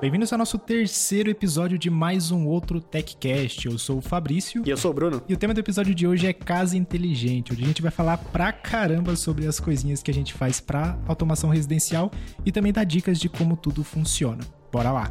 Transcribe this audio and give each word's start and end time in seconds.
Bem-vindos 0.00 0.32
ao 0.32 0.38
nosso 0.38 0.56
terceiro 0.58 1.28
episódio 1.28 1.78
de 1.78 1.90
mais 1.90 2.30
um 2.30 2.46
outro 2.46 2.80
TechCast. 2.80 3.66
Eu 3.66 3.76
sou 3.76 3.98
o 3.98 4.00
Fabrício. 4.00 4.62
E 4.64 4.70
eu 4.70 4.76
sou 4.78 4.92
o 4.92 4.94
Bruno. 4.94 5.22
E 5.28 5.34
o 5.34 5.36
tema 5.36 5.52
do 5.52 5.60
episódio 5.60 5.94
de 5.94 6.06
hoje 6.06 6.26
é 6.26 6.32
casa 6.32 6.74
inteligente, 6.74 7.52
onde 7.52 7.62
a 7.62 7.66
gente 7.66 7.82
vai 7.82 7.90
falar 7.90 8.16
pra 8.16 8.50
caramba 8.50 9.14
sobre 9.14 9.46
as 9.46 9.60
coisinhas 9.60 10.02
que 10.02 10.10
a 10.10 10.14
gente 10.14 10.32
faz 10.32 10.58
pra 10.58 10.98
automação 11.06 11.50
residencial 11.50 12.10
e 12.46 12.50
também 12.50 12.72
dar 12.72 12.84
dicas 12.84 13.20
de 13.20 13.28
como 13.28 13.58
tudo 13.58 13.84
funciona. 13.84 14.42
Bora 14.72 14.90
lá! 14.90 15.10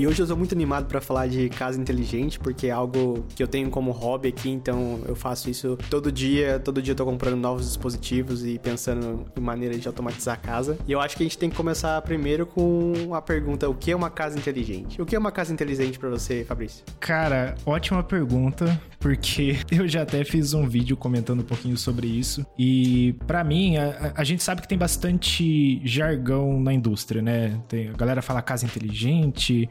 E 0.00 0.06
hoje 0.06 0.22
eu 0.22 0.24
estou 0.24 0.38
muito 0.38 0.54
animado 0.54 0.86
para 0.86 0.98
falar 0.98 1.26
de 1.26 1.50
casa 1.50 1.78
inteligente, 1.78 2.38
porque 2.38 2.68
é 2.68 2.70
algo 2.70 3.22
que 3.36 3.42
eu 3.42 3.46
tenho 3.46 3.68
como 3.68 3.90
hobby 3.90 4.30
aqui, 4.30 4.48
então 4.48 4.98
eu 5.06 5.14
faço 5.14 5.50
isso 5.50 5.76
todo 5.90 6.10
dia. 6.10 6.58
Todo 6.58 6.80
dia 6.80 6.92
eu 6.92 6.96
tô 6.96 7.04
comprando 7.04 7.36
novos 7.36 7.66
dispositivos 7.66 8.42
e 8.42 8.58
pensando 8.58 9.26
em 9.36 9.40
maneiras 9.42 9.78
de 9.78 9.86
automatizar 9.86 10.36
a 10.36 10.38
casa. 10.38 10.78
E 10.88 10.92
eu 10.92 11.02
acho 11.02 11.18
que 11.18 11.22
a 11.22 11.26
gente 11.26 11.36
tem 11.36 11.50
que 11.50 11.56
começar 11.56 12.00
primeiro 12.00 12.46
com 12.46 13.14
a 13.14 13.20
pergunta: 13.20 13.68
o 13.68 13.74
que 13.74 13.90
é 13.90 13.94
uma 13.94 14.08
casa 14.08 14.38
inteligente? 14.38 15.02
O 15.02 15.04
que 15.04 15.14
é 15.14 15.18
uma 15.18 15.30
casa 15.30 15.52
inteligente 15.52 15.98
para 15.98 16.08
você, 16.08 16.44
Fabrício? 16.44 16.82
Cara, 16.98 17.54
ótima 17.66 18.02
pergunta, 18.02 18.80
porque 18.98 19.58
eu 19.70 19.86
já 19.86 20.00
até 20.00 20.24
fiz 20.24 20.54
um 20.54 20.66
vídeo 20.66 20.96
comentando 20.96 21.40
um 21.40 21.44
pouquinho 21.44 21.76
sobre 21.76 22.06
isso. 22.06 22.46
E 22.58 23.12
para 23.26 23.44
mim, 23.44 23.76
a, 23.76 24.14
a, 24.14 24.24
gente 24.24 24.42
sabe 24.42 24.62
que 24.62 24.68
tem 24.68 24.78
bastante 24.78 25.86
jargão 25.86 26.58
na 26.58 26.72
indústria, 26.72 27.20
né? 27.20 27.60
Tem, 27.68 27.90
a 27.90 27.92
galera 27.92 28.22
fala 28.22 28.40
casa 28.40 28.64
inteligente 28.64 29.68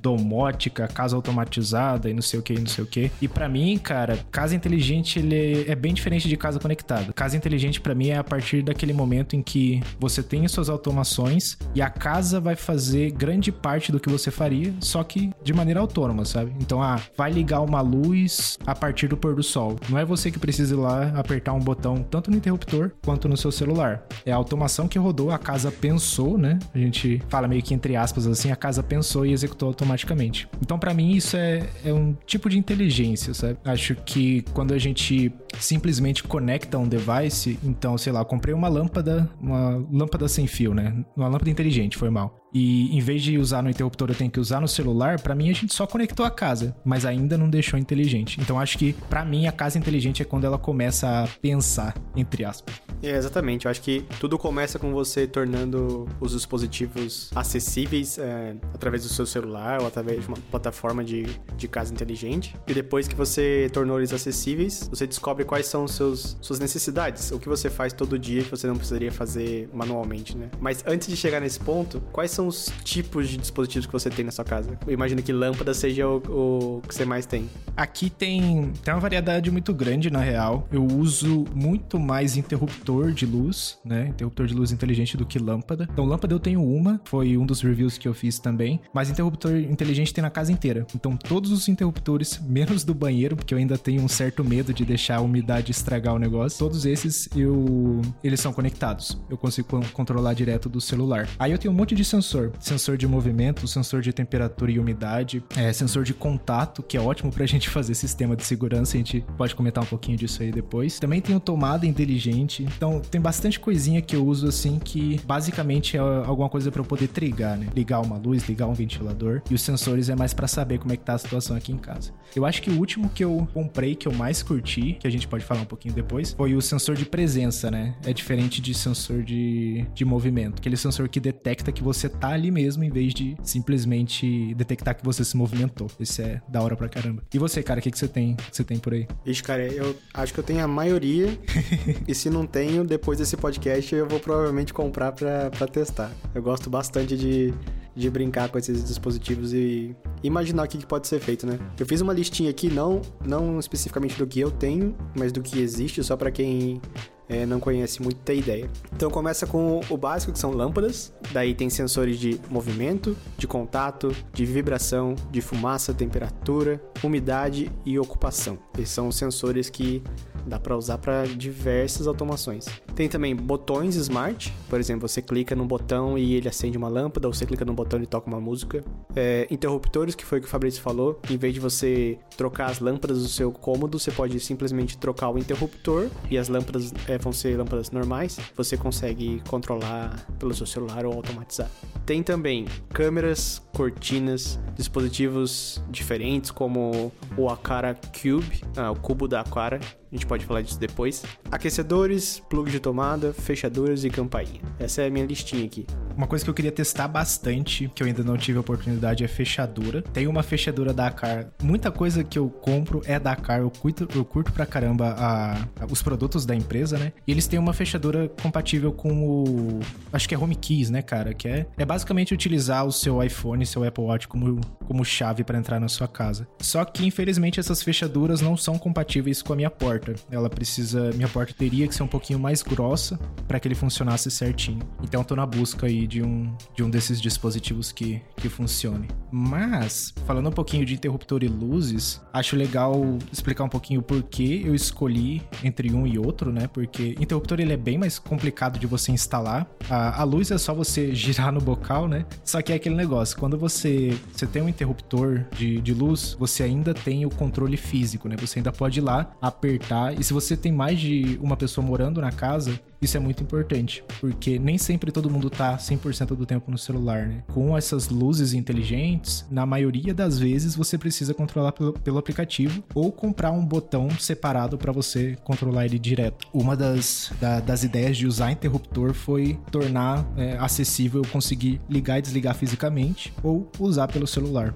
domótica, 0.00 0.88
casa 0.88 1.16
automatizada 1.16 2.08
e 2.10 2.14
não 2.14 2.22
sei 2.22 2.40
o 2.40 2.42
que, 2.42 2.54
não 2.58 2.66
sei 2.66 2.84
o 2.84 2.86
que. 2.86 3.10
E 3.20 3.28
para 3.28 3.48
mim, 3.48 3.78
cara, 3.78 4.18
casa 4.30 4.54
inteligente 4.54 5.18
ele 5.18 5.70
é 5.70 5.74
bem 5.74 5.94
diferente 5.94 6.28
de 6.28 6.36
casa 6.36 6.58
conectada. 6.58 7.12
Casa 7.12 7.36
inteligente 7.36 7.80
para 7.80 7.94
mim 7.94 8.08
é 8.08 8.18
a 8.18 8.24
partir 8.24 8.62
daquele 8.62 8.92
momento 8.92 9.36
em 9.36 9.42
que 9.42 9.82
você 9.98 10.22
tem 10.22 10.46
suas 10.48 10.68
automações 10.68 11.58
e 11.74 11.82
a 11.82 11.90
casa 11.90 12.40
vai 12.40 12.56
fazer 12.56 13.10
grande 13.12 13.50
parte 13.50 13.90
do 13.90 14.00
que 14.00 14.08
você 14.08 14.30
faria, 14.30 14.72
só 14.80 15.02
que 15.02 15.30
de 15.42 15.52
maneira 15.52 15.80
autônoma, 15.80 16.24
sabe? 16.24 16.52
Então, 16.60 16.82
ah, 16.82 17.00
vai 17.16 17.30
ligar 17.30 17.60
uma 17.60 17.80
luz 17.80 18.58
a 18.66 18.74
partir 18.74 19.08
do 19.08 19.16
pôr 19.16 19.34
do 19.34 19.42
sol. 19.42 19.76
Não 19.88 19.98
é 19.98 20.04
você 20.04 20.30
que 20.30 20.38
precisa 20.38 20.74
ir 20.74 20.78
lá 20.78 21.12
apertar 21.16 21.52
um 21.52 21.60
botão 21.60 22.02
tanto 22.02 22.30
no 22.30 22.36
interruptor 22.36 22.92
quanto 23.04 23.28
no 23.28 23.36
seu 23.36 23.50
celular. 23.50 24.06
É 24.24 24.32
a 24.32 24.36
automação 24.36 24.88
que 24.88 24.98
rodou, 24.98 25.30
a 25.30 25.38
casa 25.38 25.70
pensou, 25.70 26.38
né? 26.38 26.58
A 26.74 26.78
gente 26.78 27.22
fala 27.28 27.48
meio 27.48 27.62
que 27.62 27.74
entre 27.74 27.96
aspas 27.96 28.26
assim, 28.26 28.50
a 28.50 28.56
casa 28.56 28.82
pensou 28.82 29.26
e 29.26 29.32
executou 29.32 29.73
automaticamente. 29.74 30.48
Então, 30.62 30.78
para 30.78 30.94
mim, 30.94 31.12
isso 31.12 31.36
é, 31.36 31.68
é 31.84 31.92
um 31.92 32.16
tipo 32.26 32.48
de 32.48 32.58
inteligência, 32.58 33.34
sabe? 33.34 33.58
Acho 33.64 33.94
que 33.94 34.42
quando 34.54 34.72
a 34.72 34.78
gente 34.78 35.32
simplesmente 35.58 36.22
conecta 36.22 36.78
um 36.78 36.88
device, 36.88 37.58
então, 37.62 37.98
sei 37.98 38.12
lá, 38.12 38.24
comprei 38.24 38.54
uma 38.54 38.68
lâmpada, 38.68 39.28
uma 39.40 39.84
lâmpada 39.92 40.28
sem 40.28 40.46
fio, 40.46 40.72
né? 40.74 41.04
Uma 41.16 41.28
lâmpada 41.28 41.50
inteligente, 41.50 41.96
foi 41.96 42.10
mal 42.10 42.43
e 42.54 42.96
em 42.96 43.00
vez 43.00 43.20
de 43.20 43.36
usar 43.36 43.62
no 43.62 43.68
interruptor 43.68 44.08
eu 44.10 44.14
tenho 44.14 44.30
que 44.30 44.38
usar 44.38 44.60
no 44.60 44.68
celular, 44.68 45.20
para 45.20 45.34
mim 45.34 45.50
a 45.50 45.52
gente 45.52 45.74
só 45.74 45.86
conectou 45.86 46.24
a 46.24 46.30
casa, 46.30 46.74
mas 46.84 47.04
ainda 47.04 47.36
não 47.36 47.50
deixou 47.50 47.78
inteligente. 47.78 48.40
Então 48.40 48.60
acho 48.60 48.78
que 48.78 48.92
para 49.10 49.24
mim 49.24 49.48
a 49.48 49.52
casa 49.52 49.76
inteligente 49.76 50.22
é 50.22 50.24
quando 50.24 50.44
ela 50.44 50.56
começa 50.56 51.24
a 51.24 51.28
pensar, 51.42 51.94
entre 52.14 52.44
aspas. 52.44 52.74
É, 53.02 53.16
exatamente, 53.16 53.66
eu 53.66 53.70
acho 53.70 53.82
que 53.82 54.06
tudo 54.20 54.38
começa 54.38 54.78
com 54.78 54.92
você 54.92 55.26
tornando 55.26 56.08
os 56.20 56.32
dispositivos 56.32 57.30
acessíveis 57.34 58.18
é, 58.18 58.54
através 58.72 59.02
do 59.02 59.08
seu 59.08 59.26
celular 59.26 59.80
ou 59.80 59.86
através 59.86 60.22
de 60.22 60.28
uma 60.28 60.38
plataforma 60.50 61.02
de, 61.02 61.26
de 61.56 61.66
casa 61.66 61.92
inteligente. 61.92 62.56
E 62.66 62.72
depois 62.72 63.08
que 63.08 63.14
você 63.14 63.68
tornou 63.72 63.98
eles 63.98 64.12
acessíveis, 64.12 64.88
você 64.88 65.06
descobre 65.06 65.44
quais 65.44 65.66
são 65.66 65.88
seus, 65.88 66.36
suas 66.40 66.60
necessidades, 66.60 67.32
o 67.32 67.38
que 67.38 67.48
você 67.48 67.68
faz 67.68 67.92
todo 67.92 68.18
dia 68.18 68.42
que 68.42 68.50
você 68.50 68.66
não 68.66 68.76
precisaria 68.76 69.10
fazer 69.10 69.68
manualmente, 69.72 70.36
né? 70.36 70.48
Mas 70.60 70.84
antes 70.86 71.08
de 71.08 71.16
chegar 71.16 71.40
nesse 71.40 71.58
ponto, 71.60 72.00
quais 72.12 72.30
são 72.30 72.43
são 72.44 72.48
os 72.48 72.72
tipos 72.84 73.28
de 73.28 73.36
dispositivos 73.36 73.86
que 73.86 73.92
você 73.92 74.10
tem 74.10 74.24
na 74.24 74.30
sua 74.30 74.44
casa? 74.44 74.78
Eu 74.86 74.92
imagino 74.92 75.22
que 75.22 75.32
lâmpada 75.32 75.72
seja 75.72 76.06
o, 76.08 76.78
o 76.78 76.82
que 76.86 76.94
você 76.94 77.04
mais 77.04 77.26
tem. 77.26 77.48
Aqui 77.76 78.10
tem, 78.10 78.72
tem 78.82 78.94
uma 78.94 79.00
variedade 79.00 79.50
muito 79.50 79.72
grande, 79.72 80.10
na 80.10 80.20
real. 80.20 80.68
Eu 80.70 80.84
uso 80.84 81.44
muito 81.54 81.98
mais 81.98 82.36
interruptor 82.36 83.12
de 83.12 83.26
luz, 83.26 83.78
né? 83.84 84.08
Interruptor 84.08 84.46
de 84.46 84.54
luz 84.54 84.72
inteligente 84.72 85.16
do 85.16 85.26
que 85.26 85.38
lâmpada. 85.38 85.88
Então, 85.90 86.04
lâmpada 86.04 86.34
eu 86.34 86.40
tenho 86.40 86.62
uma, 86.62 87.00
foi 87.04 87.36
um 87.36 87.46
dos 87.46 87.60
reviews 87.60 87.98
que 87.98 88.06
eu 88.06 88.14
fiz 88.14 88.38
também. 88.38 88.80
Mas 88.92 89.10
interruptor 89.10 89.56
inteligente 89.56 90.12
tem 90.12 90.22
na 90.22 90.30
casa 90.30 90.52
inteira. 90.52 90.86
Então, 90.94 91.16
todos 91.16 91.50
os 91.50 91.68
interruptores, 91.68 92.40
menos 92.46 92.84
do 92.84 92.94
banheiro, 92.94 93.36
porque 93.36 93.54
eu 93.54 93.58
ainda 93.58 93.78
tenho 93.78 94.02
um 94.02 94.08
certo 94.08 94.44
medo 94.44 94.72
de 94.72 94.84
deixar 94.84 95.16
a 95.16 95.20
umidade 95.20 95.70
estragar 95.70 96.14
o 96.14 96.18
negócio. 96.18 96.58
Todos 96.58 96.84
esses, 96.84 97.28
eu 97.34 98.00
eles 98.22 98.40
são 98.40 98.52
conectados. 98.52 99.18
Eu 99.28 99.36
consigo 99.36 99.84
controlar 99.92 100.34
direto 100.34 100.68
do 100.68 100.80
celular. 100.80 101.28
Aí 101.38 101.52
eu 101.52 101.58
tenho 101.58 101.72
um 101.72 101.76
monte 101.76 101.94
de 101.94 102.04
sensores 102.04 102.33
sensor. 102.34 102.52
Sensor 102.58 102.96
de 102.96 103.06
movimento, 103.06 103.66
sensor 103.68 104.02
de 104.02 104.12
temperatura 104.12 104.70
e 104.70 104.78
umidade, 104.78 105.42
é, 105.56 105.72
sensor 105.72 106.04
de 106.04 106.12
contato, 106.12 106.82
que 106.82 106.96
é 106.96 107.00
ótimo 107.00 107.32
pra 107.32 107.46
gente 107.46 107.68
fazer 107.68 107.94
sistema 107.94 108.34
de 108.34 108.44
segurança, 108.44 108.96
a 108.96 108.98
gente 108.98 109.24
pode 109.36 109.54
comentar 109.54 109.82
um 109.84 109.86
pouquinho 109.86 110.16
disso 110.16 110.42
aí 110.42 110.50
depois. 110.50 110.98
Também 110.98 111.20
tem 111.20 111.36
o 111.36 111.40
tomada 111.40 111.86
inteligente, 111.86 112.64
então 112.64 113.00
tem 113.00 113.20
bastante 113.20 113.60
coisinha 113.60 114.02
que 114.02 114.16
eu 114.16 114.26
uso 114.26 114.48
assim 114.48 114.78
que 114.78 115.20
basicamente 115.24 115.96
é 115.96 116.00
alguma 116.00 116.48
coisa 116.48 116.70
para 116.70 116.80
eu 116.80 116.84
poder 116.84 117.08
trigar, 117.08 117.56
né? 117.56 117.68
Ligar 117.74 118.00
uma 118.00 118.16
luz, 118.16 118.48
ligar 118.48 118.66
um 118.66 118.74
ventilador, 118.74 119.42
e 119.50 119.54
os 119.54 119.62
sensores 119.62 120.08
é 120.08 120.16
mais 120.16 120.34
para 120.34 120.48
saber 120.48 120.78
como 120.78 120.92
é 120.92 120.96
que 120.96 121.04
tá 121.04 121.14
a 121.14 121.18
situação 121.18 121.56
aqui 121.56 121.72
em 121.72 121.78
casa. 121.78 122.12
Eu 122.34 122.44
acho 122.44 122.60
que 122.62 122.70
o 122.70 122.78
último 122.78 123.08
que 123.08 123.24
eu 123.24 123.46
comprei, 123.54 123.94
que 123.94 124.08
eu 124.08 124.12
mais 124.12 124.42
curti, 124.42 124.96
que 124.98 125.06
a 125.06 125.10
gente 125.10 125.28
pode 125.28 125.44
falar 125.44 125.60
um 125.60 125.66
pouquinho 125.66 125.94
depois, 125.94 126.32
foi 126.32 126.54
o 126.54 126.60
sensor 126.60 126.96
de 126.96 127.04
presença, 127.04 127.70
né? 127.70 127.94
É 128.04 128.12
diferente 128.12 128.60
de 128.60 128.74
sensor 128.74 129.22
de, 129.22 129.86
de 129.94 130.04
movimento, 130.04 130.58
aquele 130.58 130.76
sensor 130.76 131.08
que 131.08 131.20
detecta 131.20 131.70
que 131.70 131.82
você 131.82 132.08
tá 132.08 132.23
ali 132.32 132.50
mesmo, 132.50 132.84
em 132.84 132.90
vez 132.90 133.12
de 133.14 133.36
simplesmente 133.42 134.54
detectar 134.54 134.96
que 134.96 135.04
você 135.04 135.24
se 135.24 135.36
movimentou. 135.36 135.90
Isso 135.98 136.22
é 136.22 136.40
da 136.48 136.62
hora 136.62 136.76
pra 136.76 136.88
caramba. 136.88 137.22
E 137.32 137.38
você, 137.38 137.62
cara, 137.62 137.80
o 137.80 137.82
que, 137.82 137.90
que 137.90 137.98
você 137.98 138.08
tem? 138.08 138.34
Que 138.36 138.56
você 138.56 138.64
tem 138.64 138.78
por 138.78 138.94
aí? 138.94 139.06
Ixi, 139.26 139.42
cara, 139.42 139.66
eu 139.66 139.96
acho 140.12 140.32
que 140.32 140.40
eu 140.40 140.44
tenho 140.44 140.62
a 140.62 140.68
maioria. 140.68 141.38
e 142.06 142.14
se 142.14 142.30
não 142.30 142.46
tenho, 142.46 142.84
depois 142.84 143.18
desse 143.18 143.36
podcast 143.36 143.94
eu 143.94 144.08
vou 144.08 144.20
provavelmente 144.20 144.72
comprar 144.72 145.12
pra, 145.12 145.50
pra 145.50 145.66
testar. 145.66 146.10
Eu 146.34 146.42
gosto 146.42 146.70
bastante 146.70 147.16
de 147.16 147.52
de 147.96 148.10
brincar 148.10 148.48
com 148.48 148.58
esses 148.58 148.84
dispositivos 148.84 149.52
e 149.52 149.94
imaginar 150.22 150.64
o 150.64 150.68
que 150.68 150.84
pode 150.84 151.06
ser 151.06 151.20
feito, 151.20 151.46
né? 151.46 151.58
Eu 151.78 151.86
fiz 151.86 152.00
uma 152.00 152.12
listinha 152.12 152.50
aqui, 152.50 152.68
não, 152.68 153.00
não 153.24 153.58
especificamente 153.58 154.18
do 154.18 154.26
que 154.26 154.40
eu 154.40 154.50
tenho, 154.50 154.96
mas 155.16 155.30
do 155.30 155.40
que 155.40 155.60
existe, 155.60 156.02
só 156.02 156.16
para 156.16 156.30
quem 156.30 156.80
é, 157.28 157.46
não 157.46 157.60
conhece 157.60 158.02
muito 158.02 158.18
ter 158.18 158.36
ideia. 158.36 158.68
Então 158.94 159.10
começa 159.10 159.46
com 159.46 159.80
o 159.88 159.96
básico, 159.96 160.32
que 160.32 160.38
são 160.38 160.50
lâmpadas, 160.50 161.12
daí 161.32 161.54
tem 161.54 161.70
sensores 161.70 162.18
de 162.18 162.40
movimento, 162.50 163.16
de 163.36 163.46
contato, 163.46 164.14
de 164.32 164.44
vibração, 164.44 165.14
de 165.30 165.40
fumaça, 165.40 165.94
temperatura, 165.94 166.82
umidade 167.02 167.70
e 167.84 167.98
ocupação. 167.98 168.58
Esses 168.78 168.90
são 168.90 169.08
os 169.08 169.16
sensores 169.16 169.70
que 169.70 170.02
dá 170.46 170.58
para 170.58 170.76
usar 170.76 170.98
para 170.98 171.24
diversas 171.24 172.06
automações. 172.06 172.66
Tem 172.94 173.08
também 173.08 173.34
botões 173.34 173.96
smart, 173.96 174.52
por 174.68 174.78
exemplo, 174.78 175.08
você 175.08 175.20
clica 175.20 175.54
no 175.54 175.64
botão 175.64 176.16
e 176.18 176.34
ele 176.34 176.48
acende 176.48 176.76
uma 176.76 176.88
lâmpada, 176.88 177.26
ou 177.26 177.34
você 177.34 177.46
clica 177.46 177.64
no 177.64 177.72
botão 177.72 178.02
e 178.02 178.06
toca 178.06 178.28
uma 178.28 178.40
música. 178.40 178.84
É, 179.14 179.46
interruptores, 179.50 180.14
que 180.14 180.24
foi 180.24 180.38
o 180.38 180.42
que 180.42 180.48
o 180.48 180.50
Fabrício 180.50 180.82
falou, 180.82 181.20
em 181.30 181.36
vez 181.36 181.54
de 181.54 181.60
você 181.60 182.18
trocar 182.36 182.70
as 182.70 182.80
lâmpadas 182.80 183.22
do 183.22 183.28
seu 183.28 183.50
cômodo, 183.52 183.98
você 183.98 184.10
pode 184.10 184.38
simplesmente 184.40 184.98
trocar 184.98 185.30
o 185.30 185.38
interruptor 185.38 186.08
e 186.30 186.38
as 186.38 186.48
lâmpadas 186.48 186.92
é, 187.08 187.18
vão 187.18 187.32
ser 187.32 187.56
lâmpadas 187.56 187.90
normais, 187.90 188.38
você 188.56 188.76
consegue 188.76 189.42
controlar 189.48 190.26
pelo 190.38 190.54
seu 190.54 190.66
celular 190.66 191.04
ou 191.04 191.12
automatizar. 191.12 191.70
Tem 192.04 192.22
também 192.22 192.66
câmeras, 192.92 193.62
cortinas, 193.72 194.60
dispositivos 194.76 195.82
diferentes 195.90 196.50
como 196.50 197.12
o 197.36 197.48
Akara 197.48 197.98
Cube, 198.20 198.62
ah, 198.76 198.90
o 198.90 198.96
cubo 198.96 199.26
da 199.26 199.40
Akara, 199.40 199.80
a 200.14 200.16
gente 200.16 200.26
pode 200.26 200.46
falar 200.46 200.62
disso 200.62 200.78
depois. 200.78 201.24
Aquecedores, 201.50 202.38
plugs 202.48 202.70
de 202.70 202.78
tomada, 202.78 203.32
fechaduras 203.32 204.04
e 204.04 204.10
campainha. 204.10 204.60
Essa 204.78 205.02
é 205.02 205.08
a 205.08 205.10
minha 205.10 205.26
listinha 205.26 205.64
aqui. 205.64 205.84
Uma 206.16 206.26
coisa 206.26 206.44
que 206.44 206.50
eu 206.50 206.54
queria 206.54 206.70
testar 206.70 207.08
bastante, 207.08 207.90
que 207.94 208.02
eu 208.02 208.06
ainda 208.06 208.22
não 208.22 208.36
tive 208.36 208.58
a 208.58 208.60
oportunidade, 208.60 209.24
é 209.24 209.28
fechadura. 209.28 210.02
Tem 210.02 210.26
uma 210.28 210.42
fechadura 210.42 210.92
Dakar. 210.92 211.48
Muita 211.62 211.90
coisa 211.90 212.22
que 212.22 212.38
eu 212.38 212.48
compro 212.48 213.02
é 213.04 213.18
Dakar. 213.18 213.60
Eu 213.60 213.70
curto, 213.70 214.08
eu 214.14 214.24
curto 214.24 214.52
pra 214.52 214.64
caramba 214.64 215.08
a, 215.10 215.54
a, 215.54 215.86
os 215.90 216.02
produtos 216.02 216.46
da 216.46 216.54
empresa, 216.54 216.98
né? 216.98 217.12
E 217.26 217.32
eles 217.32 217.46
têm 217.46 217.58
uma 217.58 217.72
fechadura 217.72 218.28
compatível 218.40 218.92
com 218.92 219.24
o. 219.24 219.80
Acho 220.12 220.28
que 220.28 220.34
é 220.34 220.38
Home 220.38 220.54
Keys, 220.54 220.88
né, 220.88 221.02
cara? 221.02 221.34
Que 221.34 221.48
é, 221.48 221.66
é 221.76 221.84
basicamente 221.84 222.32
utilizar 222.32 222.86
o 222.86 222.92
seu 222.92 223.22
iPhone, 223.22 223.66
seu 223.66 223.82
Apple 223.82 224.04
Watch 224.04 224.28
como, 224.28 224.60
como 224.86 225.04
chave 225.04 225.42
para 225.42 225.58
entrar 225.58 225.80
na 225.80 225.88
sua 225.88 226.06
casa. 226.06 226.46
Só 226.60 226.84
que, 226.84 227.04
infelizmente, 227.04 227.58
essas 227.58 227.82
fechaduras 227.82 228.40
não 228.40 228.56
são 228.56 228.78
compatíveis 228.78 229.42
com 229.42 229.52
a 229.52 229.56
minha 229.56 229.70
porta. 229.70 230.14
Ela 230.30 230.48
precisa. 230.48 231.10
Minha 231.14 231.28
porta 231.28 231.52
teria 231.52 231.88
que 231.88 231.94
ser 231.94 232.04
um 232.04 232.08
pouquinho 232.08 232.38
mais 232.38 232.62
grossa 232.62 233.18
para 233.48 233.58
que 233.58 233.66
ele 233.66 233.74
funcionasse 233.74 234.30
certinho. 234.30 234.80
Então, 235.02 235.22
eu 235.22 235.24
tô 235.24 235.34
na 235.34 235.44
busca 235.44 235.86
aí 235.86 236.03
de 236.06 236.22
um, 236.22 236.54
de 236.74 236.82
um 236.82 236.90
desses 236.90 237.20
dispositivos 237.20 237.92
que, 237.92 238.20
que 238.36 238.48
funcione. 238.48 239.08
Mas, 239.30 240.14
falando 240.26 240.48
um 240.48 240.52
pouquinho 240.52 240.84
de 240.84 240.94
interruptor 240.94 241.42
e 241.42 241.48
luzes, 241.48 242.20
acho 242.32 242.56
legal 242.56 243.18
explicar 243.32 243.64
um 243.64 243.68
pouquinho 243.68 244.02
por 244.02 244.22
que 244.22 244.62
eu 244.64 244.74
escolhi 244.74 245.42
entre 245.62 245.92
um 245.92 246.06
e 246.06 246.18
outro, 246.18 246.52
né? 246.52 246.68
Porque 246.68 247.14
interruptor 247.20 247.60
ele 247.60 247.72
é 247.72 247.76
bem 247.76 247.98
mais 247.98 248.18
complicado 248.18 248.78
de 248.78 248.86
você 248.86 249.12
instalar. 249.12 249.66
A, 249.88 250.20
a 250.20 250.24
luz 250.24 250.50
é 250.50 250.58
só 250.58 250.74
você 250.74 251.12
girar 251.14 251.52
no 251.52 251.60
bocal, 251.60 252.08
né? 252.08 252.26
Só 252.44 252.60
que 252.62 252.72
é 252.72 252.76
aquele 252.76 252.94
negócio, 252.94 253.36
quando 253.36 253.58
você, 253.58 254.16
você 254.32 254.46
tem 254.46 254.62
um 254.62 254.68
interruptor 254.68 255.44
de, 255.56 255.80
de 255.80 255.94
luz, 255.94 256.36
você 256.38 256.62
ainda 256.62 256.94
tem 256.94 257.26
o 257.26 257.30
controle 257.30 257.76
físico, 257.76 258.28
né? 258.28 258.36
Você 258.38 258.58
ainda 258.58 258.72
pode 258.72 259.00
ir 259.00 259.02
lá, 259.02 259.32
apertar. 259.40 260.18
E 260.18 260.22
se 260.22 260.32
você 260.32 260.56
tem 260.56 260.72
mais 260.72 260.98
de 260.98 261.38
uma 261.42 261.56
pessoa 261.56 261.84
morando 261.84 262.20
na 262.20 262.30
casa, 262.30 262.78
isso 263.04 263.16
é 263.16 263.20
muito 263.20 263.42
importante, 263.42 264.04
porque 264.20 264.58
nem 264.58 264.78
sempre 264.78 265.12
todo 265.12 265.30
mundo 265.30 265.50
tá 265.50 265.76
100% 265.76 266.34
do 266.36 266.46
tempo 266.46 266.70
no 266.70 266.78
celular, 266.78 267.26
né? 267.26 267.42
Com 267.52 267.76
essas 267.76 268.08
luzes 268.08 268.52
inteligentes, 268.52 269.46
na 269.50 269.66
maioria 269.66 270.14
das 270.14 270.38
vezes 270.38 270.74
você 270.74 270.98
precisa 270.98 271.34
controlar 271.34 271.72
pelo, 271.72 271.92
pelo 271.92 272.18
aplicativo 272.18 272.82
ou 272.94 273.12
comprar 273.12 273.50
um 273.50 273.64
botão 273.64 274.10
separado 274.10 274.78
para 274.78 274.92
você 274.92 275.36
controlar 275.44 275.86
ele 275.86 275.98
direto. 275.98 276.46
Uma 276.52 276.76
das, 276.76 277.32
da, 277.40 277.60
das 277.60 277.84
ideias 277.84 278.16
de 278.16 278.26
usar 278.26 278.50
interruptor 278.50 279.12
foi 279.12 279.58
tornar 279.70 280.26
é, 280.36 280.56
acessível 280.58 281.22
conseguir 281.30 281.80
ligar 281.88 282.18
e 282.18 282.22
desligar 282.22 282.54
fisicamente 282.54 283.32
ou 283.42 283.70
usar 283.78 284.08
pelo 284.08 284.26
celular. 284.26 284.74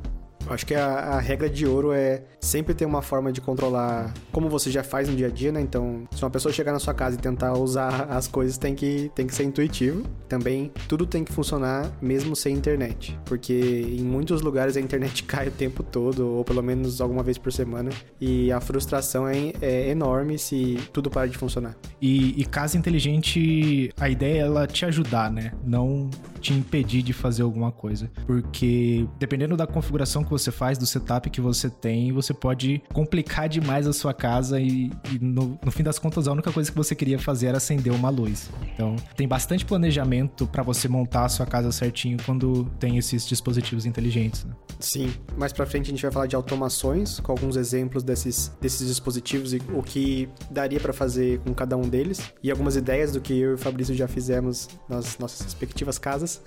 Acho 0.49 0.65
que 0.65 0.75
a, 0.75 0.87
a, 0.87 1.21
regra 1.21 1.49
de 1.49 1.67
ouro 1.67 1.93
é 1.93 2.23
sempre 2.41 2.75
ter 2.75 2.85
uma 2.85 3.03
forma 3.03 3.31
de 3.31 3.41
controlar 3.41 4.15
como 4.33 4.49
você 4.49 4.71
já 4.71 4.83
faz 4.83 5.09
no 5.09 5.15
dia 5.15 5.27
a 5.27 5.31
dia, 5.31 5.53
né? 5.53 5.61
Então, 5.61 6.09
se 6.11 6.23
uma 6.23 6.31
pessoa 6.31 6.53
chegar 6.53 6.73
na 6.73 6.79
sua 6.79 6.95
casa 6.95 7.17
e 7.17 7.19
tentar 7.19 7.53
usar 7.55 8.07
as 8.11 8.27
coisas, 8.27 8.57
tem 8.57 8.75
que, 8.75 9.11
tem 9.15 9.27
que 9.27 9.35
ser 9.35 9.45
intuitivo. 9.45 10.05
Também, 10.29 10.73
tudo 10.89 11.07
tem 11.07 11.25
que 11.25 11.33
funcionar 11.33 11.91
mesmo 12.01 12.35
sem 12.35 12.55
internet. 12.55 13.19
Porque 13.25 13.53
em 13.53 14.03
muitos 14.03 14.41
lugares 14.41 14.77
a 14.77 14.81
internet 14.81 15.23
cai 15.29 15.49
o 15.49 15.51
tempo 15.51 15.83
todo, 15.83 16.27
ou 16.27 16.45
pelo 16.45 16.63
menos 16.63 17.01
alguma 17.01 17.23
vez 17.23 17.37
por 17.37 17.53
semana. 17.53 17.91
E 18.21 18.51
a 18.51 18.61
frustração 18.61 19.29
é, 19.29 19.53
é 19.61 19.91
enorme 19.91 20.39
se 20.39 20.79
tudo 20.93 21.11
para 21.11 21.29
de 21.29 21.37
funcionar. 21.37 21.77
E, 22.01 22.41
e 22.41 22.45
casa 22.45 22.77
inteligente, 22.79 23.91
a 23.99 24.09
ideia 24.09 24.43
é 24.43 24.49
ela 24.49 24.67
te 24.67 24.85
ajudar, 24.85 25.31
né? 25.31 25.53
Não 25.65 26.09
te 26.41 26.53
impedir 26.53 27.03
de 27.03 27.13
fazer 27.13 27.43
alguma 27.43 27.71
coisa. 27.71 28.11
Porque 28.27 29.07
dependendo 29.19 29.57
da 29.57 29.67
configuração 29.67 30.25
que 30.29 30.33
você 30.33 30.51
faz, 30.51 30.79
do 30.79 30.87
setup 30.87 31.29
que 31.31 31.41
você 31.41 31.71
tem, 31.71 32.13
você 32.13 32.35
pode 32.35 32.83
complicar 32.93 33.49
demais 33.49 33.87
a 33.87 33.93
sua 33.93 34.13
casa 34.13 34.61
e, 34.61 34.91
e 35.11 35.19
no, 35.21 35.59
no, 35.65 35.71
fim 35.71 35.83
das 35.83 35.99
contas 35.99 36.29
a 36.29 36.33
única 36.33 36.53
coisa 36.53 36.71
que 36.71 36.77
você 36.77 36.95
queria 36.95 37.19
fazer 37.19 37.47
era 37.47 37.57
acender 37.57 37.93
uma 37.93 38.11
luz. 38.11 38.51
Então, 38.75 38.97
tem 39.17 39.27
bastante 39.27 39.65
planejamento 39.65 40.47
para 40.47 40.63
você 40.63 40.89
montar 40.89 41.25
a 41.25 41.29
sua 41.29 41.47
casa 41.47 41.73
certinho 41.73 42.19
quando 42.25 42.65
tem 42.79 42.99
esses 42.99 43.27
dispositivos 43.27 43.87
inteligentes. 43.87 44.45
Né? 44.45 44.53
Sim, 44.79 45.13
mais 45.37 45.53
para 45.53 45.67
frente 45.67 45.87
a 45.87 45.91
gente 45.91 46.03
vai 46.03 46.11
falar 46.11 46.27
de 46.27 46.37
automações, 46.37 47.19
com 47.21 47.33
alguns 47.33 47.57
exemplos 47.57 48.03
desses, 48.03 48.53
desses 48.61 48.87
dispositivos 48.87 49.53
e 49.53 49.63
o 49.75 49.83
que 49.83 50.29
daria 50.51 50.79
para 50.79 50.93
fazer 50.93 51.41
com 51.41 51.53
cada 51.55 51.77
um 51.77 51.83
deles 51.83 52.21
e 52.43 52.51
algumas 52.51 52.77
ideias 52.77 53.13
do 53.13 53.21
que 53.21 53.33
eu 53.33 53.53
e 53.53 53.55
o 53.55 53.59
Fabrício 53.59 53.95
já 53.95 54.07
fizemos 54.07 54.69
nas 54.89 55.19
nossas 55.19 55.41
respectivas 55.41 55.99
casas. 55.99 56.41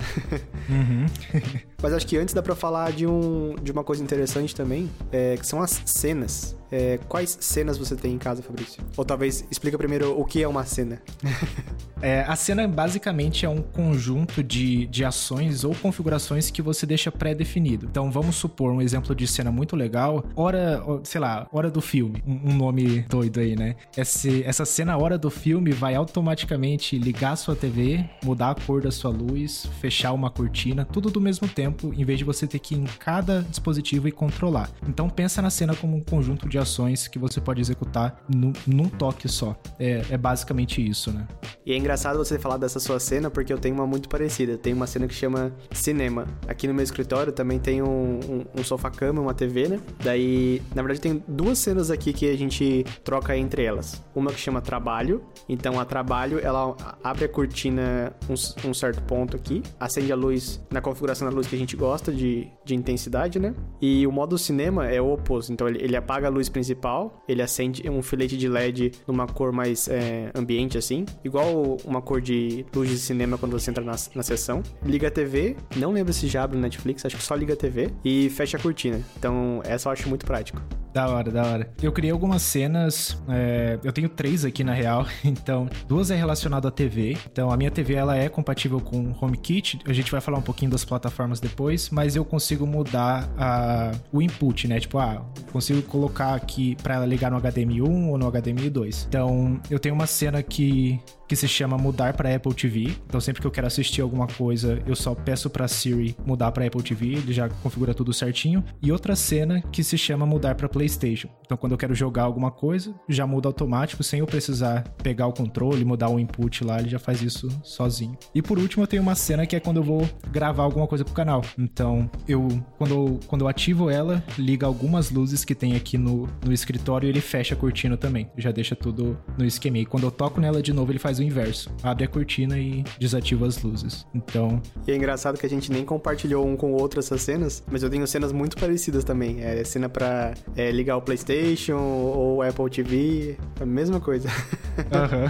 Uhum. 0.69 1.05
Mas 1.81 1.93
acho 1.93 2.05
que 2.05 2.17
antes 2.17 2.33
dá 2.33 2.41
para 2.41 2.55
falar 2.55 2.91
de, 2.91 3.07
um, 3.07 3.55
de 3.61 3.70
uma 3.71 3.83
coisa 3.83 4.03
interessante 4.03 4.55
também, 4.55 4.89
é, 5.11 5.37
que 5.37 5.45
são 5.45 5.61
as 5.61 5.81
cenas. 5.85 6.55
É, 6.71 6.97
quais 7.09 7.37
cenas 7.41 7.77
você 7.77 7.95
tem 7.95 8.13
em 8.13 8.17
casa, 8.17 8.41
Fabrício? 8.41 8.81
Ou 8.95 9.03
talvez 9.03 9.45
explica 9.51 9.77
primeiro 9.77 10.17
o 10.17 10.23
que 10.23 10.41
é 10.41 10.47
uma 10.47 10.63
cena. 10.63 11.01
é, 12.01 12.21
a 12.21 12.35
cena 12.35 12.67
basicamente 12.67 13.45
é 13.45 13.49
um 13.49 13.61
conjunto 13.61 14.41
de, 14.41 14.87
de 14.87 15.03
ações 15.03 15.63
ou 15.63 15.75
configurações 15.75 16.49
que 16.49 16.61
você 16.61 16.85
deixa 16.85 17.11
pré-definido. 17.11 17.87
Então 17.89 18.09
vamos 18.09 18.37
supor 18.37 18.71
um 18.71 18.81
exemplo 18.81 19.13
de 19.13 19.27
cena 19.27 19.51
muito 19.51 19.75
legal, 19.75 20.23
hora, 20.35 20.81
sei 21.03 21.19
lá, 21.19 21.47
hora 21.51 21.69
do 21.69 21.81
filme, 21.81 22.23
um, 22.25 22.51
um 22.51 22.55
nome 22.55 23.01
doido 23.09 23.41
aí, 23.41 23.55
né? 23.55 23.75
Esse, 23.97 24.43
essa 24.43 24.63
cena 24.63 24.97
hora 24.97 25.17
do 25.17 25.29
filme 25.29 25.71
vai 25.71 25.95
automaticamente 25.95 26.97
ligar 26.97 27.33
a 27.33 27.35
sua 27.35 27.55
TV, 27.55 28.05
mudar 28.23 28.51
a 28.51 28.55
cor 28.55 28.81
da 28.81 28.91
sua 28.91 29.11
luz, 29.11 29.67
fechar 29.81 30.13
uma 30.13 30.29
cortina, 30.29 30.85
tudo 30.85 31.09
do 31.09 31.19
mesmo 31.19 31.47
tempo, 31.47 31.93
em 31.93 32.05
vez 32.05 32.19
de 32.19 32.23
você 32.23 32.47
ter 32.47 32.59
que 32.59 32.75
ir 32.75 32.79
em 32.79 32.85
cada 32.99 33.41
dispositivo 33.41 34.07
e 34.07 34.11
controlar. 34.11 34.69
Então 34.87 35.09
pensa 35.09 35.41
na 35.41 35.49
cena 35.49 35.75
como 35.75 35.97
um 35.97 36.01
conjunto 36.01 36.47
de 36.47 36.60
ações 36.61 37.07
que 37.07 37.19
você 37.19 37.41
pode 37.41 37.59
executar 37.59 38.23
num, 38.27 38.53
num 38.65 38.89
toque 38.89 39.27
só. 39.27 39.55
É, 39.79 40.01
é, 40.09 40.17
basicamente 40.17 40.85
isso, 40.85 41.11
né? 41.11 41.27
E 41.65 41.73
é 41.73 41.77
engraçado 41.77 42.17
você 42.17 42.39
falar 42.39 42.57
dessa 42.57 42.79
sua 42.79 42.99
cena, 42.99 43.29
porque 43.29 43.51
eu 43.51 43.57
tenho 43.57 43.75
uma 43.75 43.87
muito 43.87 44.07
parecida. 44.09 44.57
Tem 44.57 44.73
uma 44.73 44.87
cena 44.87 45.07
que 45.07 45.13
chama 45.13 45.51
cinema. 45.71 46.27
Aqui 46.47 46.67
no 46.67 46.73
meu 46.73 46.83
escritório 46.83 47.31
também 47.31 47.59
tem 47.59 47.81
um, 47.81 48.19
um, 48.19 48.59
um 48.59 48.63
sofá-cama, 48.63 49.21
uma 49.21 49.33
TV, 49.33 49.67
né? 49.67 49.79
Daí, 50.03 50.61
na 50.75 50.81
verdade, 50.81 51.01
tem 51.01 51.23
duas 51.27 51.57
cenas 51.57 51.91
aqui 51.91 52.13
que 52.13 52.29
a 52.29 52.37
gente 52.37 52.85
troca 53.03 53.35
entre 53.35 53.63
elas. 53.63 54.01
Uma 54.15 54.31
que 54.31 54.39
chama 54.39 54.61
trabalho. 54.61 55.23
Então, 55.47 55.79
a 55.79 55.85
trabalho, 55.85 56.39
ela 56.39 56.75
abre 57.03 57.25
a 57.25 57.29
cortina 57.29 58.13
um, 58.29 58.69
um 58.69 58.73
certo 58.73 59.01
ponto 59.03 59.35
aqui, 59.35 59.61
acende 59.79 60.11
a 60.11 60.15
luz 60.15 60.61
na 60.69 60.81
configuração 60.81 61.29
da 61.29 61.35
luz 61.35 61.47
que 61.47 61.55
a 61.55 61.59
gente 61.59 61.75
gosta 61.75 62.11
de, 62.11 62.47
de 62.63 62.75
intensidade, 62.75 63.39
né? 63.39 63.53
E 63.81 64.05
o 64.05 64.11
modo 64.11 64.37
cinema 64.37 64.87
é 64.87 65.01
o 65.01 65.11
oposto. 65.11 65.51
Então, 65.51 65.67
ele, 65.67 65.81
ele 65.81 65.95
apaga 65.95 66.27
a 66.27 66.29
luz 66.29 66.49
principal, 66.51 67.23
ele 67.27 67.41
acende 67.41 67.89
um 67.89 68.01
filete 68.01 68.37
de 68.37 68.47
LED 68.47 68.91
numa 69.07 69.27
cor 69.27 69.51
mais 69.51 69.87
é, 69.87 70.31
ambiente, 70.35 70.77
assim, 70.77 71.05
igual 71.23 71.77
uma 71.85 72.01
cor 72.01 72.21
de 72.21 72.65
luz 72.75 72.89
de 72.89 72.97
cinema 72.97 73.37
quando 73.37 73.53
você 73.53 73.69
entra 73.69 73.83
na, 73.83 73.95
na 74.15 74.23
sessão. 74.23 74.61
Liga 74.85 75.07
a 75.07 75.11
TV, 75.11 75.55
não 75.75 75.91
lembro 75.91 76.13
se 76.13 76.27
já 76.27 76.43
abre 76.43 76.57
no 76.57 76.63
Netflix, 76.63 77.05
acho 77.05 77.17
que 77.17 77.23
só 77.23 77.35
liga 77.35 77.53
a 77.53 77.57
TV 77.57 77.89
e 78.03 78.29
fecha 78.29 78.57
a 78.57 78.59
cortina. 78.59 79.01
Então, 79.17 79.61
essa 79.65 79.89
eu 79.89 79.93
acho 79.93 80.09
muito 80.09 80.25
prático. 80.25 80.61
Da 80.93 81.07
hora, 81.07 81.31
da 81.31 81.43
hora. 81.45 81.73
Eu 81.81 81.91
criei 81.91 82.11
algumas 82.11 82.41
cenas, 82.41 83.17
é, 83.29 83.79
eu 83.81 83.93
tenho 83.93 84.09
três 84.09 84.43
aqui 84.43 84.61
na 84.61 84.73
real, 84.73 85.05
então 85.23 85.69
duas 85.87 86.11
é 86.11 86.15
relacionado 86.15 86.67
à 86.67 86.71
TV. 86.71 87.17
Então 87.31 87.49
a 87.49 87.55
minha 87.55 87.71
TV 87.71 87.93
ela 87.93 88.17
é 88.17 88.27
compatível 88.27 88.81
com 88.81 89.15
HomeKit. 89.21 89.79
A 89.85 89.93
gente 89.93 90.11
vai 90.11 90.19
falar 90.19 90.37
um 90.37 90.41
pouquinho 90.41 90.69
das 90.69 90.83
plataformas 90.83 91.39
depois, 91.39 91.89
mas 91.89 92.15
eu 92.15 92.25
consigo 92.25 92.67
mudar 92.67 93.29
a, 93.37 93.91
o 94.11 94.21
input, 94.21 94.67
né? 94.67 94.79
Tipo, 94.81 94.99
ah, 94.99 95.25
consigo 95.51 95.81
colocar 95.83 96.40
aqui 96.41 96.75
para 96.81 96.95
ela 96.95 97.05
ligar 97.05 97.31
no 97.31 97.39
HDMI 97.39 97.81
1 97.81 98.09
ou 98.09 98.17
no 98.17 98.31
HDMI 98.31 98.69
2. 98.69 99.05
Então 99.09 99.59
eu 99.69 99.79
tenho 99.79 99.95
uma 99.95 100.07
cena 100.07 100.41
que 100.41 100.99
que 101.27 101.35
se 101.37 101.47
chama 101.47 101.77
mudar 101.77 102.11
para 102.11 102.35
Apple 102.35 102.53
TV. 102.53 102.93
Então 103.07 103.21
sempre 103.21 103.39
que 103.39 103.47
eu 103.47 103.51
quero 103.51 103.65
assistir 103.65 104.01
alguma 104.01 104.27
coisa, 104.27 104.81
eu 104.85 104.93
só 104.93 105.15
peço 105.15 105.49
para 105.49 105.65
Siri 105.65 106.13
mudar 106.25 106.51
para 106.51 106.65
Apple 106.65 106.83
TV, 106.83 107.13
ele 107.13 107.31
já 107.31 107.47
configura 107.47 107.93
tudo 107.93 108.11
certinho. 108.11 108.61
E 108.81 108.91
outra 108.91 109.15
cena 109.15 109.61
que 109.71 109.81
se 109.81 109.97
chama 109.97 110.25
mudar 110.25 110.55
para 110.55 110.67
PlayStation. 110.67 111.29
Então 111.45 111.55
quando 111.55 111.71
eu 111.71 111.77
quero 111.77 111.95
jogar 111.95 112.23
alguma 112.23 112.51
coisa, 112.51 112.93
já 113.07 113.25
muda 113.25 113.47
automático 113.47 114.03
sem 114.03 114.19
eu 114.19 114.25
precisar 114.25 114.83
pegar 115.01 115.27
o 115.27 115.31
controle, 115.31 115.85
mudar 115.85 116.09
o 116.09 116.19
input 116.19 116.65
lá, 116.65 116.79
ele 116.79 116.89
já 116.89 116.99
faz 116.99 117.21
isso 117.21 117.47
sozinho. 117.63 118.17
E 118.35 118.41
por 118.41 118.59
último, 118.59 118.83
eu 118.83 118.87
tenho 118.87 119.01
uma 119.01 119.15
cena 119.15 119.45
que 119.45 119.55
é 119.55 119.59
quando 119.61 119.77
eu 119.77 119.83
vou 119.83 120.09
gravar 120.31 120.63
alguma 120.63 120.87
coisa 120.87 121.05
pro 121.05 121.13
canal. 121.13 121.41
Então, 121.57 122.09
eu 122.27 122.47
quando 122.77 122.93
eu, 122.93 123.19
quando 123.27 123.41
eu 123.43 123.47
ativo 123.47 123.89
ela, 123.89 124.23
liga 124.37 124.65
algumas 124.65 125.11
luzes 125.11 125.45
que 125.45 125.55
tem 125.55 125.75
aqui 125.75 125.97
no, 125.97 126.27
no 126.45 126.51
escritório 126.53 127.07
ele 127.07 127.21
fecha 127.21 127.53
a 127.53 127.57
cortina 127.57 127.97
também. 127.97 128.29
Já 128.37 128.51
deixa 128.51 128.75
tudo 128.75 129.17
no 129.37 129.45
esquema. 129.45 129.77
E 129.77 129.85
quando 129.85 130.03
eu 130.03 130.11
toco 130.11 130.39
nela 130.39 130.61
de 130.61 130.73
novo, 130.73 130.91
ele 130.91 130.99
faz 130.99 131.19
o 131.19 131.23
inverso. 131.23 131.69
Abre 131.83 132.05
a 132.05 132.07
cortina 132.07 132.57
e 132.57 132.83
desativa 132.99 133.45
as 133.45 133.61
luzes. 133.61 134.05
Então. 134.13 134.61
E 134.87 134.91
é 134.91 134.95
engraçado 134.95 135.37
que 135.37 135.45
a 135.45 135.49
gente 135.49 135.71
nem 135.71 135.85
compartilhou 135.85 136.45
um 136.45 136.55
com 136.55 136.73
o 136.73 136.75
outro 136.79 136.99
essas 136.99 137.21
cenas, 137.21 137.63
mas 137.71 137.83
eu 137.83 137.89
tenho 137.89 138.05
cenas 138.07 138.31
muito 138.31 138.57
parecidas 138.57 139.03
também. 139.03 139.41
É 139.41 139.63
cena 139.63 139.89
pra 139.89 140.33
é, 140.55 140.71
ligar 140.71 140.97
o 140.97 141.01
PlayStation 141.01 141.77
ou 141.77 142.41
Apple 142.41 142.69
TV, 142.69 143.37
a 143.59 143.65
mesma 143.65 143.99
coisa. 143.99 144.29
Uhum. 144.71 145.27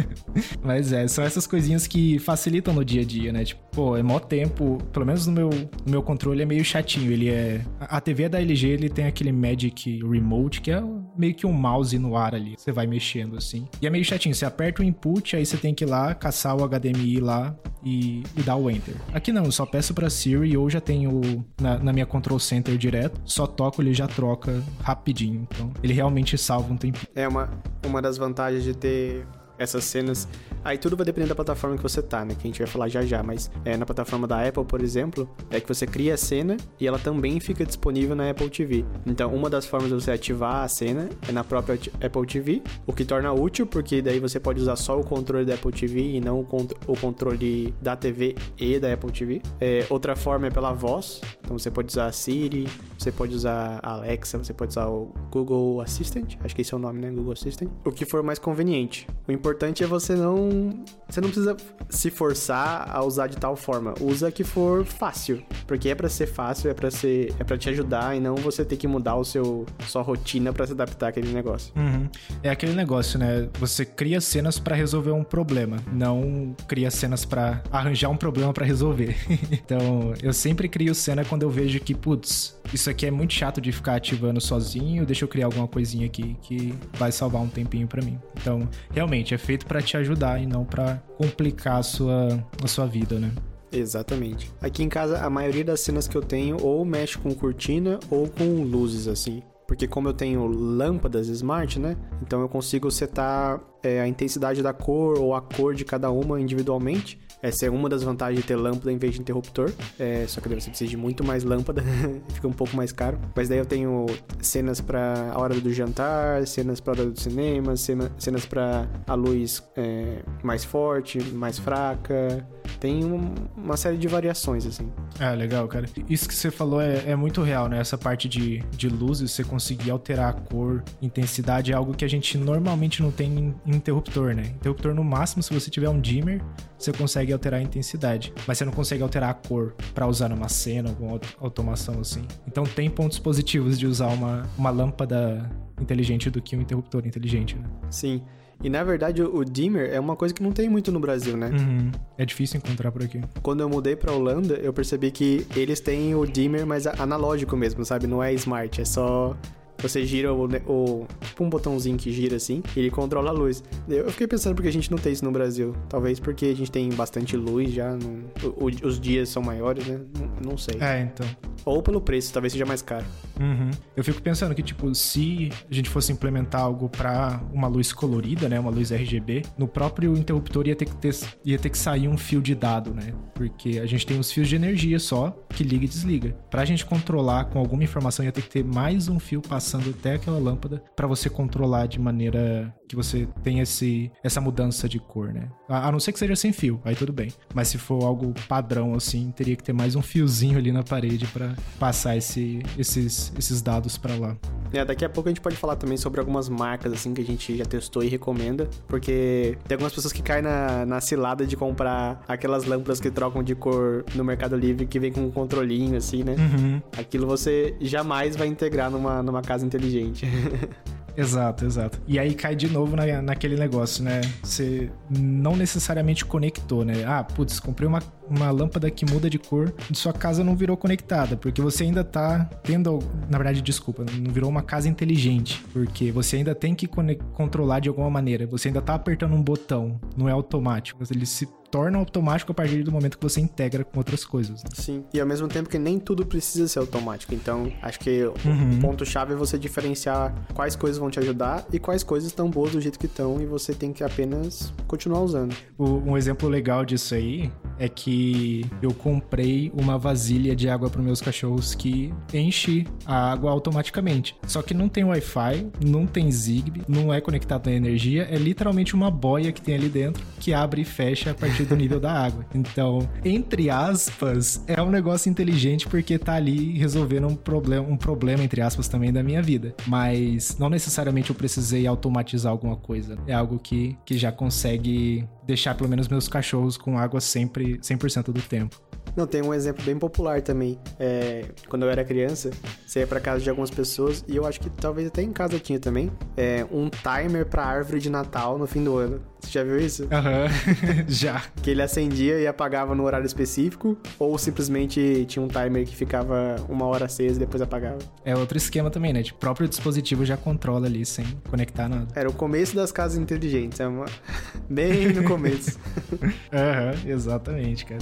mas 0.64 0.90
é, 0.90 1.06
são 1.06 1.22
essas 1.22 1.46
coisinhas 1.46 1.86
que 1.86 2.18
facilitam 2.18 2.72
no 2.72 2.84
dia 2.84 3.02
a 3.02 3.04
dia, 3.04 3.32
né? 3.32 3.44
Tipo, 3.44 3.60
pô, 3.70 3.96
é 3.96 4.02
mó 4.02 4.18
tempo, 4.18 4.78
pelo 4.92 5.06
menos 5.06 5.26
no 5.26 5.32
meu, 5.32 5.50
no 5.50 5.90
meu 5.90 6.02
controle 6.02 6.42
é 6.42 6.46
meio 6.46 6.64
chatinho. 6.64 7.12
Ele 7.12 7.28
é. 7.28 7.60
A 7.78 8.00
TV 8.00 8.24
é 8.24 8.28
da 8.28 8.40
LG, 8.40 8.68
ele 8.68 8.88
tem 8.88 9.06
aquele 9.06 9.32
Magic 9.32 10.00
Remote, 10.02 10.19
que 10.60 10.70
é 10.70 10.82
meio 11.16 11.34
que 11.34 11.46
um 11.46 11.52
mouse 11.52 11.98
no 11.98 12.16
ar 12.16 12.34
ali. 12.34 12.54
Você 12.56 12.72
vai 12.72 12.86
mexendo 12.86 13.36
assim. 13.36 13.66
E 13.80 13.86
é 13.86 13.90
meio 13.90 14.04
chatinho. 14.04 14.34
Você 14.34 14.44
aperta 14.44 14.82
o 14.82 14.84
input 14.84 15.36
aí 15.36 15.44
você 15.44 15.56
tem 15.56 15.74
que 15.74 15.84
ir 15.84 15.86
lá, 15.86 16.14
caçar 16.14 16.56
o 16.56 16.66
HDMI 16.66 17.20
lá 17.20 17.54
e, 17.84 18.22
e 18.36 18.42
dar 18.42 18.56
o 18.56 18.70
enter. 18.70 18.94
Aqui 19.12 19.32
não, 19.32 19.44
eu 19.44 19.52
só 19.52 19.66
peço 19.66 19.94
pra 19.94 20.10
Siri 20.10 20.56
ou 20.56 20.68
já 20.68 20.80
tenho 20.80 21.44
na, 21.60 21.78
na, 21.78 21.92
minha 21.92 22.06
Control 22.06 22.38
Center 22.38 22.76
direto, 22.76 23.20
só 23.24 23.46
toco, 23.46 23.82
ele 23.82 23.94
já 23.94 24.06
troca 24.06 24.62
rapidinho. 24.82 25.46
Então, 25.50 25.72
ele 25.82 25.92
realmente 25.92 26.36
salva 26.36 26.72
um 26.72 26.76
tempo. 26.76 26.98
É 27.14 27.26
uma, 27.26 27.50
uma 27.86 28.00
das 28.02 28.16
vantagens 28.16 28.64
de 28.64 28.74
ter 28.74 29.26
essas 29.60 29.84
cenas. 29.84 30.26
Aí 30.64 30.78
tudo 30.78 30.96
vai 30.96 31.04
depender 31.04 31.28
da 31.28 31.34
plataforma 31.34 31.76
que 31.76 31.82
você 31.82 32.02
tá, 32.02 32.24
né? 32.24 32.34
Que 32.34 32.40
a 32.40 32.50
gente 32.50 32.58
vai 32.58 32.66
falar 32.66 32.88
já 32.88 33.02
já. 33.02 33.22
Mas 33.22 33.50
é, 33.64 33.76
na 33.76 33.84
plataforma 33.84 34.26
da 34.26 34.46
Apple, 34.46 34.64
por 34.64 34.82
exemplo, 34.82 35.28
é 35.50 35.60
que 35.60 35.68
você 35.68 35.86
cria 35.86 36.14
a 36.14 36.16
cena 36.16 36.56
e 36.80 36.86
ela 36.86 36.98
também 36.98 37.38
fica 37.38 37.64
disponível 37.64 38.16
na 38.16 38.30
Apple 38.30 38.48
TV. 38.48 38.84
Então, 39.06 39.32
uma 39.34 39.50
das 39.50 39.66
formas 39.66 39.90
de 39.90 39.94
você 39.94 40.10
ativar 40.10 40.64
a 40.64 40.68
cena 40.68 41.08
é 41.28 41.32
na 41.32 41.44
própria 41.44 41.78
Apple 42.00 42.26
TV, 42.26 42.62
o 42.86 42.92
que 42.92 43.04
torna 43.04 43.32
útil, 43.32 43.66
porque 43.66 44.00
daí 44.00 44.18
você 44.18 44.40
pode 44.40 44.60
usar 44.60 44.76
só 44.76 44.98
o 44.98 45.04
controle 45.04 45.44
da 45.44 45.54
Apple 45.54 45.72
TV 45.72 46.00
e 46.00 46.20
não 46.20 46.40
o, 46.40 46.68
o 46.86 46.96
controle 46.98 47.74
da 47.82 47.94
TV 47.94 48.34
e 48.58 48.78
da 48.78 48.92
Apple 48.92 49.12
TV. 49.12 49.42
É, 49.60 49.86
outra 49.90 50.16
forma 50.16 50.46
é 50.46 50.50
pela 50.50 50.72
voz. 50.72 51.20
Então, 51.44 51.58
você 51.58 51.70
pode 51.70 51.88
usar 51.88 52.06
a 52.06 52.12
Siri, 52.12 52.66
você 52.96 53.12
pode 53.12 53.34
usar 53.34 53.78
a 53.82 53.92
Alexa, 53.92 54.38
você 54.38 54.54
pode 54.54 54.70
usar 54.70 54.88
o 54.88 55.12
Google 55.30 55.82
Assistant. 55.82 56.36
Acho 56.42 56.54
que 56.54 56.62
esse 56.62 56.72
é 56.72 56.76
o 56.76 56.80
nome, 56.80 57.00
né? 57.00 57.10
Google 57.10 57.32
Assistant. 57.32 57.70
O 57.84 57.90
que 57.90 58.06
for 58.06 58.22
mais 58.22 58.38
conveniente. 58.38 59.06
O 59.28 59.32
importante 59.32 59.49
é 59.82 59.86
você 59.86 60.14
não. 60.14 60.84
Você 61.08 61.20
não 61.20 61.28
precisa 61.28 61.56
se 61.88 62.10
forçar 62.10 62.88
a 62.88 63.02
usar 63.04 63.26
de 63.26 63.36
tal 63.36 63.56
forma. 63.56 63.94
Usa 64.00 64.30
que 64.30 64.44
for 64.44 64.84
fácil. 64.84 65.42
Porque 65.66 65.88
é 65.88 65.94
para 65.94 66.08
ser 66.08 66.26
fácil, 66.26 66.70
é 66.70 66.74
para 66.74 66.90
ser. 66.90 67.34
É 67.38 67.44
para 67.44 67.58
te 67.58 67.68
ajudar 67.68 68.16
e 68.16 68.20
não 68.20 68.36
você 68.36 68.64
ter 68.64 68.76
que 68.76 68.86
mudar 68.86 69.16
o 69.16 69.24
seu 69.24 69.66
sua 69.86 70.02
rotina 70.02 70.52
para 70.52 70.66
se 70.66 70.72
adaptar 70.72 71.08
àquele 71.08 71.32
negócio. 71.32 71.72
Uhum. 71.76 72.08
É 72.42 72.50
aquele 72.50 72.74
negócio, 72.74 73.18
né? 73.18 73.48
Você 73.58 73.84
cria 73.84 74.20
cenas 74.20 74.58
para 74.58 74.76
resolver 74.76 75.10
um 75.10 75.24
problema, 75.24 75.76
não 75.92 76.54
cria 76.68 76.90
cenas 76.90 77.24
para 77.24 77.62
arranjar 77.70 78.08
um 78.08 78.16
problema 78.16 78.52
para 78.52 78.64
resolver. 78.64 79.16
então, 79.50 80.14
eu 80.22 80.32
sempre 80.32 80.68
crio 80.68 80.94
cena 80.94 81.24
quando 81.24 81.42
eu 81.42 81.50
vejo 81.50 81.80
que, 81.80 81.94
putz, 81.94 82.58
isso 82.72 82.88
aqui 82.88 83.06
é 83.06 83.10
muito 83.10 83.32
chato 83.32 83.60
de 83.60 83.72
ficar 83.72 83.96
ativando 83.96 84.40
sozinho, 84.40 85.04
deixa 85.04 85.24
eu 85.24 85.28
criar 85.28 85.46
alguma 85.46 85.66
coisinha 85.66 86.06
aqui 86.06 86.36
que 86.42 86.74
vai 86.94 87.10
salvar 87.10 87.42
um 87.42 87.48
tempinho 87.48 87.86
para 87.86 88.02
mim. 88.02 88.18
Então, 88.40 88.68
realmente, 88.92 89.34
é 89.34 89.38
feito 89.40 89.66
para 89.66 89.82
te 89.82 89.96
ajudar 89.96 90.40
e 90.40 90.46
não 90.46 90.64
para 90.64 91.02
complicar 91.16 91.78
a 91.78 91.82
sua, 91.82 92.44
a 92.62 92.66
sua 92.66 92.86
vida, 92.86 93.18
né? 93.18 93.32
Exatamente. 93.72 94.50
Aqui 94.60 94.82
em 94.82 94.88
casa, 94.88 95.18
a 95.24 95.30
maioria 95.30 95.64
das 95.64 95.80
cenas 95.80 96.08
que 96.08 96.16
eu 96.16 96.22
tenho 96.22 96.56
ou 96.62 96.84
mexe 96.84 97.16
com 97.16 97.34
cortina 97.34 97.98
ou 98.10 98.28
com 98.28 98.62
luzes, 98.62 99.06
assim. 99.06 99.42
Porque 99.66 99.86
como 99.86 100.08
eu 100.08 100.12
tenho 100.12 100.46
lâmpadas 100.46 101.28
smart, 101.28 101.78
né? 101.78 101.96
Então 102.22 102.40
eu 102.40 102.48
consigo 102.48 102.90
setar 102.90 103.60
é, 103.82 104.00
a 104.00 104.08
intensidade 104.08 104.62
da 104.62 104.72
cor 104.72 105.18
ou 105.18 105.34
a 105.34 105.40
cor 105.40 105.74
de 105.74 105.84
cada 105.84 106.10
uma 106.10 106.40
individualmente. 106.40 107.20
Essa 107.42 107.66
é 107.66 107.70
uma 107.70 107.88
das 107.88 108.02
vantagens 108.02 108.40
de 108.40 108.46
ter 108.46 108.56
lâmpada 108.56 108.92
em 108.92 108.98
vez 108.98 109.14
de 109.14 109.20
interruptor. 109.20 109.72
É, 109.98 110.26
só 110.26 110.40
que 110.40 110.48
daí 110.48 110.60
você 110.60 110.68
precisa 110.68 110.90
de 110.90 110.96
muito 110.96 111.24
mais 111.24 111.44
lâmpada, 111.44 111.82
fica 112.34 112.46
um 112.46 112.52
pouco 112.52 112.76
mais 112.76 112.92
caro. 112.92 113.18
Mas 113.34 113.48
daí 113.48 113.58
eu 113.58 113.66
tenho 113.66 114.06
cenas 114.40 114.80
para 114.80 115.32
a 115.32 115.38
hora 115.38 115.58
do 115.58 115.72
jantar, 115.72 116.46
cenas 116.46 116.80
para 116.80 116.92
a 116.92 116.96
hora 116.96 117.10
do 117.10 117.20
cinema, 117.20 117.76
cena, 117.76 118.12
cenas 118.18 118.44
para 118.44 118.88
a 119.06 119.14
luz 119.14 119.62
é, 119.76 120.22
mais 120.42 120.64
forte, 120.64 121.22
mais 121.32 121.58
fraca. 121.58 122.46
Tem 122.78 123.04
um, 123.04 123.34
uma 123.56 123.76
série 123.76 123.96
de 123.96 124.08
variações, 124.08 124.64
assim. 124.64 124.90
Ah, 125.18 125.32
legal, 125.32 125.66
cara. 125.68 125.86
Isso 126.08 126.28
que 126.28 126.34
você 126.34 126.50
falou 126.50 126.80
é, 126.80 127.10
é 127.10 127.16
muito 127.16 127.42
real, 127.42 127.68
né? 127.68 127.78
Essa 127.78 127.98
parte 127.98 128.28
de, 128.28 128.58
de 128.70 128.88
luzes, 128.88 129.32
você 129.32 129.44
conseguir 129.44 129.90
alterar 129.90 130.30
a 130.30 130.32
cor, 130.32 130.82
intensidade, 131.02 131.72
é 131.72 131.74
algo 131.74 131.94
que 131.94 132.04
a 132.04 132.08
gente 132.08 132.38
normalmente 132.38 133.02
não 133.02 133.10
tem 133.10 133.54
em 133.66 133.76
interruptor, 133.76 134.34
né? 134.34 134.42
Interruptor, 134.56 134.94
no 134.94 135.04
máximo, 135.04 135.42
se 135.42 135.52
você 135.52 135.70
tiver 135.70 135.88
um 135.88 136.00
dimmer, 136.00 136.42
você 136.84 136.92
consegue 136.92 137.32
alterar 137.32 137.60
a 137.60 137.62
intensidade, 137.62 138.32
mas 138.46 138.58
você 138.58 138.64
não 138.64 138.72
consegue 138.72 139.02
alterar 139.02 139.30
a 139.30 139.34
cor 139.34 139.74
para 139.94 140.06
usar 140.06 140.28
numa 140.28 140.48
cena, 140.48 140.88
alguma 140.88 141.20
automação 141.38 142.00
assim. 142.00 142.24
Então 142.46 142.64
tem 142.64 142.88
pontos 142.88 143.18
positivos 143.18 143.78
de 143.78 143.86
usar 143.86 144.08
uma, 144.08 144.48
uma 144.56 144.70
lâmpada 144.70 145.50
inteligente 145.80 146.30
do 146.30 146.40
que 146.40 146.56
um 146.56 146.60
interruptor 146.60 147.06
inteligente, 147.06 147.56
né? 147.56 147.64
Sim. 147.90 148.22
E 148.62 148.68
na 148.68 148.84
verdade 148.84 149.22
o 149.22 149.42
dimmer 149.42 149.90
é 149.90 149.98
uma 149.98 150.14
coisa 150.14 150.34
que 150.34 150.42
não 150.42 150.52
tem 150.52 150.68
muito 150.68 150.92
no 150.92 151.00
Brasil, 151.00 151.36
né? 151.36 151.48
Uhum. 151.48 151.90
É 152.18 152.26
difícil 152.26 152.58
encontrar 152.58 152.92
por 152.92 153.02
aqui. 153.02 153.20
Quando 153.42 153.60
eu 153.60 153.68
mudei 153.68 153.96
pra 153.96 154.12
Holanda, 154.12 154.54
eu 154.54 154.72
percebi 154.72 155.10
que 155.10 155.46
eles 155.56 155.80
têm 155.80 156.14
o 156.14 156.26
dimmer, 156.26 156.66
mas 156.66 156.86
analógico 156.86 157.56
mesmo, 157.56 157.84
sabe? 157.84 158.06
Não 158.06 158.22
é 158.22 158.32
smart, 158.34 158.80
é 158.80 158.84
só 158.84 159.34
você 159.80 160.04
gira 160.04 160.32
o, 160.32 160.44
o, 160.44 161.06
Tipo 161.20 161.44
um 161.44 161.50
botãozinho 161.50 161.96
que 161.96 162.12
gira 162.12 162.36
assim, 162.36 162.62
e 162.76 162.80
ele 162.80 162.90
controla 162.90 163.30
a 163.30 163.32
luz. 163.32 163.62
Eu 163.88 164.10
fiquei 164.10 164.26
pensando 164.26 164.54
porque 164.54 164.68
a 164.68 164.72
gente 164.72 164.90
não 164.90 164.98
tem 164.98 165.12
isso 165.12 165.24
no 165.24 165.32
Brasil. 165.32 165.74
Talvez 165.88 166.20
porque 166.20 166.46
a 166.46 166.54
gente 166.54 166.70
tem 166.70 166.88
bastante 166.90 167.36
luz 167.36 167.72
já. 167.72 167.90
No, 167.92 168.24
o, 168.44 168.66
os 168.86 169.00
dias 169.00 169.28
são 169.28 169.42
maiores, 169.42 169.86
né? 169.86 170.00
Não, 170.18 170.50
não 170.52 170.58
sei. 170.58 170.76
É, 170.80 171.02
então. 171.02 171.26
Ou 171.64 171.82
pelo 171.82 172.00
preço, 172.00 172.32
talvez 172.32 172.52
seja 172.52 172.66
mais 172.66 172.82
caro. 172.82 173.04
Uhum. 173.38 173.70
Eu 173.96 174.04
fico 174.04 174.20
pensando 174.20 174.54
que, 174.54 174.62
tipo, 174.62 174.94
se 174.94 175.50
a 175.70 175.74
gente 175.74 175.88
fosse 175.88 176.12
implementar 176.12 176.60
algo 176.60 176.88
para 176.88 177.40
uma 177.52 177.68
luz 177.68 177.92
colorida, 177.92 178.48
né? 178.48 178.58
Uma 178.58 178.70
luz 178.70 178.90
RGB, 178.90 179.42
no 179.56 179.66
próprio 179.66 180.16
interruptor 180.16 180.66
ia 180.66 180.76
ter 180.76 180.84
que 180.84 180.96
ter, 180.96 181.16
ia 181.44 181.58
ter 181.58 181.70
que 181.70 181.78
sair 181.78 182.08
um 182.08 182.16
fio 182.16 182.40
de 182.40 182.54
dado, 182.54 182.92
né? 182.92 183.12
Porque 183.34 183.78
a 183.78 183.86
gente 183.86 184.06
tem 184.06 184.18
os 184.18 184.30
fios 184.30 184.48
de 184.48 184.56
energia 184.56 184.98
só 184.98 185.34
que 185.48 185.64
liga 185.64 185.84
e 185.84 185.88
desliga. 185.88 186.36
Pra 186.50 186.64
gente 186.64 186.84
controlar 186.84 187.46
com 187.46 187.58
alguma 187.58 187.84
informação, 187.84 188.24
ia 188.24 188.32
ter 188.32 188.42
que 188.42 188.50
ter 188.50 188.64
mais 188.64 189.08
um 189.08 189.18
fio 189.18 189.40
passando 189.40 189.69
até 189.78 190.14
aquela 190.14 190.38
lâmpada 190.38 190.82
para 190.96 191.06
você 191.06 191.30
controlar 191.30 191.86
de 191.86 191.98
maneira 191.98 192.74
que 192.90 192.96
você 192.96 193.28
tenha 193.44 193.62
esse, 193.62 194.10
essa 194.20 194.40
mudança 194.40 194.88
de 194.88 194.98
cor, 194.98 195.32
né? 195.32 195.48
A, 195.68 195.86
a 195.86 195.92
não 195.92 196.00
ser 196.00 196.10
que 196.10 196.18
seja 196.18 196.34
sem 196.34 196.52
fio, 196.52 196.80
aí 196.84 196.96
tudo 196.96 197.12
bem. 197.12 197.32
Mas 197.54 197.68
se 197.68 197.78
for 197.78 198.02
algo 198.02 198.34
padrão 198.48 198.94
assim, 198.94 199.30
teria 199.30 199.54
que 199.54 199.62
ter 199.62 199.72
mais 199.72 199.94
um 199.94 200.02
fiozinho 200.02 200.58
ali 200.58 200.72
na 200.72 200.82
parede 200.82 201.24
para 201.28 201.54
passar 201.78 202.16
esse, 202.16 202.60
esses, 202.76 203.32
esses 203.38 203.62
dados 203.62 203.96
para 203.96 204.16
lá. 204.16 204.36
É, 204.72 204.84
daqui 204.84 205.04
a 205.04 205.08
pouco 205.08 205.28
a 205.28 205.30
gente 205.30 205.40
pode 205.40 205.54
falar 205.54 205.76
também 205.76 205.96
sobre 205.96 206.18
algumas 206.18 206.48
marcas 206.48 206.92
assim 206.92 207.14
que 207.14 207.20
a 207.20 207.24
gente 207.24 207.56
já 207.56 207.64
testou 207.64 208.02
e 208.02 208.08
recomenda, 208.08 208.68
porque 208.88 209.56
tem 209.68 209.76
algumas 209.76 209.92
pessoas 209.92 210.12
que 210.12 210.20
caem 210.22 210.42
na, 210.42 210.84
na 210.84 211.00
cilada 211.00 211.46
de 211.46 211.56
comprar 211.56 212.24
aquelas 212.26 212.64
lâmpadas 212.64 212.98
que 212.98 213.10
trocam 213.10 213.40
de 213.40 213.54
cor 213.54 214.04
no 214.16 214.24
Mercado 214.24 214.56
Livre 214.56 214.84
que 214.84 214.98
vem 214.98 215.12
com 215.12 215.20
um 215.20 215.30
controlinho 215.30 215.96
assim, 215.96 216.24
né? 216.24 216.34
Uhum. 216.36 216.82
Aquilo 216.98 217.24
você 217.24 217.76
jamais 217.80 218.34
vai 218.34 218.48
integrar 218.48 218.90
numa, 218.90 219.22
numa 219.22 219.42
casa 219.42 219.64
inteligente. 219.64 220.26
Exato, 221.16 221.64
exato. 221.64 222.00
E 222.06 222.18
aí 222.18 222.34
cai 222.34 222.54
de 222.54 222.68
novo 222.68 222.96
na, 222.96 223.22
naquele 223.22 223.56
negócio, 223.56 224.02
né? 224.02 224.20
Você 224.42 224.90
não 225.08 225.56
necessariamente 225.56 226.24
conectou, 226.24 226.84
né? 226.84 227.04
Ah, 227.04 227.22
putz, 227.24 227.60
comprei 227.60 227.88
uma, 227.88 228.02
uma 228.28 228.50
lâmpada 228.50 228.90
que 228.90 229.04
muda 229.04 229.28
de 229.28 229.38
cor 229.38 229.72
e 229.90 229.96
sua 229.96 230.12
casa 230.12 230.42
não 230.44 230.56
virou 230.56 230.76
conectada, 230.76 231.36
porque 231.36 231.60
você 231.60 231.84
ainda 231.84 232.04
tá 232.04 232.44
tendo. 232.62 232.98
Na 233.28 233.38
verdade, 233.38 233.60
desculpa, 233.62 234.04
não 234.04 234.32
virou 234.32 234.48
uma 234.48 234.62
casa 234.62 234.88
inteligente, 234.88 235.64
porque 235.72 236.10
você 236.12 236.36
ainda 236.36 236.54
tem 236.54 236.74
que 236.74 236.88
controlar 237.32 237.80
de 237.80 237.88
alguma 237.88 238.10
maneira. 238.10 238.46
Você 238.46 238.68
ainda 238.68 238.80
tá 238.80 238.94
apertando 238.94 239.34
um 239.34 239.42
botão, 239.42 240.00
não 240.16 240.28
é 240.28 240.32
automático. 240.32 241.02
Ele 241.10 241.26
se 241.26 241.48
torna 241.70 241.98
automático 241.98 242.52
a 242.52 242.54
partir 242.54 242.82
do 242.82 242.92
momento 242.92 243.16
que 243.18 243.22
você 243.22 243.40
integra 243.40 243.84
com 243.84 243.98
outras 243.98 244.24
coisas. 244.24 244.62
Né? 244.62 244.70
Sim, 244.74 245.04
e 245.12 245.20
ao 245.20 245.26
mesmo 245.26 245.48
tempo 245.48 245.68
que 245.68 245.78
nem 245.78 245.98
tudo 245.98 246.26
precisa 246.26 246.66
ser 246.68 246.78
automático. 246.78 247.34
Então, 247.34 247.72
acho 247.82 247.98
que 248.00 248.24
uhum. 248.24 248.76
o 248.76 248.80
ponto-chave 248.80 249.32
é 249.32 249.36
você 249.36 249.58
diferenciar 249.58 250.34
quais 250.54 250.74
coisas 250.76 250.98
vão 250.98 251.10
te 251.10 251.18
ajudar 251.18 251.66
e 251.72 251.78
quais 251.78 252.02
coisas 252.02 252.28
estão 252.28 252.50
boas 252.50 252.72
do 252.72 252.80
jeito 252.80 252.98
que 252.98 253.06
estão 253.06 253.40
e 253.40 253.46
você 253.46 253.72
tem 253.72 253.92
que 253.92 254.02
apenas 254.02 254.72
continuar 254.86 255.20
usando. 255.20 255.54
Um 255.78 256.16
exemplo 256.16 256.48
legal 256.48 256.84
disso 256.84 257.14
aí 257.14 257.50
é 257.78 257.88
que 257.88 258.66
eu 258.82 258.92
comprei 258.92 259.72
uma 259.74 259.96
vasilha 259.96 260.54
de 260.54 260.68
água 260.68 260.90
para 260.90 261.00
meus 261.00 261.20
cachorros 261.20 261.74
que 261.74 262.12
enche 262.32 262.86
a 263.06 263.32
água 263.32 263.50
automaticamente. 263.50 264.36
Só 264.46 264.60
que 264.60 264.74
não 264.74 264.88
tem 264.88 265.04
Wi-Fi, 265.04 265.66
não 265.84 266.06
tem 266.06 266.30
Zigbee, 266.30 266.82
não 266.86 267.12
é 267.12 267.20
conectado 267.20 267.68
à 267.68 267.72
energia, 267.72 268.28
é 268.30 268.36
literalmente 268.36 268.94
uma 268.94 269.10
boia 269.10 269.50
que 269.50 269.62
tem 269.62 269.74
ali 269.74 269.88
dentro 269.88 270.22
que 270.38 270.52
abre 270.52 270.82
e 270.82 270.84
fecha 270.84 271.30
a 271.30 271.34
partir 271.34 271.59
partir 271.60 271.64
do 271.64 271.76
nível 271.76 272.00
da 272.00 272.12
água. 272.12 272.44
Então, 272.54 273.08
entre 273.24 273.70
aspas, 273.70 274.62
é 274.66 274.80
um 274.82 274.90
negócio 274.90 275.30
inteligente 275.30 275.86
porque 275.88 276.18
tá 276.18 276.34
ali 276.34 276.78
resolvendo 276.78 277.26
um 277.26 277.34
problema, 277.34 277.86
um 277.86 277.96
problema 277.96 278.42
entre 278.42 278.60
aspas 278.60 278.88
também 278.88 279.12
da 279.12 279.22
minha 279.22 279.42
vida. 279.42 279.74
Mas 279.86 280.56
não 280.58 280.68
necessariamente 280.68 281.30
eu 281.30 281.36
precisei 281.36 281.86
automatizar 281.86 282.52
alguma 282.52 282.76
coisa. 282.76 283.18
É 283.26 283.34
algo 283.34 283.58
que, 283.58 283.96
que 284.04 284.16
já 284.16 284.32
consegue 284.32 285.26
deixar 285.46 285.74
pelo 285.74 285.88
menos 285.88 286.08
meus 286.08 286.28
cachorros 286.28 286.76
com 286.76 286.98
água 286.98 287.20
sempre 287.20 287.78
100% 287.78 288.32
do 288.32 288.40
tempo. 288.40 288.80
Não, 289.16 289.26
tem 289.26 289.42
um 289.42 289.52
exemplo 289.52 289.84
bem 289.84 289.98
popular 289.98 290.40
também. 290.42 290.78
É, 290.98 291.44
quando 291.68 291.82
eu 291.84 291.90
era 291.90 292.04
criança, 292.04 292.50
você 292.86 293.00
ia 293.00 293.06
pra 293.06 293.20
casa 293.20 293.40
de 293.40 293.50
algumas 293.50 293.70
pessoas, 293.70 294.24
e 294.28 294.36
eu 294.36 294.46
acho 294.46 294.60
que 294.60 294.70
talvez 294.70 295.08
até 295.08 295.22
em 295.22 295.32
casa 295.32 295.58
tinha 295.58 295.78
também, 295.78 296.10
é, 296.36 296.64
um 296.70 296.88
timer 296.88 297.46
pra 297.46 297.64
árvore 297.64 298.00
de 298.00 298.10
Natal 298.10 298.58
no 298.58 298.66
fim 298.66 298.82
do 298.82 298.96
ano. 298.96 299.20
Você 299.40 299.52
já 299.52 299.64
viu 299.64 299.78
isso? 299.78 300.06
Aham, 300.12 300.44
uhum. 300.44 301.04
já. 301.08 301.42
Que 301.62 301.70
ele 301.70 301.82
acendia 301.82 302.38
e 302.38 302.46
apagava 302.46 302.94
no 302.94 303.04
horário 303.04 303.26
específico, 303.26 303.96
ou 304.18 304.36
simplesmente 304.36 305.24
tinha 305.26 305.42
um 305.42 305.48
timer 305.48 305.86
que 305.86 305.96
ficava 305.96 306.56
uma 306.68 306.86
hora 306.86 307.06
acesa 307.06 307.36
e 307.36 307.38
depois 307.38 307.62
apagava. 307.62 307.98
É 308.24 308.36
outro 308.36 308.58
esquema 308.58 308.90
também, 308.90 309.12
né? 309.12 309.22
De 309.22 309.32
próprio 309.32 309.68
dispositivo 309.68 310.24
já 310.24 310.36
controla 310.36 310.86
ali 310.86 311.06
sem 311.06 311.24
conectar 311.48 311.88
nada. 311.88 312.08
Era 312.14 312.28
o 312.28 312.32
começo 312.32 312.74
das 312.76 312.92
casas 312.92 313.18
inteligentes, 313.18 313.80
é 313.80 313.86
uma... 313.86 314.06
bem 314.68 315.12
no 315.12 315.24
começo. 315.24 315.78
Aham, 316.52 316.94
uhum, 317.04 317.10
exatamente, 317.10 317.86
cara. 317.86 318.00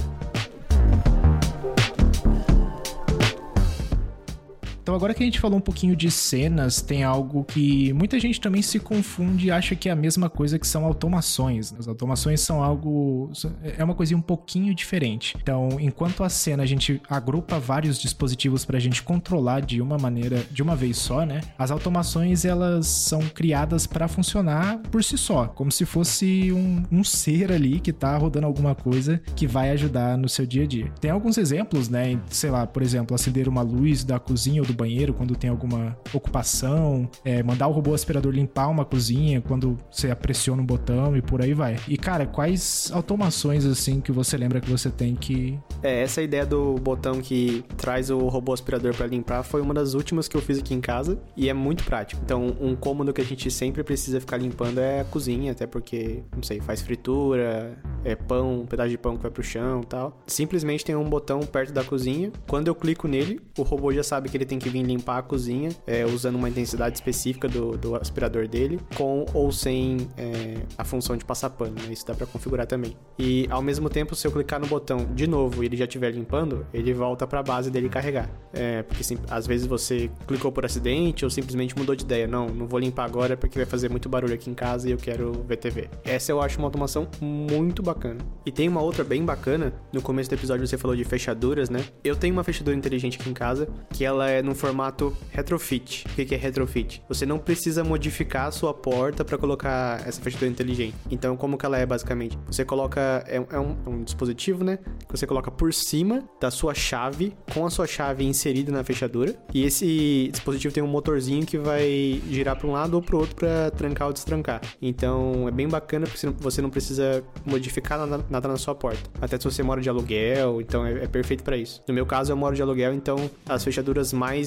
Então, 4.89 4.95
agora 4.95 5.13
que 5.13 5.21
a 5.21 5.25
gente 5.27 5.39
falou 5.39 5.59
um 5.59 5.61
pouquinho 5.61 5.95
de 5.95 6.09
cenas, 6.09 6.81
tem 6.81 7.03
algo 7.03 7.43
que 7.43 7.93
muita 7.93 8.19
gente 8.19 8.41
também 8.41 8.63
se 8.63 8.79
confunde 8.79 9.45
e 9.45 9.51
acha 9.51 9.75
que 9.75 9.87
é 9.87 9.91
a 9.91 9.95
mesma 9.95 10.31
coisa 10.31 10.57
que 10.57 10.65
são 10.65 10.83
automações. 10.83 11.71
As 11.77 11.87
automações 11.87 12.41
são 12.41 12.63
algo. 12.63 13.31
É 13.77 13.83
uma 13.83 13.93
coisinha 13.93 14.17
um 14.17 14.21
pouquinho 14.21 14.73
diferente. 14.73 15.37
Então, 15.39 15.77
enquanto 15.79 16.23
a 16.23 16.29
cena 16.29 16.63
a 16.63 16.65
gente 16.65 16.99
agrupa 17.07 17.59
vários 17.59 17.99
dispositivos 17.99 18.65
para 18.65 18.77
a 18.77 18.79
gente 18.79 19.03
controlar 19.03 19.59
de 19.59 19.79
uma 19.79 19.95
maneira, 19.95 20.43
de 20.49 20.63
uma 20.63 20.75
vez 20.75 20.97
só, 20.97 21.23
né? 21.23 21.41
As 21.55 21.69
automações 21.69 22.43
elas 22.43 22.87
são 22.87 23.21
criadas 23.21 23.85
para 23.85 24.07
funcionar 24.07 24.79
por 24.89 25.03
si 25.03 25.19
só, 25.19 25.45
como 25.45 25.71
se 25.71 25.85
fosse 25.85 26.51
um, 26.51 26.81
um 26.91 27.03
ser 27.03 27.51
ali 27.51 27.79
que 27.79 27.93
tá 27.93 28.17
rodando 28.17 28.47
alguma 28.47 28.73
coisa 28.73 29.21
que 29.35 29.45
vai 29.45 29.69
ajudar 29.69 30.17
no 30.17 30.27
seu 30.27 30.47
dia 30.47 30.63
a 30.63 30.67
dia. 30.67 30.91
Tem 30.99 31.11
alguns 31.11 31.37
exemplos, 31.37 31.89
né? 31.89 32.19
Sei 32.31 32.49
lá, 32.49 32.65
por 32.65 32.81
exemplo, 32.81 33.13
acender 33.13 33.47
uma 33.47 33.61
luz 33.61 34.03
da 34.03 34.17
cozinha 34.17 34.63
ou 34.63 34.67
do 34.67 34.78
banheiro 34.79 35.13
quando 35.13 35.35
tem 35.35 35.49
alguma 35.49 35.97
ocupação, 36.13 37.09
é, 37.25 37.43
mandar 37.43 37.67
o 37.67 37.71
robô 37.71 37.93
aspirador 37.93 38.31
limpar 38.31 38.69
uma 38.69 38.85
cozinha 38.85 39.41
quando 39.41 39.77
você 39.91 40.13
pressiona 40.15 40.61
um 40.61 40.65
botão 40.65 41.17
e 41.17 41.21
por 41.21 41.41
aí 41.41 41.53
vai. 41.53 41.75
E 41.87 41.97
cara, 41.97 42.25
quais 42.25 42.89
automações 42.93 43.65
assim 43.65 43.99
que 43.99 44.11
você 44.11 44.37
lembra 44.37 44.61
que 44.61 44.69
você 44.69 44.89
tem 44.89 45.15
que. 45.15 45.59
É, 45.83 46.01
essa 46.01 46.21
ideia 46.21 46.45
do 46.45 46.75
botão 46.75 47.21
que 47.21 47.63
traz 47.77 48.09
o 48.09 48.27
robô 48.27 48.53
aspirador 48.53 48.95
para 48.95 49.07
limpar 49.07 49.43
foi 49.43 49.61
uma 49.61 49.73
das 49.73 49.93
últimas 49.93 50.27
que 50.27 50.37
eu 50.37 50.41
fiz 50.41 50.59
aqui 50.59 50.73
em 50.73 50.81
casa 50.81 51.19
e 51.35 51.49
é 51.49 51.53
muito 51.53 51.83
prático. 51.83 52.21
Então, 52.23 52.55
um 52.59 52.75
cômodo 52.75 53.13
que 53.13 53.21
a 53.21 53.25
gente 53.25 53.51
sempre 53.51 53.83
precisa 53.83 54.19
ficar 54.19 54.37
limpando 54.37 54.79
é 54.79 55.01
a 55.01 55.05
cozinha, 55.05 55.51
até 55.51 55.67
porque, 55.67 56.23
não 56.33 56.43
sei, 56.43 56.61
faz 56.61 56.81
fritura, 56.81 57.77
é 58.03 58.15
pão, 58.15 58.61
um 58.61 58.65
pedaço 58.65 58.89
de 58.89 58.97
pão 58.97 59.17
que 59.17 59.23
vai 59.23 59.31
pro 59.31 59.43
chão 59.43 59.81
tal. 59.83 60.17
Simplesmente 60.27 60.85
tem 60.85 60.95
um 60.95 61.09
botão 61.09 61.41
perto 61.41 61.73
da 61.73 61.83
cozinha. 61.83 62.31
Quando 62.47 62.67
eu 62.67 62.75
clico 62.75 63.07
nele, 63.07 63.41
o 63.57 63.63
robô 63.63 63.91
já 63.91 64.03
sabe 64.03 64.29
que 64.29 64.37
ele 64.37 64.45
tem 64.45 64.59
que 64.59 64.68
vir 64.69 64.83
limpar 64.83 65.17
a 65.17 65.21
cozinha, 65.21 65.69
é, 65.85 66.05
usando 66.05 66.35
uma 66.35 66.49
intensidade 66.49 66.95
específica 66.95 67.47
do, 67.47 67.77
do 67.77 67.95
aspirador 67.95 68.47
dele, 68.47 68.79
com 68.95 69.25
ou 69.33 69.51
sem 69.51 70.07
é, 70.17 70.55
a 70.77 70.83
função 70.83 71.17
de 71.17 71.25
passar 71.25 71.49
pano, 71.49 71.75
né? 71.75 71.91
Isso 71.91 72.05
dá 72.05 72.13
pra 72.13 72.25
configurar 72.25 72.65
também. 72.65 72.95
E 73.17 73.47
ao 73.49 73.61
mesmo 73.61 73.89
tempo, 73.89 74.15
se 74.15 74.25
eu 74.27 74.31
clicar 74.31 74.59
no 74.59 74.67
botão 74.67 75.07
de 75.13 75.27
novo 75.27 75.63
e 75.63 75.65
ele 75.65 75.77
já 75.77 75.85
estiver 75.85 76.11
limpando, 76.11 76.65
ele 76.73 76.93
volta 76.93 77.27
pra 77.27 77.43
base 77.43 77.69
dele 77.69 77.89
carregar. 77.89 78.29
É, 78.53 78.83
porque 78.83 79.03
sim, 79.03 79.17
às 79.29 79.45
vezes 79.45 79.67
você 79.67 80.09
clicou 80.27 80.51
por 80.51 80.65
acidente 80.65 81.23
ou 81.25 81.31
simplesmente 81.31 81.77
mudou 81.77 81.95
de 81.95 82.03
ideia. 82.03 82.27
Não, 82.27 82.47
não 82.47 82.67
vou 82.67 82.79
limpar 82.79 83.05
agora 83.05 83.35
porque 83.35 83.57
vai 83.57 83.65
fazer 83.65 83.89
muito 83.89 84.07
barulho 84.09 84.33
aqui 84.33 84.49
em 84.49 84.53
casa 84.53 84.87
e 84.87 84.91
eu 84.91 84.97
quero 84.97 85.31
ver 85.47 85.57
TV. 85.57 85.89
Essa 86.03 86.31
eu 86.31 86.41
acho 86.41 86.57
uma 86.57 86.67
automação 86.67 87.07
muito 87.21 87.81
bacana. 87.81 88.19
E 88.45 88.51
tem 88.51 88.67
uma 88.67 88.81
outra 88.81 89.03
bem 89.03 89.23
bacana, 89.23 89.73
no 89.91 90.01
começo 90.01 90.29
do 90.29 90.33
episódio 90.33 90.65
você 90.67 90.77
falou 90.77 90.95
de 90.95 91.03
fechaduras, 91.03 91.69
né? 91.69 91.83
Eu 92.03 92.15
tenho 92.15 92.33
uma 92.33 92.43
fechadura 92.43 92.75
inteligente 92.75 93.19
aqui 93.19 93.29
em 93.29 93.33
casa, 93.33 93.67
que 93.91 94.05
ela 94.05 94.29
é 94.29 94.41
no 94.41 94.55
formato 94.59 95.15
retrofit. 95.31 96.05
O 96.07 96.09
que 96.13 96.35
é 96.35 96.37
retrofit? 96.37 97.01
Você 97.07 97.25
não 97.25 97.39
precisa 97.39 97.83
modificar 97.83 98.47
a 98.47 98.51
sua 98.51 98.73
porta 98.73 99.23
para 99.23 99.37
colocar 99.37 100.01
essa 100.05 100.21
fechadura 100.21 100.49
inteligente. 100.49 100.95
Então, 101.09 101.35
como 101.35 101.57
que 101.57 101.65
ela 101.65 101.77
é 101.77 101.85
basicamente? 101.85 102.37
Você 102.47 102.65
coloca, 102.65 103.23
é, 103.27 103.37
é, 103.37 103.59
um, 103.59 103.77
é 103.85 103.89
um 103.89 104.03
dispositivo, 104.03 104.63
né? 104.63 104.77
Que 105.07 105.17
você 105.17 105.25
coloca 105.25 105.49
por 105.49 105.73
cima 105.73 106.23
da 106.39 106.51
sua 106.51 106.73
chave, 106.73 107.35
com 107.53 107.65
a 107.65 107.69
sua 107.69 107.87
chave 107.87 108.23
inserida 108.25 108.71
na 108.71 108.83
fechadura. 108.83 109.35
E 109.53 109.63
esse 109.63 110.29
dispositivo 110.31 110.73
tem 110.73 110.83
um 110.83 110.87
motorzinho 110.87 111.45
que 111.45 111.57
vai 111.57 112.21
girar 112.29 112.57
para 112.57 112.67
um 112.67 112.71
lado 112.71 112.95
ou 112.95 113.01
para 113.01 113.17
outro 113.17 113.35
para 113.35 113.71
trancar 113.71 114.07
ou 114.07 114.13
destrancar. 114.13 114.61
Então, 114.81 115.47
é 115.47 115.51
bem 115.51 115.67
bacana 115.67 116.05
porque 116.05 116.27
você 116.39 116.61
não 116.61 116.69
precisa 116.69 117.23
modificar 117.45 117.99
nada, 117.99 118.25
nada 118.29 118.47
na 118.47 118.57
sua 118.57 118.75
porta. 118.75 119.09
Até 119.21 119.37
se 119.37 119.45
você 119.45 119.63
mora 119.63 119.81
de 119.81 119.89
aluguel, 119.89 120.61
então 120.61 120.85
é, 120.85 121.03
é 121.03 121.07
perfeito 121.07 121.43
para 121.43 121.57
isso. 121.57 121.81
No 121.87 121.93
meu 121.93 122.05
caso, 122.05 122.31
eu 122.31 122.37
moro 122.37 122.55
de 122.55 122.61
aluguel, 122.61 122.93
então 122.93 123.29
as 123.47 123.63
fechaduras 123.63 124.13
mais 124.13 124.38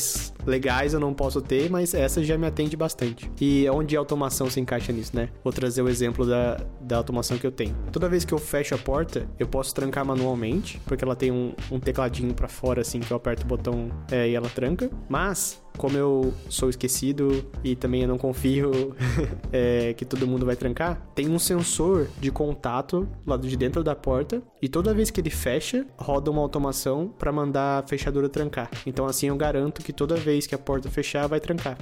legais 0.46 0.94
eu 0.94 1.00
não 1.00 1.14
posso 1.14 1.40
ter, 1.40 1.70
mas 1.70 1.94
essa 1.94 2.22
já 2.22 2.36
me 2.36 2.46
atende 2.46 2.76
bastante. 2.76 3.30
E 3.40 3.68
onde 3.70 3.96
a 3.96 3.98
automação 3.98 4.50
se 4.50 4.60
encaixa 4.60 4.92
nisso, 4.92 5.14
né? 5.14 5.28
Vou 5.42 5.52
trazer 5.52 5.82
o 5.82 5.88
exemplo 5.88 6.26
da, 6.26 6.60
da 6.80 6.96
automação 6.96 7.38
que 7.38 7.46
eu 7.46 7.52
tenho. 7.52 7.74
Toda 7.92 8.08
vez 8.08 8.24
que 8.24 8.32
eu 8.32 8.38
fecho 8.38 8.74
a 8.74 8.78
porta, 8.78 9.28
eu 9.38 9.46
posso 9.46 9.74
trancar 9.74 10.04
manualmente, 10.04 10.80
porque 10.86 11.04
ela 11.04 11.16
tem 11.16 11.30
um, 11.30 11.54
um 11.70 11.78
tecladinho 11.78 12.34
para 12.34 12.48
fora, 12.48 12.80
assim, 12.80 13.00
que 13.00 13.10
eu 13.10 13.16
aperto 13.16 13.44
o 13.44 13.46
botão 13.46 13.90
é, 14.10 14.28
e 14.28 14.34
ela 14.34 14.48
tranca. 14.48 14.90
Mas 15.08 15.61
como 15.76 15.96
eu 15.96 16.32
sou 16.48 16.68
esquecido 16.68 17.44
e 17.64 17.74
também 17.74 18.02
eu 18.02 18.08
não 18.08 18.18
confio 18.18 18.94
é, 19.52 19.94
que 19.94 20.04
todo 20.04 20.26
mundo 20.26 20.46
vai 20.46 20.56
trancar, 20.56 21.00
tem 21.14 21.28
um 21.28 21.38
sensor 21.38 22.08
de 22.20 22.30
contato 22.30 23.08
lá 23.26 23.36
de 23.36 23.56
dentro 23.56 23.82
da 23.82 23.94
porta 23.94 24.42
e 24.60 24.68
toda 24.68 24.94
vez 24.94 25.10
que 25.10 25.20
ele 25.20 25.30
fecha, 25.30 25.86
roda 25.96 26.30
uma 26.30 26.40
automação 26.40 27.08
para 27.18 27.32
mandar 27.32 27.82
a 27.82 27.86
fechadura 27.86 28.28
trancar. 28.28 28.70
Então 28.86 29.06
assim 29.06 29.28
eu 29.28 29.36
garanto 29.36 29.82
que 29.82 29.92
toda 29.92 30.16
vez 30.16 30.46
que 30.46 30.54
a 30.54 30.58
porta 30.58 30.90
fechar, 30.90 31.26
vai 31.26 31.40
trancar. 31.40 31.78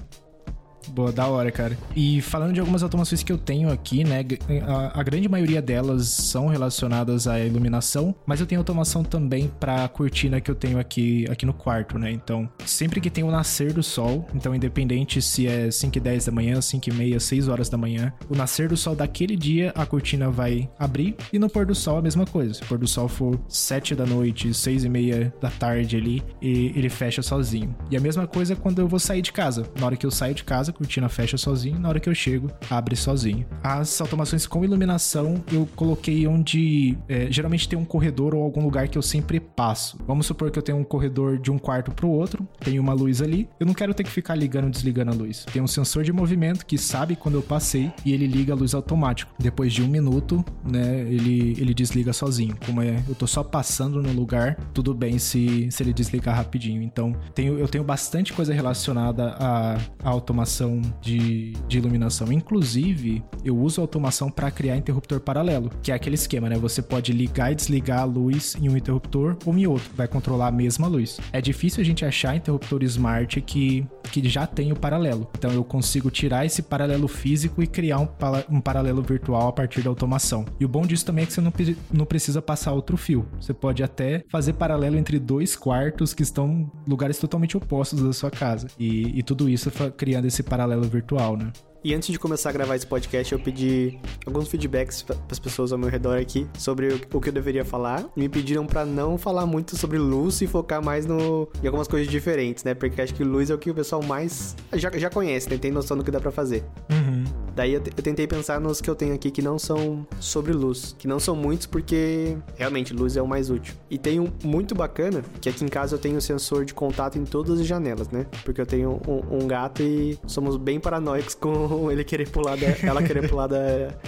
Boa, 0.89 1.13
da 1.13 1.27
hora, 1.27 1.51
cara. 1.51 1.77
E 1.95 2.21
falando 2.21 2.53
de 2.53 2.61
algumas 2.61 2.83
automações 2.83 3.23
que 3.23 3.33
eu 3.33 3.39
tenho 3.39 3.71
aqui, 3.71 4.05
né? 4.05 4.25
A, 4.67 5.01
a, 5.01 5.03
grande 5.03 5.29
maioria 5.29 5.61
delas 5.61 6.09
são 6.09 6.47
relacionadas 6.49 7.27
à 7.27 7.39
iluminação, 7.41 8.15
mas 8.27 8.41
eu 8.41 8.47
tenho 8.47 8.61
automação 8.61 9.03
também 9.03 9.51
para 9.61 9.85
a 9.85 9.89
cortina 9.89 10.41
que 10.41 10.51
eu 10.51 10.55
tenho 10.55 10.79
aqui, 10.79 11.27
aqui 11.31 11.45
no 11.47 11.53
quarto, 11.53 11.99
né? 11.99 12.11
Então, 12.11 12.49
sempre 12.65 13.01
que 13.01 13.11
tem 13.11 13.25
o 13.25 13.31
nascer 13.31 13.73
do 13.73 13.83
sol, 13.83 14.27
então 14.35 14.55
independente 14.55 15.21
se 15.21 15.47
é 15.47 15.71
5 15.71 15.97
e 15.97 16.01
10 16.01 16.27
da 16.27 16.33
manhã, 16.33 16.61
5 16.61 16.89
e 16.89 16.93
meia, 16.93 17.21
6 17.21 17.49
horas 17.49 17.69
da 17.69 17.77
manhã, 17.77 18.13
o 18.29 18.35
nascer 18.35 18.69
do 18.69 18.77
sol 18.77 18.95
daquele 18.95 19.37
dia, 19.37 19.73
a 19.75 19.85
cortina 19.87 20.31
vai 20.31 20.69
abrir 20.79 21.17
e 21.33 21.39
no 21.39 21.49
pôr 21.49 21.67
do 21.67 21.75
sol 21.75 21.99
a 21.99 22.03
mesma 22.03 22.27
coisa. 22.27 22.55
Se 22.55 22.63
o 22.63 22.67
pôr 22.67 22.79
do 22.79 22.87
sol 22.87 23.09
for 23.09 23.39
7 23.49 23.95
da 23.95 24.07
noite, 24.07 24.53
6 24.53 24.85
e 24.85 24.89
meia 24.89 25.33
da 25.41 25.51
tarde 25.51 25.97
ali, 25.97 26.23
e 26.41 26.73
ele 26.75 26.89
fecha 26.89 27.23
sozinho. 27.23 27.75
E 27.91 27.97
a 27.97 28.01
mesma 28.01 28.27
coisa 28.27 28.57
quando 28.57 28.81
eu 28.81 28.89
vou 28.89 28.99
sair 28.99 29.23
de 29.23 29.33
casa. 29.33 29.67
Na 29.79 29.87
hora 29.87 29.97
que 29.97 30.07
eu 30.07 30.11
saio 30.11 30.35
de 30.35 30.45
casa, 30.45 30.70
casa, 30.71 30.73
a 30.73 30.73
cortina 30.73 31.09
fecha 31.09 31.37
sozinho, 31.37 31.79
na 31.79 31.89
hora 31.89 32.01
que 32.01 32.09
eu 32.09 32.15
chego, 32.15 32.51
abre 32.71 32.97
sozinho. 32.97 33.47
As 33.63 34.01
automações 34.01 34.47
com 34.47 34.65
iluminação 34.65 35.43
eu 35.53 35.69
coloquei 35.77 36.27
onde 36.27 36.97
é, 37.09 37.31
geralmente 37.31 37.69
tem 37.69 37.79
um 37.79 37.85
corredor 37.85 38.35
ou 38.35 38.43
algum 38.43 38.63
lugar 38.63 38.89
que 38.89 38.97
eu 38.97 39.03
sempre 39.03 39.41
passo. 39.41 39.99
Vamos 40.07 40.27
supor 40.27 40.51
que 40.51 40.59
eu 40.59 40.63
tenho 40.63 40.79
um 40.79 40.85
corredor 40.85 41.39
de 41.39 41.51
um 41.51 41.59
quarto 41.59 41.91
para 41.91 42.07
o 42.07 42.11
outro, 42.11 42.49
tem 42.61 42.79
uma 42.79 42.93
luz 42.93 43.21
ali, 43.21 43.49
eu 43.59 43.67
não 43.67 43.75
quero 43.75 43.93
ter 43.93 44.05
que 44.05 44.11
ficar 44.11 44.35
ligando 44.35 44.69
e 44.69 44.71
desligando 44.71 45.11
a 45.11 45.15
luz. 45.15 45.45
Tem 45.53 45.61
um 45.61 45.67
sensor 45.67 46.05
de 46.05 46.13
movimento 46.13 46.65
que 46.65 46.79
sabe 46.79 47.17
quando 47.17 47.35
eu 47.35 47.43
passei 47.43 47.93
e 48.05 48.13
ele 48.13 48.27
liga 48.27 48.53
a 48.53 48.57
luz 48.57 48.75
automático. 48.75 49.33
Depois 49.39 49.73
de 49.73 49.83
um 49.83 49.89
minuto, 49.89 50.45
né, 50.65 51.01
ele, 51.01 51.57
ele 51.59 51.75
desliga 51.75 52.13
sozinho. 52.13 52.57
Como 52.65 52.81
é, 52.81 53.03
eu 53.09 53.15
tô 53.15 53.27
só 53.27 53.43
passando 53.43 54.03
no 54.03 54.13
lugar, 54.13 54.57
tudo 54.73 54.95
bem 54.95 55.19
se, 55.19 55.69
se 55.71 55.83
ele 55.83 55.93
desligar 55.93 56.37
rapidinho. 56.37 56.83
Então, 56.83 57.15
tenho, 57.35 57.59
eu 57.59 57.69
tenho 57.69 57.83
bastante 57.83 58.33
coisa 58.33 58.53
relacionada 58.55 59.35
à, 59.39 59.75
à 60.03 60.09
automação 60.09 60.60
automação 60.61 60.83
de, 61.01 61.53
de 61.67 61.79
iluminação. 61.79 62.33
Inclusive, 62.33 63.23
eu 63.45 63.57
uso 63.57 63.81
automação 63.81 64.31
para 64.31 64.51
criar 64.51 64.77
interruptor 64.77 65.21
paralelo, 65.21 65.71
que 65.83 65.91
é 65.91 65.95
aquele 65.95 66.15
esquema, 66.15 66.49
né? 66.49 66.57
Você 66.57 66.83
pode 66.83 67.13
ligar 67.13 67.53
e 67.53 67.55
desligar 67.55 68.01
a 68.01 68.05
luz 68.05 68.57
em 68.61 68.69
um 68.69 68.77
interruptor 68.77 69.37
ou 69.45 69.57
em 69.57 69.67
outro, 69.67 69.91
vai 69.95 70.07
controlar 70.07 70.49
a 70.49 70.53
mesma 70.53 70.87
luz. 70.87 71.19
É 71.33 71.41
difícil 71.41 71.81
a 71.81 71.85
gente 71.85 72.05
achar 72.05 72.37
interruptor 72.37 72.83
smart 72.83 73.41
que, 73.41 73.87
que 74.05 74.29
já 74.29 74.47
tem 74.47 74.73
o 74.73 74.77
paralelo. 74.77 75.29
Então 75.39 75.51
eu 75.51 75.65
consigo 75.65 76.11
tirar 76.11 76.45
esse 76.45 76.63
paralelo 76.63 77.09
físico 77.09 77.63
e 77.63 77.67
criar 77.67 77.99
um, 77.99 78.09
um 78.51 78.61
paralelo 78.61 79.03
virtual 79.03 79.49
a 79.49 79.53
partir 79.53 79.83
da 79.83 79.91
automação. 79.91 80.45
E 80.59 80.65
o 80.65 80.69
bom 80.69 80.83
disso 80.83 81.07
também 81.07 81.25
é 81.25 81.27
que 81.27 81.33
você 81.33 81.41
não, 81.41 81.53
não 81.93 82.05
precisa 82.05 82.43
passar 82.43 82.73
outro 82.73 82.97
fio. 82.97 83.27
Você 83.41 83.55
pode 83.55 83.83
até 83.83 84.25
fazer 84.29 84.55
paralelo 84.55 84.97
entre 84.97 85.19
dois 85.19 85.57
quartos 85.57 86.13
que 86.13 86.23
estão 86.23 86.71
lugares 86.87 87.19
totalmente 87.19 87.57
opostos 87.57 88.03
da 88.03 88.13
sua 88.13 88.31
casa. 88.31 88.69
E, 88.79 89.19
e 89.19 89.23
tudo 89.23 89.49
isso 89.49 89.71
criando 89.97 90.27
esse 90.27 90.43
paralelo 90.51 90.83
virtual, 90.83 91.37
né? 91.37 91.51
E 91.83 91.95
antes 91.95 92.13
de 92.13 92.19
começar 92.19 92.51
a 92.51 92.53
gravar 92.53 92.77
esse 92.77 92.87
podcast, 92.87 93.33
eu 93.33 93.39
pedi 93.39 93.99
alguns 94.27 94.49
feedbacks 94.49 95.01
para 95.01 95.17
as 95.31 95.39
pessoas 95.39 95.73
ao 95.73 95.79
meu 95.79 95.89
redor 95.89 96.19
aqui 96.19 96.47
sobre 96.59 96.89
o 97.11 97.21
que 97.21 97.31
eu 97.31 97.33
deveria 97.33 97.65
falar. 97.65 98.05
Me 98.15 98.29
pediram 98.29 98.67
para 98.67 98.85
não 98.85 99.17
falar 99.17 99.47
muito 99.47 99.75
sobre 99.77 99.97
luz 99.97 100.43
e 100.43 100.47
focar 100.47 100.85
mais 100.85 101.07
no, 101.07 101.49
em 101.63 101.67
algumas 101.67 101.89
coisas 101.89 102.07
diferentes, 102.07 102.65
né? 102.65 102.75
Porque 102.75 103.01
acho 103.01 103.15
que 103.15 103.25
luz 103.25 103.49
é 103.49 103.55
o 103.55 103.59
que 103.59 103.71
o 103.71 103.75
pessoal 103.75 104.03
mais 104.03 104.55
já, 104.75 104.91
já 104.91 105.09
conhece, 105.09 105.49
né? 105.49 105.57
Tem 105.57 105.71
noção 105.71 105.97
do 105.97 106.05
que 106.05 106.11
dá 106.11 106.21
para 106.21 106.31
fazer. 106.31 106.63
Uhum. 106.91 107.25
Daí 107.57 107.73
eu, 107.73 107.81
eu, 107.81 108.03
tentei 108.03 108.27
pensar 108.27 108.61
nos 108.61 108.81
que 108.81 108.89
eu 108.89 108.95
tenho 108.95 109.15
aqui 109.15 109.31
que 109.31 109.43
não 109.43 109.59
são 109.59 110.07
sobre 110.19 110.53
luz, 110.53 110.95
que 110.99 111.09
não 111.09 111.19
são 111.19 111.35
muitos 111.35 111.67
porque 111.67 112.37
realmente 112.57 112.93
luz 112.93 113.17
é 113.17 113.23
o 113.23 113.27
mais 113.27 113.49
útil. 113.49 113.75
E 113.91 113.97
tem 113.97 114.21
um 114.21 114.29
muito 114.45 114.75
bacana, 114.75 115.23
que 115.41 115.49
aqui 115.49 115.65
em 115.65 115.69
casa 115.69 115.95
eu 115.95 115.99
tenho 115.99 116.21
sensor 116.21 116.65
de 116.65 116.75
contato 116.75 117.19
em 117.19 117.25
todas 117.25 117.59
as 117.59 117.67
janelas, 117.67 118.11
né? 118.11 118.27
Porque 118.45 118.61
eu 118.61 118.67
tenho 118.67 119.01
um, 119.09 119.45
um 119.45 119.47
gato 119.47 119.83
e 119.83 120.19
somos 120.27 120.59
bem 120.59 120.79
paranoicos 120.79 121.35
com 121.35 121.70
ele 121.91 122.05
querer 122.05 122.29
pular 122.29 122.57
da, 122.57 122.67
ela 122.83 123.03
querer 123.03 123.29
pular 123.29 123.47
da, 123.47 123.59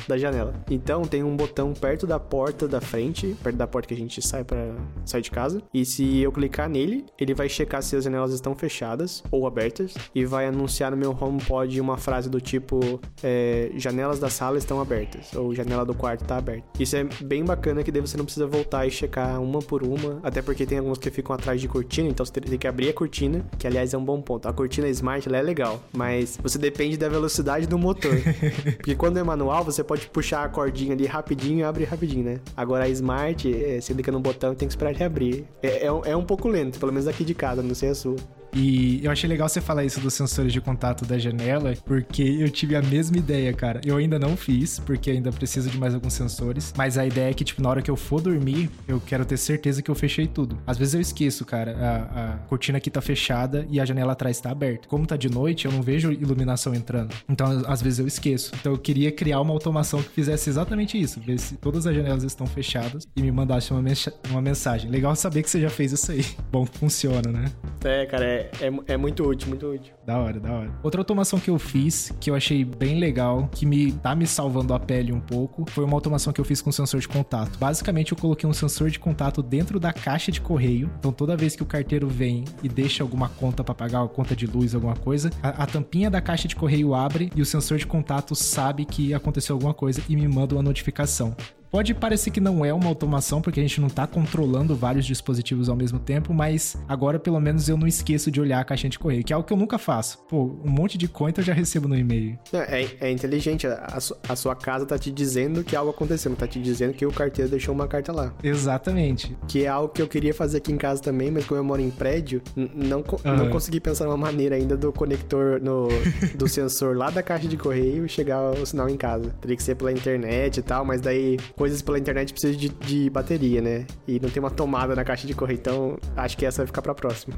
da 0.07 0.19
janela. 0.19 0.55
Então 0.71 1.03
tem 1.03 1.23
um 1.23 1.37
botão 1.37 1.73
perto 1.73 2.07
da 2.07 2.19
porta 2.19 2.67
da 2.69 2.81
frente, 2.81 3.37
perto 3.43 3.57
da 3.57 3.67
porta 3.67 3.89
que 3.89 3.95
a 3.95 3.97
gente 3.97 4.21
sai 4.23 4.45
para 4.45 4.75
sair 5.05 5.23
de 5.23 5.31
casa. 5.31 5.63
E 5.73 5.85
se 5.85 6.21
eu 6.21 6.33
clicar 6.33 6.69
nele, 6.69 7.05
ele 7.19 7.35
vai 7.35 7.49
checar 7.49 7.83
se 7.83 7.97
as 7.97 8.05
janelas 8.05 8.33
estão 8.33 8.55
fechadas 8.55 9.23
ou 9.31 9.47
abertas 9.47 9.95
e 10.15 10.25
vai 10.25 10.47
anunciar 10.47 10.91
no 10.91 10.97
meu 10.97 11.17
HomePod 11.19 11.81
uma 11.81 11.97
frase 11.97 12.29
do 12.29 12.41
tipo: 12.41 13.01
é, 13.23 13.71
janelas 13.77 14.19
da 14.19 14.29
sala 14.29 14.59
estão 14.59 14.81
abertas, 14.81 15.33
ou 15.35 15.55
janela 15.55 15.85
do 15.85 15.95
quarto 15.95 16.23
está 16.23 16.37
aberta. 16.37 16.65
Isso 16.79 16.97
é 16.97 17.05
bem 17.21 17.45
bacana, 17.45 17.83
que 17.83 17.91
daí 17.91 18.01
você 18.01 18.17
não 18.17 18.25
precisa 18.25 18.47
voltar 18.47 18.87
e 18.87 18.91
checar 18.91 19.41
uma 19.41 19.61
por 19.61 19.83
uma, 19.83 20.21
até 20.23 20.43
porque 20.43 20.67
tem 20.67 20.79
algumas 20.79 20.99
que 20.99 21.11
ficam 21.11 21.35
atrás 21.35 21.61
de 21.61 21.69
cortina, 21.69 22.09
então 22.09 22.25
você 22.25 22.33
tem 22.33 22.59
que 22.59 22.67
abrir 22.67 22.89
a 22.89 22.93
cortina, 22.93 23.45
que 23.59 23.67
aliás 23.67 23.95
é 23.95 23.99
um 23.99 24.05
bom 24.05 24.21
ponto. 24.21 24.49
A 24.49 24.53
cortina 24.53 24.89
Smart 24.89 25.29
é 25.33 25.43
legal, 25.43 25.83
mas 25.97 26.39
você 26.43 26.59
depende 26.59 26.97
da 26.97 27.09
velocidade 27.09 27.52
do 27.61 27.79
motor. 27.79 28.17
porque 28.77 28.95
quando 28.95 29.19
é 29.19 29.23
manual, 29.23 29.65
você 29.65 29.83
pode 29.85 30.07
puxar 30.09 30.45
a 30.45 30.49
cordinha 30.49 30.93
ali 30.93 31.07
rapidinho 31.07 31.61
e 31.61 31.63
abre 31.63 31.85
rapidinho, 31.85 32.25
né? 32.25 32.41
Agora 32.57 32.85
a 32.85 32.89
Smart, 32.89 33.53
é, 33.53 33.81
você 33.81 33.95
clica 33.95 34.11
no 34.11 34.21
botão 34.21 34.53
e 34.53 34.57
tem 34.57 34.67
que 34.67 34.73
esperar 34.73 34.91
ele 34.91 35.05
abrir. 35.05 35.45
É, 35.63 35.87
é, 35.87 36.11
é 36.13 36.17
um 36.17 36.25
pouco 36.25 36.49
lento, 36.49 36.79
pelo 36.79 36.93
menos 36.93 37.07
aqui 37.07 37.25
de 37.25 37.35
casa, 37.35 37.63
não 37.63 37.75
sei 37.75 37.91
a 37.91 37.95
sua. 37.95 38.17
E 38.55 39.01
eu 39.03 39.11
achei 39.11 39.29
legal 39.29 39.49
você 39.49 39.61
falar 39.61 39.85
isso 39.85 40.01
dos 40.01 40.15
sensores 40.15 40.53
de 40.53 40.61
contato 40.61 41.07
da 41.07 41.19
janela, 41.19 41.75
porque 41.85 42.23
eu 42.23 42.51
tive 42.51 42.77
a 42.77 42.83
mesma 42.83 43.17
ideia, 43.17 43.53
cara. 43.53 43.81
Eu 43.85 43.97
ainda 43.97 44.19
não 44.19 44.37
fiz, 44.37 44.79
porque 44.79 45.11
ainda 45.11 45.33
preciso 45.33 45.71
de 45.71 45.79
mais 45.79 45.95
alguns 45.95 46.13
sensores. 46.13 46.73
Mas 46.77 46.99
a 46.99 47.07
ideia 47.07 47.31
é 47.31 47.35
que, 47.35 47.45
tipo, 47.45 47.63
na 47.63 47.71
hora 47.71 47.83
que 47.83 47.91
eu 47.91 47.97
for 47.97 48.21
dormir, 48.21 48.71
eu 48.87 49.01
quero 49.01 49.25
ter 49.25 49.37
certeza 49.37 49.83
que 49.83 49.91
eu 49.91 49.95
fechei 49.95 50.27
tudo. 50.27 50.59
Às 50.67 50.77
vezes 50.77 50.95
eu 50.95 51.01
esqueço, 51.01 51.45
cara. 51.45 51.77
A, 51.79 52.25
a 52.25 52.37
cortina 52.49 52.79
aqui 52.79 52.91
tá 52.91 53.01
fechada 53.01 53.67
e 53.71 53.81
a 53.81 53.85
janela 53.85 54.13
atrás 54.13 54.39
tá 54.41 54.51
aberta. 54.51 54.87
Como 54.87 55.07
tá 55.07 55.17
de 55.17 55.31
noite, 55.31 55.65
eu 55.65 55.73
não 55.73 55.81
vejo 55.81 56.13
iluminação 56.13 56.75
entrando. 56.75 57.15
Então, 57.29 57.65
às 57.67 57.81
vezes 57.81 57.99
eu 57.99 58.07
esqueço. 58.07 58.53
Então, 58.61 58.73
eu 58.73 58.79
queria 58.79 59.11
criar 59.11 59.41
uma 59.41 59.53
automação 59.53 60.03
que 60.03 60.11
fizesse 60.11 60.51
exatamente 60.51 61.01
isso. 61.01 61.21
Ver 61.21 61.39
se 61.39 61.57
todas 61.57 61.87
as 61.87 61.95
janelas 61.95 62.23
estão 62.23 62.47
fechadas 62.47 63.07
e 63.17 63.23
me 63.23 63.33
mandasse 63.33 63.73
uma, 63.73 63.83
uma 64.31 64.43
mensagem. 64.43 64.91
Legal 64.91 65.17
saber 65.17 65.43
que 65.43 65.49
você 65.49 65.61
já 65.61 65.71
fez 65.71 65.93
isso 65.93 66.13
aí. 66.13 66.25
Bom 66.53 66.67
funciona, 66.67 67.31
né? 67.31 67.45
É, 67.85 68.05
cara, 68.07 68.25
é 68.25 68.42
é, 68.61 68.93
é, 68.95 68.97
muito 68.97 69.25
útil, 69.25 69.49
muito 69.49 69.67
útil. 69.67 69.95
Da 70.05 70.19
hora, 70.19 70.41
da 70.41 70.53
hora. 70.53 70.71
Outra 70.83 71.01
automação 71.01 71.39
que 71.39 71.49
eu 71.49 71.59
fiz, 71.59 72.13
que 72.21 72.29
eu 72.29 72.35
achei 72.35 72.65
bem 72.65 72.99
legal, 72.99 73.49
que 73.53 73.65
me 73.65 73.93
tá 73.93 74.15
me 74.15 74.27
salvando 74.27 74.75
a 74.75 74.81
pele 74.81 75.13
um 75.13 75.21
pouco, 75.21 75.65
foi 75.71 75.85
uma 75.85 75.95
automação 75.95 76.33
que 76.33 76.41
eu 76.41 76.45
fiz 76.45 76.61
com 76.61 76.73
sensor 76.73 77.01
de 77.01 77.09
contato. 77.09 77.57
Basicamente, 77.59 78.13
eu 78.13 78.19
coloquei 78.19 78.49
um 78.49 78.53
sensor 78.53 78.91
de 78.91 78.99
contato 78.99 79.43
dentro 79.43 79.79
da 79.79 79.93
caixa 79.93 80.33
de 80.33 80.41
correio. 80.41 80.91
Então, 80.99 81.13
toda 81.13 81.37
vez 81.37 81.55
que 81.55 81.63
o 81.63 81.67
carteiro 81.67 82.09
vem 82.09 82.45
e 82.63 82.69
deixa 82.69 83.05
alguma 83.05 83.29
conta 83.29 83.63
para 83.63 83.75
pagar, 83.75 84.07
conta 84.09 84.35
de 84.35 84.47
luz, 84.47 84.75
alguma 84.75 84.97
coisa, 84.97 85.31
a, 85.43 85.63
a 85.63 85.67
tampinha 85.67 86.11
da 86.11 86.21
caixa 86.21 86.49
de 86.49 86.57
correio 86.57 86.95
abre 86.95 87.31
e 87.37 87.41
o 87.41 87.47
sensor 87.47 87.79
de 87.79 87.87
contato 87.87 88.35
sabe 88.35 88.85
que 88.85 89.15
aconteceu 89.15 89.55
alguma 89.55 89.75
coisa 89.75 90.03
e 90.09 90.17
me 90.17 90.27
manda 90.27 90.55
uma 90.55 90.63
notificação. 90.63 91.37
Pode 91.73 91.95
parecer 91.95 92.31
que 92.31 92.39
não 92.39 92.63
é 92.67 92.75
uma 92.75 92.87
automação, 92.87 93.41
porque 93.41 93.59
a 93.59 93.63
gente 93.63 93.81
não 93.81 93.89
tá 93.89 94.07
controlando 94.07 94.77
vários 94.77 95.07
dispositivos 95.07 95.71
ao 95.71 95.75
mesmo 95.75 95.99
tempo, 95.99 96.35
mas 96.35 96.77
agora 96.87 97.19
pelo 97.19 97.41
menos 97.41 97.67
eu 97.67 97.79
não 97.79 97.87
esqueço 97.87 98.31
de 98.31 98.39
olhar 98.39 98.61
a 98.61 98.65
caixinha 98.65 98.91
de 98.91 98.99
correio, 98.99 99.25
que 99.25 99.33
é 99.33 99.35
algo 99.35 99.47
que 99.47 99.55
eu 99.55 99.57
nunca 99.57 99.79
faço. 99.79 99.92
Pô, 100.29 100.45
um 100.65 100.71
monte 100.71 100.97
de 100.97 101.09
conta 101.09 101.41
eu 101.41 101.45
já 101.45 101.53
recebo 101.53 101.89
no 101.89 101.97
e-mail. 101.97 102.39
É, 102.53 102.89
é 103.01 103.11
inteligente, 103.11 103.67
a, 103.67 103.99
a, 104.29 104.37
sua 104.37 104.55
casa 104.55 104.87
tá 104.87 104.99
te 104.99 105.11
dizendo 105.11 105.63
que 105.65 105.77
algo 105.77 105.91
aconteceu, 105.91 106.31
não 106.31 106.37
tá 106.37 106.47
te 106.47 106.61
dizendo 106.61 106.95
que 106.95 107.05
o 107.05 107.13
carteiro 107.13 107.51
deixou 107.51 107.75
uma 107.75 107.87
carta 107.87 108.13
lá. 108.13 108.33
Exatamente. 108.43 109.37
Que 109.47 109.65
é 109.65 109.69
algo 109.69 109.89
que 109.93 110.01
eu 110.01 110.09
queria 110.09 110.33
fazer 110.33 110.59
aqui 110.59 110.73
em 110.73 110.77
casa 110.77 111.03
também, 111.03 111.31
mas 111.31 111.45
como 111.45 111.61
eu 111.61 111.65
moro 111.65 111.81
em 111.81 111.91
prédio, 111.91 112.43
não, 112.57 113.05
não 113.25 113.51
consegui 113.51 113.81
pensar 113.81 114.05
numa 114.05 114.17
maneira 114.17 114.57
ainda 114.57 114.77
do 114.77 114.93
conector 114.93 115.61
no, 115.61 115.89
do 116.35 116.47
sensor 116.49 116.97
lá 116.97 117.11
da 117.11 117.23
caixa 117.23 117.49
de 117.49 117.57
correio 117.57 118.09
chegar 118.09 118.41
o 118.53 118.67
sinal 118.67 118.89
em 118.89 118.97
casa. 118.97 119.31
Teria 119.41 119.57
que 119.57 119.63
ser 119.63 119.75
pela 119.75 119.93
internet 119.93 120.59
e 120.59 120.63
tal, 120.63 120.85
mas 120.85 121.01
daí 121.01 121.39
coisas 121.57 121.83
pela 121.83 121.99
internet 121.99 122.33
precisa 122.33 122.57
de, 122.57 122.69
de, 122.69 123.11
bateria, 123.11 123.61
né? 123.61 123.87
E 124.07 124.19
não 124.21 124.31
tem 124.31 124.41
uma 124.41 124.51
tomada 124.51 124.95
na 124.95 125.05
caixa 125.05 125.27
de 125.27 125.35
correio, 125.35 125.59
então 125.59 125.99
acho 126.17 126.37
que 126.37 126.47
essa 126.47 126.59
vai 126.59 126.67
ficar 126.67 126.83
pra 126.83 126.95
próxima. 126.95 127.35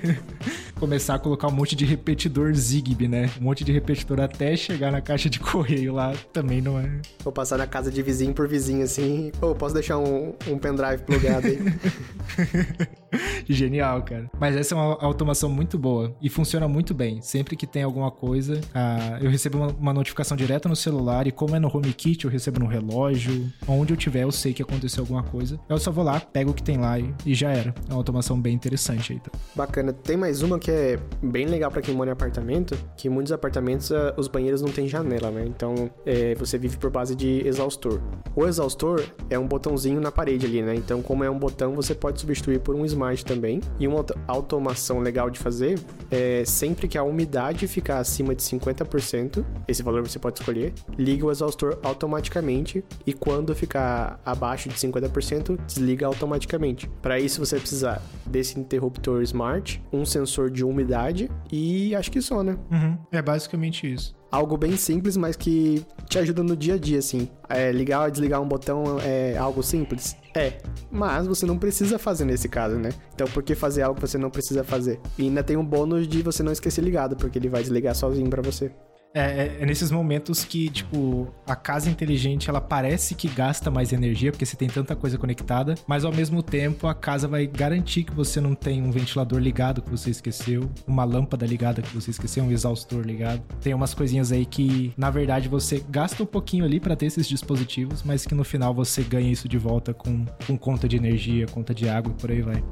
Começar 0.78 1.14
a 1.14 1.18
colocar 1.18 1.48
um 1.48 1.52
monte 1.52 1.69
de 1.74 1.84
repetidor 1.84 2.52
Zigbee, 2.54 3.08
né? 3.08 3.30
Um 3.40 3.44
monte 3.44 3.64
de 3.64 3.72
repetidor 3.72 4.20
até 4.20 4.56
chegar 4.56 4.90
na 4.90 5.00
caixa 5.00 5.28
de 5.28 5.38
correio 5.38 5.94
lá 5.94 6.12
também 6.32 6.60
não 6.60 6.78
é. 6.78 7.00
Vou 7.22 7.32
passar 7.32 7.58
na 7.58 7.66
casa 7.66 7.90
de 7.90 8.02
vizinho 8.02 8.32
por 8.32 8.48
vizinho 8.48 8.82
assim. 8.82 9.32
Pô, 9.40 9.54
posso 9.54 9.74
deixar 9.74 9.98
um, 9.98 10.34
um 10.46 10.58
pendrive 10.58 11.02
plugado 11.02 11.46
aí? 11.46 11.58
Genial, 13.48 14.02
cara. 14.02 14.30
Mas 14.38 14.56
essa 14.56 14.74
é 14.74 14.78
uma 14.78 14.98
automação 15.00 15.50
muito 15.50 15.78
boa 15.78 16.14
e 16.20 16.28
funciona 16.28 16.68
muito 16.68 16.94
bem. 16.94 17.20
Sempre 17.20 17.56
que 17.56 17.66
tem 17.66 17.82
alguma 17.82 18.10
coisa, 18.10 18.60
ah, 18.74 19.18
eu 19.20 19.30
recebo 19.30 19.58
uma, 19.58 19.68
uma, 19.68 19.94
notificação 19.94 20.36
direta 20.36 20.68
no 20.68 20.76
celular 20.76 21.26
e 21.26 21.32
como 21.32 21.56
é 21.56 21.58
no 21.58 21.74
HomeKit, 21.74 22.24
eu 22.24 22.30
recebo 22.30 22.60
no 22.60 22.66
relógio. 22.66 23.50
Onde 23.66 23.92
eu 23.92 23.96
tiver, 23.96 24.22
eu 24.22 24.32
sei 24.32 24.52
que 24.52 24.62
aconteceu 24.62 25.02
alguma 25.02 25.22
coisa. 25.22 25.58
Eu 25.68 25.78
só 25.78 25.90
vou 25.90 26.04
lá, 26.04 26.20
pego 26.20 26.50
o 26.50 26.54
que 26.54 26.62
tem 26.62 26.78
lá 26.78 26.98
e, 26.98 27.12
e 27.26 27.34
já 27.34 27.50
era. 27.50 27.74
É 27.88 27.92
uma 27.92 27.98
automação 27.98 28.40
bem 28.40 28.54
interessante 28.54 29.12
aí. 29.12 29.20
Tá? 29.20 29.30
Bacana. 29.54 29.92
Tem 29.92 30.16
mais 30.16 30.42
uma 30.42 30.58
que 30.58 30.70
é 30.70 30.98
bem 31.22 31.46
legal 31.46 31.70
para 31.70 31.82
quem 31.82 31.94
mora 31.94 32.10
em 32.10 32.12
apartamento, 32.12 32.76
que 32.96 33.08
muitos 33.08 33.32
apartamentos 33.32 33.90
ah, 33.92 34.14
os 34.16 34.28
banheiros 34.28 34.62
não 34.62 34.70
tem 34.70 34.88
janela, 34.88 35.30
né? 35.30 35.44
Então 35.46 35.90
é, 36.06 36.34
você 36.34 36.58
vive 36.58 36.76
por 36.76 36.90
base 36.90 37.14
de 37.14 37.46
exaustor. 37.46 38.00
O 38.34 38.46
exaustor 38.46 39.04
é 39.28 39.38
um 39.38 39.46
botãozinho 39.46 40.00
na 40.00 40.12
parede 40.12 40.46
ali, 40.46 40.62
né? 40.62 40.74
Então 40.74 41.02
como 41.02 41.24
é 41.24 41.30
um 41.30 41.38
botão, 41.38 41.74
você 41.74 41.94
pode 41.94 42.20
substituir 42.20 42.60
por 42.60 42.74
um 42.74 42.84
Smart 43.00 43.24
também. 43.24 43.60
E 43.78 43.88
uma 43.88 44.04
automação 44.26 45.00
legal 45.00 45.30
de 45.30 45.38
fazer 45.38 45.78
é 46.10 46.44
sempre 46.44 46.86
que 46.86 46.98
a 46.98 47.02
umidade 47.02 47.66
ficar 47.66 47.98
acima 47.98 48.34
de 48.34 48.42
50%, 48.42 49.44
esse 49.66 49.82
valor 49.82 50.06
você 50.06 50.18
pode 50.18 50.38
escolher, 50.38 50.72
liga 50.98 51.24
o 51.24 51.30
exaustor 51.30 51.78
automaticamente 51.82 52.84
e 53.06 53.12
quando 53.12 53.54
ficar 53.54 54.20
abaixo 54.24 54.68
de 54.68 54.74
50%, 54.74 55.58
desliga 55.66 56.06
automaticamente. 56.06 56.88
Para 57.00 57.18
isso 57.18 57.44
você 57.44 57.58
precisa 57.58 58.00
desse 58.26 58.58
interruptor 58.58 59.22
smart, 59.22 59.82
um 59.92 60.04
sensor 60.04 60.50
de 60.50 60.64
umidade 60.64 61.30
e 61.50 61.94
acho 61.94 62.10
que 62.10 62.20
só, 62.20 62.42
né? 62.42 62.58
Uhum. 62.70 62.98
É 63.10 63.22
basicamente 63.22 63.90
isso 63.90 64.19
algo 64.30 64.56
bem 64.56 64.76
simples, 64.76 65.16
mas 65.16 65.36
que 65.36 65.84
te 66.08 66.18
ajuda 66.18 66.42
no 66.42 66.56
dia 66.56 66.74
a 66.74 66.78
dia, 66.78 66.98
assim. 66.98 67.28
É, 67.48 67.72
ligar 67.72 68.04
ou 68.04 68.10
desligar 68.10 68.40
um 68.40 68.48
botão 68.48 68.98
é 69.02 69.36
algo 69.36 69.62
simples? 69.62 70.16
É, 70.34 70.58
mas 70.90 71.26
você 71.26 71.44
não 71.44 71.58
precisa 71.58 71.98
fazer 71.98 72.24
nesse 72.24 72.48
caso, 72.48 72.76
né? 72.76 72.90
Então 73.14 73.26
por 73.28 73.42
que 73.42 73.54
fazer 73.54 73.82
algo 73.82 74.00
que 74.00 74.06
você 74.06 74.18
não 74.18 74.30
precisa 74.30 74.62
fazer? 74.62 75.00
E 75.18 75.22
ainda 75.22 75.42
tem 75.42 75.56
um 75.56 75.64
bônus 75.64 76.06
de 76.06 76.22
você 76.22 76.42
não 76.42 76.52
esquecer 76.52 76.82
ligado, 76.82 77.16
porque 77.16 77.38
ele 77.38 77.48
vai 77.48 77.62
desligar 77.62 77.94
sozinho 77.94 78.30
para 78.30 78.42
você. 78.42 78.70
É, 79.12 79.20
é, 79.20 79.56
é, 79.60 79.66
nesses 79.66 79.90
momentos 79.90 80.44
que, 80.44 80.70
tipo, 80.70 81.32
a 81.46 81.56
casa 81.56 81.90
inteligente 81.90 82.48
ela 82.48 82.60
parece 82.60 83.14
que 83.14 83.28
gasta 83.28 83.70
mais 83.70 83.92
energia, 83.92 84.30
porque 84.30 84.46
você 84.46 84.56
tem 84.56 84.68
tanta 84.68 84.94
coisa 84.94 85.18
conectada, 85.18 85.74
mas 85.86 86.04
ao 86.04 86.12
mesmo 86.12 86.42
tempo 86.42 86.86
a 86.86 86.94
casa 86.94 87.26
vai 87.26 87.46
garantir 87.46 88.04
que 88.04 88.14
você 88.14 88.40
não 88.40 88.54
tem 88.54 88.82
um 88.82 88.90
ventilador 88.90 89.40
ligado 89.40 89.82
que 89.82 89.90
você 89.90 90.10
esqueceu, 90.10 90.70
uma 90.86 91.02
lâmpada 91.02 91.44
ligada 91.44 91.82
que 91.82 91.92
você 91.92 92.12
esqueceu, 92.12 92.44
um 92.44 92.52
exaustor 92.52 93.04
ligado. 93.04 93.42
Tem 93.60 93.74
umas 93.74 93.94
coisinhas 93.94 94.30
aí 94.30 94.46
que, 94.46 94.92
na 94.96 95.10
verdade, 95.10 95.48
você 95.48 95.84
gasta 95.88 96.22
um 96.22 96.26
pouquinho 96.26 96.64
ali 96.64 96.78
para 96.78 96.94
ter 96.94 97.06
esses 97.06 97.26
dispositivos, 97.26 98.04
mas 98.04 98.24
que 98.24 98.34
no 98.34 98.44
final 98.44 98.72
você 98.72 99.02
ganha 99.02 99.30
isso 99.30 99.48
de 99.48 99.58
volta 99.58 99.92
com, 99.92 100.24
com 100.46 100.56
conta 100.56 100.88
de 100.88 100.96
energia, 100.96 101.46
conta 101.46 101.74
de 101.74 101.88
água 101.88 102.12
e 102.16 102.20
por 102.20 102.30
aí 102.30 102.42
vai. 102.42 102.62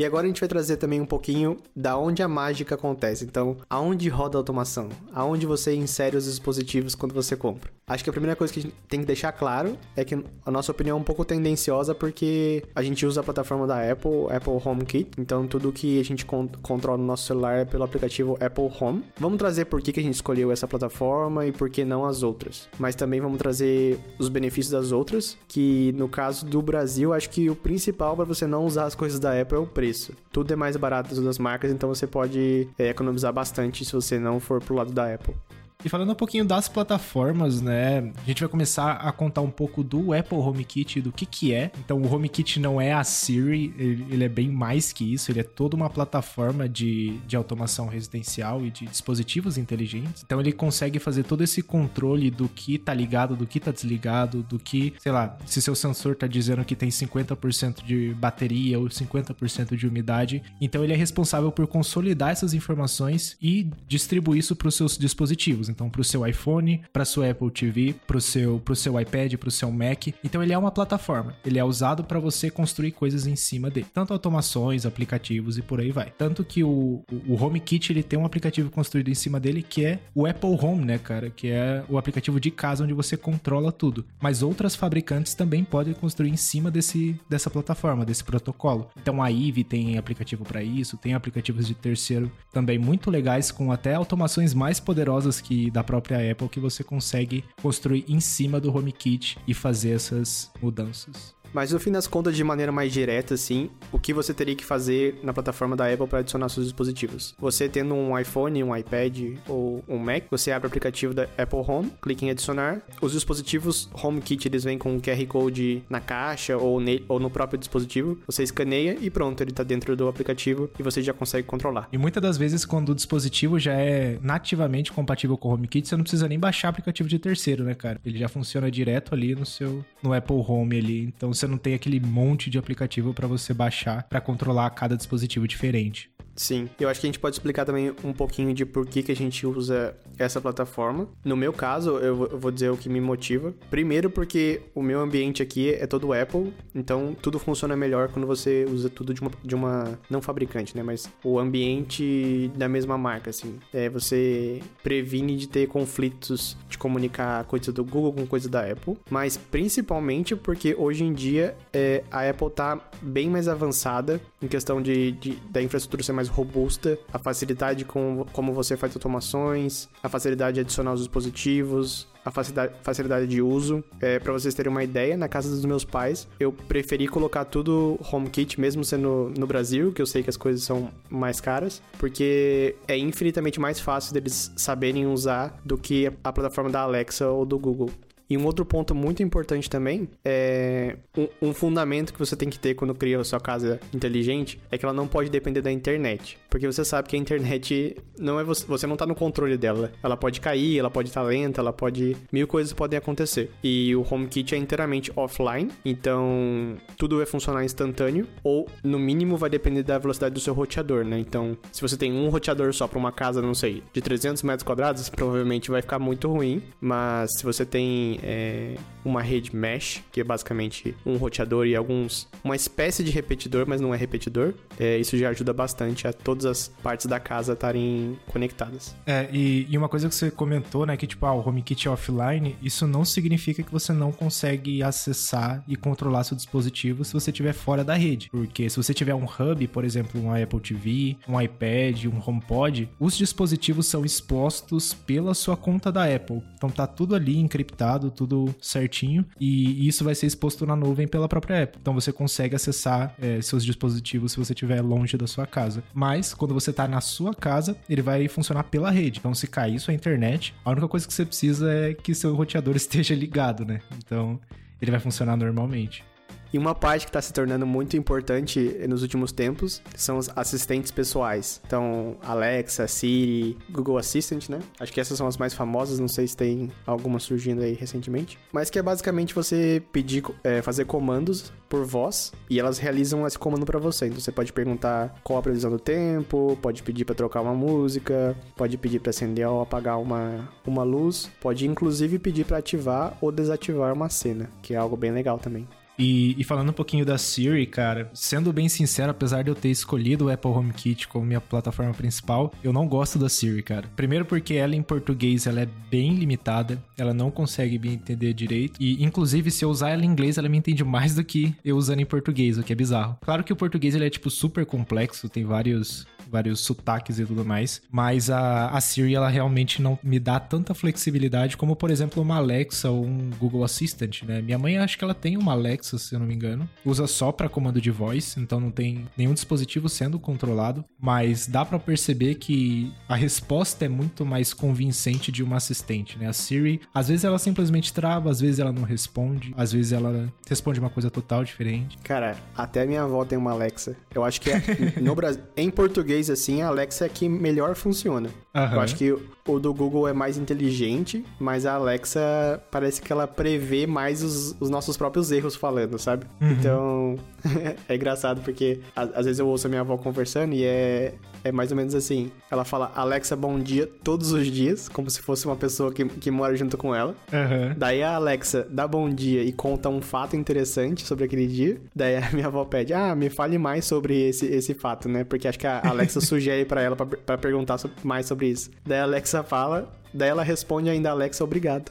E 0.00 0.04
agora 0.06 0.24
a 0.24 0.28
gente 0.28 0.40
vai 0.40 0.48
trazer 0.48 0.78
também 0.78 0.98
um 0.98 1.04
pouquinho 1.04 1.58
da 1.76 1.98
onde 1.98 2.22
a 2.22 2.26
mágica 2.26 2.74
acontece. 2.74 3.22
Então, 3.26 3.58
aonde 3.68 4.08
roda 4.08 4.38
a 4.38 4.40
automação? 4.40 4.88
Aonde 5.12 5.44
você 5.44 5.74
insere 5.74 6.16
os 6.16 6.24
dispositivos 6.24 6.94
quando 6.94 7.12
você 7.12 7.36
compra? 7.36 7.70
Acho 7.86 8.04
que 8.04 8.08
a 8.08 8.12
primeira 8.12 8.34
coisa 8.34 8.50
que 8.50 8.60
a 8.60 8.62
gente 8.62 8.74
tem 8.88 9.00
que 9.00 9.06
deixar 9.06 9.30
claro 9.32 9.76
é 9.94 10.02
que 10.02 10.14
a 10.14 10.50
nossa 10.50 10.72
opinião 10.72 10.96
é 10.96 11.00
um 11.00 11.04
pouco 11.04 11.22
tendenciosa 11.22 11.94
porque 11.94 12.62
a 12.74 12.82
gente 12.82 13.04
usa 13.04 13.20
a 13.20 13.22
plataforma 13.24 13.66
da 13.66 13.92
Apple, 13.92 14.34
Apple 14.34 14.58
HomeKit. 14.64 15.10
Então, 15.18 15.46
tudo 15.46 15.70
que 15.70 16.00
a 16.00 16.04
gente 16.04 16.24
controla 16.24 16.96
no 16.96 17.04
nosso 17.04 17.26
celular 17.26 17.58
é 17.58 17.64
pelo 17.66 17.84
aplicativo 17.84 18.38
Apple 18.40 18.70
Home. 18.80 19.04
Vamos 19.18 19.36
trazer 19.36 19.66
por 19.66 19.82
que, 19.82 19.92
que 19.92 20.00
a 20.00 20.02
gente 20.02 20.14
escolheu 20.14 20.50
essa 20.50 20.66
plataforma 20.66 21.44
e 21.44 21.52
por 21.52 21.68
que 21.68 21.84
não 21.84 22.06
as 22.06 22.22
outras. 22.22 22.70
Mas 22.78 22.94
também 22.94 23.20
vamos 23.20 23.36
trazer 23.36 23.98
os 24.18 24.30
benefícios 24.30 24.72
das 24.72 24.92
outras, 24.92 25.36
que 25.46 25.92
no 25.94 26.08
caso 26.08 26.46
do 26.46 26.62
Brasil, 26.62 27.12
acho 27.12 27.28
que 27.28 27.50
o 27.50 27.56
principal 27.56 28.16
para 28.16 28.24
você 28.24 28.46
não 28.46 28.64
usar 28.64 28.84
as 28.84 28.94
coisas 28.94 29.20
da 29.20 29.38
Apple 29.38 29.58
é 29.58 29.60
o 29.60 29.66
preço 29.66 29.89
preço. 29.90 30.12
Tudo 30.32 30.52
é 30.52 30.56
mais 30.56 30.76
barato 30.76 31.20
das 31.20 31.38
marcas, 31.38 31.70
então 31.70 31.88
você 31.88 32.06
pode 32.06 32.68
é, 32.78 32.88
economizar 32.88 33.32
bastante 33.32 33.84
se 33.84 33.92
você 33.92 34.18
não 34.18 34.38
for 34.38 34.62
pro 34.62 34.74
lado 34.74 34.92
da 34.92 35.12
Apple. 35.12 35.34
E 35.84 35.88
falando 35.88 36.12
um 36.12 36.14
pouquinho 36.14 36.44
das 36.44 36.68
plataformas, 36.68 37.62
né? 37.62 38.12
A 38.22 38.26
gente 38.26 38.40
vai 38.40 38.48
começar 38.48 38.92
a 38.92 39.10
contar 39.12 39.40
um 39.40 39.50
pouco 39.50 39.82
do 39.82 40.12
Apple 40.12 40.36
HomeKit, 40.36 41.00
do 41.00 41.10
que 41.10 41.24
que 41.24 41.54
é. 41.54 41.72
Então, 41.82 42.00
o 42.02 42.12
HomeKit 42.12 42.60
não 42.60 42.78
é 42.78 42.92
a 42.92 43.02
Siri, 43.02 43.74
ele, 43.78 44.24
é 44.24 44.28
bem 44.28 44.50
mais 44.50 44.92
que 44.92 45.14
isso. 45.14 45.30
Ele 45.30 45.40
é 45.40 45.42
toda 45.42 45.74
uma 45.74 45.88
plataforma 45.88 46.68
de, 46.68 47.18
de 47.26 47.34
automação 47.34 47.88
residencial 47.88 48.64
e 48.64 48.70
de 48.70 48.86
dispositivos 48.86 49.56
inteligentes. 49.56 50.22
Então, 50.24 50.38
ele 50.38 50.52
consegue 50.52 50.98
fazer 50.98 51.22
todo 51.22 51.42
esse 51.42 51.62
controle 51.62 52.30
do 52.30 52.46
que 52.46 52.76
tá 52.76 52.92
ligado, 52.92 53.34
do 53.34 53.46
que 53.46 53.58
tá 53.58 53.70
desligado, 53.70 54.42
do 54.42 54.58
que, 54.58 54.92
sei 54.98 55.12
lá, 55.12 55.38
se 55.46 55.62
seu 55.62 55.74
sensor 55.74 56.14
tá 56.14 56.26
dizendo 56.26 56.62
que 56.62 56.76
tem 56.76 56.90
50% 56.90 57.82
de 57.84 58.14
bateria 58.14 58.78
ou 58.78 58.86
50% 58.86 59.76
de 59.76 59.86
umidade. 59.86 60.42
Então, 60.60 60.84
ele 60.84 60.92
é 60.92 60.96
responsável 60.96 61.50
por 61.50 61.66
consolidar 61.66 62.30
essas 62.30 62.52
informações 62.52 63.38
e 63.40 63.70
distribuir 63.88 64.40
isso 64.40 64.54
para 64.54 64.68
os 64.68 64.74
seus 64.74 64.98
dispositivos. 64.98 65.69
Então, 65.70 65.88
para 65.88 66.00
o 66.00 66.04
seu 66.04 66.26
iPhone, 66.26 66.82
para 66.92 67.04
sua 67.04 67.30
Apple 67.30 67.50
TV, 67.50 67.94
para 68.06 68.16
o 68.16 68.20
seu, 68.20 68.60
pro 68.60 68.76
seu 68.76 69.00
iPad, 69.00 69.34
para 69.34 69.48
o 69.48 69.52
seu 69.52 69.70
Mac. 69.70 70.08
Então, 70.24 70.42
ele 70.42 70.52
é 70.52 70.58
uma 70.58 70.70
plataforma. 70.70 71.34
Ele 71.44 71.58
é 71.58 71.64
usado 71.64 72.04
para 72.04 72.18
você 72.18 72.50
construir 72.50 72.92
coisas 72.92 73.26
em 73.26 73.36
cima 73.36 73.70
dele. 73.70 73.86
Tanto 73.92 74.12
automações, 74.12 74.84
aplicativos 74.84 75.58
e 75.58 75.62
por 75.62 75.80
aí 75.80 75.90
vai. 75.90 76.12
Tanto 76.16 76.44
que 76.44 76.62
o, 76.62 77.02
o 77.26 77.34
HomeKit 77.34 77.92
ele 77.92 78.02
tem 78.02 78.18
um 78.18 78.24
aplicativo 78.24 78.70
construído 78.70 79.08
em 79.08 79.14
cima 79.14 79.40
dele 79.40 79.62
que 79.62 79.84
é 79.84 79.98
o 80.14 80.26
Apple 80.26 80.58
Home, 80.60 80.84
né, 80.84 80.98
cara? 80.98 81.30
Que 81.30 81.48
é 81.48 81.84
o 81.88 81.98
aplicativo 81.98 82.40
de 82.40 82.50
casa 82.50 82.84
onde 82.84 82.92
você 82.92 83.16
controla 83.16 83.72
tudo. 83.72 84.04
Mas 84.20 84.42
outras 84.42 84.74
fabricantes 84.74 85.34
também 85.34 85.64
podem 85.64 85.94
construir 85.94 86.30
em 86.30 86.36
cima 86.36 86.70
desse, 86.70 87.18
dessa 87.28 87.50
plataforma, 87.50 88.04
desse 88.04 88.24
protocolo. 88.24 88.88
Então 89.00 89.22
a 89.22 89.30
Eve 89.30 89.64
tem 89.64 89.96
aplicativo 89.96 90.44
para 90.44 90.62
isso, 90.62 90.96
tem 90.96 91.14
aplicativos 91.14 91.66
de 91.66 91.74
terceiro 91.74 92.30
também 92.52 92.78
muito 92.78 93.10
legais 93.10 93.50
com 93.50 93.70
até 93.70 93.94
automações 93.94 94.54
mais 94.54 94.80
poderosas 94.80 95.40
que 95.40 95.59
da 95.68 95.82
própria 95.82 96.30
Apple 96.30 96.48
que 96.48 96.60
você 96.60 96.84
consegue 96.84 97.44
construir 97.60 98.04
em 98.06 98.20
cima 98.20 98.60
do 98.60 98.72
HomeKit 98.72 99.36
e 99.48 99.52
fazer 99.52 99.90
essas 99.90 100.52
mudanças. 100.62 101.34
Mas 101.52 101.72
no 101.72 101.80
fim 101.80 101.90
das 101.90 102.06
contas, 102.06 102.36
de 102.36 102.44
maneira 102.44 102.72
mais 102.72 102.92
direta, 102.92 103.34
assim, 103.34 103.70
o 103.92 103.98
que 103.98 104.12
você 104.12 104.32
teria 104.32 104.54
que 104.54 104.64
fazer 104.64 105.18
na 105.22 105.32
plataforma 105.32 105.76
da 105.76 105.92
Apple 105.92 106.06
para 106.06 106.20
adicionar 106.20 106.48
seus 106.48 106.66
dispositivos? 106.66 107.34
Você 107.38 107.68
tendo 107.68 107.94
um 107.94 108.18
iPhone, 108.18 108.62
um 108.62 108.76
iPad 108.76 109.36
ou 109.48 109.84
um 109.88 109.98
Mac, 109.98 110.24
você 110.30 110.52
abre 110.52 110.66
o 110.66 110.68
aplicativo 110.68 111.12
da 111.12 111.24
Apple 111.36 111.64
Home, 111.66 111.92
clica 112.00 112.24
em 112.24 112.30
adicionar. 112.30 112.80
Os 113.00 113.12
dispositivos 113.12 113.88
HomeKit, 113.92 114.46
eles 114.46 114.64
vêm 114.64 114.78
com 114.78 114.94
um 114.94 115.00
QR 115.00 115.24
Code 115.26 115.82
na 115.88 116.00
caixa 116.00 116.56
ou, 116.56 116.80
ne 116.80 117.04
ou 117.08 117.18
no 117.18 117.30
próprio 117.30 117.58
dispositivo. 117.58 118.18
Você 118.26 118.42
escaneia 118.42 118.96
e 119.00 119.10
pronto, 119.10 119.42
ele 119.42 119.50
está 119.50 119.62
dentro 119.62 119.96
do 119.96 120.08
aplicativo 120.08 120.70
e 120.78 120.82
você 120.82 121.02
já 121.02 121.12
consegue 121.12 121.46
controlar. 121.46 121.88
E 121.92 121.98
muitas 121.98 122.22
das 122.22 122.36
vezes, 122.36 122.64
quando 122.64 122.90
o 122.90 122.94
dispositivo 122.94 123.58
já 123.58 123.72
é 123.72 124.18
nativamente 124.22 124.92
compatível 124.92 125.36
com 125.36 125.48
o 125.48 125.54
HomeKit, 125.54 125.88
você 125.88 125.96
não 125.96 126.02
precisa 126.02 126.28
nem 126.28 126.38
baixar 126.38 126.68
aplicativo 126.68 127.08
de 127.08 127.18
terceiro, 127.18 127.64
né, 127.64 127.74
cara? 127.74 128.00
Ele 128.04 128.18
já 128.18 128.28
funciona 128.28 128.70
direto 128.70 129.14
ali 129.14 129.34
no 129.34 129.46
seu 129.46 129.84
no 130.02 130.12
Apple 130.12 130.44
Home 130.46 130.78
ali. 130.78 131.12
Então 131.16 131.32
você 131.40 131.46
não 131.46 131.58
tem 131.58 131.74
aquele 131.74 131.98
monte 131.98 132.50
de 132.50 132.58
aplicativo 132.58 133.14
para 133.14 133.26
você 133.26 133.54
baixar 133.54 134.06
para 134.08 134.20
controlar 134.20 134.68
cada 134.70 134.96
dispositivo 134.96 135.48
diferente. 135.48 136.10
Sim, 136.40 136.70
eu 136.80 136.88
acho 136.88 137.00
que 137.00 137.06
a 137.06 137.08
gente 137.08 137.18
pode 137.18 137.36
explicar 137.36 137.66
também 137.66 137.92
um 138.02 138.14
pouquinho 138.14 138.54
de 138.54 138.64
por 138.64 138.86
que, 138.86 139.02
que 139.02 139.12
a 139.12 139.16
gente 139.16 139.46
usa 139.46 139.94
essa 140.18 140.40
plataforma. 140.40 141.06
No 141.22 141.36
meu 141.36 141.52
caso, 141.52 141.98
eu 141.98 142.38
vou 142.38 142.50
dizer 142.50 142.70
o 142.70 142.78
que 142.78 142.88
me 142.88 142.98
motiva. 142.98 143.52
Primeiro, 143.68 144.08
porque 144.08 144.62
o 144.74 144.82
meu 144.82 145.00
ambiente 145.00 145.42
aqui 145.42 145.70
é 145.74 145.86
todo 145.86 146.14
Apple, 146.14 146.50
então 146.74 147.14
tudo 147.20 147.38
funciona 147.38 147.76
melhor 147.76 148.08
quando 148.08 148.26
você 148.26 148.66
usa 148.70 148.88
tudo 148.88 149.12
de 149.12 149.20
uma, 149.20 149.30
de 149.44 149.54
uma 149.54 149.98
não 150.08 150.22
fabricante, 150.22 150.74
né? 150.74 150.82
Mas 150.82 151.10
o 151.22 151.38
ambiente 151.38 152.50
da 152.56 152.68
mesma 152.68 152.96
marca, 152.96 153.28
assim. 153.28 153.58
É, 153.70 153.90
você 153.90 154.62
previne 154.82 155.36
de 155.36 155.46
ter 155.46 155.66
conflitos 155.66 156.56
de 156.70 156.78
comunicar 156.78 157.44
coisa 157.44 157.70
do 157.70 157.84
Google 157.84 158.14
com 158.14 158.26
coisa 158.26 158.48
da 158.48 158.64
Apple, 158.64 158.96
mas 159.10 159.36
principalmente 159.36 160.34
porque 160.34 160.74
hoje 160.74 161.04
em 161.04 161.12
dia 161.12 161.29
é, 161.38 162.04
a 162.10 162.28
Apple 162.28 162.50
tá 162.50 162.78
bem 163.00 163.28
mais 163.28 163.48
avançada 163.48 164.20
em 164.42 164.48
questão 164.48 164.80
de, 164.80 165.12
de 165.12 165.32
da 165.50 165.62
infraestrutura 165.62 166.02
ser 166.02 166.12
mais 166.12 166.28
robusta, 166.28 166.98
a 167.12 167.18
facilidade 167.18 167.84
com 167.84 168.26
como 168.32 168.52
você 168.52 168.76
faz 168.76 168.94
automações, 168.94 169.88
a 170.02 170.08
facilidade 170.08 170.54
de 170.54 170.60
adicionar 170.60 170.92
os 170.92 171.00
dispositivos, 171.00 172.08
a 172.24 172.30
facilidade, 172.30 172.74
facilidade 172.82 173.26
de 173.26 173.42
uso. 173.42 173.82
É, 174.00 174.18
para 174.18 174.32
vocês 174.32 174.54
terem 174.54 174.70
uma 174.70 174.84
ideia, 174.84 175.16
na 175.16 175.28
casa 175.28 175.50
dos 175.50 175.64
meus 175.64 175.84
pais, 175.84 176.28
eu 176.38 176.52
preferi 176.52 177.06
colocar 177.06 177.44
tudo 177.44 177.98
HomeKit, 178.12 178.60
mesmo 178.60 178.84
sendo 178.84 179.32
no 179.36 179.46
Brasil, 179.46 179.92
que 179.92 180.02
eu 180.02 180.06
sei 180.06 180.22
que 180.22 180.30
as 180.30 180.36
coisas 180.36 180.62
são 180.62 180.90
mais 181.08 181.40
caras, 181.40 181.82
porque 181.98 182.76
é 182.86 182.96
infinitamente 182.96 183.60
mais 183.60 183.80
fácil 183.80 184.12
deles 184.12 184.52
saberem 184.56 185.06
usar 185.06 185.60
do 185.64 185.78
que 185.78 186.10
a 186.22 186.32
plataforma 186.32 186.70
da 186.70 186.80
Alexa 186.80 187.28
ou 187.28 187.44
do 187.44 187.58
Google. 187.58 187.90
E 188.30 188.38
um 188.38 188.46
outro 188.46 188.64
ponto 188.64 188.94
muito 188.94 189.24
importante 189.24 189.68
também 189.68 190.08
é 190.24 190.96
um, 191.18 191.48
um, 191.48 191.52
fundamento 191.52 192.12
que 192.12 192.18
você 192.18 192.36
tem 192.36 192.48
que 192.48 192.60
ter 192.60 192.74
quando 192.74 192.94
cria 192.94 193.18
a 193.18 193.24
sua 193.24 193.40
casa 193.40 193.80
inteligente 193.92 194.60
é 194.70 194.78
que 194.78 194.84
ela 194.84 194.94
não 194.94 195.08
pode 195.08 195.28
depender 195.28 195.60
da 195.60 195.72
internet. 195.72 196.38
Porque 196.48 196.64
você 196.64 196.84
sabe 196.84 197.08
que 197.08 197.16
a 197.16 197.18
internet 197.18 197.96
não 198.16 198.38
é 198.38 198.44
você, 198.44 198.64
você 198.64 198.86
não 198.86 198.96
tá 198.96 199.04
no 199.04 199.16
controle 199.16 199.56
dela. 199.58 199.90
Ela 200.00 200.16
pode 200.16 200.40
cair, 200.40 200.78
ela 200.78 200.88
pode 200.88 201.08
estar 201.08 201.22
tá 201.22 201.26
lenta, 201.26 201.60
ela 201.60 201.72
pode. 201.72 202.16
Mil 202.32 202.46
coisas 202.46 202.72
podem 202.72 202.96
acontecer. 202.96 203.50
E 203.64 203.96
o 203.96 204.06
HomeKit 204.08 204.54
é 204.54 204.58
inteiramente 204.58 205.10
offline, 205.16 205.68
então 205.84 206.76
tudo 206.96 207.16
vai 207.16 207.26
funcionar 207.26 207.64
instantâneo, 207.64 208.28
ou 208.44 208.68
no 208.84 208.98
mínimo 208.98 209.36
vai 209.36 209.50
depender 209.50 209.82
da 209.82 209.98
velocidade 209.98 210.34
do 210.34 210.40
seu 210.40 210.54
roteador, 210.54 211.04
né? 211.04 211.18
Então, 211.18 211.58
se 211.72 211.82
você 211.82 211.96
tem 211.96 212.12
um 212.12 212.28
roteador 212.28 212.72
só 212.72 212.86
para 212.86 212.98
uma 212.98 213.10
casa, 213.10 213.42
não 213.42 213.54
sei, 213.54 213.82
de 213.92 214.00
300 214.00 214.44
metros 214.44 214.62
quadrados, 214.62 215.08
provavelmente 215.08 215.68
vai 215.68 215.82
ficar 215.82 215.98
muito 215.98 216.28
ruim. 216.28 216.62
Mas 216.80 217.30
se 217.36 217.42
você 217.42 217.64
tem 217.64 218.19
é, 218.22 218.74
uma 219.04 219.22
rede 219.22 219.54
mesh, 219.54 220.02
que 220.12 220.20
é 220.20 220.24
basicamente 220.24 220.94
um 221.04 221.16
roteador 221.16 221.66
e 221.66 221.74
alguns. 221.74 222.28
uma 222.44 222.56
espécie 222.56 223.02
de 223.02 223.10
repetidor, 223.10 223.64
mas 223.66 223.80
não 223.80 223.94
é 223.94 223.96
repetidor. 223.96 224.54
É, 224.78 224.98
isso 224.98 225.16
já 225.16 225.30
ajuda 225.30 225.52
bastante 225.52 226.06
a 226.06 226.12
todas 226.12 226.44
as 226.44 226.68
partes 226.82 227.06
da 227.06 227.20
casa 227.20 227.52
estarem 227.52 228.18
conectadas. 228.26 228.94
É, 229.06 229.28
e, 229.32 229.66
e, 229.68 229.78
uma 229.78 229.88
coisa 229.88 230.08
que 230.08 230.14
você 230.14 230.30
comentou, 230.30 230.86
né, 230.86 230.96
que 230.96 231.06
tipo, 231.06 231.24
ah, 231.26 231.34
o 231.34 231.46
HomeKit 231.46 231.88
é 231.88 231.90
offline, 231.90 232.56
isso 232.62 232.86
não 232.86 233.04
significa 233.04 233.62
que 233.62 233.72
você 233.72 233.92
não 233.92 234.12
consegue 234.12 234.82
acessar 234.82 235.62
e 235.66 235.76
controlar 235.76 236.24
seu 236.24 236.36
dispositivo 236.36 237.04
se 237.04 237.12
você 237.12 237.30
estiver 237.30 237.52
fora 237.52 237.84
da 237.84 237.94
rede. 237.94 238.28
Porque 238.30 238.68
se 238.68 238.76
você 238.76 238.92
tiver 238.94 239.14
um 239.14 239.24
hub, 239.24 239.66
por 239.68 239.84
exemplo, 239.84 240.20
um 240.20 240.32
Apple 240.34 240.60
TV, 240.60 241.16
um 241.28 241.40
iPad, 241.40 242.06
um 242.06 242.20
HomePod, 242.24 242.88
os 242.98 243.16
dispositivos 243.16 243.86
são 243.86 244.04
expostos 244.04 244.92
pela 244.94 245.34
sua 245.34 245.56
conta 245.56 245.90
da 245.90 246.04
Apple. 246.04 246.42
Então 246.54 246.70
tá 246.70 246.86
tudo 246.86 247.14
ali 247.14 247.38
encriptado, 247.38 248.09
tudo 248.10 248.54
certinho, 248.60 249.24
e 249.38 249.86
isso 249.86 250.04
vai 250.04 250.14
ser 250.14 250.26
exposto 250.26 250.66
na 250.66 250.76
nuvem 250.76 251.06
pela 251.06 251.28
própria 251.28 251.64
Apple. 251.64 251.78
Então 251.80 251.94
você 251.94 252.12
consegue 252.12 252.54
acessar 252.54 253.14
é, 253.20 253.40
seus 253.40 253.64
dispositivos 253.64 254.32
se 254.32 254.38
você 254.38 254.52
estiver 254.52 254.80
longe 254.80 255.16
da 255.16 255.26
sua 255.26 255.46
casa. 255.46 255.82
Mas 255.94 256.34
quando 256.34 256.54
você 256.54 256.70
está 256.70 256.86
na 256.86 257.00
sua 257.00 257.34
casa, 257.34 257.76
ele 257.88 258.02
vai 258.02 258.26
funcionar 258.28 258.64
pela 258.64 258.90
rede. 258.90 259.18
Então 259.18 259.34
se 259.34 259.46
cair 259.46 259.78
sua 259.78 259.94
internet, 259.94 260.54
a 260.64 260.70
única 260.70 260.88
coisa 260.88 261.06
que 261.06 261.12
você 261.12 261.24
precisa 261.24 261.72
é 261.72 261.94
que 261.94 262.14
seu 262.14 262.34
roteador 262.34 262.74
esteja 262.76 263.14
ligado, 263.14 263.64
né? 263.64 263.80
Então 263.98 264.38
ele 264.80 264.90
vai 264.90 265.00
funcionar 265.00 265.36
normalmente. 265.36 266.04
E 266.52 266.58
uma 266.58 266.74
parte 266.74 267.06
que 267.06 267.10
está 267.10 267.22
se 267.22 267.32
tornando 267.32 267.66
muito 267.66 267.96
importante 267.96 268.58
nos 268.88 269.02
últimos 269.02 269.32
tempos 269.32 269.80
são 269.94 270.18
os 270.18 270.28
assistentes 270.34 270.90
pessoais. 270.90 271.60
Então, 271.66 272.16
Alexa, 272.22 272.86
Siri, 272.88 273.56
Google 273.70 273.98
Assistant, 273.98 274.48
né? 274.48 274.58
Acho 274.78 274.92
que 274.92 275.00
essas 275.00 275.16
são 275.16 275.26
as 275.26 275.36
mais 275.36 275.54
famosas, 275.54 276.00
não 276.00 276.08
sei 276.08 276.26
se 276.26 276.36
tem 276.36 276.70
alguma 276.86 277.18
surgindo 277.18 277.62
aí 277.62 277.74
recentemente. 277.74 278.38
Mas 278.52 278.68
que 278.68 278.78
é 278.78 278.82
basicamente 278.82 279.34
você 279.34 279.82
pedir, 279.92 280.24
é, 280.42 280.60
fazer 280.60 280.84
comandos 280.86 281.52
por 281.68 281.84
voz 281.84 282.32
e 282.50 282.58
elas 282.58 282.78
realizam 282.78 283.24
esse 283.24 283.38
comando 283.38 283.64
para 283.64 283.78
você. 283.78 284.06
Então 284.06 284.18
você 284.18 284.32
pode 284.32 284.52
perguntar 284.52 285.14
qual 285.22 285.38
a 285.38 285.42
previsão 285.42 285.70
do 285.70 285.78
tempo, 285.78 286.58
pode 286.60 286.82
pedir 286.82 287.04
para 287.04 287.14
trocar 287.14 287.40
uma 287.40 287.54
música, 287.54 288.36
pode 288.56 288.76
pedir 288.76 288.98
para 288.98 289.10
acender 289.10 289.46
ou 289.46 289.62
apagar 289.62 290.00
uma, 290.00 290.48
uma 290.66 290.82
luz, 290.82 291.30
pode 291.40 291.66
inclusive 291.66 292.18
pedir 292.18 292.44
para 292.44 292.58
ativar 292.58 293.16
ou 293.20 293.30
desativar 293.30 293.94
uma 293.94 294.08
cena, 294.08 294.50
que 294.60 294.74
é 294.74 294.76
algo 294.76 294.96
bem 294.96 295.12
legal 295.12 295.38
também. 295.38 295.68
E, 296.00 296.34
e, 296.38 296.44
falando 296.44 296.70
um 296.70 296.72
pouquinho 296.72 297.04
da 297.04 297.18
Siri, 297.18 297.66
cara, 297.66 298.10
sendo 298.14 298.52
bem 298.52 298.68
sincero, 298.70 299.10
apesar 299.10 299.42
de 299.42 299.50
eu 299.50 299.54
ter 299.54 299.68
escolhido 299.68 300.26
o 300.26 300.32
Apple 300.32 300.50
HomeKit 300.50 301.06
como 301.06 301.26
minha 301.26 301.40
plataforma 301.40 301.92
principal, 301.92 302.52
eu 302.64 302.72
não 302.72 302.88
gosto 302.88 303.18
da 303.18 303.28
Siri, 303.28 303.62
cara. 303.62 303.86
Primeiro 303.94 304.24
porque 304.24 304.54
ela 304.54 304.74
em 304.74 304.82
português 304.82 305.46
ela 305.46 305.60
é 305.60 305.68
bem 305.90 306.14
limitada, 306.14 306.82
ela 306.96 307.12
não 307.12 307.30
consegue 307.30 307.78
me 307.78 307.92
entender 307.92 308.32
direito. 308.32 308.80
E 308.80 309.04
inclusive 309.04 309.50
se 309.50 309.62
eu 309.62 309.68
usar 309.68 309.90
ela 309.90 310.04
em 310.04 310.08
inglês, 310.08 310.38
ela 310.38 310.48
me 310.48 310.56
entende 310.56 310.82
mais 310.82 311.14
do 311.14 311.22
que 311.22 311.54
eu 311.62 311.76
usando 311.76 312.00
em 312.00 312.06
português, 312.06 312.56
o 312.56 312.62
que 312.62 312.72
é 312.72 312.76
bizarro. 312.76 313.18
Claro 313.20 313.44
que 313.44 313.52
o 313.52 313.56
português 313.56 313.94
ele 313.94 314.06
é 314.06 314.10
tipo 314.10 314.30
super 314.30 314.64
complexo, 314.64 315.28
tem 315.28 315.44
vários 315.44 316.06
vários 316.30 316.60
sotaques 316.60 317.18
e 317.18 317.26
tudo 317.26 317.44
mais. 317.44 317.82
Mas 317.90 318.30
a, 318.30 318.68
a 318.68 318.80
Siri, 318.80 319.14
ela 319.14 319.28
realmente 319.28 319.82
não 319.82 319.98
me 320.02 320.18
dá 320.18 320.38
tanta 320.38 320.74
flexibilidade 320.74 321.56
como, 321.56 321.76
por 321.76 321.90
exemplo, 321.90 322.22
uma 322.22 322.36
Alexa 322.36 322.90
ou 322.90 323.04
um 323.04 323.30
Google 323.38 323.64
Assistant, 323.64 324.22
né? 324.22 324.40
Minha 324.40 324.58
mãe, 324.58 324.78
acho 324.78 324.96
que 324.96 325.04
ela 325.04 325.14
tem 325.14 325.36
uma 325.36 325.52
Alexa, 325.52 325.98
se 325.98 326.14
eu 326.14 326.20
não 326.20 326.26
me 326.26 326.34
engano. 326.34 326.68
Usa 326.84 327.06
só 327.06 327.32
para 327.32 327.48
comando 327.48 327.80
de 327.80 327.90
voz, 327.90 328.36
então 328.36 328.60
não 328.60 328.70
tem 328.70 329.06
nenhum 329.16 329.34
dispositivo 329.34 329.88
sendo 329.88 330.18
controlado. 330.18 330.84
Mas 331.00 331.46
dá 331.46 331.64
para 331.64 331.78
perceber 331.78 332.36
que 332.36 332.92
a 333.08 333.16
resposta 333.16 333.84
é 333.84 333.88
muito 333.88 334.24
mais 334.24 334.52
convincente 334.52 335.32
de 335.32 335.42
uma 335.42 335.56
assistente, 335.56 336.18
né? 336.18 336.28
A 336.28 336.32
Siri, 336.32 336.80
às 336.94 337.08
vezes 337.08 337.24
ela 337.24 337.38
simplesmente 337.38 337.92
trava, 337.92 338.30
às 338.30 338.40
vezes 338.40 338.58
ela 338.58 338.72
não 338.72 338.82
responde, 338.82 339.54
às 339.56 339.72
vezes 339.72 339.92
ela 339.92 340.32
responde 340.48 340.78
uma 340.80 340.90
coisa 340.90 341.10
total 341.10 341.44
diferente. 341.44 341.98
Cara, 341.98 342.36
até 342.56 342.86
minha 342.86 343.02
avó 343.02 343.24
tem 343.24 343.38
uma 343.38 343.52
Alexa. 343.52 343.96
Eu 344.14 344.24
acho 344.24 344.40
que 344.40 344.50
é, 344.50 344.60
no 345.00 345.14
Brasil, 345.14 345.42
em 345.56 345.70
português 345.70 346.19
assim, 346.28 346.60
a 346.60 346.68
Alexa 346.68 347.06
é 347.06 347.08
que 347.08 347.28
melhor 347.28 347.74
funciona. 347.74 348.30
Uhum. 348.54 348.72
Eu 348.72 348.80
acho 348.80 348.96
que 348.96 349.16
o 349.46 349.58
do 349.58 349.72
Google 349.72 350.08
é 350.08 350.12
mais 350.12 350.36
inteligente, 350.36 351.24
mas 351.38 351.66
a 351.66 351.74
Alexa 351.74 352.62
parece 352.70 353.00
que 353.00 353.12
ela 353.12 353.26
prevê 353.26 353.86
mais 353.86 354.22
os, 354.22 354.56
os 354.60 354.70
nossos 354.70 354.96
próprios 354.96 355.30
erros 355.30 355.56
falando, 355.56 355.98
sabe? 355.98 356.26
Uhum. 356.40 356.50
Então, 356.50 357.16
é 357.88 357.94
engraçado 357.94 358.40
porque 358.42 358.80
às 358.94 359.24
vezes 359.24 359.38
eu 359.38 359.48
ouço 359.48 359.66
a 359.66 359.70
minha 359.70 359.80
avó 359.80 359.96
conversando 359.96 360.54
e 360.54 360.64
é, 360.64 361.14
é 361.44 361.52
mais 361.52 361.70
ou 361.70 361.76
menos 361.76 361.94
assim. 361.94 362.30
Ela 362.50 362.64
fala 362.64 362.92
Alexa, 362.94 363.36
bom 363.36 363.58
dia 363.58 363.88
todos 364.02 364.32
os 364.32 364.46
dias, 364.46 364.88
como 364.88 365.08
se 365.10 365.20
fosse 365.20 365.46
uma 365.46 365.56
pessoa 365.56 365.92
que, 365.92 366.04
que 366.04 366.30
mora 366.30 366.54
junto 366.56 366.76
com 366.76 366.94
ela. 366.94 367.14
Uhum. 367.32 367.74
Daí 367.76 368.02
a 368.02 368.14
Alexa 368.14 368.66
dá 368.70 368.86
bom 368.86 369.08
dia 369.08 369.42
e 369.42 369.52
conta 369.52 369.88
um 369.88 370.00
fato 370.00 370.36
interessante 370.36 371.06
sobre 371.06 371.24
aquele 371.24 371.46
dia. 371.46 371.80
Daí 371.94 372.16
a 372.16 372.30
minha 372.32 372.46
avó 372.46 372.64
pede, 372.64 372.92
ah, 372.92 373.14
me 373.14 373.30
fale 373.30 373.58
mais 373.58 373.84
sobre 373.84 374.28
esse, 374.28 374.46
esse 374.46 374.74
fato, 374.74 375.08
né? 375.08 375.24
Porque 375.24 375.48
acho 375.48 375.58
que 375.58 375.66
a 375.66 375.80
Alexa 375.84 376.20
sugere 376.20 376.64
para 376.64 376.82
ela 376.82 376.96
para 376.96 377.38
perguntar 377.38 377.78
mais 378.04 378.26
sobre 378.26 378.39
isso. 378.44 378.70
Daí 378.84 378.98
a 378.98 379.04
Alexa 379.04 379.42
fala, 379.42 379.92
Daí 380.12 380.28
ela 380.28 380.42
responde 380.42 380.90
ainda, 380.90 381.10
Alexa, 381.10 381.44
obrigado. 381.44 381.90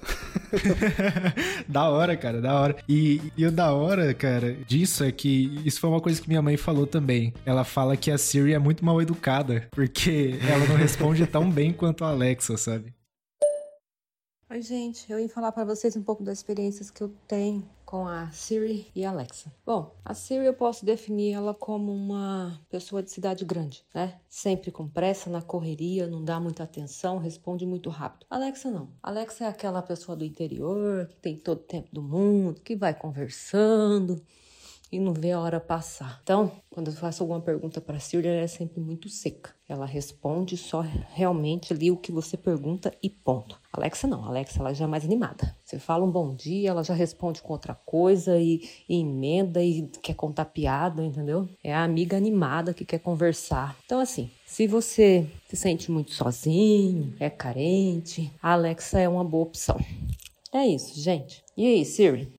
da 1.68 1.90
hora, 1.90 2.18
cara, 2.18 2.42
da 2.42 2.60
hora. 2.60 2.76
E, 2.88 3.22
e 3.38 3.46
o 3.46 3.52
da 3.52 3.74
hora, 3.74 4.14
cara, 4.14 4.54
disso 4.68 5.04
é 5.04 5.12
que 5.12 5.62
isso 5.66 5.80
foi 5.80 5.90
uma 5.90 6.02
coisa 6.02 6.22
que 6.22 6.28
minha 6.28 6.42
mãe 6.42 6.58
falou 6.58 6.86
também. 6.86 7.34
Ela 7.46 7.64
fala 7.64 7.96
que 7.96 8.12
a 8.12 8.18
Siri 8.18 8.54
é 8.54 8.60
muito 8.60 8.84
mal 8.84 9.02
educada, 9.02 9.68
porque 9.72 10.38
ela 10.50 10.66
não 10.68 10.76
responde 10.76 11.26
tão 11.26 11.50
bem 11.50 11.72
quanto 11.72 12.04
a 12.04 12.10
Alexa, 12.10 12.58
sabe? 12.58 12.94
Oi, 14.50 14.62
gente, 14.62 15.10
eu 15.10 15.20
ia 15.20 15.30
falar 15.30 15.52
para 15.52 15.64
vocês 15.64 15.96
um 15.96 16.02
pouco 16.02 16.24
das 16.24 16.40
experiências 16.40 16.90
que 16.90 17.02
eu 17.02 17.14
tenho 17.28 17.64
com 17.89 18.08
a 18.08 18.30
Siri 18.30 18.86
e 18.95 19.04
a 19.04 19.10
Alexa. 19.10 19.52
Bom, 19.65 19.95
a 20.06 20.13
Siri 20.13 20.45
eu 20.45 20.54
posso 20.54 20.86
definir 20.86 21.34
ela 21.34 21.56
como 21.56 21.91
uma 21.91 22.62
pessoa 22.69 23.02
de 23.02 23.10
cidade 23.10 23.43
grande, 23.43 23.84
né? 23.95 24.19
Sempre 24.30 24.69
com 24.69 24.88
pressa, 24.88 25.28
na 25.28 25.41
correria, 25.41 26.06
não 26.06 26.23
dá 26.23 26.39
muita 26.39 26.62
atenção, 26.62 27.17
responde 27.17 27.65
muito 27.65 27.89
rápido. 27.89 28.28
Alexa 28.30 28.69
não. 28.69 28.91
Alexa 29.02 29.45
é 29.45 29.47
aquela 29.47 29.82
pessoa 29.82 30.15
do 30.15 30.23
interior 30.23 31.08
que 31.08 31.15
tem 31.15 31.36
todo 31.36 31.62
o 31.62 31.63
tempo 31.63 31.89
do 31.91 32.04
mundo, 32.04 32.62
que 32.62 32.75
vai 32.75 32.93
conversando, 32.93 34.21
e 34.91 34.99
não 34.99 35.13
vê 35.13 35.32
a 35.32 35.39
hora 35.39 35.60
passar. 35.60 36.19
Então, 36.23 36.52
quando 36.69 36.88
eu 36.88 36.93
faço 36.93 37.23
alguma 37.23 37.41
pergunta 37.41 37.80
para 37.80 37.97
a 37.97 37.99
Siri, 37.99 38.28
ela 38.28 38.41
é 38.41 38.47
sempre 38.47 38.80
muito 38.80 39.10
seca. 39.10 39.52
Ela 39.67 39.86
responde 39.86 40.58
só 40.58 40.84
realmente 41.13 41.73
ali 41.73 41.91
o 41.91 41.97
que 41.97 42.12
você 42.12 42.36
pergunta 42.36 42.93
e 43.04 43.10
ponto. 43.10 43.60
Alexa 43.71 44.08
não, 44.08 44.25
Alexa 44.25 44.60
ela 44.60 44.73
já 44.73 44.86
é 44.86 44.88
mais 44.88 45.06
animada. 45.06 45.56
Você 45.63 45.78
fala 45.78 46.04
um 46.04 46.12
bom 46.12 46.34
dia, 46.34 46.69
ela 46.69 46.84
já 46.84 46.93
responde 46.93 47.41
com 47.41 47.54
outra 47.54 47.75
coisa 47.75 48.39
e, 48.39 48.67
e 48.88 48.99
emenda 48.99 49.62
e 49.62 49.88
quer 50.02 50.15
contar 50.15 50.45
piada, 50.45 51.04
entendeu? 51.04 51.47
É 51.63 51.73
a 51.73 51.84
amiga 51.84 52.17
animada 52.17 52.73
que 52.73 52.84
quer 52.84 52.99
conversar. 52.99 53.78
Então, 53.86 53.99
assim, 53.99 54.32
se 54.45 54.65
você 54.65 55.28
se 55.47 55.56
sente 55.56 55.91
muito 55.91 56.13
sozinho, 56.13 57.13
é 57.19 57.30
carente, 57.30 58.32
a 58.41 58.54
Alexa 58.54 58.99
é 58.99 59.08
uma 59.08 59.23
boa 59.23 59.43
opção. 59.43 59.80
É 60.52 60.65
isso, 60.65 60.99
gente. 60.99 61.43
E 61.56 61.67
aí, 61.67 61.86
Siri? 61.86 62.38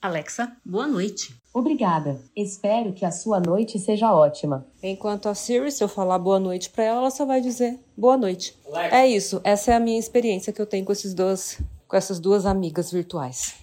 Alexa, 0.00 0.52
boa 0.64 0.86
noite. 0.86 1.34
Obrigada. 1.52 2.20
Espero 2.36 2.92
que 2.92 3.04
a 3.04 3.10
sua 3.10 3.40
noite 3.40 3.80
seja 3.80 4.14
ótima. 4.14 4.64
Enquanto 4.80 5.28
a 5.28 5.34
Siri, 5.34 5.72
se 5.72 5.82
eu 5.82 5.88
falar 5.88 6.20
boa 6.20 6.38
noite 6.38 6.70
para 6.70 6.84
ela, 6.84 6.98
ela 6.98 7.10
só 7.10 7.26
vai 7.26 7.40
dizer 7.40 7.76
boa 7.96 8.16
noite. 8.16 8.56
Alexa. 8.66 8.96
É 8.96 9.08
isso. 9.08 9.40
Essa 9.42 9.72
é 9.72 9.74
a 9.74 9.80
minha 9.80 9.98
experiência 9.98 10.52
que 10.52 10.62
eu 10.62 10.66
tenho 10.66 10.84
com 10.84 10.92
esses 10.92 11.12
dois, 11.12 11.60
com 11.88 11.96
essas 11.96 12.20
duas 12.20 12.46
amigas 12.46 12.92
virtuais. 12.92 13.54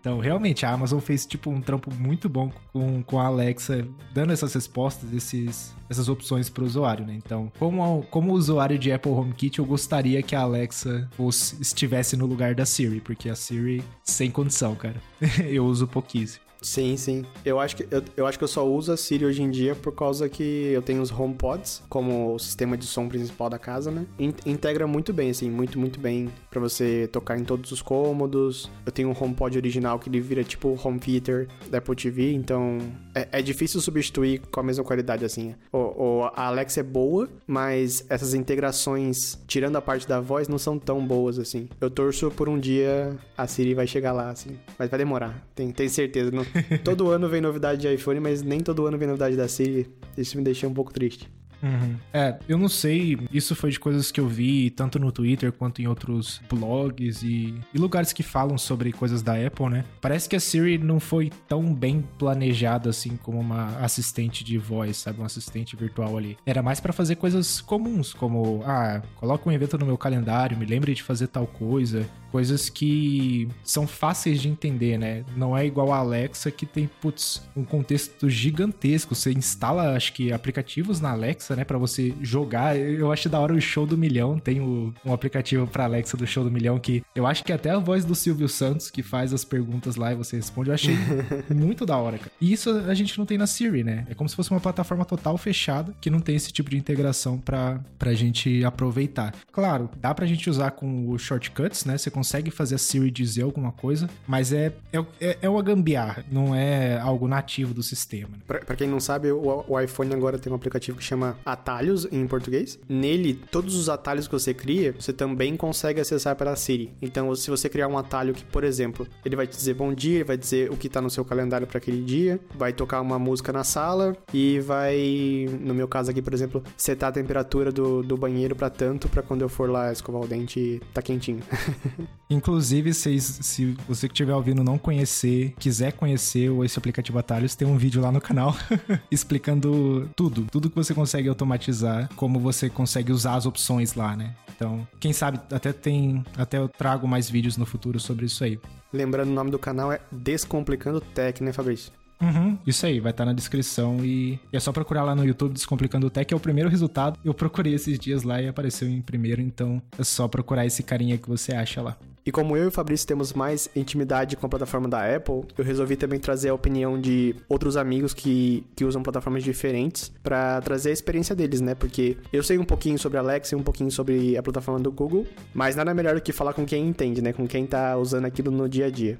Então, 0.00 0.18
realmente, 0.18 0.64
a 0.64 0.70
Amazon 0.70 1.00
fez, 1.00 1.26
tipo, 1.26 1.50
um 1.50 1.60
trampo 1.60 1.92
muito 1.92 2.28
bom 2.28 2.52
com, 2.72 3.02
com 3.02 3.18
a 3.18 3.26
Alexa, 3.26 3.86
dando 4.14 4.32
essas 4.32 4.54
respostas, 4.54 5.12
esses, 5.12 5.74
essas 5.90 6.08
opções 6.08 6.48
para 6.48 6.62
o 6.62 6.66
usuário, 6.66 7.04
né? 7.04 7.14
Então, 7.14 7.50
como, 7.58 8.02
como 8.10 8.32
usuário 8.32 8.78
de 8.78 8.92
Apple 8.92 9.12
HomeKit, 9.12 9.58
eu 9.58 9.64
gostaria 9.64 10.22
que 10.22 10.36
a 10.36 10.40
Alexa 10.40 11.08
fosse, 11.12 11.60
estivesse 11.60 12.16
no 12.16 12.26
lugar 12.26 12.54
da 12.54 12.64
Siri, 12.64 13.00
porque 13.00 13.28
a 13.28 13.34
Siri, 13.34 13.82
sem 14.04 14.30
condição, 14.30 14.74
cara. 14.74 15.00
eu 15.46 15.64
uso 15.66 15.86
pouquíssimo. 15.86 16.47
Sim, 16.60 16.96
sim. 16.96 17.24
Eu 17.44 17.60
acho 17.60 17.76
que 17.76 17.86
eu, 17.90 18.02
eu 18.16 18.26
acho 18.26 18.36
que 18.36 18.44
eu 18.44 18.48
só 18.48 18.66
uso 18.66 18.92
a 18.92 18.96
Siri 18.96 19.24
hoje 19.24 19.42
em 19.42 19.50
dia 19.50 19.74
por 19.74 19.92
causa 19.92 20.28
que 20.28 20.70
eu 20.72 20.82
tenho 20.82 21.00
os 21.00 21.10
HomePods 21.10 21.82
como 21.88 22.34
o 22.34 22.38
sistema 22.38 22.76
de 22.76 22.84
som 22.84 23.08
principal 23.08 23.48
da 23.48 23.58
casa, 23.58 23.90
né? 23.90 24.06
In, 24.18 24.32
integra 24.44 24.86
muito 24.86 25.12
bem, 25.12 25.30
assim, 25.30 25.48
muito, 25.48 25.78
muito 25.78 26.00
bem 26.00 26.28
para 26.50 26.60
você 26.60 27.08
tocar 27.12 27.38
em 27.38 27.44
todos 27.44 27.70
os 27.70 27.80
cômodos. 27.80 28.70
Eu 28.84 28.92
tenho 28.92 29.08
um 29.08 29.14
HomePod 29.18 29.56
original 29.56 29.98
que 29.98 30.08
ele 30.08 30.20
vira 30.20 30.42
tipo 30.42 30.78
home 30.82 30.98
theater 30.98 31.48
da 31.70 31.78
Apple 31.78 31.94
TV, 31.94 32.32
então 32.32 32.78
é, 33.14 33.28
é 33.32 33.42
difícil 33.42 33.80
substituir 33.80 34.40
com 34.50 34.60
a 34.60 34.62
mesma 34.62 34.82
qualidade, 34.82 35.24
assim. 35.24 35.54
O, 35.72 35.78
o, 35.78 36.24
a 36.34 36.46
Alexa 36.46 36.80
é 36.80 36.82
boa, 36.82 37.28
mas 37.46 38.04
essas 38.08 38.34
integrações, 38.34 39.38
tirando 39.46 39.76
a 39.76 39.82
parte 39.82 40.08
da 40.08 40.20
voz, 40.20 40.48
não 40.48 40.58
são 40.58 40.78
tão 40.78 41.06
boas, 41.06 41.38
assim. 41.38 41.68
Eu 41.80 41.90
torço 41.90 42.30
por 42.30 42.48
um 42.48 42.58
dia 42.58 43.16
a 43.36 43.46
Siri 43.46 43.74
vai 43.74 43.86
chegar 43.86 44.12
lá, 44.12 44.30
assim. 44.30 44.58
Mas 44.78 44.90
vai 44.90 44.98
demorar, 44.98 45.46
tenho, 45.54 45.72
tenho 45.72 45.90
certeza. 45.90 46.30
Não, 46.30 46.44
todo 46.84 47.10
ano 47.10 47.28
vem 47.28 47.40
novidade 47.40 47.80
de 47.80 47.94
iPhone, 47.94 48.20
mas 48.20 48.42
nem 48.42 48.60
todo 48.60 48.86
ano 48.86 48.98
vem 48.98 49.08
novidade 49.08 49.36
da 49.36 49.48
Siri. 49.48 49.88
Isso 50.16 50.36
me 50.36 50.42
deixa 50.42 50.66
um 50.66 50.74
pouco 50.74 50.92
triste. 50.92 51.28
Uhum. 51.62 51.96
É, 52.12 52.38
eu 52.48 52.56
não 52.56 52.68
sei, 52.68 53.18
isso 53.32 53.54
foi 53.54 53.70
de 53.70 53.80
coisas 53.80 54.10
que 54.10 54.20
eu 54.20 54.28
vi 54.28 54.70
tanto 54.70 54.98
no 54.98 55.10
Twitter 55.10 55.52
quanto 55.52 55.82
em 55.82 55.86
outros 55.86 56.40
blogs 56.48 57.22
e, 57.22 57.54
e, 57.74 57.78
lugares 57.78 58.12
que 58.12 58.22
falam 58.22 58.56
sobre 58.56 58.92
coisas 58.92 59.22
da 59.22 59.34
Apple, 59.34 59.68
né? 59.68 59.84
Parece 60.00 60.28
que 60.28 60.36
a 60.36 60.40
Siri 60.40 60.78
não 60.78 61.00
foi 61.00 61.30
tão 61.48 61.74
bem 61.74 62.04
planejada 62.18 62.90
assim 62.90 63.16
como 63.16 63.40
uma 63.40 63.76
assistente 63.78 64.44
de 64.44 64.56
voz, 64.56 64.98
sabe? 64.98 65.20
Um 65.20 65.24
assistente 65.24 65.76
virtual 65.76 66.16
ali. 66.16 66.36
Era 66.46 66.62
mais 66.62 66.80
para 66.80 66.92
fazer 66.92 67.16
coisas 67.16 67.60
comuns, 67.60 68.14
como, 68.14 68.62
ah, 68.64 69.02
coloca 69.16 69.48
um 69.48 69.52
evento 69.52 69.76
no 69.78 69.86
meu 69.86 69.98
calendário, 69.98 70.56
me 70.56 70.66
lembre 70.66 70.94
de 70.94 71.02
fazer 71.02 71.26
tal 71.26 71.46
coisa. 71.46 72.08
Coisas 72.30 72.68
que 72.68 73.48
são 73.62 73.86
fáceis 73.86 74.40
de 74.40 74.48
entender, 74.48 74.98
né? 74.98 75.24
Não 75.36 75.56
é 75.56 75.66
igual 75.66 75.92
a 75.92 75.98
Alexa 75.98 76.50
que 76.50 76.66
tem, 76.66 76.88
putz, 77.00 77.42
um 77.56 77.64
contexto 77.64 78.28
gigantesco. 78.28 79.14
Você 79.14 79.32
instala, 79.32 79.96
acho 79.96 80.12
que, 80.12 80.32
aplicativos 80.32 81.00
na 81.00 81.10
Alexa 81.10 81.56
né, 81.56 81.64
para 81.64 81.78
você 81.78 82.14
jogar. 82.20 82.76
Eu 82.76 83.12
acho 83.12 83.28
da 83.28 83.40
hora 83.40 83.54
o 83.54 83.60
Show 83.60 83.86
do 83.86 83.96
Milhão, 83.96 84.38
tem 84.38 84.60
o, 84.60 84.94
um 85.04 85.12
aplicativo 85.12 85.66
para 85.66 85.84
Alexa 85.84 86.16
do 86.16 86.26
Show 86.26 86.44
do 86.44 86.50
Milhão 86.50 86.78
que 86.78 87.02
eu 87.14 87.26
acho 87.26 87.44
que 87.44 87.52
até 87.52 87.70
a 87.70 87.78
voz 87.78 88.04
do 88.04 88.14
Silvio 88.14 88.48
Santos 88.48 88.90
que 88.90 89.02
faz 89.02 89.32
as 89.32 89.44
perguntas 89.44 89.96
lá 89.96 90.12
e 90.12 90.14
você 90.14 90.36
responde, 90.36 90.70
eu 90.70 90.74
achei 90.74 90.96
muito 91.50 91.84
da 91.84 91.96
hora, 91.96 92.18
cara. 92.18 92.30
E 92.40 92.52
isso 92.52 92.70
a 92.70 92.94
gente 92.94 93.18
não 93.18 93.26
tem 93.26 93.38
na 93.38 93.46
Siri, 93.46 93.82
né? 93.82 94.06
É 94.08 94.14
como 94.14 94.28
se 94.28 94.36
fosse 94.36 94.50
uma 94.50 94.60
plataforma 94.60 95.04
total 95.04 95.36
fechada 95.36 95.94
que 96.00 96.10
não 96.10 96.20
tem 96.20 96.36
esse 96.36 96.52
tipo 96.52 96.70
de 96.70 96.76
integração 96.76 97.38
para 97.38 97.80
pra 97.98 98.14
gente 98.14 98.64
aproveitar. 98.64 99.34
Claro, 99.52 99.90
dá 100.00 100.14
pra 100.14 100.26
gente 100.26 100.48
usar 100.48 100.72
com 100.72 101.10
os 101.10 101.22
shortcuts, 101.22 101.84
né? 101.84 101.98
Você 101.98 102.10
consegue 102.18 102.50
fazer 102.50 102.74
a 102.74 102.78
Siri 102.78 103.12
dizer 103.12 103.42
alguma 103.42 103.70
coisa, 103.70 104.10
mas 104.26 104.52
é, 104.52 104.72
é, 104.92 104.98
é, 105.20 105.38
é 105.42 105.48
uma 105.48 105.62
gambiarra, 105.62 106.24
não 106.32 106.52
é 106.52 106.98
algo 106.98 107.28
nativo 107.28 107.72
do 107.72 107.82
sistema. 107.82 108.30
Né? 108.32 108.38
Pra, 108.44 108.58
pra 108.58 108.74
quem 108.74 108.88
não 108.88 108.98
sabe, 108.98 109.30
o, 109.30 109.64
o 109.68 109.80
iPhone 109.80 110.12
agora 110.12 110.36
tem 110.36 110.52
um 110.52 110.56
aplicativo 110.56 110.98
que 110.98 111.04
chama 111.04 111.38
atalhos 111.46 112.08
em 112.10 112.26
português. 112.26 112.76
Nele, 112.88 113.34
todos 113.52 113.76
os 113.76 113.88
atalhos 113.88 114.26
que 114.26 114.32
você 114.32 114.52
cria, 114.52 114.92
você 114.98 115.12
também 115.12 115.56
consegue 115.56 116.00
acessar 116.00 116.34
pela 116.34 116.56
Siri. 116.56 116.92
Então, 117.00 117.32
se 117.36 117.48
você 117.50 117.68
criar 117.68 117.86
um 117.86 117.96
atalho 117.96 118.34
que, 118.34 118.44
por 118.44 118.64
exemplo, 118.64 119.06
ele 119.24 119.36
vai 119.36 119.46
te 119.46 119.56
dizer 119.56 119.74
bom 119.74 119.94
dia, 119.94 120.24
vai 120.24 120.36
dizer 120.36 120.72
o 120.72 120.76
que 120.76 120.88
tá 120.88 121.00
no 121.00 121.08
seu 121.08 121.24
calendário 121.24 121.68
para 121.68 121.78
aquele 121.78 122.02
dia, 122.02 122.40
vai 122.56 122.72
tocar 122.72 123.00
uma 123.00 123.18
música 123.18 123.52
na 123.52 123.62
sala 123.62 124.16
e 124.34 124.58
vai, 124.58 125.46
no 125.60 125.72
meu 125.72 125.86
caso 125.86 126.10
aqui, 126.10 126.20
por 126.20 126.34
exemplo, 126.34 126.64
setar 126.76 127.10
a 127.10 127.12
temperatura 127.12 127.70
do, 127.70 128.02
do 128.02 128.16
banheiro 128.16 128.56
para 128.56 128.68
tanto, 128.68 129.08
para 129.08 129.22
quando 129.22 129.42
eu 129.42 129.48
for 129.48 129.70
lá 129.70 129.92
escovar 129.92 130.22
o 130.22 130.26
dente, 130.26 130.80
tá 130.92 131.00
quentinho. 131.00 131.42
Inclusive, 132.30 132.92
se, 132.92 133.18
se 133.20 133.76
você 133.88 134.06
que 134.06 134.12
estiver 134.12 134.34
ouvindo 134.34 134.62
não 134.62 134.76
conhecer, 134.76 135.54
quiser 135.58 135.92
conhecer 135.92 136.50
esse 136.62 136.78
aplicativo 136.78 137.18
Atalhos, 137.18 137.56
tem 137.56 137.66
um 137.66 137.78
vídeo 137.78 138.02
lá 138.02 138.12
no 138.12 138.20
canal 138.20 138.54
explicando 139.10 140.10
tudo, 140.14 140.46
tudo 140.50 140.68
que 140.68 140.76
você 140.76 140.92
consegue 140.92 141.28
automatizar, 141.28 142.08
como 142.16 142.38
você 142.38 142.68
consegue 142.68 143.12
usar 143.12 143.34
as 143.34 143.46
opções 143.46 143.94
lá, 143.94 144.14
né? 144.14 144.34
Então, 144.54 144.86
quem 145.00 145.12
sabe 145.12 145.40
até 145.52 145.72
tem, 145.72 146.24
até 146.36 146.58
eu 146.58 146.68
trago 146.68 147.06
mais 147.06 147.30
vídeos 147.30 147.56
no 147.56 147.64
futuro 147.64 147.98
sobre 147.98 148.26
isso 148.26 148.44
aí. 148.44 148.60
Lembrando, 148.92 149.30
o 149.30 149.34
nome 149.34 149.50
do 149.50 149.58
canal 149.58 149.92
é 149.92 150.00
Descomplicando 150.10 151.00
Tech, 151.00 151.42
né, 151.42 151.52
Fabrício? 151.52 151.92
Uhum, 152.20 152.58
isso 152.66 152.84
aí, 152.84 153.00
vai 153.00 153.12
estar 153.12 153.24
tá 153.24 153.30
na 153.30 153.32
descrição 153.32 154.04
e 154.04 154.38
é 154.52 154.58
só 154.58 154.72
procurar 154.72 155.04
lá 155.04 155.14
no 155.14 155.24
YouTube 155.24 155.52
Descomplicando 155.52 156.10
Tech, 156.10 156.32
é 156.32 156.36
o 156.36 156.40
primeiro 156.40 156.68
resultado. 156.68 157.18
Eu 157.24 157.32
procurei 157.32 157.74
esses 157.74 157.98
dias 157.98 158.22
lá 158.22 158.42
e 158.42 158.48
apareceu 158.48 158.88
em 158.88 159.00
primeiro, 159.00 159.40
então 159.40 159.80
é 159.98 160.04
só 160.04 160.26
procurar 160.26 160.66
esse 160.66 160.82
carinha 160.82 161.16
que 161.16 161.28
você 161.28 161.54
acha 161.54 161.80
lá. 161.80 161.96
E 162.28 162.30
como 162.30 162.54
eu 162.58 162.64
e 162.64 162.66
o 162.66 162.70
Fabrício 162.70 163.06
temos 163.06 163.32
mais 163.32 163.70
intimidade 163.74 164.36
com 164.36 164.44
a 164.44 164.48
plataforma 164.50 164.86
da 164.86 165.16
Apple, 165.16 165.44
eu 165.56 165.64
resolvi 165.64 165.96
também 165.96 166.20
trazer 166.20 166.50
a 166.50 166.54
opinião 166.54 167.00
de 167.00 167.34
outros 167.48 167.74
amigos 167.74 168.12
que, 168.12 168.62
que 168.76 168.84
usam 168.84 169.02
plataformas 169.02 169.42
diferentes 169.42 170.12
para 170.22 170.60
trazer 170.60 170.90
a 170.90 170.92
experiência 170.92 171.34
deles, 171.34 171.62
né? 171.62 171.74
Porque 171.74 172.18
eu 172.30 172.42
sei 172.42 172.58
um 172.58 172.64
pouquinho 172.64 172.98
sobre 172.98 173.16
a 173.16 173.22
Alexa 173.22 173.54
e 173.54 173.58
um 173.58 173.62
pouquinho 173.62 173.90
sobre 173.90 174.36
a 174.36 174.42
plataforma 174.42 174.78
do 174.78 174.92
Google, 174.92 175.26
mas 175.54 175.74
nada 175.74 175.94
melhor 175.94 176.16
do 176.16 176.20
que 176.20 176.30
falar 176.30 176.52
com 176.52 176.66
quem 176.66 176.86
entende, 176.86 177.22
né? 177.22 177.32
Com 177.32 177.46
quem 177.46 177.64
tá 177.64 177.96
usando 177.96 178.26
aquilo 178.26 178.50
no 178.50 178.68
dia 178.68 178.88
a 178.88 178.90
dia. 178.90 179.18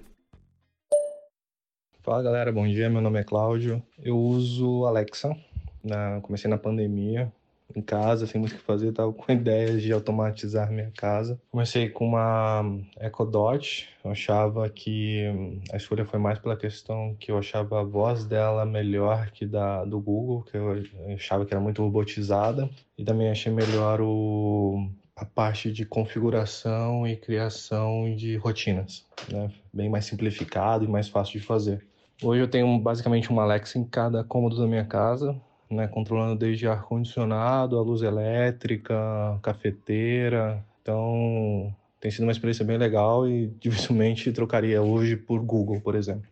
Fala 2.08 2.22
galera, 2.22 2.50
bom 2.50 2.66
dia. 2.66 2.88
Meu 2.88 3.02
nome 3.02 3.20
é 3.20 3.22
Cláudio. 3.22 3.82
Eu 4.02 4.16
uso 4.16 4.86
Alexa. 4.86 5.36
Na, 5.84 6.22
comecei 6.22 6.48
na 6.48 6.56
pandemia 6.56 7.30
em 7.76 7.82
casa, 7.82 8.26
sem 8.26 8.40
muito 8.40 8.54
o 8.54 8.56
que 8.56 8.62
fazer, 8.62 8.92
tava 8.92 9.12
com 9.12 9.30
ideias 9.30 9.82
de 9.82 9.92
automatizar 9.92 10.72
minha 10.72 10.90
casa. 10.96 11.38
Comecei 11.50 11.90
com 11.90 12.06
uma 12.06 12.64
Echo 12.98 13.26
Dot, 13.26 13.90
eu 14.02 14.10
achava 14.10 14.70
que 14.70 15.22
a 15.70 15.76
escolha 15.76 16.06
foi 16.06 16.18
mais 16.18 16.38
pela 16.38 16.56
questão 16.56 17.14
que 17.20 17.30
eu 17.30 17.36
achava 17.36 17.78
a 17.78 17.84
voz 17.84 18.24
dela 18.24 18.64
melhor 18.64 19.30
que 19.30 19.44
da 19.44 19.84
do 19.84 20.00
Google, 20.00 20.44
que 20.44 20.56
eu 20.56 20.82
achava 21.14 21.44
que 21.44 21.52
era 21.52 21.60
muito 21.60 21.82
robotizada, 21.82 22.70
e 22.96 23.04
também 23.04 23.28
achei 23.28 23.52
melhor 23.52 24.00
o 24.00 24.88
a 25.14 25.26
parte 25.26 25.70
de 25.70 25.84
configuração 25.84 27.06
e 27.06 27.16
criação 27.16 28.14
de 28.16 28.36
rotinas, 28.36 29.04
né? 29.30 29.50
Bem 29.70 29.90
mais 29.90 30.06
simplificado 30.06 30.86
e 30.86 30.88
mais 30.88 31.06
fácil 31.06 31.38
de 31.38 31.44
fazer. 31.44 31.84
Hoje 32.20 32.42
eu 32.42 32.48
tenho 32.48 32.78
basicamente 32.80 33.30
uma 33.30 33.42
Alexa 33.42 33.78
em 33.78 33.84
cada 33.84 34.24
cômodo 34.24 34.56
da 34.58 34.66
minha 34.66 34.84
casa, 34.84 35.40
né, 35.70 35.86
controlando 35.86 36.36
desde 36.36 36.66
ar 36.66 36.82
condicionado, 36.82 37.78
a 37.78 37.82
luz 37.82 38.02
elétrica, 38.02 39.38
cafeteira. 39.40 40.64
Então, 40.82 41.72
tem 42.00 42.10
sido 42.10 42.24
uma 42.24 42.32
experiência 42.32 42.64
bem 42.64 42.76
legal 42.76 43.28
e 43.28 43.46
dificilmente 43.60 44.32
trocaria 44.32 44.82
hoje 44.82 45.16
por 45.16 45.40
Google, 45.40 45.80
por 45.80 45.94
exemplo. 45.94 46.28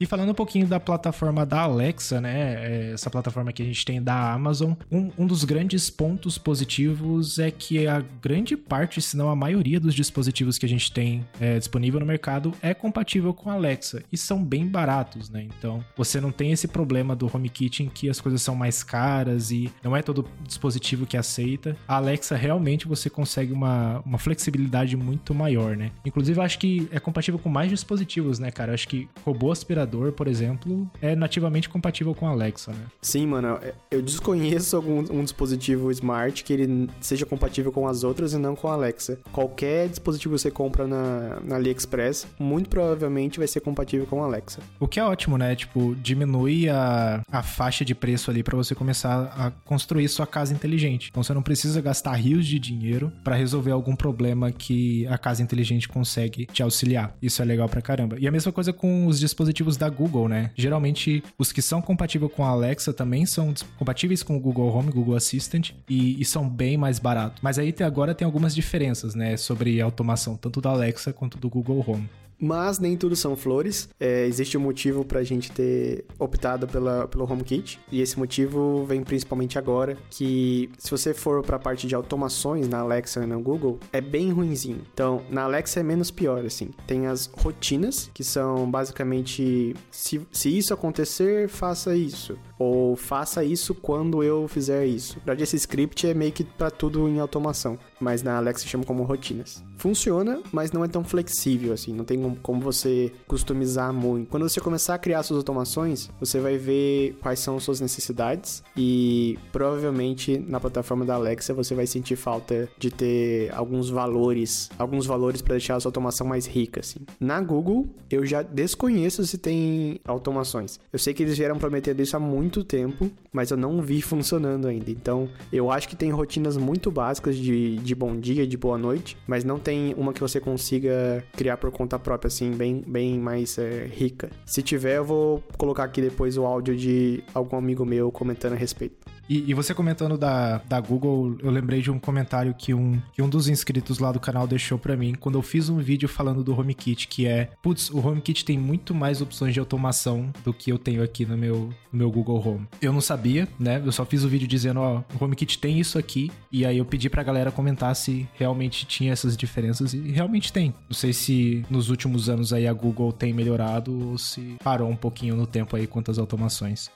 E 0.00 0.06
falando 0.06 0.30
um 0.30 0.34
pouquinho 0.34 0.64
da 0.64 0.78
plataforma 0.78 1.44
da 1.44 1.62
Alexa, 1.62 2.20
né? 2.20 2.54
É, 2.64 2.92
essa 2.92 3.10
plataforma 3.10 3.52
que 3.52 3.60
a 3.60 3.66
gente 3.66 3.84
tem 3.84 4.00
da 4.00 4.32
Amazon, 4.32 4.74
um, 4.92 5.10
um 5.18 5.26
dos 5.26 5.42
grandes 5.42 5.90
pontos 5.90 6.38
positivos 6.38 7.40
é 7.40 7.50
que 7.50 7.84
a 7.88 8.00
grande 8.22 8.56
parte, 8.56 9.02
se 9.02 9.16
não 9.16 9.28
a 9.28 9.34
maioria 9.34 9.80
dos 9.80 9.96
dispositivos 9.96 10.56
que 10.56 10.64
a 10.64 10.68
gente 10.68 10.92
tem 10.92 11.26
é, 11.40 11.58
disponível 11.58 11.98
no 11.98 12.06
mercado 12.06 12.54
é 12.62 12.72
compatível 12.72 13.34
com 13.34 13.50
a 13.50 13.54
Alexa 13.54 14.04
e 14.12 14.16
são 14.16 14.44
bem 14.44 14.68
baratos, 14.68 15.30
né? 15.30 15.48
Então 15.58 15.84
você 15.96 16.20
não 16.20 16.30
tem 16.30 16.52
esse 16.52 16.68
problema 16.68 17.16
do 17.16 17.26
HomeKit 17.26 17.82
em 17.82 17.88
que 17.88 18.08
as 18.08 18.20
coisas 18.20 18.40
são 18.40 18.54
mais 18.54 18.84
caras 18.84 19.50
e 19.50 19.68
não 19.82 19.96
é 19.96 20.02
todo 20.02 20.24
dispositivo 20.46 21.06
que 21.06 21.16
aceita. 21.16 21.76
A 21.88 21.96
Alexa 21.96 22.36
realmente 22.36 22.86
você 22.86 23.10
consegue 23.10 23.52
uma, 23.52 24.00
uma 24.06 24.18
flexibilidade 24.18 24.96
muito 24.96 25.34
maior, 25.34 25.76
né? 25.76 25.90
Inclusive, 26.04 26.40
acho 26.40 26.60
que 26.60 26.88
é 26.92 27.00
compatível 27.00 27.40
com 27.40 27.48
mais 27.48 27.68
dispositivos, 27.68 28.38
né, 28.38 28.52
cara? 28.52 28.70
Eu 28.70 28.74
acho 28.74 28.86
que 28.86 29.08
robô 29.24 29.50
aspirador 29.50 29.87
por 30.12 30.28
exemplo, 30.28 30.90
é 31.00 31.14
nativamente 31.14 31.68
compatível 31.68 32.14
com 32.14 32.26
a 32.26 32.30
Alexa, 32.30 32.72
né? 32.72 32.86
Sim, 33.00 33.26
mano. 33.26 33.58
Eu 33.90 34.02
desconheço 34.02 34.76
algum 34.76 34.98
um 35.10 35.22
dispositivo 35.22 35.90
smart 35.90 36.44
que 36.44 36.52
ele 36.52 36.88
seja 37.00 37.24
compatível 37.24 37.72
com 37.72 37.86
as 37.86 38.04
outras 38.04 38.32
e 38.32 38.38
não 38.38 38.54
com 38.54 38.68
a 38.68 38.74
Alexa. 38.74 39.18
Qualquer 39.32 39.88
dispositivo 39.88 40.34
que 40.34 40.40
você 40.40 40.50
compra 40.50 40.86
na, 40.86 41.40
na 41.44 41.56
AliExpress, 41.56 42.26
muito 42.38 42.68
provavelmente 42.68 43.38
vai 43.38 43.48
ser 43.48 43.60
compatível 43.60 44.06
com 44.06 44.22
a 44.22 44.26
Alexa. 44.26 44.60
O 44.78 44.86
que 44.86 45.00
é 45.00 45.04
ótimo, 45.04 45.38
né? 45.38 45.54
Tipo, 45.54 45.94
diminui 45.96 46.68
a, 46.68 47.22
a 47.30 47.42
faixa 47.42 47.84
de 47.84 47.94
preço 47.94 48.30
ali 48.30 48.42
para 48.42 48.56
você 48.56 48.74
começar 48.74 49.32
a 49.36 49.50
construir 49.50 50.08
sua 50.08 50.26
casa 50.26 50.52
inteligente. 50.52 51.08
Então 51.10 51.22
você 51.22 51.32
não 51.32 51.42
precisa 51.42 51.80
gastar 51.80 52.14
rios 52.14 52.46
de 52.46 52.58
dinheiro 52.58 53.12
para 53.24 53.36
resolver 53.36 53.70
algum 53.70 53.96
problema 53.96 54.52
que 54.52 55.06
a 55.06 55.16
casa 55.16 55.42
inteligente 55.42 55.88
consegue 55.88 56.46
te 56.46 56.62
auxiliar. 56.62 57.16
Isso 57.22 57.40
é 57.42 57.44
legal 57.44 57.68
pra 57.68 57.80
caramba. 57.80 58.16
E 58.18 58.26
a 58.26 58.32
mesma 58.32 58.52
coisa 58.52 58.72
com 58.72 59.06
os 59.06 59.18
dispositivos 59.18 59.76
da 59.78 59.88
Google, 59.88 60.28
né? 60.28 60.50
Geralmente, 60.56 61.22
os 61.38 61.52
que 61.52 61.62
são 61.62 61.80
compatíveis 61.80 62.32
com 62.32 62.44
a 62.44 62.48
Alexa 62.48 62.92
também 62.92 63.24
são 63.24 63.54
compatíveis 63.78 64.22
com 64.22 64.36
o 64.36 64.40
Google 64.40 64.68
Home, 64.74 64.90
Google 64.90 65.16
Assistant, 65.16 65.72
e, 65.88 66.20
e 66.20 66.24
são 66.24 66.48
bem 66.48 66.76
mais 66.76 66.98
baratos. 66.98 67.40
Mas 67.42 67.58
aí 67.58 67.74
agora 67.84 68.14
tem 68.14 68.26
algumas 68.26 68.54
diferenças, 68.54 69.14
né? 69.14 69.36
Sobre 69.36 69.80
automação, 69.80 70.36
tanto 70.36 70.60
da 70.60 70.70
Alexa 70.70 71.12
quanto 71.12 71.38
do 71.38 71.48
Google 71.48 71.84
Home. 71.86 72.08
Mas 72.40 72.78
nem 72.78 72.96
tudo 72.96 73.16
são 73.16 73.36
flores. 73.36 73.88
É, 73.98 74.26
existe 74.26 74.56
um 74.56 74.60
motivo 74.60 75.04
para 75.04 75.20
a 75.20 75.24
gente 75.24 75.50
ter 75.50 76.04
optado 76.18 76.66
pela, 76.66 77.08
pelo 77.08 77.24
HomeKit. 77.24 77.80
E 77.90 78.00
esse 78.00 78.18
motivo 78.18 78.84
vem 78.84 79.02
principalmente 79.02 79.58
agora, 79.58 79.96
que 80.10 80.70
se 80.78 80.90
você 80.90 81.12
for 81.12 81.42
para 81.42 81.56
a 81.56 81.58
parte 81.58 81.86
de 81.86 81.94
automações 81.94 82.68
na 82.68 82.78
Alexa 82.78 83.22
e 83.24 83.26
no 83.26 83.40
Google, 83.40 83.78
é 83.92 84.00
bem 84.00 84.30
ruinzinho. 84.30 84.82
Então, 84.92 85.22
na 85.30 85.42
Alexa 85.42 85.80
é 85.80 85.82
menos 85.82 86.10
pior, 86.10 86.44
assim. 86.44 86.70
Tem 86.86 87.06
as 87.06 87.26
rotinas, 87.26 88.10
que 88.14 88.22
são 88.22 88.70
basicamente, 88.70 89.74
se, 89.90 90.20
se 90.30 90.56
isso 90.56 90.72
acontecer, 90.72 91.48
faça 91.48 91.96
isso. 91.96 92.38
Ou 92.58 92.96
faça 92.96 93.44
isso 93.44 93.74
quando 93.74 94.22
eu 94.22 94.46
fizer 94.48 94.86
isso. 94.86 95.18
Na 95.18 95.26
verdade, 95.26 95.44
esse 95.44 95.56
script 95.56 96.06
é 96.06 96.14
meio 96.14 96.32
que 96.32 96.44
para 96.44 96.70
tudo 96.70 97.08
em 97.08 97.18
automação. 97.18 97.78
Mas 98.00 98.22
na 98.22 98.36
Alexa 98.36 98.66
chama 98.66 98.84
como 98.84 99.02
rotinas. 99.02 99.62
Funciona, 99.76 100.40
mas 100.52 100.72
não 100.72 100.84
é 100.84 100.88
tão 100.88 101.04
flexível, 101.04 101.72
assim. 101.72 101.92
Não 101.92 102.04
tem 102.04 102.18
como 102.34 102.60
você 102.60 103.12
customizar 103.26 103.92
muito. 103.92 104.28
Quando 104.28 104.48
você 104.48 104.60
começar 104.60 104.94
a 104.94 104.98
criar 104.98 105.22
suas 105.22 105.38
automações, 105.38 106.10
você 106.20 106.40
vai 106.40 106.56
ver 106.56 107.16
quais 107.20 107.40
são 107.40 107.58
suas 107.60 107.80
necessidades 107.80 108.62
e 108.76 109.38
provavelmente 109.52 110.38
na 110.38 110.60
plataforma 110.60 111.04
da 111.04 111.14
Alexa 111.14 111.54
você 111.54 111.74
vai 111.74 111.86
sentir 111.86 112.16
falta 112.16 112.68
de 112.78 112.90
ter 112.90 113.52
alguns 113.54 113.90
valores, 113.90 114.70
alguns 114.78 115.06
valores 115.06 115.42
para 115.42 115.54
deixar 115.54 115.76
a 115.76 115.80
sua 115.80 115.88
automação 115.88 116.26
mais 116.26 116.46
rica, 116.46 116.80
assim. 116.80 117.00
Na 117.20 117.40
Google, 117.40 117.86
eu 118.10 118.24
já 118.24 118.42
desconheço 118.42 119.24
se 119.26 119.38
tem 119.38 120.00
automações. 120.04 120.80
Eu 120.92 120.98
sei 120.98 121.14
que 121.14 121.22
eles 121.22 121.36
vieram 121.36 121.58
prometendo 121.58 122.00
isso 122.00 122.16
há 122.16 122.20
muito 122.20 122.64
tempo, 122.64 123.10
mas 123.32 123.50
eu 123.50 123.56
não 123.56 123.80
vi 123.82 124.00
funcionando 124.02 124.66
ainda. 124.66 124.90
Então, 124.90 125.28
eu 125.52 125.70
acho 125.70 125.88
que 125.88 125.96
tem 125.96 126.10
rotinas 126.10 126.56
muito 126.56 126.90
básicas 126.90 127.36
de, 127.36 127.76
de 127.76 127.94
bom 127.94 128.16
dia, 128.18 128.46
de 128.46 128.56
boa 128.56 128.78
noite, 128.78 129.16
mas 129.26 129.44
não 129.44 129.58
tem 129.58 129.94
uma 129.96 130.12
que 130.12 130.20
você 130.20 130.40
consiga 130.40 131.24
criar 131.36 131.56
por 131.56 131.70
conta 131.70 131.98
própria 131.98 132.17
assim, 132.26 132.50
bem, 132.50 132.82
bem 132.86 133.18
mais 133.18 133.56
é, 133.58 133.86
rica. 133.86 134.30
Se 134.44 134.62
tiver, 134.62 134.96
eu 134.96 135.04
vou 135.04 135.42
colocar 135.56 135.84
aqui 135.84 136.00
depois 136.00 136.36
o 136.36 136.44
áudio 136.44 136.76
de 136.76 137.22
algum 137.32 137.56
amigo 137.56 137.84
meu 137.84 138.10
comentando 138.10 138.54
a 138.54 138.56
respeito. 138.56 139.07
E, 139.28 139.50
e, 139.50 139.54
você 139.54 139.74
comentando 139.74 140.16
da, 140.16 140.58
da 140.58 140.80
Google, 140.80 141.36
eu 141.40 141.50
lembrei 141.50 141.82
de 141.82 141.90
um 141.90 141.98
comentário 141.98 142.54
que 142.54 142.72
um, 142.72 143.00
que 143.12 143.20
um 143.20 143.28
dos 143.28 143.46
inscritos 143.48 143.98
lá 143.98 144.10
do 144.10 144.18
canal 144.18 144.46
deixou 144.46 144.78
para 144.78 144.96
mim 144.96 145.14
quando 145.14 145.36
eu 145.36 145.42
fiz 145.42 145.68
um 145.68 145.76
vídeo 145.78 146.08
falando 146.08 146.42
do 146.42 146.58
HomeKit, 146.58 147.06
que 147.08 147.26
é, 147.26 147.50
putz, 147.62 147.90
o 147.90 147.98
HomeKit 147.98 148.44
tem 148.44 148.58
muito 148.58 148.94
mais 148.94 149.20
opções 149.20 149.52
de 149.52 149.60
automação 149.60 150.32
do 150.44 150.54
que 150.54 150.70
eu 150.70 150.78
tenho 150.78 151.02
aqui 151.02 151.26
no 151.26 151.36
meu, 151.36 151.70
no 151.92 151.98
meu 151.98 152.10
Google 152.10 152.42
Home. 152.46 152.66
Eu 152.80 152.92
não 152.92 153.02
sabia, 153.02 153.46
né? 153.58 153.82
Eu 153.84 153.92
só 153.92 154.04
fiz 154.04 154.24
o 154.24 154.28
vídeo 154.28 154.48
dizendo, 154.48 154.80
ó, 154.80 155.02
o 155.18 155.24
HomeKit 155.24 155.58
tem 155.58 155.78
isso 155.78 155.98
aqui, 155.98 156.30
e 156.50 156.64
aí 156.64 156.78
eu 156.78 156.84
pedi 156.84 157.10
pra 157.10 157.22
galera 157.22 157.52
comentar 157.52 157.94
se 157.94 158.26
realmente 158.34 158.86
tinha 158.86 159.12
essas 159.12 159.36
diferenças, 159.36 159.92
e 159.92 160.10
realmente 160.10 160.52
tem. 160.52 160.72
Não 160.88 160.94
sei 160.94 161.12
se 161.12 161.66
nos 161.68 161.90
últimos 161.90 162.30
anos 162.30 162.52
aí 162.52 162.66
a 162.66 162.72
Google 162.72 163.12
tem 163.12 163.34
melhorado 163.34 164.10
ou 164.10 164.18
se 164.18 164.56
parou 164.64 164.88
um 164.88 164.96
pouquinho 164.96 165.36
no 165.36 165.46
tempo 165.46 165.76
aí 165.76 165.86
quanto 165.86 166.10
às 166.10 166.18
automações. 166.18 166.90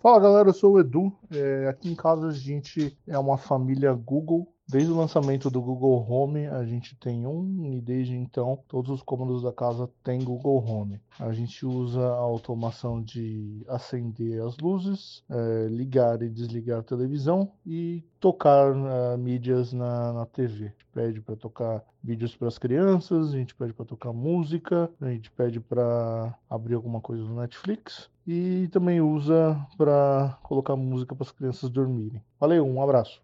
Fala 0.00 0.20
galera, 0.20 0.50
eu 0.50 0.54
sou 0.54 0.74
o 0.74 0.80
Edu. 0.80 1.12
É, 1.28 1.66
aqui 1.66 1.90
em 1.90 1.94
casa 1.96 2.28
a 2.28 2.32
gente 2.32 2.96
é 3.04 3.18
uma 3.18 3.36
família 3.36 3.92
Google. 3.92 4.46
Desde 4.68 4.92
o 4.92 4.96
lançamento 4.96 5.50
do 5.50 5.60
Google 5.60 6.06
Home 6.08 6.46
a 6.46 6.64
gente 6.64 6.94
tem 6.94 7.26
um 7.26 7.64
e 7.64 7.80
desde 7.80 8.14
então 8.14 8.62
todos 8.68 8.92
os 8.92 9.02
cômodos 9.02 9.42
da 9.42 9.52
casa 9.52 9.90
têm 10.04 10.22
Google 10.22 10.64
Home. 10.64 11.00
A 11.18 11.32
gente 11.32 11.66
usa 11.66 12.00
a 12.00 12.16
automação 12.16 13.02
de 13.02 13.64
acender 13.66 14.40
as 14.40 14.56
luzes, 14.58 15.24
é, 15.28 15.66
ligar 15.68 16.22
e 16.22 16.28
desligar 16.28 16.78
a 16.78 16.84
televisão 16.84 17.50
e 17.66 18.04
tocar 18.20 18.70
uh, 18.70 19.18
mídias 19.18 19.72
na, 19.72 20.12
na 20.12 20.26
TV. 20.26 20.66
A 20.66 20.68
gente 20.68 20.86
pede 20.92 21.20
para 21.20 21.34
tocar 21.34 21.82
vídeos 22.04 22.36
para 22.36 22.46
as 22.46 22.58
crianças, 22.58 23.30
a 23.30 23.36
gente 23.36 23.52
pede 23.52 23.72
para 23.72 23.84
tocar 23.84 24.12
música, 24.12 24.88
a 25.00 25.10
gente 25.10 25.28
pede 25.32 25.58
para 25.58 26.38
abrir 26.48 26.74
alguma 26.74 27.00
coisa 27.00 27.24
no 27.24 27.40
Netflix 27.40 28.08
e 28.30 28.68
também 28.68 29.00
usa 29.00 29.58
para 29.78 30.38
colocar 30.42 30.76
música 30.76 31.14
para 31.14 31.24
as 31.24 31.32
crianças 31.32 31.70
dormirem. 31.70 32.22
Valeu, 32.38 32.66
um 32.66 32.82
abraço. 32.82 33.22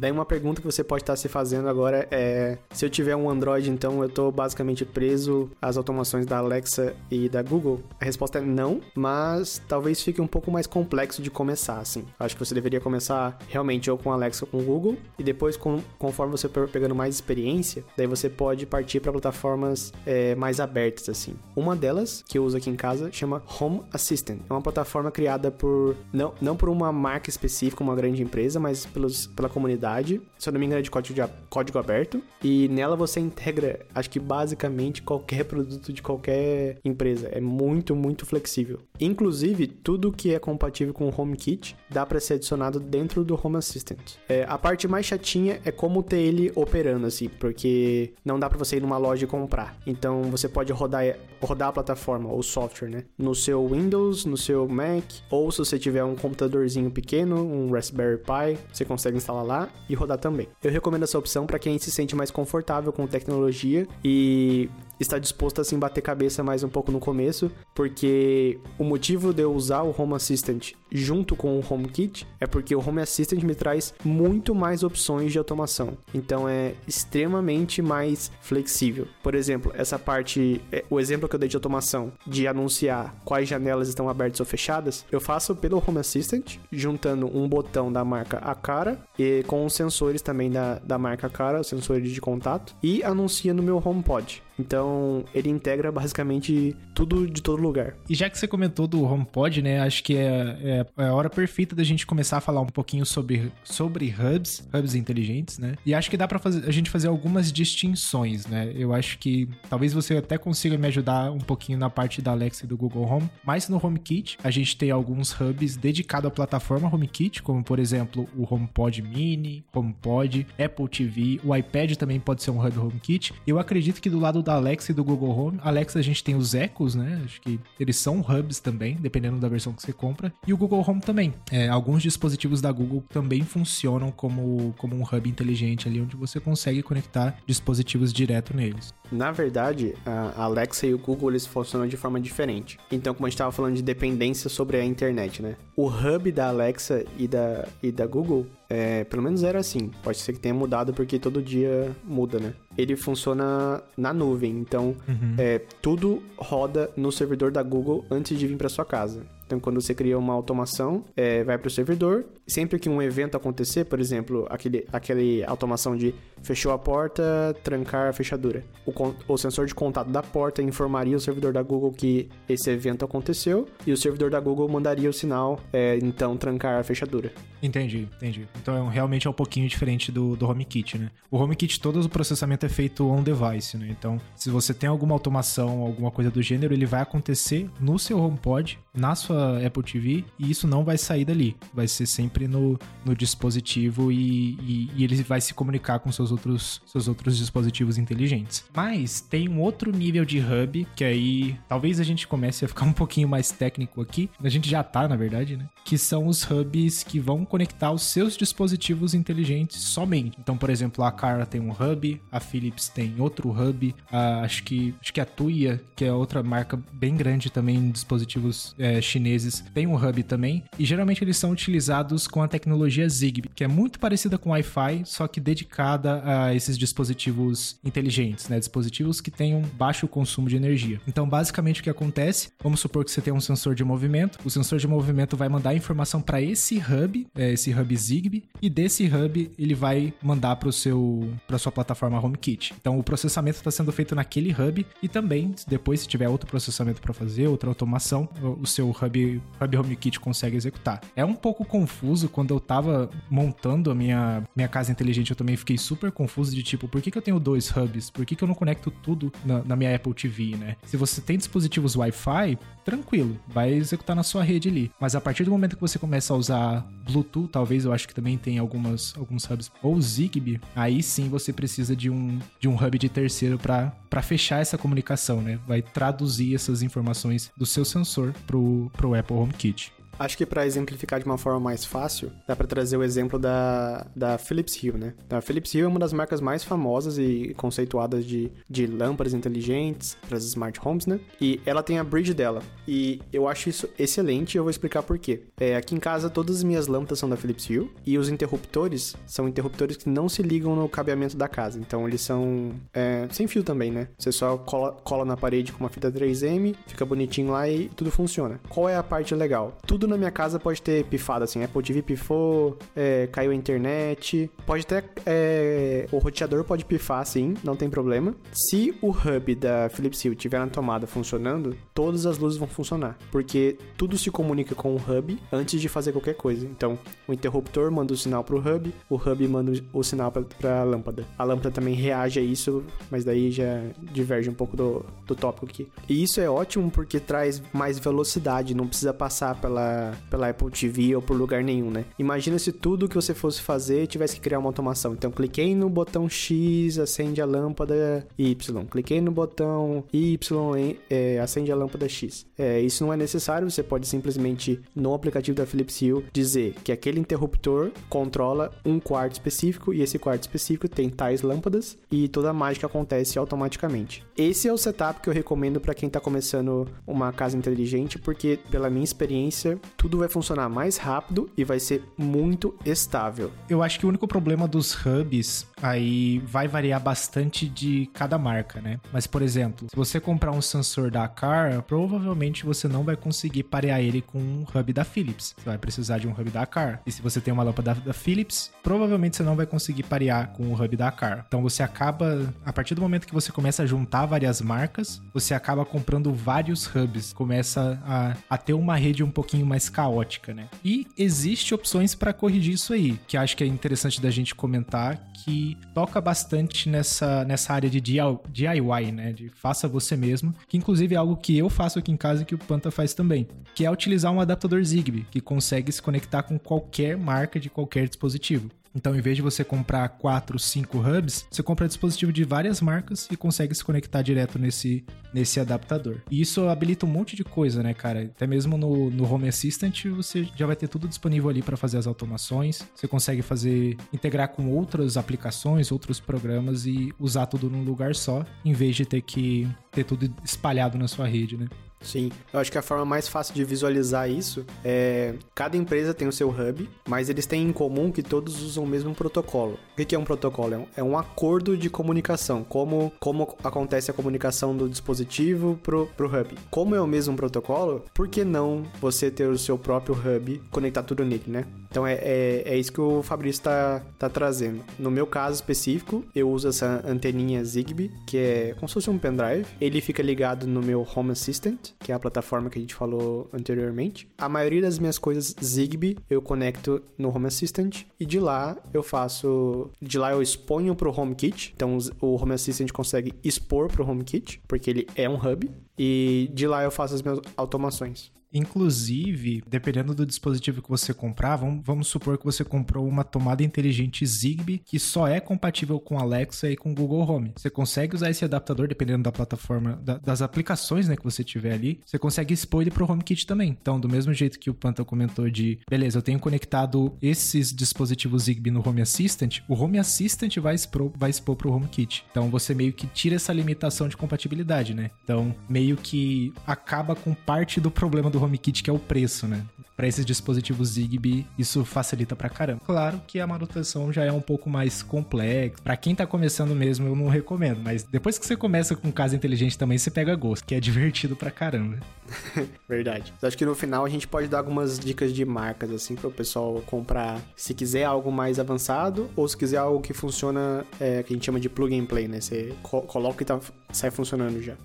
Daí 0.00 0.10
uma 0.10 0.24
pergunta 0.24 0.62
que 0.62 0.66
você 0.66 0.82
pode 0.82 1.02
estar 1.02 1.14
se 1.14 1.28
fazendo 1.28 1.68
agora 1.68 2.08
é: 2.10 2.56
se 2.70 2.86
eu 2.86 2.88
tiver 2.88 3.14
um 3.14 3.28
Android, 3.28 3.70
então 3.70 4.00
eu 4.00 4.06
estou 4.06 4.32
basicamente 4.32 4.82
preso 4.82 5.50
às 5.60 5.76
automações 5.76 6.24
da 6.24 6.38
Alexa 6.38 6.96
e 7.10 7.28
da 7.28 7.42
Google? 7.42 7.82
A 8.00 8.04
resposta 8.06 8.38
é 8.38 8.40
não, 8.40 8.80
mas 8.94 9.60
talvez 9.68 10.02
fique 10.02 10.18
um 10.18 10.26
pouco 10.26 10.50
mais 10.50 10.66
complexo 10.66 11.20
de 11.20 11.30
começar, 11.30 11.78
assim. 11.78 12.06
Acho 12.18 12.34
que 12.34 12.42
você 12.42 12.54
deveria 12.54 12.80
começar 12.80 13.38
realmente 13.46 13.90
ou 13.90 13.98
com 13.98 14.10
a 14.10 14.14
Alexa 14.14 14.46
ou 14.46 14.50
com 14.50 14.58
o 14.58 14.62
Google 14.62 14.96
e 15.18 15.22
depois, 15.22 15.54
com, 15.54 15.80
conforme 15.98 16.32
você 16.32 16.48
for 16.48 16.66
pegando 16.66 16.94
mais 16.94 17.16
experiência, 17.16 17.84
daí 17.94 18.06
você 18.06 18.30
pode 18.30 18.64
partir 18.64 19.00
para 19.00 19.12
plataformas 19.12 19.92
é, 20.06 20.34
mais 20.34 20.60
abertas, 20.60 21.10
assim. 21.10 21.34
Uma 21.54 21.76
delas 21.76 22.24
que 22.26 22.38
eu 22.38 22.44
uso 22.44 22.56
aqui 22.56 22.70
em 22.70 22.76
casa 22.76 23.12
chama 23.12 23.42
Home 23.60 23.82
Assistant. 23.92 24.38
É 24.48 24.52
uma 24.52 24.62
plataforma 24.62 25.10
criada 25.10 25.50
por 25.50 25.94
não, 26.10 26.32
não 26.40 26.56
por 26.56 26.70
uma 26.70 26.90
marca 26.90 27.28
específica, 27.28 27.84
uma 27.84 27.94
grande 27.94 28.22
empresa, 28.22 28.58
mas 28.58 28.86
pelos, 28.86 29.26
pela 29.26 29.50
comunidade 29.50 29.89
comunidade, 29.90 30.20
se 30.38 30.48
eu 30.48 30.52
não 30.52 30.60
me 30.60 30.66
engano 30.66 30.80
é 30.80 30.82
de 30.82 30.90
código, 30.90 31.14
de 31.14 31.32
código 31.48 31.78
aberto, 31.78 32.22
e 32.42 32.68
nela 32.68 32.96
você 32.96 33.20
integra, 33.20 33.80
acho 33.94 34.08
que 34.08 34.20
basicamente 34.20 35.02
qualquer 35.02 35.44
produto 35.44 35.92
de 35.92 36.00
qualquer 36.02 36.78
empresa. 36.84 37.28
É 37.32 37.40
muito, 37.40 37.96
muito 37.96 38.24
flexível. 38.24 38.80
Inclusive, 39.00 39.66
tudo 39.66 40.12
que 40.12 40.34
é 40.34 40.38
compatível 40.38 40.94
com 40.94 41.08
o 41.08 41.14
HomeKit 41.16 41.76
dá 41.88 42.06
para 42.06 42.20
ser 42.20 42.34
adicionado 42.34 42.78
dentro 42.78 43.24
do 43.24 43.38
Home 43.42 43.56
Assistant. 43.56 43.98
É, 44.28 44.44
a 44.48 44.56
parte 44.56 44.86
mais 44.86 45.06
chatinha 45.06 45.60
é 45.64 45.72
como 45.72 46.02
ter 46.02 46.18
ele 46.18 46.52
operando, 46.54 47.06
assim, 47.06 47.28
porque 47.28 48.12
não 48.24 48.38
dá 48.38 48.48
para 48.48 48.58
você 48.58 48.76
ir 48.76 48.82
numa 48.82 48.98
loja 48.98 49.24
e 49.24 49.28
comprar. 49.28 49.76
Então, 49.86 50.22
você 50.24 50.48
pode 50.48 50.72
rodar, 50.72 51.16
rodar 51.40 51.68
a 51.68 51.72
plataforma, 51.72 52.30
ou 52.30 52.42
software, 52.42 52.88
né? 52.88 53.04
No 53.18 53.34
seu 53.34 53.66
Windows, 53.66 54.24
no 54.24 54.36
seu 54.36 54.68
Mac, 54.68 55.04
ou 55.30 55.50
se 55.50 55.58
você 55.58 55.78
tiver 55.78 56.04
um 56.04 56.14
computadorzinho 56.14 56.90
pequeno, 56.90 57.42
um 57.42 57.70
Raspberry 57.72 58.18
Pi, 58.18 58.58
você 58.72 58.84
consegue 58.84 59.16
instalar 59.16 59.44
lá 59.44 59.68
e 59.88 59.94
rodar 59.94 60.18
também. 60.18 60.48
Eu 60.62 60.70
recomendo 60.70 61.02
essa 61.02 61.18
opção 61.18 61.46
para 61.46 61.58
quem 61.58 61.78
se 61.78 61.90
sente 61.90 62.14
mais 62.14 62.30
confortável 62.30 62.92
com 62.92 63.06
tecnologia 63.06 63.86
e 64.04 64.68
está 65.00 65.18
disposto 65.18 65.58
a 65.58 65.62
assim 65.62 65.78
bater 65.78 66.02
cabeça 66.02 66.44
mais 66.44 66.62
um 66.62 66.68
pouco 66.68 66.92
no 66.92 67.00
começo, 67.00 67.50
porque 67.74 68.58
o 68.78 68.84
motivo 68.84 69.32
de 69.32 69.42
eu 69.42 69.52
usar 69.52 69.82
o 69.82 69.94
Home 69.96 70.14
Assistant 70.14 70.72
junto 70.92 71.34
com 71.34 71.58
o 71.58 71.64
HomeKit 71.68 72.26
é 72.38 72.46
porque 72.46 72.74
o 72.74 72.86
Home 72.86 73.00
Assistant 73.00 73.42
me 73.42 73.54
traz 73.54 73.94
muito 74.04 74.54
mais 74.54 74.82
opções 74.82 75.32
de 75.32 75.38
automação. 75.38 75.96
Então 76.12 76.48
é 76.48 76.74
extremamente 76.86 77.80
mais 77.80 78.30
flexível. 78.40 79.06
Por 79.22 79.34
exemplo, 79.34 79.72
essa 79.74 79.98
parte, 79.98 80.60
é, 80.70 80.84
o 80.90 81.00
exemplo 81.00 81.28
que 81.28 81.34
eu 81.34 81.40
dei 81.40 81.48
de 81.48 81.56
automação 81.56 82.12
de 82.26 82.46
anunciar 82.46 83.14
quais 83.24 83.48
janelas 83.48 83.88
estão 83.88 84.08
abertas 84.08 84.40
ou 84.40 84.46
fechadas, 84.46 85.04
eu 85.10 85.20
faço 85.20 85.54
pelo 85.54 85.82
Home 85.86 85.98
Assistant, 85.98 86.56
juntando 86.70 87.26
um 87.26 87.48
botão 87.48 87.92
da 87.92 88.04
marca 88.04 88.38
Acara 88.38 88.98
e 89.18 89.42
com 89.46 89.59
os 89.64 89.74
sensores 89.74 90.22
também 90.22 90.50
da, 90.50 90.78
da 90.78 90.98
marca 90.98 91.26
Acara, 91.26 91.60
os 91.60 91.66
sensores 91.66 92.10
de 92.10 92.20
contato, 92.20 92.74
e 92.82 93.02
anuncia 93.02 93.54
no 93.54 93.62
meu 93.62 93.82
HomePod. 93.84 94.42
Então, 94.60 95.24
ele 95.34 95.48
integra 95.48 95.90
basicamente 95.90 96.76
tudo 96.94 97.26
de 97.26 97.42
todo 97.42 97.62
lugar. 97.62 97.94
E 98.08 98.14
já 98.14 98.28
que 98.28 98.38
você 98.38 98.46
comentou 98.46 98.86
do 98.86 99.02
HomePod, 99.02 99.62
né, 99.62 99.80
acho 99.80 100.04
que 100.04 100.16
é, 100.16 100.56
é, 100.62 100.86
é, 100.98 101.06
a 101.06 101.14
hora 101.14 101.30
perfeita 101.30 101.74
da 101.74 101.82
gente 101.82 102.06
começar 102.06 102.36
a 102.36 102.40
falar 102.40 102.60
um 102.60 102.66
pouquinho 102.66 103.06
sobre, 103.06 103.50
sobre 103.64 104.14
hubs, 104.18 104.68
hubs 104.74 104.94
inteligentes, 104.94 105.58
né? 105.58 105.76
E 105.84 105.94
acho 105.94 106.10
que 106.10 106.16
dá 106.16 106.28
para 106.28 106.40
a 106.44 106.70
gente 106.70 106.90
fazer 106.90 107.08
algumas 107.08 107.50
distinções, 107.52 108.46
né? 108.46 108.72
Eu 108.74 108.92
acho 108.92 109.18
que 109.18 109.48
talvez 109.68 109.92
você 109.92 110.16
até 110.16 110.36
consiga 110.36 110.76
me 110.76 110.86
ajudar 110.88 111.30
um 111.30 111.38
pouquinho 111.38 111.78
na 111.78 111.88
parte 111.88 112.20
da 112.20 112.32
Alexa 112.32 112.64
e 112.64 112.68
do 112.68 112.76
Google 112.76 113.04
Home, 113.04 113.30
mas 113.44 113.68
no 113.68 113.84
HomeKit 113.84 114.38
a 114.42 114.50
gente 114.50 114.76
tem 114.76 114.90
alguns 114.90 115.32
hubs 115.32 115.76
dedicados 115.76 116.28
à 116.28 116.30
plataforma 116.30 116.92
HomeKit, 116.92 117.42
como 117.42 117.62
por 117.62 117.78
exemplo 117.78 118.28
o 118.36 118.46
HomePod 118.52 119.00
Mini, 119.02 119.64
HomePod, 119.74 120.46
Apple 120.62 120.88
TV, 120.88 121.40
o 121.44 121.54
iPad 121.56 121.94
também 121.96 122.20
pode 122.20 122.42
ser 122.42 122.50
um 122.50 122.64
hub 122.64 122.78
HomeKit. 122.78 123.32
Eu 123.46 123.58
acredito 123.58 124.00
que 124.00 124.10
do 124.10 124.18
lado 124.18 124.42
da 124.42 124.49
da 124.50 124.56
Alexa 124.56 124.90
e 124.90 124.94
do 124.94 125.04
Google 125.04 125.30
Home. 125.30 125.58
Alexa 125.62 126.00
a 126.00 126.02
gente 126.02 126.24
tem 126.24 126.34
os 126.34 126.54
Echos, 126.54 126.96
né? 126.96 127.22
Acho 127.24 127.40
que 127.40 127.60
eles 127.78 127.96
são 127.96 128.20
hubs 128.20 128.58
também, 128.58 128.96
dependendo 128.96 129.38
da 129.38 129.48
versão 129.48 129.72
que 129.72 129.80
você 129.80 129.92
compra. 129.92 130.32
E 130.44 130.52
o 130.52 130.56
Google 130.56 130.84
Home 130.86 131.00
também. 131.00 131.32
É, 131.52 131.68
alguns 131.68 132.02
dispositivos 132.02 132.60
da 132.60 132.72
Google 132.72 133.04
também 133.08 133.42
funcionam 133.42 134.10
como, 134.10 134.74
como 134.76 134.96
um 134.96 135.02
hub 135.02 135.28
inteligente 135.28 135.86
ali, 135.86 136.00
onde 136.00 136.16
você 136.16 136.40
consegue 136.40 136.82
conectar 136.82 137.38
dispositivos 137.46 138.12
direto 138.12 138.56
neles. 138.56 138.92
Na 139.12 139.30
verdade, 139.30 139.94
a 140.04 140.42
Alexa 140.42 140.86
e 140.86 140.94
o 140.94 140.98
Google 140.98 141.30
eles 141.30 141.46
funcionam 141.46 141.86
de 141.86 141.96
forma 141.96 142.20
diferente. 142.20 142.78
Então, 142.90 143.14
como 143.14 143.26
a 143.26 143.28
gente 143.28 143.34
estava 143.34 143.52
falando 143.52 143.76
de 143.76 143.82
dependência 143.82 144.50
sobre 144.50 144.78
a 144.78 144.84
internet, 144.84 145.42
né? 145.42 145.56
O 145.76 145.86
hub 145.86 146.30
da 146.32 146.48
Alexa 146.48 147.04
e 147.16 147.28
da, 147.28 147.68
e 147.82 147.92
da 147.92 148.06
Google, 148.06 148.46
é, 148.70 149.02
pelo 149.02 149.20
menos 149.20 149.42
era 149.42 149.58
assim. 149.58 149.90
Pode 150.02 150.18
ser 150.18 150.32
que 150.32 150.38
tenha 150.38 150.54
mudado 150.54 150.94
porque 150.94 151.18
todo 151.18 151.42
dia 151.42 151.90
muda, 152.04 152.38
né? 152.38 152.54
Ele 152.78 152.94
funciona 152.94 153.82
na 153.96 154.14
nuvem, 154.14 154.52
então 154.52 154.94
uhum. 155.08 155.34
é, 155.36 155.58
tudo 155.82 156.22
roda 156.36 156.88
no 156.96 157.10
servidor 157.10 157.50
da 157.50 157.64
Google 157.64 158.04
antes 158.08 158.38
de 158.38 158.46
vir 158.46 158.56
para 158.56 158.68
sua 158.68 158.84
casa. 158.84 159.26
Então, 159.44 159.58
quando 159.58 159.80
você 159.80 159.92
cria 159.92 160.16
uma 160.16 160.32
automação, 160.32 161.04
é, 161.16 161.42
vai 161.42 161.58
para 161.58 161.66
o 161.66 161.70
servidor. 161.70 162.24
Sempre 162.50 162.80
que 162.80 162.88
um 162.88 163.00
evento 163.00 163.36
acontecer, 163.36 163.84
por 163.84 164.00
exemplo, 164.00 164.44
aquele, 164.50 164.84
aquele 164.92 165.44
automação 165.44 165.96
de 165.96 166.12
fechou 166.42 166.72
a 166.72 166.78
porta, 166.78 167.54
trancar 167.62 168.08
a 168.08 168.12
fechadura. 168.12 168.64
O, 168.84 168.92
o 169.32 169.38
sensor 169.38 169.66
de 169.66 169.74
contato 169.74 170.10
da 170.10 170.20
porta 170.20 170.60
informaria 170.60 171.16
o 171.16 171.20
servidor 171.20 171.52
da 171.52 171.62
Google 171.62 171.92
que 171.92 172.28
esse 172.48 172.68
evento 172.68 173.04
aconteceu 173.04 173.68
e 173.86 173.92
o 173.92 173.96
servidor 173.96 174.30
da 174.30 174.40
Google 174.40 174.68
mandaria 174.68 175.08
o 175.08 175.12
sinal, 175.12 175.60
é, 175.72 175.96
então, 176.02 176.36
trancar 176.36 176.80
a 176.80 176.82
fechadura. 176.82 177.30
Entendi, 177.62 178.08
entendi. 178.16 178.48
Então, 178.60 178.88
realmente 178.88 179.26
é 179.26 179.30
um 179.30 179.34
pouquinho 179.34 179.68
diferente 179.68 180.10
do, 180.10 180.34
do 180.34 180.48
HomeKit, 180.48 180.98
né? 180.98 181.10
O 181.30 181.36
HomeKit, 181.36 181.78
todo 181.78 182.00
o 182.00 182.08
processamento 182.08 182.64
é 182.64 182.68
feito 182.68 183.06
on-device, 183.06 183.76
né? 183.76 183.88
Então, 183.90 184.20
se 184.34 184.50
você 184.50 184.72
tem 184.72 184.88
alguma 184.88 185.14
automação, 185.14 185.82
alguma 185.82 186.10
coisa 186.10 186.30
do 186.30 186.42
gênero, 186.42 186.72
ele 186.72 186.86
vai 186.86 187.02
acontecer 187.02 187.68
no 187.78 187.98
seu 187.98 188.18
HomePod, 188.18 188.78
na 188.94 189.14
sua 189.14 189.64
Apple 189.64 189.82
TV 189.82 190.24
e 190.38 190.50
isso 190.50 190.66
não 190.66 190.84
vai 190.84 190.96
sair 190.96 191.24
dali. 191.24 191.56
Vai 191.72 191.86
ser 191.86 192.06
sempre 192.06 192.39
no, 192.48 192.78
no 193.04 193.14
dispositivo 193.14 194.10
e, 194.12 194.52
e, 194.60 194.90
e, 194.96 195.04
ele 195.04 195.22
vai 195.22 195.40
se 195.40 195.54
comunicar 195.54 195.98
com 195.98 196.10
seus 196.12 196.30
outros, 196.30 196.80
seus 196.86 197.08
outros 197.08 197.36
dispositivos 197.36 197.98
inteligentes. 197.98 198.64
Mas 198.74 199.20
tem 199.20 199.48
um 199.48 199.60
outro 199.60 199.92
nível 199.92 200.24
de 200.24 200.38
hub 200.38 200.86
que 200.94 201.04
aí 201.04 201.58
talvez 201.68 202.00
a 202.00 202.04
gente 202.04 202.26
comece 202.26 202.64
a 202.64 202.68
ficar 202.68 202.86
um 202.86 202.92
pouquinho 202.92 203.28
mais 203.28 203.50
técnico 203.50 204.00
aqui. 204.00 204.30
A 204.42 204.48
gente 204.48 204.68
já 204.68 204.82
tá, 204.82 205.08
na 205.08 205.16
verdade, 205.16 205.56
né? 205.56 205.66
Que 205.84 205.98
são 205.98 206.26
os 206.26 206.42
hubs 206.42 207.02
que 207.02 207.18
vão 207.18 207.44
conectar 207.44 207.92
os 207.92 208.02
seus 208.02 208.36
dispositivos 208.36 209.14
inteligentes 209.14 209.80
somente. 209.82 210.36
Então, 210.38 210.56
por 210.56 210.70
exemplo, 210.70 211.04
a 211.04 211.12
Cara 211.12 211.46
tem 211.46 211.60
um 211.60 211.70
hub, 211.70 212.20
a 212.30 212.40
Philips 212.40 212.88
tem 212.88 213.14
outro 213.18 213.50
hub, 213.50 213.94
a, 214.10 214.40
acho 214.40 214.62
que 214.62 214.94
acho 215.00 215.12
que 215.12 215.20
a 215.20 215.26
Tuya, 215.26 215.82
que 215.94 216.04
é 216.04 216.12
outra 216.12 216.42
marca 216.42 216.80
bem 216.92 217.16
grande 217.16 217.50
também 217.50 217.76
em 217.76 217.90
dispositivos 217.90 218.74
é, 218.78 219.00
chineses 219.00 219.64
têm 219.74 219.86
um 219.86 219.94
hub 219.94 220.22
também, 220.22 220.64
e 220.78 220.84
geralmente 220.84 221.22
eles 221.22 221.36
são 221.36 221.50
utilizados 221.50 222.26
com 222.30 222.42
a 222.42 222.48
tecnologia 222.48 223.08
Zigbee, 223.08 223.50
que 223.54 223.64
é 223.64 223.68
muito 223.68 223.98
parecida 223.98 224.38
com 224.38 224.50
Wi-Fi, 224.50 225.02
só 225.04 225.26
que 225.26 225.40
dedicada 225.40 226.22
a 226.24 226.54
esses 226.54 226.78
dispositivos 226.78 227.78
inteligentes, 227.84 228.48
né? 228.48 228.58
Dispositivos 228.58 229.20
que 229.20 229.30
tenham 229.30 229.62
baixo 229.76 230.06
consumo 230.08 230.48
de 230.48 230.56
energia. 230.56 231.00
Então, 231.06 231.28
basicamente, 231.28 231.80
o 231.80 231.84
que 231.84 231.90
acontece? 231.90 232.50
Vamos 232.62 232.80
supor 232.80 233.04
que 233.04 233.10
você 233.10 233.20
tem 233.20 233.32
um 233.32 233.40
sensor 233.40 233.74
de 233.74 233.84
movimento, 233.84 234.38
o 234.44 234.50
sensor 234.50 234.78
de 234.78 234.86
movimento 234.86 235.36
vai 235.36 235.48
mandar 235.48 235.74
informação 235.74 236.20
para 236.20 236.40
esse 236.40 236.78
hub, 236.78 237.26
é, 237.34 237.52
esse 237.52 237.72
hub 237.72 237.96
Zigbee, 237.96 238.44
e 238.62 238.70
desse 238.70 239.04
hub 239.06 239.50
ele 239.58 239.74
vai 239.74 240.12
mandar 240.22 240.56
para 240.56 240.68
o 240.68 240.72
seu 240.72 241.30
para 241.46 241.58
sua 241.58 241.72
plataforma 241.72 242.18
HomeKit. 242.18 242.74
Então, 242.80 242.98
o 242.98 243.02
processamento 243.02 243.58
está 243.58 243.70
sendo 243.70 243.92
feito 243.92 244.14
naquele 244.14 244.52
hub 244.52 244.86
e 245.02 245.08
também 245.08 245.54
depois 245.66 246.00
se 246.00 246.08
tiver 246.08 246.28
outro 246.28 246.48
processamento 246.48 247.00
para 247.00 247.12
fazer, 247.12 247.48
outra 247.48 247.68
automação, 247.68 248.28
o 248.60 248.66
seu 248.66 248.90
Hub, 248.90 249.42
Hub 249.60 249.76
HomeKit 249.76 250.20
consegue 250.20 250.56
executar. 250.56 251.00
É 251.16 251.24
um 251.24 251.34
pouco 251.34 251.64
confuso 251.64 252.09
quando 252.28 252.52
eu 252.52 252.60
tava 252.60 253.10
montando 253.28 253.90
a 253.90 253.94
minha, 253.94 254.42
minha 254.54 254.68
casa 254.68 254.90
inteligente, 254.90 255.30
eu 255.30 255.36
também 255.36 255.56
fiquei 255.56 255.78
super 255.78 256.10
confuso 256.10 256.54
de 256.54 256.62
tipo, 256.62 256.88
por 256.88 257.00
que, 257.00 257.10
que 257.10 257.18
eu 257.18 257.22
tenho 257.22 257.40
dois 257.40 257.70
hubs? 257.70 258.10
Por 258.10 258.24
que, 258.24 258.34
que 258.34 258.42
eu 258.42 258.48
não 258.48 258.54
conecto 258.54 258.90
tudo 258.90 259.32
na, 259.44 259.62
na 259.64 259.76
minha 259.76 259.94
Apple 259.94 260.14
TV, 260.14 260.56
né? 260.56 260.76
Se 260.84 260.96
você 260.96 261.20
tem 261.20 261.36
dispositivos 261.36 261.96
Wi-Fi, 261.96 262.58
tranquilo, 262.84 263.38
vai 263.48 263.72
executar 263.72 264.16
na 264.16 264.22
sua 264.22 264.42
rede 264.42 264.68
ali. 264.68 264.90
Mas 265.00 265.14
a 265.14 265.20
partir 265.20 265.44
do 265.44 265.50
momento 265.50 265.76
que 265.76 265.82
você 265.82 265.98
começa 265.98 266.32
a 266.32 266.36
usar 266.36 266.86
Bluetooth, 267.04 267.48
talvez 267.48 267.84
eu 267.84 267.92
acho 267.92 268.08
que 268.08 268.14
também 268.14 268.36
tem 268.36 268.58
algumas, 268.58 269.14
alguns 269.16 269.48
hubs, 269.48 269.70
ou 269.82 270.00
Zigbee, 270.00 270.60
aí 270.74 271.02
sim 271.02 271.28
você 271.28 271.52
precisa 271.52 271.94
de 271.94 272.10
um, 272.10 272.38
de 272.58 272.68
um 272.68 272.74
hub 272.74 272.98
de 272.98 273.08
terceiro 273.08 273.58
para 273.58 274.22
fechar 274.22 274.60
essa 274.60 274.78
comunicação, 274.78 275.40
né? 275.40 275.58
Vai 275.66 275.82
traduzir 275.82 276.54
essas 276.54 276.82
informações 276.82 277.50
do 277.56 277.66
seu 277.66 277.84
sensor 277.84 278.32
pro, 278.46 278.90
pro 278.94 279.14
Apple 279.14 279.36
HomeKit. 279.36 279.92
Acho 280.20 280.36
que 280.36 280.44
para 280.44 280.66
exemplificar 280.66 281.18
de 281.18 281.24
uma 281.24 281.38
forma 281.38 281.58
mais 281.58 281.82
fácil, 281.82 282.30
dá 282.46 282.54
para 282.54 282.66
trazer 282.66 282.98
o 282.98 283.02
exemplo 283.02 283.38
da, 283.38 284.06
da 284.14 284.36
Philips 284.36 284.76
Hue, 284.76 284.92
né? 284.92 285.14
A 285.30 285.40
Philips 285.40 285.72
Hue 285.72 285.80
é 285.80 285.86
uma 285.86 285.98
das 285.98 286.12
marcas 286.12 286.42
mais 286.42 286.62
famosas 286.62 287.16
e 287.16 287.54
conceituadas 287.56 288.26
de, 288.26 288.52
de 288.68 288.86
lâmpadas 288.86 289.32
inteligentes 289.32 290.18
para 290.28 290.36
as 290.36 290.44
smart 290.44 290.78
homes, 290.84 291.06
né? 291.06 291.18
E 291.40 291.58
ela 291.64 291.82
tem 291.82 291.98
a 291.98 292.04
bridge 292.04 292.34
dela. 292.34 292.62
E 292.86 293.22
eu 293.32 293.48
acho 293.48 293.70
isso 293.70 293.88
excelente 293.98 294.54
e 294.54 294.58
eu 294.58 294.62
vou 294.62 294.70
explicar 294.70 295.02
por 295.02 295.18
quê. 295.18 295.44
É, 295.58 295.74
aqui 295.74 295.94
em 295.94 295.98
casa, 295.98 296.28
todas 296.28 296.56
as 296.56 296.64
minhas 296.64 296.86
lâmpadas 296.86 297.18
são 297.18 297.28
da 297.28 297.36
Philips 297.38 297.70
Hue 297.70 297.90
e 298.04 298.18
os 298.18 298.28
interruptores 298.28 299.16
são 299.26 299.48
interruptores 299.48 299.96
que 299.96 300.10
não 300.10 300.28
se 300.28 300.42
ligam 300.42 300.76
no 300.76 300.86
cabeamento 300.86 301.34
da 301.34 301.48
casa. 301.48 301.78
Então, 301.78 302.06
eles 302.06 302.20
são 302.20 302.72
é, 302.92 303.26
sem 303.30 303.46
fio 303.46 303.62
também, 303.62 303.90
né? 303.90 304.08
Você 304.18 304.30
só 304.30 304.58
cola, 304.58 304.92
cola 305.02 305.24
na 305.24 305.36
parede 305.36 305.72
com 305.72 305.82
uma 305.82 305.88
fita 305.88 306.12
3M, 306.12 306.76
fica 306.86 307.06
bonitinho 307.06 307.52
lá 307.52 307.66
e 307.66 307.88
tudo 307.96 308.10
funciona. 308.10 308.60
Qual 308.68 308.86
é 308.86 308.96
a 308.96 309.02
parte 309.02 309.34
legal? 309.34 309.78
Tudo 309.86 310.09
na 310.10 310.18
minha 310.18 310.30
casa 310.30 310.58
pode 310.58 310.82
ter 310.82 311.04
pifado, 311.04 311.44
assim. 311.44 311.62
Apple 311.62 311.82
TV 311.82 312.02
pifou, 312.02 312.76
é, 312.94 313.28
caiu 313.28 313.50
a 313.50 313.54
internet. 313.54 314.50
Pode 314.66 314.82
até. 314.82 315.04
É, 315.24 316.06
o 316.12 316.18
roteador 316.18 316.64
pode 316.64 316.84
pifar, 316.84 317.24
sim, 317.24 317.54
não 317.64 317.76
tem 317.76 317.88
problema. 317.88 318.34
Se 318.52 318.94
o 319.00 319.10
hub 319.10 319.54
da 319.54 319.88
Philips 319.88 320.24
Hue 320.24 320.34
tiver 320.34 320.58
na 320.58 320.66
tomada 320.66 321.06
funcionando, 321.06 321.76
todas 321.94 322.26
as 322.26 322.38
luzes 322.38 322.58
vão 322.58 322.68
funcionar. 322.68 323.16
Porque 323.30 323.78
tudo 323.96 324.18
se 324.18 324.30
comunica 324.30 324.74
com 324.74 324.94
o 324.94 324.96
hub 324.96 325.38
antes 325.52 325.80
de 325.80 325.88
fazer 325.88 326.12
qualquer 326.12 326.34
coisa. 326.34 326.66
Então, 326.66 326.98
o 327.26 327.32
interruptor 327.32 327.90
manda 327.90 328.12
o 328.12 328.16
sinal 328.16 328.44
pro 328.44 328.58
hub, 328.58 328.92
o 329.08 329.16
hub 329.16 329.48
manda 329.48 329.72
o 329.92 330.02
sinal 330.02 330.30
pra, 330.30 330.42
pra 330.42 330.84
lâmpada. 330.84 331.24
A 331.38 331.44
lâmpada 331.44 331.70
também 331.70 331.94
reage 331.94 332.38
a 332.38 332.42
isso, 332.42 332.84
mas 333.10 333.24
daí 333.24 333.50
já 333.50 333.82
diverge 334.00 334.50
um 334.50 334.54
pouco 334.54 334.76
do, 334.76 335.04
do 335.26 335.34
tópico 335.34 335.66
aqui. 335.66 335.88
E 336.08 336.22
isso 336.22 336.40
é 336.40 336.48
ótimo 336.48 336.90
porque 336.90 337.20
traz 337.20 337.62
mais 337.72 337.98
velocidade, 337.98 338.74
não 338.74 338.86
precisa 338.86 339.12
passar 339.12 339.60
pela, 339.60 339.80
pela 340.28 340.48
Apple 340.48 340.70
TV 340.70 341.14
ou 341.14 341.22
por 341.22 341.36
lugar 341.36 341.62
nenhum, 341.62 341.90
né? 341.90 342.04
Imagina 342.18 342.58
se 342.58 342.72
tudo 342.72 343.08
que 343.08 343.14
você 343.14 343.34
fosse 343.34 343.60
fazer 343.60 344.06
tivesse 344.06 344.34
que 344.36 344.40
criar 344.40 344.58
uma 344.58 344.68
automação. 344.68 345.12
Então, 345.12 345.30
cliquei 345.30 345.74
no 345.74 345.88
botão 345.88 346.28
X, 346.28 346.98
acende 346.98 347.40
a 347.40 347.46
lâmpada 347.46 348.26
Y. 348.38 348.84
Cliquei 348.86 349.20
no 349.20 349.30
botão 349.30 350.04
Y, 350.12 350.96
é, 351.08 351.38
acende 351.40 351.70
a 351.70 351.76
lâmpada 351.76 352.08
X. 352.08 352.46
É, 352.56 352.80
isso 352.80 353.04
não 353.04 353.12
é 353.12 353.16
necessário, 353.16 353.70
você 353.70 353.82
pode 353.82 354.06
simplesmente, 354.06 354.80
no 354.94 355.14
aplicativo 355.14 355.56
da 355.56 355.66
Philips 355.66 356.00
Hue, 356.00 356.24
dizer 356.32 356.74
que 356.84 356.92
aquele 356.92 357.20
interruptor 357.20 357.90
controla 358.08 358.70
um 358.84 358.98
quarto 359.00 359.32
específico 359.32 359.92
e 359.92 360.02
esse 360.02 360.18
quarto 360.18 360.42
específico 360.42 360.88
tem 360.88 361.08
tais 361.08 361.42
lâmpadas 361.42 361.98
e 362.10 362.28
toda 362.28 362.50
a 362.50 362.52
mágica 362.52 362.86
acontece 362.86 363.38
automaticamente. 363.38 364.24
Esse 364.36 364.68
é 364.68 364.72
o 364.72 364.78
setup 364.78 365.20
que 365.20 365.28
eu 365.28 365.34
recomendo 365.34 365.80
para 365.80 365.94
quem 365.94 366.06
está 366.06 366.20
começando 366.20 366.88
uma 367.06 367.32
casa 367.32 367.56
inteligente, 367.56 368.18
porque 368.18 368.58
pela 368.70 368.90
minha 368.90 369.04
experiência, 369.04 369.79
tudo 369.96 370.18
vai 370.18 370.28
funcionar 370.28 370.68
mais 370.68 370.96
rápido 370.96 371.50
e 371.56 371.64
vai 371.64 371.78
ser 371.78 372.02
muito 372.16 372.74
estável. 372.84 373.50
Eu 373.68 373.82
acho 373.82 373.98
que 373.98 374.06
o 374.06 374.08
único 374.08 374.26
problema 374.26 374.66
dos 374.66 374.94
hubs 374.94 375.66
aí 375.82 376.38
vai 376.40 376.68
variar 376.68 377.00
bastante 377.00 377.68
de 377.68 378.08
cada 378.12 378.38
marca, 378.38 378.80
né? 378.80 379.00
Mas, 379.12 379.26
por 379.26 379.42
exemplo, 379.42 379.88
se 379.90 379.96
você 379.96 380.20
comprar 380.20 380.52
um 380.52 380.62
sensor 380.62 381.10
da 381.10 381.26
Car, 381.28 381.82
provavelmente 381.82 382.64
você 382.64 382.88
não 382.88 383.04
vai 383.04 383.16
conseguir 383.16 383.64
parear 383.64 384.00
ele 384.00 384.20
com 384.20 384.38
um 384.38 384.64
hub 384.74 384.92
da 384.92 385.04
Philips. 385.04 385.54
Você 385.56 385.64
vai 385.64 385.78
precisar 385.78 386.18
de 386.18 386.28
um 386.28 386.32
hub 386.32 386.50
da 386.50 386.66
Car. 386.66 387.00
E 387.06 387.12
se 387.12 387.22
você 387.22 387.40
tem 387.40 387.52
uma 387.52 387.62
lâmpada 387.62 387.94
da 387.94 388.12
Philips, 388.12 388.70
provavelmente 388.82 389.36
você 389.36 389.42
não 389.42 389.56
vai 389.56 389.66
conseguir 389.66 390.04
parear 390.04 390.52
com 390.52 390.64
o 390.64 390.74
hub 390.74 390.96
da 390.96 391.10
Car. 391.10 391.44
Então 391.46 391.62
você 391.62 391.82
acaba, 391.82 392.52
a 392.64 392.72
partir 392.72 392.94
do 392.94 393.02
momento 393.02 393.26
que 393.26 393.34
você 393.34 393.52
começa 393.52 393.82
a 393.82 393.86
juntar 393.86 394.26
várias 394.26 394.60
marcas, 394.60 395.20
você 395.32 395.54
acaba 395.54 395.84
comprando 395.84 396.32
vários 396.32 396.86
hubs, 396.86 397.32
começa 397.32 398.00
a, 398.04 398.36
a 398.48 398.58
ter 398.58 398.74
uma 398.74 398.96
rede 398.96 399.22
um 399.22 399.30
pouquinho 399.30 399.66
mais 399.70 399.88
caótica, 399.88 400.52
né? 400.52 400.68
E 400.84 401.06
existe 401.16 401.72
opções 401.72 402.14
para 402.14 402.32
corrigir 402.32 402.74
isso 402.74 402.92
aí, 402.92 403.18
que 403.26 403.36
acho 403.36 403.56
que 403.56 403.62
é 403.62 403.66
interessante 403.66 404.20
da 404.20 404.30
gente 404.30 404.54
comentar, 404.54 405.30
que 405.32 405.78
toca 405.94 406.20
bastante 406.20 406.88
nessa, 406.88 407.44
nessa 407.44 407.72
área 407.72 407.88
de 407.88 408.00
DIY, 408.00 409.12
né? 409.12 409.32
De 409.32 409.48
faça 409.48 409.86
você 409.86 410.16
mesmo, 410.16 410.52
que 410.68 410.76
inclusive 410.76 411.14
é 411.14 411.18
algo 411.18 411.36
que 411.36 411.56
eu 411.56 411.70
faço 411.70 411.98
aqui 411.98 412.10
em 412.10 412.16
casa 412.16 412.42
e 412.42 412.44
que 412.44 412.54
o 412.54 412.58
Panta 412.58 412.90
faz 412.90 413.14
também, 413.14 413.46
que 413.74 413.86
é 413.86 413.90
utilizar 413.90 414.32
um 414.32 414.40
adaptador 414.40 414.82
Zigbee, 414.82 415.26
que 415.30 415.40
consegue 415.40 415.92
se 415.92 416.02
conectar 416.02 416.42
com 416.42 416.58
qualquer 416.58 417.16
marca 417.16 417.60
de 417.60 417.70
qualquer 417.70 418.08
dispositivo. 418.08 418.70
Então, 418.94 419.14
em 419.14 419.20
vez 419.20 419.36
de 419.36 419.42
você 419.42 419.62
comprar 419.62 420.08
4, 420.08 420.58
5 420.58 420.98
hubs, 420.98 421.46
você 421.50 421.62
compra 421.62 421.86
dispositivo 421.86 422.32
de 422.32 422.44
várias 422.44 422.80
marcas 422.80 423.28
e 423.30 423.36
consegue 423.36 423.74
se 423.74 423.84
conectar 423.84 424.22
direto 424.22 424.58
nesse, 424.58 425.04
nesse 425.32 425.60
adaptador. 425.60 426.16
E 426.30 426.40
isso 426.40 426.68
habilita 426.68 427.06
um 427.06 427.08
monte 427.08 427.36
de 427.36 427.44
coisa, 427.44 427.82
né, 427.82 427.94
cara? 427.94 428.22
Até 428.22 428.46
mesmo 428.46 428.76
no, 428.76 429.10
no 429.10 429.32
Home 429.32 429.48
Assistant, 429.48 430.06
você 430.06 430.48
já 430.56 430.66
vai 430.66 430.74
ter 430.74 430.88
tudo 430.88 431.06
disponível 431.06 431.48
ali 431.48 431.62
para 431.62 431.76
fazer 431.76 431.98
as 431.98 432.06
automações. 432.06 432.86
Você 432.94 433.06
consegue 433.06 433.42
fazer, 433.42 433.96
integrar 434.12 434.48
com 434.48 434.68
outras 434.68 435.16
aplicações, 435.16 435.92
outros 435.92 436.18
programas 436.18 436.84
e 436.84 437.12
usar 437.18 437.46
tudo 437.46 437.70
num 437.70 437.84
lugar 437.84 438.14
só, 438.14 438.44
em 438.64 438.72
vez 438.72 438.96
de 438.96 439.04
ter 439.04 439.22
que 439.22 439.68
ter 439.92 440.04
tudo 440.04 440.32
espalhado 440.44 440.98
na 440.98 441.06
sua 441.06 441.26
rede, 441.26 441.56
né? 441.56 441.68
Sim, 442.00 442.30
eu 442.52 442.58
acho 442.58 442.72
que 442.72 442.78
a 442.78 442.82
forma 442.82 443.04
mais 443.04 443.28
fácil 443.28 443.54
de 443.54 443.62
visualizar 443.64 444.30
isso 444.30 444.64
é 444.84 445.34
cada 445.54 445.76
empresa 445.76 446.14
tem 446.14 446.26
o 446.26 446.32
seu 446.32 446.48
hub, 446.48 446.88
mas 447.06 447.28
eles 447.28 447.46
têm 447.46 447.62
em 447.62 447.72
comum 447.72 448.10
que 448.10 448.22
todos 448.22 448.62
usam 448.62 448.84
o 448.84 448.86
mesmo 448.86 449.14
protocolo. 449.14 449.78
O 449.98 450.04
que 450.04 450.14
é 450.14 450.18
um 450.18 450.24
protocolo? 450.24 450.88
É 450.96 451.02
um 451.02 451.18
acordo 451.18 451.76
de 451.76 451.90
comunicação, 451.90 452.64
como, 452.64 453.12
como 453.20 453.54
acontece 453.62 454.10
a 454.10 454.14
comunicação 454.14 454.74
do 454.74 454.88
dispositivo 454.88 455.78
pro, 455.82 456.06
pro 456.16 456.26
hub. 456.26 456.56
Como 456.70 456.94
é 456.94 457.00
o 457.00 457.06
mesmo 457.06 457.36
protocolo, 457.36 458.04
por 458.14 458.28
que 458.28 458.44
não 458.44 458.84
você 459.00 459.30
ter 459.30 459.48
o 459.48 459.58
seu 459.58 459.76
próprio 459.76 460.14
hub, 460.14 460.62
conectar 460.70 461.02
tudo 461.02 461.24
nele, 461.24 461.44
né? 461.46 461.66
Então 461.90 462.06
é, 462.06 462.14
é, 462.14 462.62
é 462.66 462.78
isso 462.78 462.92
que 462.92 463.00
o 463.00 463.22
Fabrício 463.22 463.60
está 463.60 464.00
tá 464.18 464.28
trazendo. 464.28 464.82
No 464.98 465.10
meu 465.10 465.26
caso 465.26 465.56
específico, 465.56 466.24
eu 466.34 466.48
uso 466.50 466.68
essa 466.68 467.02
anteninha 467.06 467.62
Zigbee, 467.64 468.10
que 468.26 468.38
é 468.38 468.74
como 468.74 468.88
se 468.88 468.94
fosse 468.94 469.10
um 469.10 469.18
pendrive. 469.18 469.66
Ele 469.80 470.00
fica 470.00 470.22
ligado 470.22 470.66
no 470.66 470.80
meu 470.80 471.06
Home 471.14 471.32
Assistant, 471.32 471.90
que 471.98 472.12
é 472.12 472.14
a 472.14 472.18
plataforma 472.18 472.70
que 472.70 472.78
a 472.78 472.80
gente 472.80 472.94
falou 472.94 473.48
anteriormente. 473.52 474.28
A 474.38 474.48
maioria 474.48 474.82
das 474.82 474.98
minhas 474.98 475.18
coisas 475.18 475.54
Zigbee 475.62 476.16
eu 476.28 476.40
conecto 476.40 477.02
no 477.18 477.34
Home 477.34 477.46
Assistant 477.46 478.04
e 478.18 478.24
de 478.24 478.38
lá 478.38 478.76
eu 478.94 479.02
faço, 479.02 479.90
de 480.00 480.18
lá 480.18 480.32
eu 480.32 480.40
exponho 480.40 480.94
pro 480.94 481.10
HomeKit. 481.10 481.72
Então 481.74 481.98
o 482.20 482.36
Home 482.36 482.54
Assistant 482.54 482.92
consegue 482.92 483.34
expor 483.42 483.88
pro 483.88 484.08
HomeKit, 484.08 484.60
porque 484.68 484.90
ele 484.90 485.06
é 485.16 485.28
um 485.28 485.34
hub 485.34 485.70
e 485.98 486.50
de 486.54 486.66
lá 486.66 486.84
eu 486.84 486.90
faço 486.90 487.14
as 487.14 487.22
minhas 487.22 487.40
automações. 487.56 488.32
Inclusive, 488.52 489.62
dependendo 489.66 490.14
do 490.14 490.26
dispositivo 490.26 490.82
que 490.82 490.88
você 490.88 491.14
comprar, 491.14 491.56
vamos, 491.56 491.82
vamos, 491.84 492.08
supor 492.08 492.36
que 492.36 492.44
você 492.44 492.64
comprou 492.64 493.06
uma 493.06 493.22
tomada 493.22 493.62
inteligente 493.62 494.26
Zigbee 494.26 494.82
que 494.84 494.98
só 494.98 495.28
é 495.28 495.38
compatível 495.40 496.00
com 496.00 496.18
Alexa 496.18 496.70
e 496.70 496.76
com 496.76 496.94
Google 496.94 497.28
Home. 497.28 497.52
Você 497.56 497.70
consegue 497.70 498.16
usar 498.16 498.30
esse 498.30 498.44
adaptador 498.44 498.88
dependendo 498.88 499.22
da 499.22 499.32
plataforma, 499.32 500.00
da, 500.02 500.18
das 500.18 500.42
aplicações 500.42 501.08
né, 501.08 501.16
que 501.16 501.24
você 501.24 501.44
tiver 501.44 501.74
ali. 501.74 502.00
Você 502.04 502.18
consegue 502.18 502.52
expor 502.52 502.82
ele 502.82 502.90
para 502.90 503.04
o 503.04 503.10
HomeKit 503.10 503.46
também. 503.46 503.76
Então, 503.80 504.00
do 504.00 504.08
mesmo 504.08 504.34
jeito 504.34 504.58
que 504.58 504.70
o 504.70 504.74
Panta 504.74 505.04
comentou 505.04 505.48
de, 505.48 505.78
beleza, 505.88 506.18
eu 506.18 506.22
tenho 506.22 506.38
conectado 506.40 507.16
esses 507.22 507.72
dispositivos 507.72 508.44
Zigbee 508.44 508.70
no 508.70 508.86
Home 508.86 509.02
Assistant, 509.02 509.60
o 509.68 509.74
Home 509.74 509.98
Assistant 509.98 510.56
vai 510.58 510.74
expor, 510.74 511.12
vai 511.16 511.30
expor 511.30 511.54
para 511.54 511.68
o 511.68 511.72
HomeKit. 511.72 512.24
Então, 512.30 512.50
você 512.50 512.74
meio 512.74 512.92
que 512.92 513.06
tira 513.06 513.36
essa 513.36 513.52
limitação 513.52 514.08
de 514.08 514.16
compatibilidade, 514.16 514.94
né? 514.94 515.10
Então, 515.22 515.54
meio 515.68 515.96
que 515.96 516.52
acaba 516.66 517.14
com 517.14 517.34
parte 517.34 517.80
do 517.80 517.90
problema 517.90 518.30
do 518.30 518.39
HomeKit, 518.42 518.82
que 518.82 518.90
é 518.90 518.92
o 518.92 518.98
preço, 518.98 519.46
né? 519.46 519.64
Para 519.96 520.08
esses 520.08 520.24
dispositivos 520.24 520.90
Zigbee, 520.90 521.46
isso 521.58 521.84
facilita 521.84 522.34
pra 522.34 522.48
caramba. 522.48 522.80
Claro 522.86 523.20
que 523.26 523.38
a 523.38 523.46
manutenção 523.46 524.10
já 524.10 524.24
é 524.24 524.32
um 524.32 524.40
pouco 524.40 524.70
mais 524.70 525.02
complexa. 525.02 525.76
Para 525.84 525.96
quem 525.96 526.14
tá 526.14 526.26
começando 526.26 526.74
mesmo, 526.74 527.06
eu 527.06 527.14
não 527.14 527.28
recomendo, 527.28 527.80
mas 527.82 528.02
depois 528.02 528.38
que 528.38 528.46
você 528.46 528.56
começa 528.56 528.96
com 528.96 529.12
casa 529.12 529.36
inteligente 529.36 529.76
também, 529.76 529.98
você 529.98 530.10
pega 530.10 530.34
gosto, 530.34 530.64
que 530.64 530.74
é 530.74 530.80
divertido 530.80 531.36
pra 531.36 531.50
caramba. 531.50 531.98
Verdade. 532.88 533.34
Acho 533.42 533.58
que 533.58 533.66
no 533.66 533.74
final 533.74 534.04
a 534.04 534.08
gente 534.08 534.26
pode 534.26 534.48
dar 534.48 534.58
algumas 534.58 534.98
dicas 534.98 535.34
de 535.34 535.44
marcas, 535.44 535.90
assim, 535.90 536.14
para 536.14 536.28
o 536.28 536.32
pessoal 536.32 536.82
comprar, 536.86 537.38
se 537.54 537.74
quiser 537.74 538.04
algo 538.04 538.32
mais 538.32 538.58
avançado 538.58 539.28
ou 539.36 539.46
se 539.46 539.56
quiser 539.56 539.78
algo 539.78 540.00
que 540.00 540.14
funciona, 540.14 540.84
é, 540.98 541.22
que 541.22 541.32
a 541.32 541.36
gente 541.36 541.44
chama 541.44 541.60
de 541.60 541.68
plug 541.68 541.94
and 541.94 542.06
play, 542.06 542.26
né? 542.26 542.40
Você 542.40 542.72
co 542.82 543.02
coloca 543.02 543.42
e 543.42 543.46
tá, 543.46 543.60
sai 543.92 544.10
funcionando 544.10 544.62
já. 544.62 544.76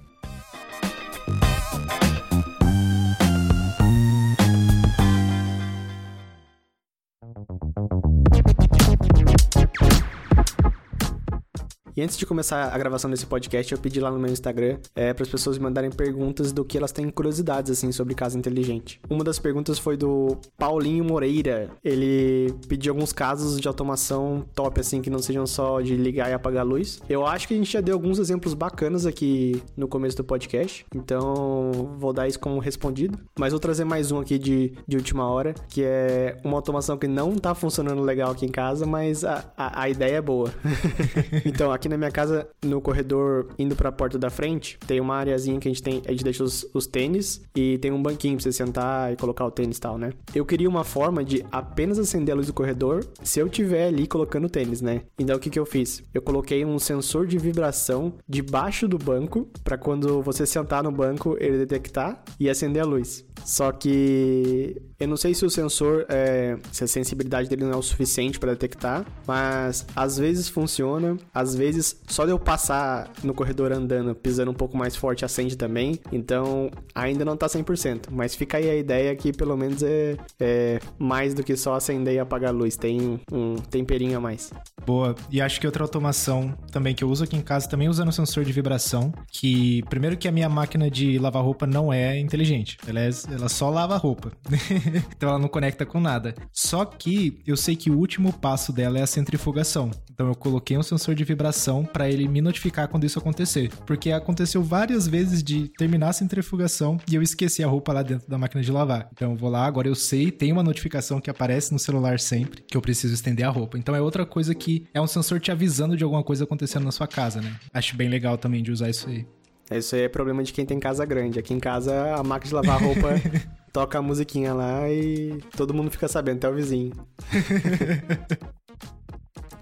E 11.98 12.02
antes 12.02 12.18
de 12.18 12.26
começar 12.26 12.74
a 12.74 12.78
gravação 12.78 13.10
desse 13.10 13.26
podcast, 13.26 13.72
eu 13.72 13.78
pedi 13.80 14.02
lá 14.02 14.12
no 14.12 14.20
meu 14.20 14.30
Instagram 14.30 14.80
é, 14.93 15.14
para 15.14 15.24
as 15.24 15.30
pessoas 15.30 15.58
mandarem 15.58 15.89
perguntas 15.89 16.52
do 16.52 16.66
que 16.66 16.78
elas 16.78 16.91
têm 16.91 17.10
curiosidades, 17.10 17.72
assim, 17.72 17.89
sobre 17.89 18.14
casa 18.14 18.38
inteligente. 18.38 19.00
Uma 19.10 19.24
das 19.24 19.39
perguntas 19.39 19.80
foi 19.80 19.96
do 19.96 20.36
Paulinho 20.58 21.06
Moreira. 21.06 21.70
Ele 21.82 22.54
pediu 22.68 22.91
alguns 22.91 23.14
casos 23.14 23.62
de 23.62 23.66
automação 23.66 24.46
top, 24.54 24.82
assim, 24.82 25.02
que 25.02 25.10
não 25.10 25.20
sejam 25.20 25.48
só 25.48 25.80
de 25.80 25.96
ligar 25.96 26.30
e 26.30 26.34
apagar 26.34 26.66
a 26.66 26.68
luz. 26.68 27.00
Eu 27.08 27.26
acho 27.26 27.48
que 27.48 27.54
a 27.54 27.58
gente 27.58 27.72
já 27.72 27.80
deu 27.80 27.96
alguns 27.96 28.20
exemplos 28.20 28.54
bacanas 28.54 29.06
aqui 29.06 29.64
no 29.78 29.88
começo 29.88 30.18
do 30.18 30.24
podcast, 30.26 30.86
então 30.93 31.96
vou 31.98 32.12
dar 32.12 32.28
isso 32.28 32.41
como 32.41 32.60
respondido. 32.60 33.18
Mas 33.39 33.54
vou 33.54 33.60
trazer 33.60 33.86
mais 33.86 34.12
um 34.12 34.20
aqui 34.20 34.38
de, 34.38 34.74
de 34.86 34.98
última 34.98 35.30
hora, 35.30 35.54
que 35.70 35.82
é 35.82 36.38
uma 36.43 36.58
automação 36.58 36.98
que 36.98 37.08
não 37.08 37.36
tá 37.36 37.56
funcionando 37.56 38.02
legal 38.02 38.32
aqui 38.32 38.46
em 38.46 38.52
casa, 38.52 38.86
mas 38.86 39.24
a, 39.24 39.46
a, 39.56 39.84
a 39.84 39.89
ideia 39.89 40.18
é 40.18 40.22
boa. 40.22 40.54
então, 41.46 41.72
aqui 41.72 41.85
aqui 41.86 41.90
na 41.90 41.98
minha 41.98 42.12
casa, 42.12 42.48
no 42.64 42.82
corredor 42.82 43.48
indo 43.60 43.76
pra 43.76 43.92
porta 43.92 44.18
da 44.18 44.30
frente, 44.30 44.78
tem 44.88 45.00
uma 45.00 45.16
areazinha 45.16 45.60
que 45.60 45.68
a 45.68 45.72
gente 45.72 45.84
tem, 45.84 46.02
a 46.08 46.12
gente 46.12 46.24
deixa 46.24 46.44
os, 46.44 46.68
os 46.74 46.88
tênis 46.88 47.42
e 47.56 47.78
tem 47.78 47.92
um 47.92 48.02
banquinho 48.02 48.36
pra 48.36 48.44
você 48.44 48.52
sentar 48.52 49.14
e 49.14 49.16
colocar 49.16 49.46
o 49.46 49.52
tênis 49.52 49.78
e 49.78 49.82
tal, 49.82 49.98
né? 49.98 50.12
Eu 50.34 50.46
queria 50.46 50.68
uma 50.68 50.84
forma 50.84 51.24
de 51.24 51.46
apenas 51.52 52.00
acender 52.00 52.34
a 52.34 52.36
luz 52.36 52.48
do 52.48 52.54
corredor 52.54 53.06
se 53.24 53.40
eu 53.40 53.48
tiver 53.48 53.88
ali 53.88 54.08
colocando 54.08 54.46
o 54.46 54.50
tênis, 54.50 54.82
né? 54.82 55.02
Então 55.18 55.36
o 55.36 55.40
que 55.40 55.50
que 55.50 55.60
eu 55.60 55.66
fiz? 55.66 56.04
Eu 56.14 56.22
coloquei 56.22 56.66
um 56.66 56.80
sensor 56.80 57.28
de 57.28 57.38
vibração 57.38 58.14
debaixo 58.28 58.88
do 58.88 58.98
banco 58.98 59.48
para 59.64 59.78
quando 59.78 60.22
você 60.22 60.46
sentar 60.46 60.84
no 60.84 60.92
banco 60.92 61.38
ele 61.40 61.58
detectar 61.58 62.24
e 62.40 62.50
acender 62.50 62.82
a 62.82 62.86
luz. 62.86 63.24
Só 63.44 63.72
que 63.72 64.82
eu 65.00 65.08
não 65.08 65.18
sei 65.18 65.34
se 65.34 65.46
o 65.46 65.50
sensor, 65.50 66.06
é, 66.08 66.58
se 66.72 66.84
a 66.84 66.88
sensibilidade 66.88 67.50
dele 67.50 67.66
não 67.66 67.74
é 67.74 67.76
o 67.76 67.82
suficiente 67.82 68.40
para 68.40 68.52
detectar, 68.52 69.06
mas 69.28 69.86
às 69.96 70.18
vezes 70.18 70.48
funciona, 70.48 71.18
às 71.34 71.54
vezes 71.54 71.75
só 71.84 72.26
de 72.26 72.32
eu 72.32 72.40
passar 72.40 73.10
no 73.24 73.34
corredor 73.34 73.72
andando, 73.72 74.16
pisando 74.16 74.52
um 74.52 74.54
pouco 74.54 74.78
mais 74.78 74.96
forte, 74.96 75.26
acende 75.26 75.56
também. 75.56 76.00
Então 76.12 76.70
ainda 76.94 77.26
não 77.26 77.36
tá 77.36 77.48
100%, 77.48 78.08
mas 78.12 78.36
fica 78.36 78.58
aí 78.58 78.70
a 78.70 78.76
ideia 78.76 79.16
que 79.16 79.32
pelo 79.34 79.56
menos 79.58 79.84
é, 79.84 80.18
é 80.40 80.80
mais 80.98 81.34
do 81.34 81.44
que 81.44 81.56
só 81.56 81.76
acender 81.76 82.16
e 82.16 82.20
apagar 82.20 82.50
a 82.50 82.54
luz, 82.54 82.78
tem 82.78 83.20
um 83.32 83.56
temperinho 83.56 84.18
a 84.18 84.22
mais. 84.22 84.52
Boa. 84.86 85.16
E 85.32 85.42
acho 85.42 85.60
que 85.60 85.66
outra 85.66 85.84
automação 85.84 86.56
também 86.72 86.94
que 86.94 87.04
eu 87.04 87.10
uso 87.10 87.24
aqui 87.24 87.36
em 87.36 87.42
casa, 87.42 87.68
também 87.68 87.90
usando 87.90 88.12
sensor 88.12 88.44
de 88.44 88.52
vibração, 88.52 89.14
que 89.30 89.84
primeiro 89.90 90.18
que 90.18 90.28
a 90.28 90.32
minha 90.32 90.50
máquina 90.50 90.90
de 90.90 91.18
lavar 91.18 91.44
roupa 91.44 91.66
não 91.66 91.92
é 91.92 92.20
inteligente, 92.20 92.78
ela, 92.88 93.00
é, 93.00 93.10
ela 93.32 93.50
só 93.50 93.70
lava 93.70 93.98
roupa. 93.98 94.32
então 95.16 95.30
ela 95.30 95.40
não 95.40 95.48
conecta 95.48 95.86
com 95.86 96.00
nada. 96.00 96.36
Só 96.52 96.86
que 96.86 97.40
eu 97.46 97.58
sei 97.58 97.76
que 97.76 97.90
o 97.90 97.98
último 97.98 98.32
passo 98.34 98.72
dela 98.72 99.00
é 99.00 99.02
a 99.02 99.08
centrifugação. 99.08 99.92
Então 100.12 100.28
eu 100.28 100.36
coloquei 100.36 100.78
um 100.78 100.84
sensor 100.84 101.16
de 101.16 101.24
vibração 101.24 101.64
para 101.86 102.09
ele 102.09 102.28
me 102.28 102.41
notificar 102.41 102.88
quando 102.88 103.05
isso 103.05 103.18
acontecer, 103.18 103.72
porque 103.86 104.11
aconteceu 104.11 104.61
várias 104.61 105.07
vezes 105.07 105.41
de 105.41 105.70
terminar 105.78 106.09
a 106.09 106.13
centrifugação 106.13 106.99
e 107.09 107.16
eu 107.16 107.22
esqueci 107.22 107.63
a 107.63 107.68
roupa 107.68 107.93
lá 107.93 108.03
dentro 108.03 108.30
da 108.30 108.38
máquina 108.38 108.61
de 108.61 108.72
lavar. 108.72 109.09
Então 109.13 109.32
eu 109.32 109.38
vou 109.38 109.49
lá, 109.49 109.66
agora 109.66 109.88
eu 109.88 109.95
sei, 109.95 110.30
tem 110.30 110.51
uma 110.51 110.61
notificação 110.63 111.20
que 111.20 111.30
aparece 111.30 111.72
no 111.72 111.80
celular 111.80 112.20
sempre 112.20 112.61
que 112.61 112.76
eu 112.76 112.82
preciso 112.82 113.13
estender 113.13 113.45
a 113.45 113.49
roupa. 113.49 113.78
Então 113.78 113.95
é 113.95 114.01
outra 114.01 114.26
coisa 114.26 114.53
que 114.53 114.86
é 114.93 115.01
um 115.01 115.07
sensor 115.07 115.39
te 115.39 115.51
avisando 115.51 115.95
de 115.95 116.03
alguma 116.03 116.24
coisa 116.24 116.43
acontecendo 116.43 116.84
na 116.84 116.91
sua 116.91 117.07
casa, 117.07 117.41
né? 117.41 117.55
Acho 117.74 117.95
bem 117.95 118.09
legal 118.09 118.38
também 118.38 118.61
de 118.61 118.72
usar 118.72 118.89
isso 118.89 119.09
aí. 119.09 119.26
Isso 119.72 119.95
aí 119.95 120.03
é 120.03 120.09
problema 120.09 120.43
de 120.43 120.53
quem 120.53 120.66
tem 120.66 120.80
casa 120.80 121.05
grande. 121.05 121.39
Aqui 121.39 121.53
em 121.53 121.59
casa, 121.59 122.16
a 122.16 122.24
máquina 122.24 122.49
de 122.49 122.68
lavar 122.68 122.84
roupa 122.84 123.09
toca 123.74 123.97
a 123.97 124.01
musiquinha 124.01 124.53
lá 124.53 124.89
e 124.89 125.39
todo 125.55 125.74
mundo 125.74 125.89
fica 125.89 126.07
sabendo, 126.07 126.38
até 126.38 126.49
o 126.49 126.53
vizinho. 126.53 126.91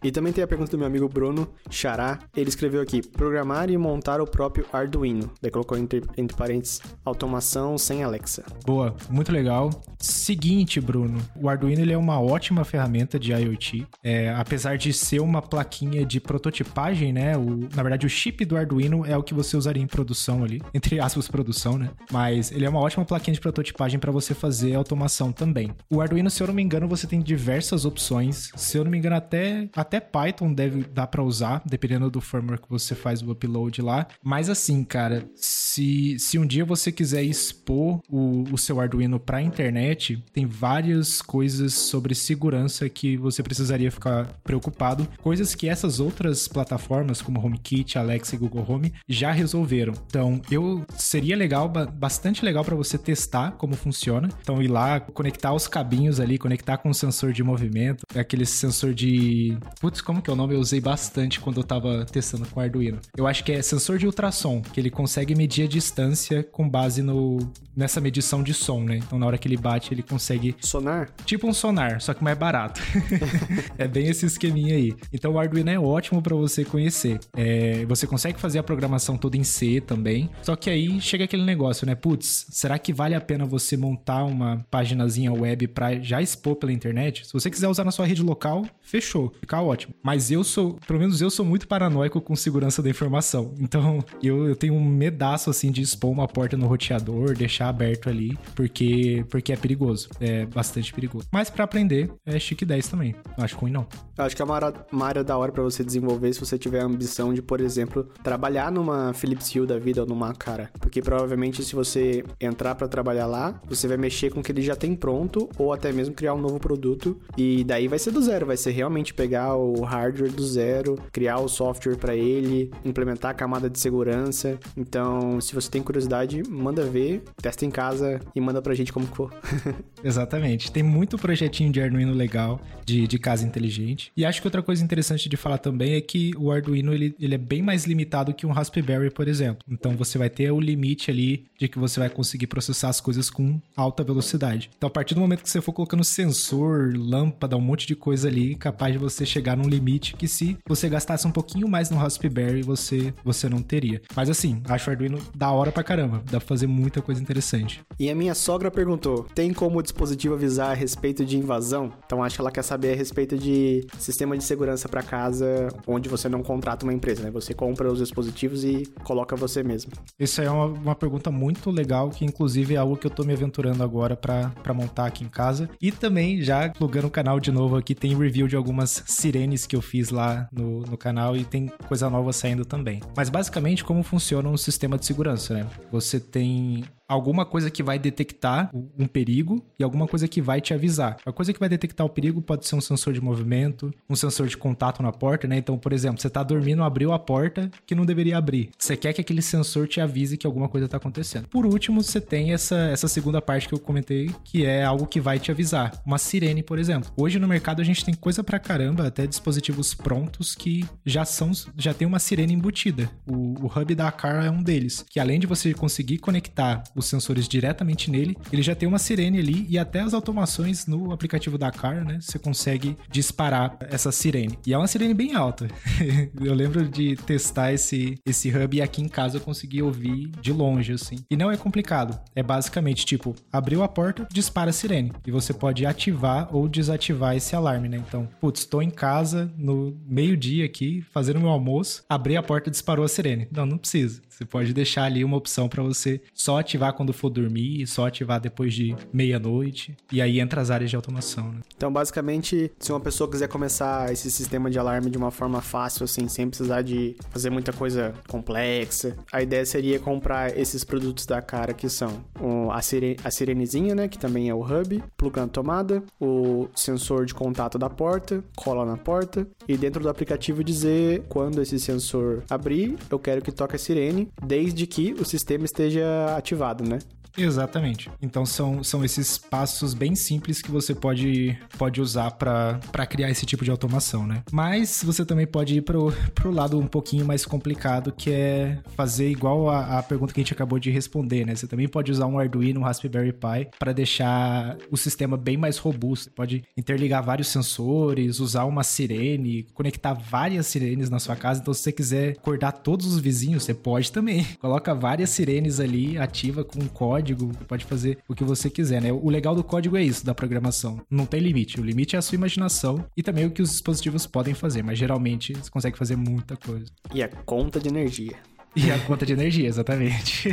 E 0.03 0.11
também 0.11 0.33
tem 0.33 0.43
a 0.43 0.47
pergunta 0.47 0.71
do 0.71 0.77
meu 0.77 0.85
amigo 0.85 1.07
Bruno 1.07 1.47
Xará. 1.69 2.19
Ele 2.35 2.49
escreveu 2.49 2.81
aqui: 2.81 3.01
programar 3.01 3.69
e 3.69 3.77
montar 3.77 4.19
o 4.19 4.27
próprio 4.27 4.65
Arduino. 4.73 5.31
Daí 5.41 5.49
colocou 5.49 5.77
entre, 5.77 6.03
entre 6.17 6.35
parênteses 6.35 6.81
automação 7.05 7.77
sem 7.77 8.03
Alexa. 8.03 8.43
Boa, 8.65 8.95
muito 9.09 9.31
legal. 9.31 9.69
Seguinte, 9.97 10.81
Bruno, 10.81 11.19
o 11.35 11.47
Arduino 11.47 11.81
ele 11.81 11.93
é 11.93 11.97
uma 11.97 12.19
ótima 12.19 12.65
ferramenta 12.65 13.17
de 13.17 13.31
IoT. 13.31 13.87
É, 14.03 14.29
apesar 14.31 14.77
de 14.77 14.91
ser 14.91 15.21
uma 15.21 15.41
plaquinha 15.41 16.05
de 16.05 16.19
prototipagem, 16.19 17.13
né? 17.13 17.37
O, 17.37 17.69
na 17.73 17.81
verdade, 17.81 18.05
o 18.05 18.09
chip 18.09 18.43
do 18.43 18.57
Arduino 18.57 19.05
é 19.05 19.17
o 19.17 19.23
que 19.23 19.33
você 19.33 19.55
usaria 19.55 19.81
em 19.81 19.87
produção 19.87 20.43
ali, 20.43 20.61
entre 20.73 20.99
aspas, 20.99 21.27
produção, 21.27 21.77
né? 21.77 21.89
Mas 22.11 22.51
ele 22.51 22.65
é 22.65 22.69
uma 22.69 22.79
ótima 22.79 23.05
plaquinha 23.05 23.33
de 23.33 23.39
prototipagem 23.39 23.99
para 23.99 24.11
você 24.11 24.33
fazer 24.33 24.75
automação 24.75 25.31
também. 25.31 25.71
O 25.89 26.01
Arduino, 26.01 26.29
se 26.29 26.41
eu 26.43 26.47
não 26.47 26.53
me 26.53 26.61
engano, 26.61 26.87
você 26.87 27.07
tem 27.07 27.21
diversas 27.21 27.85
opções. 27.85 28.51
Se 28.55 28.77
eu 28.77 28.83
não 28.83 28.91
me 28.91 28.97
engano, 28.97 29.15
até, 29.15 29.69
até 29.75 29.92
Python 29.99 30.53
deve 30.53 30.83
dar 30.83 31.07
para 31.07 31.23
usar, 31.23 31.61
dependendo 31.65 32.09
do 32.09 32.21
firmware 32.21 32.61
que 32.61 32.69
você 32.69 32.95
faz 32.95 33.21
o 33.21 33.31
upload 33.31 33.81
lá. 33.81 34.07
Mas 34.23 34.49
assim, 34.49 34.83
cara, 34.83 35.25
se, 35.35 36.17
se 36.19 36.37
um 36.37 36.45
dia 36.45 36.65
você 36.65 36.91
quiser 36.91 37.23
expor 37.23 37.99
o, 38.09 38.43
o 38.51 38.57
seu 38.57 38.79
Arduino 38.79 39.19
para 39.19 39.37
a 39.37 39.41
internet, 39.41 40.23
tem 40.31 40.45
várias 40.45 41.21
coisas 41.21 41.73
sobre 41.73 42.15
segurança 42.15 42.87
que 42.89 43.17
você 43.17 43.41
precisaria 43.43 43.91
ficar 43.91 44.27
preocupado. 44.43 45.07
Coisas 45.21 45.55
que 45.55 45.67
essas 45.67 45.99
outras 45.99 46.47
plataformas, 46.47 47.21
como 47.21 47.43
HomeKit, 47.43 47.97
Alexa 47.97 48.35
e 48.35 48.39
Google 48.39 48.65
Home, 48.67 48.93
já 49.07 49.31
resolveram. 49.31 49.93
Então, 50.07 50.41
eu 50.51 50.85
seria 50.97 51.35
legal, 51.35 51.69
bastante 51.69 52.43
legal 52.43 52.63
para 52.63 52.75
você 52.75 52.97
testar 52.97 53.51
como 53.51 53.75
funciona. 53.75 54.29
Então, 54.41 54.61
ir 54.61 54.67
lá, 54.67 54.99
conectar 54.99 55.53
os 55.53 55.67
cabinhos 55.67 56.19
ali, 56.19 56.37
conectar 56.37 56.77
com 56.77 56.89
o 56.89 56.93
sensor 56.93 57.33
de 57.33 57.43
movimento, 57.43 58.05
aquele 58.15 58.45
sensor 58.45 58.93
de. 58.93 59.57
Putz, 59.83 59.99
como 59.99 60.21
que 60.21 60.29
é 60.29 60.33
o 60.33 60.35
nome? 60.37 60.53
Eu 60.53 60.61
usei 60.61 60.79
bastante 60.79 61.41
quando 61.41 61.57
eu 61.57 61.63
tava 61.65 62.05
testando 62.05 62.45
com 62.45 62.57
o 62.57 62.63
Arduino. 62.63 62.99
Eu 63.17 63.27
acho 63.27 63.43
que 63.43 63.51
é 63.51 63.61
sensor 63.61 63.97
de 63.97 64.05
ultrassom, 64.05 64.61
que 64.61 64.79
ele 64.79 64.89
consegue 64.89 65.35
medir 65.35 65.65
a 65.65 65.67
distância 65.67 66.41
com 66.41 66.69
base 66.69 67.01
no, 67.01 67.37
nessa 67.75 67.99
medição 67.99 68.41
de 68.41 68.53
som, 68.53 68.81
né? 68.81 68.95
Então 68.95 69.19
na 69.19 69.25
hora 69.25 69.37
que 69.37 69.45
ele 69.45 69.57
bate, 69.57 69.93
ele 69.93 70.01
consegue. 70.01 70.55
Sonar? 70.61 71.09
Tipo 71.25 71.49
um 71.49 71.53
sonar, 71.53 71.99
só 71.99 72.13
que 72.13 72.23
mais 72.23 72.37
barato. 72.37 72.79
é 73.77 73.85
bem 73.85 74.07
esse 74.07 74.25
esqueminha 74.25 74.73
aí. 74.73 74.95
Então 75.11 75.33
o 75.33 75.37
Arduino 75.37 75.69
é 75.69 75.77
ótimo 75.77 76.21
para 76.21 76.33
você 76.33 76.63
conhecer. 76.63 77.19
É, 77.35 77.83
você 77.85 78.07
consegue 78.07 78.39
fazer 78.39 78.59
a 78.59 78.63
programação 78.63 79.17
toda 79.17 79.35
em 79.35 79.43
C 79.43 79.81
também. 79.81 80.29
Só 80.43 80.55
que 80.55 80.69
aí 80.69 81.01
chega 81.01 81.25
aquele 81.25 81.43
negócio, 81.43 81.85
né? 81.85 81.93
Putz, 81.93 82.45
será 82.51 82.79
que 82.79 82.93
vale 82.93 83.15
a 83.15 83.21
pena 83.21 83.45
você 83.45 83.75
montar 83.75 84.23
uma 84.23 84.65
paginazinha 84.71 85.33
web 85.33 85.67
para 85.67 85.99
já 85.99 86.21
expor 86.21 86.55
pela 86.55 86.71
internet? 86.71 87.27
Se 87.27 87.33
você 87.33 87.51
quiser 87.51 87.67
usar 87.67 87.83
na 87.83 87.91
sua 87.91 88.05
rede 88.05 88.23
local, 88.23 88.65
fechou, 88.81 89.33
fica 89.41 89.61
ótimo. 89.61 89.72
Mas 90.01 90.31
eu 90.31 90.43
sou, 90.43 90.79
pelo 90.87 90.99
menos 90.99 91.21
eu 91.21 91.29
sou 91.29 91.45
muito 91.45 91.67
paranoico 91.67 92.21
com 92.21 92.35
segurança 92.35 92.81
da 92.81 92.89
informação. 92.89 93.53
Então 93.59 94.03
eu, 94.21 94.47
eu 94.47 94.55
tenho 94.55 94.73
um 94.73 94.83
medaço 94.83 95.49
assim 95.49 95.71
de 95.71 95.81
expor 95.81 96.11
uma 96.11 96.27
porta 96.27 96.57
no 96.57 96.67
roteador, 96.67 97.35
deixar 97.35 97.69
aberto 97.69 98.09
ali, 98.09 98.37
porque 98.55 99.25
porque 99.29 99.53
é 99.53 99.55
perigoso, 99.55 100.09
é 100.19 100.45
bastante 100.45 100.93
perigoso. 100.93 101.27
Mas 101.31 101.49
para 101.49 101.63
aprender 101.63 102.11
é 102.25 102.39
chique 102.39 102.65
10 102.65 102.87
também. 102.87 103.15
Não 103.37 103.43
acho 103.43 103.57
ruim 103.57 103.71
não. 103.71 103.87
Eu 104.17 104.25
acho 104.25 104.35
que 104.35 104.41
é 104.41 104.45
uma 104.45 104.55
área, 104.55 104.73
uma 104.91 105.05
área 105.05 105.23
da 105.23 105.37
hora 105.37 105.51
para 105.51 105.63
você 105.63 105.83
desenvolver 105.83 106.31
se 106.33 106.39
você 106.39 106.57
tiver 106.57 106.81
a 106.81 106.85
ambição 106.85 107.33
de, 107.33 107.41
por 107.41 107.59
exemplo, 107.59 108.03
trabalhar 108.23 108.71
numa 108.71 109.13
Philips 109.13 109.53
Hue 109.53 109.65
da 109.65 109.79
vida 109.79 110.01
ou 110.01 110.07
numa 110.07 110.33
cara, 110.33 110.69
porque 110.79 111.01
provavelmente 111.01 111.63
se 111.63 111.75
você 111.75 112.23
entrar 112.39 112.75
para 112.75 112.87
trabalhar 112.87 113.25
lá, 113.25 113.59
você 113.67 113.87
vai 113.87 113.97
mexer 113.97 114.31
com 114.31 114.39
o 114.39 114.43
que 114.43 114.51
ele 114.51 114.61
já 114.61 114.75
tem 114.75 114.95
pronto 114.95 115.49
ou 115.57 115.73
até 115.73 115.91
mesmo 115.91 116.13
criar 116.13 116.33
um 116.33 116.41
novo 116.41 116.59
produto 116.59 117.19
e 117.37 117.63
daí 117.63 117.87
vai 117.87 117.99
ser 117.99 118.11
do 118.11 118.21
zero, 118.21 118.45
vai 118.45 118.57
ser 118.57 118.71
realmente 118.71 119.13
pegar 119.13 119.55
o 119.63 119.81
hardware 119.83 120.31
do 120.31 120.45
zero, 120.45 120.99
criar 121.11 121.39
o 121.39 121.47
software 121.47 121.95
para 121.95 122.15
ele, 122.15 122.71
implementar 122.83 123.31
a 123.31 123.33
camada 123.33 123.69
de 123.69 123.79
segurança. 123.79 124.59
Então, 124.75 125.39
se 125.41 125.53
você 125.53 125.69
tem 125.69 125.81
curiosidade, 125.81 126.43
manda 126.49 126.83
ver, 126.83 127.23
testa 127.41 127.65
em 127.65 127.71
casa 127.71 128.19
e 128.35 128.41
manda 128.41 128.61
pra 128.61 128.73
gente 128.73 128.91
como 128.91 129.05
for. 129.07 129.33
Exatamente. 130.03 130.71
Tem 130.71 130.83
muito 130.83 131.17
projetinho 131.17 131.71
de 131.71 131.81
Arduino 131.81 132.13
legal, 132.13 132.59
de, 132.85 133.07
de 133.07 133.17
casa 133.17 133.45
inteligente. 133.45 134.11
E 134.15 134.25
acho 134.25 134.41
que 134.41 134.47
outra 134.47 134.61
coisa 134.61 134.83
interessante 134.83 135.29
de 135.29 135.37
falar 135.37 135.57
também 135.57 135.93
é 135.95 136.01
que 136.01 136.33
o 136.37 136.51
Arduino 136.51 136.93
ele, 136.93 137.15
ele 137.19 137.35
é 137.35 137.37
bem 137.37 137.61
mais 137.61 137.85
limitado 137.85 138.33
que 138.33 138.45
um 138.45 138.51
Raspberry, 138.51 139.09
por 139.09 139.27
exemplo. 139.27 139.63
Então 139.69 139.95
você 139.95 140.17
vai 140.17 140.29
ter 140.29 140.51
o 140.51 140.59
limite 140.59 141.09
ali 141.09 141.45
de 141.57 141.67
que 141.67 141.79
você 141.79 141.99
vai 141.99 142.09
conseguir 142.09 142.47
processar 142.47 142.89
as 142.89 142.99
coisas 142.99 143.29
com 143.29 143.59
alta 143.75 144.03
velocidade. 144.03 144.69
Então 144.77 144.87
a 144.87 144.91
partir 144.91 145.15
do 145.15 145.21
momento 145.21 145.43
que 145.43 145.49
você 145.49 145.61
for 145.61 145.73
colocando 145.73 146.03
sensor, 146.03 146.93
lâmpada, 146.95 147.57
um 147.57 147.61
monte 147.61 147.87
de 147.87 147.95
coisa 147.95 148.27
ali, 148.27 148.55
capaz 148.55 148.93
de 148.93 148.99
você 148.99 149.25
chegar 149.25 149.52
num 149.55 149.67
limite 149.67 150.15
que 150.15 150.27
se 150.27 150.57
você 150.67 150.89
gastasse 150.89 151.27
um 151.27 151.31
pouquinho 151.31 151.67
mais 151.67 151.89
no 151.89 151.97
Raspberry, 151.97 152.61
você, 152.61 153.13
você 153.23 153.49
não 153.49 153.61
teria. 153.61 154.01
Mas 154.15 154.29
assim, 154.29 154.61
acho 154.67 154.89
o 154.89 154.93
Arduino 154.93 155.19
da 155.35 155.51
hora 155.51 155.71
pra 155.71 155.83
caramba. 155.83 156.21
Dá 156.25 156.39
pra 156.39 156.47
fazer 156.47 156.67
muita 156.67 157.01
coisa 157.01 157.21
interessante. 157.21 157.81
E 157.99 158.09
a 158.09 158.15
minha 158.15 158.35
sogra 158.35 158.69
perguntou: 158.71 159.25
tem 159.35 159.53
como 159.53 159.79
o 159.79 159.81
dispositivo 159.81 160.35
avisar 160.35 160.71
a 160.71 160.73
respeito 160.73 161.25
de 161.25 161.37
invasão? 161.37 161.91
Então 162.05 162.23
acho 162.23 162.35
que 162.35 162.41
ela 162.41 162.51
quer 162.51 162.63
saber 162.63 162.93
a 162.93 162.95
respeito 162.95 163.37
de 163.37 163.85
sistema 163.97 164.37
de 164.37 164.43
segurança 164.43 164.87
para 164.89 165.01
casa, 165.03 165.69
onde 165.87 166.09
você 166.09 166.27
não 166.29 166.43
contrata 166.43 166.85
uma 166.85 166.93
empresa, 166.93 167.23
né? 167.23 167.31
Você 167.31 167.53
compra 167.53 167.91
os 167.91 167.99
dispositivos 167.99 168.63
e 168.63 168.83
coloca 169.03 169.35
você 169.35 169.63
mesmo. 169.63 169.91
Isso 170.19 170.41
é 170.41 170.49
uma, 170.49 170.65
uma 170.65 170.95
pergunta 170.95 171.31
muito 171.31 171.69
legal, 171.69 172.09
que 172.09 172.25
inclusive 172.25 172.75
é 172.75 172.77
algo 172.77 172.97
que 172.97 173.07
eu 173.07 173.11
tô 173.11 173.23
me 173.23 173.33
aventurando 173.33 173.83
agora 173.83 174.15
para 174.15 174.73
montar 174.73 175.07
aqui 175.07 175.23
em 175.23 175.29
casa. 175.29 175.69
E 175.81 175.91
também, 175.91 176.41
já 176.41 176.69
plugando 176.69 177.07
o 177.07 177.11
canal 177.11 177.39
de 177.39 177.51
novo 177.51 177.75
aqui, 177.75 177.95
tem 177.95 178.15
review 178.15 178.47
de 178.47 178.55
algumas 178.55 179.03
sirenes 179.33 179.65
que 179.65 179.75
eu 179.75 179.81
fiz 179.81 180.09
lá 180.09 180.47
no, 180.51 180.81
no 180.81 180.95
canal 180.95 181.35
e 181.35 181.43
tem 181.43 181.67
coisa 181.87 182.09
nova 182.09 182.31
saindo 182.31 182.63
também. 182.63 183.01
Mas 183.17 183.29
basicamente, 183.29 183.83
como 183.83 184.03
funciona 184.03 184.47
um 184.47 184.57
sistema 184.57 184.97
de 184.97 185.05
segurança, 185.05 185.55
né? 185.55 185.67
Você 185.91 186.19
tem 186.19 186.83
alguma 187.07 187.45
coisa 187.45 187.69
que 187.69 187.83
vai 187.83 187.97
detectar 187.97 188.69
um 188.73 189.07
perigo 189.07 189.63
e 189.77 189.83
alguma 189.83 190.07
coisa 190.07 190.27
que 190.27 190.41
vai 190.41 190.59
te 190.59 190.73
avisar. 190.73 191.17
A 191.25 191.31
coisa 191.31 191.53
que 191.53 191.59
vai 191.59 191.69
detectar 191.69 192.05
o 192.05 192.09
perigo 192.09 192.41
pode 192.41 192.67
ser 192.67 192.75
um 192.75 192.81
sensor 192.81 193.13
de 193.13 193.21
movimento, 193.21 193.93
um 194.09 194.15
sensor 194.15 194.47
de 194.47 194.57
contato 194.57 195.01
na 195.01 195.11
porta, 195.11 195.47
né? 195.47 195.57
Então, 195.57 195.77
por 195.77 195.93
exemplo, 195.93 196.21
você 196.21 196.29
tá 196.29 196.43
dormindo, 196.43 196.83
abriu 196.83 197.11
a 197.11 197.19
porta 197.19 197.69
que 197.85 197.95
não 197.95 198.05
deveria 198.05 198.37
abrir. 198.37 198.71
Você 198.77 198.97
quer 198.97 199.13
que 199.13 199.21
aquele 199.21 199.41
sensor 199.41 199.87
te 199.87 200.01
avise 200.01 200.37
que 200.37 200.47
alguma 200.47 200.67
coisa 200.67 200.87
tá 200.87 200.97
acontecendo. 200.97 201.47
Por 201.47 201.65
último, 201.65 202.03
você 202.03 202.19
tem 202.19 202.53
essa, 202.53 202.75
essa 202.75 203.07
segunda 203.07 203.41
parte 203.41 203.67
que 203.67 203.73
eu 203.73 203.79
comentei, 203.79 204.31
que 204.43 204.65
é 204.65 204.83
algo 204.83 205.07
que 205.07 205.21
vai 205.21 205.39
te 205.39 205.51
avisar. 205.51 206.01
Uma 206.05 206.17
sirene, 206.17 206.63
por 206.63 206.79
exemplo. 206.79 207.11
Hoje 207.15 207.39
no 207.39 207.47
mercado 207.47 207.81
a 207.81 207.85
gente 207.85 208.03
tem 208.03 208.13
coisa 208.13 208.43
pra 208.43 208.59
caramba, 208.59 209.07
até 209.07 209.25
dispositivos 209.27 209.93
prontos 209.93 210.55
que 210.55 210.85
já 211.05 211.25
são 211.25 211.53
já 211.77 211.93
tem 211.93 212.07
uma 212.07 212.19
sirene 212.19 212.53
embutida. 212.53 213.09
O, 213.25 213.65
o 213.65 213.67
hub 213.67 213.95
da 213.95 214.11
Car 214.11 214.45
é 214.45 214.49
um 214.49 214.61
deles, 214.63 215.05
que 215.09 215.19
além 215.19 215.39
de 215.39 215.47
você 215.47 215.73
conseguir 215.73 216.17
conectar 216.17 216.83
os 216.95 217.05
sensores 217.05 217.47
diretamente 217.47 218.09
nele, 218.09 218.37
ele 218.51 218.61
já 218.61 218.75
tem 218.75 218.87
uma 218.87 218.99
sirene 218.99 219.39
ali 219.39 219.65
e 219.69 219.77
até 219.77 220.01
as 220.01 220.13
automações 220.13 220.85
no 220.87 221.11
aplicativo 221.11 221.57
da 221.57 221.71
Car, 221.71 222.05
né? 222.05 222.19
Você 222.19 222.37
consegue 222.37 222.97
disparar 223.09 223.77
essa 223.81 224.11
sirene. 224.11 224.57
E 224.65 224.73
é 224.73 224.77
uma 224.77 224.87
sirene 224.87 225.13
bem 225.13 225.35
alta. 225.35 225.67
eu 226.41 226.53
lembro 226.53 226.87
de 226.87 227.15
testar 227.15 227.73
esse, 227.73 228.17
esse 228.25 228.49
hub 228.49 228.77
e 228.77 228.81
aqui 228.81 229.01
em 229.01 229.07
casa 229.07 229.37
eu 229.37 229.41
consegui 229.41 229.81
ouvir 229.81 230.29
de 230.41 230.51
longe, 230.51 230.93
assim. 230.93 231.17
E 231.29 231.35
não 231.35 231.51
é 231.51 231.57
complicado. 231.57 232.19
É 232.35 232.43
basicamente 232.43 233.05
tipo, 233.05 233.35
abriu 233.51 233.83
a 233.83 233.87
porta, 233.87 234.27
dispara 234.31 234.69
a 234.69 234.73
sirene. 234.73 235.11
E 235.25 235.31
você 235.31 235.53
pode 235.53 235.85
ativar 235.85 236.53
ou 236.55 236.67
desativar 236.67 237.35
esse 237.35 237.55
alarme, 237.55 237.89
né? 237.89 237.97
Então, 237.97 238.27
putz, 238.39 238.61
estou 238.61 238.81
em 238.81 238.89
casa 238.89 239.51
no 239.57 239.97
meio-dia 240.05 240.65
aqui, 240.65 241.03
fazendo 241.11 241.39
meu 241.39 241.49
almoço, 241.49 242.03
abri 242.09 242.35
a 242.37 242.43
porta 242.43 242.71
disparou 242.71 243.05
a 243.05 243.07
sirene. 243.07 243.47
Não, 243.51 243.65
não 243.65 243.77
precisa. 243.77 244.21
Você 244.43 244.45
pode 244.45 244.73
deixar 244.73 245.05
ali 245.05 245.23
uma 245.23 245.37
opção 245.37 245.69
para 245.69 245.81
você 245.81 246.21
só 246.33 246.59
ativar 246.59 246.93
quando 246.93 247.13
for 247.13 247.29
dormir, 247.29 247.87
só 247.87 248.07
ativar 248.07 248.41
depois 248.41 248.73
de 248.73 248.95
meia-noite. 249.11 249.95
E 250.11 250.21
aí 250.21 250.39
entra 250.39 250.59
as 250.59 250.69
áreas 250.69 250.89
de 250.89 250.95
automação, 250.95 251.51
né? 251.51 251.59
Então, 251.75 251.91
basicamente, 251.91 252.71
se 252.77 252.91
uma 252.91 252.99
pessoa 252.99 253.29
quiser 253.29 253.47
começar 253.47 254.11
esse 254.11 254.29
sistema 254.29 254.69
de 254.69 254.77
alarme 254.77 255.09
de 255.09 255.17
uma 255.17 255.31
forma 255.31 255.61
fácil, 255.61 256.03
assim, 256.03 256.27
sem 256.27 256.47
precisar 256.47 256.81
de 256.81 257.15
fazer 257.29 257.49
muita 257.49 257.71
coisa 257.71 258.13
complexa, 258.27 259.15
a 259.31 259.41
ideia 259.41 259.65
seria 259.65 259.97
comprar 259.99 260.57
esses 260.57 260.83
produtos 260.83 261.25
da 261.25 261.41
cara 261.41 261.73
que 261.73 261.87
são 261.87 262.23
a, 262.69 262.77
a 262.77 263.31
sirenezinha, 263.31 263.95
né? 263.95 264.07
Que 264.09 264.17
também 264.17 264.49
é 264.49 264.53
o 264.53 264.61
hub, 264.61 265.01
plug 265.15 265.37
na 265.37 265.47
tomada, 265.47 266.03
o 266.19 266.67
sensor 266.75 267.25
de 267.25 267.33
contato 267.33 267.77
da 267.77 267.89
porta, 267.89 268.43
cola 268.57 268.85
na 268.85 268.97
porta, 268.97 269.47
e 269.67 269.77
dentro 269.77 270.01
do 270.01 270.09
aplicativo 270.09 270.63
dizer 270.63 271.23
quando 271.29 271.61
esse 271.61 271.79
sensor 271.79 272.43
abrir, 272.49 272.97
eu 273.09 273.17
quero 273.17 273.41
que 273.41 273.51
toque 273.51 273.75
a 273.75 273.79
sirene 273.79 274.32
desde 274.41 274.85
que 274.87 275.13
o 275.13 275.25
sistema 275.25 275.65
esteja 275.65 276.35
ativado, 276.37 276.83
né? 276.83 276.99
Exatamente. 277.37 278.09
Então 278.21 278.45
são, 278.45 278.83
são 278.83 279.03
esses 279.03 279.37
passos 279.37 279.93
bem 279.93 280.15
simples 280.15 280.61
que 280.61 280.71
você 280.71 280.93
pode, 280.93 281.57
pode 281.77 282.01
usar 282.01 282.31
para 282.31 282.79
criar 283.07 283.29
esse 283.29 283.45
tipo 283.45 283.63
de 283.65 283.71
automação, 283.71 284.25
né? 284.25 284.43
Mas 284.51 285.03
você 285.03 285.25
também 285.25 285.47
pode 285.47 285.77
ir 285.77 285.81
pro, 285.81 286.13
pro 286.33 286.51
lado 286.51 286.79
um 286.79 286.87
pouquinho 286.87 287.25
mais 287.25 287.45
complicado, 287.45 288.11
que 288.11 288.31
é 288.31 288.79
fazer 288.95 289.29
igual 289.29 289.69
a, 289.69 289.99
a 289.99 290.03
pergunta 290.03 290.33
que 290.33 290.39
a 290.39 290.43
gente 290.43 290.53
acabou 290.53 290.79
de 290.79 290.91
responder, 290.91 291.45
né? 291.45 291.55
Você 291.55 291.67
também 291.67 291.87
pode 291.87 292.11
usar 292.11 292.27
um 292.27 292.37
Arduino, 292.37 292.79
um 292.79 292.83
Raspberry 292.83 293.33
Pi 293.33 293.69
para 293.79 293.93
deixar 293.93 294.77
o 294.91 294.97
sistema 294.97 295.35
bem 295.35 295.57
mais 295.57 295.77
robusto. 295.77 296.25
Você 296.25 296.29
pode 296.29 296.63
interligar 296.77 297.23
vários 297.23 297.47
sensores, 297.47 298.39
usar 298.39 298.65
uma 298.65 298.83
sirene, 298.83 299.63
conectar 299.73 300.13
várias 300.13 300.67
sirenes 300.67 301.09
na 301.09 301.19
sua 301.19 301.35
casa. 301.35 301.61
Então, 301.61 301.73
se 301.73 301.81
você 301.81 301.91
quiser 301.91 302.31
acordar 302.31 302.71
todos 302.71 303.07
os 303.07 303.19
vizinhos, 303.19 303.63
você 303.63 303.73
pode 303.73 304.11
também. 304.11 304.45
Coloca 304.61 304.93
várias 304.93 305.31
sirenes 305.31 305.79
ali, 305.79 306.17
ativa 306.17 306.63
com 306.63 306.87
código 306.87 307.22
código, 307.23 307.51
pode 307.65 307.85
fazer 307.85 308.17
o 308.27 308.35
que 308.35 308.43
você 308.43 308.69
quiser, 308.69 309.01
né? 309.01 309.11
O 309.11 309.29
legal 309.29 309.55
do 309.55 309.63
código 309.63 309.95
é 309.95 310.03
isso, 310.03 310.25
da 310.25 310.35
programação. 310.35 311.01
Não 311.09 311.25
tem 311.25 311.39
limite. 311.39 311.79
O 311.79 311.83
limite 311.83 312.15
é 312.15 312.19
a 312.19 312.21
sua 312.21 312.35
imaginação 312.35 313.05
e 313.15 313.23
também 313.23 313.45
o 313.45 313.51
que 313.51 313.61
os 313.61 313.71
dispositivos 313.71 314.27
podem 314.27 314.53
fazer, 314.53 314.83
mas 314.83 314.99
geralmente 314.99 315.53
você 315.53 315.71
consegue 315.71 315.97
fazer 315.97 316.17
muita 316.17 316.57
coisa. 316.57 316.85
E 317.13 317.23
a 317.23 317.29
conta 317.29 317.79
de 317.79 317.87
energia. 317.87 318.35
E 318.75 318.91
a 318.91 318.99
conta 318.99 319.25
de 319.25 319.31
energia, 319.31 319.67
exatamente. 319.67 320.49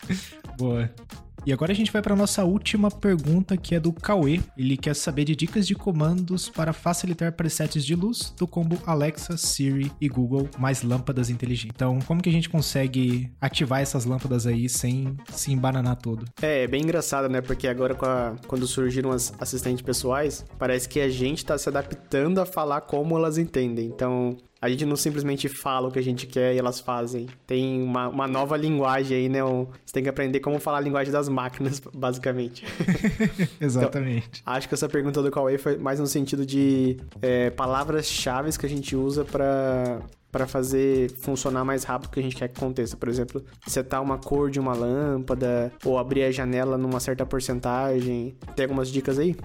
Boa. 0.56 0.90
E 1.46 1.52
agora 1.52 1.72
a 1.72 1.74
gente 1.74 1.92
vai 1.92 2.00
para 2.00 2.16
nossa 2.16 2.42
última 2.42 2.90
pergunta, 2.90 3.56
que 3.56 3.74
é 3.74 3.80
do 3.80 3.92
Cauê. 3.92 4.40
Ele 4.56 4.78
quer 4.78 4.94
saber 4.94 5.24
de 5.24 5.36
dicas 5.36 5.66
de 5.66 5.74
comandos 5.74 6.48
para 6.48 6.72
facilitar 6.72 7.32
presets 7.32 7.84
de 7.84 7.94
luz 7.94 8.34
do 8.38 8.46
combo 8.46 8.78
Alexa, 8.86 9.36
Siri 9.36 9.92
e 10.00 10.08
Google 10.08 10.48
mais 10.58 10.82
lâmpadas 10.82 11.28
inteligentes. 11.28 11.74
Então, 11.74 11.98
como 12.06 12.22
que 12.22 12.30
a 12.30 12.32
gente 12.32 12.48
consegue 12.48 13.30
ativar 13.40 13.82
essas 13.82 14.06
lâmpadas 14.06 14.46
aí 14.46 14.70
sem 14.70 15.16
se 15.30 15.52
embananar 15.52 15.96
todo? 15.96 16.24
É, 16.40 16.62
é 16.62 16.66
bem 16.66 16.82
engraçado, 16.82 17.28
né? 17.28 17.42
Porque 17.42 17.68
agora 17.68 17.94
a, 18.00 18.34
quando 18.46 18.66
surgiram 18.66 19.10
as 19.10 19.32
assistentes 19.38 19.82
pessoais, 19.82 20.46
parece 20.58 20.88
que 20.88 20.98
a 21.00 21.10
gente 21.10 21.38
está 21.38 21.58
se 21.58 21.68
adaptando 21.68 22.40
a 22.40 22.46
falar 22.46 22.80
como 22.82 23.18
elas 23.18 23.36
entendem. 23.36 23.86
Então, 23.86 24.36
a 24.64 24.68
gente 24.70 24.86
não 24.86 24.96
simplesmente 24.96 25.46
fala 25.46 25.88
o 25.88 25.92
que 25.92 25.98
a 25.98 26.02
gente 26.02 26.26
quer 26.26 26.54
e 26.54 26.58
elas 26.58 26.80
fazem. 26.80 27.28
Tem 27.46 27.82
uma, 27.82 28.08
uma 28.08 28.26
nova 28.26 28.56
linguagem 28.56 29.14
aí, 29.18 29.28
né? 29.28 29.44
Um, 29.44 29.66
você 29.84 29.92
tem 29.92 30.02
que 30.02 30.08
aprender 30.08 30.40
como 30.40 30.58
falar 30.58 30.78
a 30.78 30.80
linguagem 30.80 31.12
das 31.12 31.28
máquinas, 31.28 31.80
basicamente. 31.92 32.64
Exatamente. 33.60 34.40
Então, 34.40 34.54
acho 34.54 34.66
que 34.66 34.72
essa 34.74 34.88
pergunta 34.88 35.22
do 35.22 35.30
Cauê 35.30 35.58
foi 35.58 35.76
mais 35.76 36.00
no 36.00 36.06
sentido 36.06 36.46
de 36.46 36.96
é, 37.20 37.50
palavras-chave 37.50 38.56
que 38.58 38.64
a 38.64 38.68
gente 38.68 38.96
usa 38.96 39.22
para 39.22 40.00
para 40.32 40.48
fazer 40.48 41.12
funcionar 41.12 41.64
mais 41.64 41.84
rápido 41.84 42.10
que 42.10 42.18
a 42.18 42.22
gente 42.22 42.34
quer 42.34 42.48
que 42.48 42.56
aconteça. 42.56 42.96
Por 42.96 43.08
exemplo, 43.08 43.44
setar 43.68 44.02
uma 44.02 44.18
cor 44.18 44.50
de 44.50 44.58
uma 44.58 44.74
lâmpada 44.74 45.70
ou 45.84 45.96
abrir 45.96 46.24
a 46.24 46.30
janela 46.32 46.76
numa 46.76 46.98
certa 46.98 47.24
porcentagem. 47.24 48.34
Tem 48.56 48.64
algumas 48.64 48.88
dicas 48.88 49.18
aí? 49.18 49.36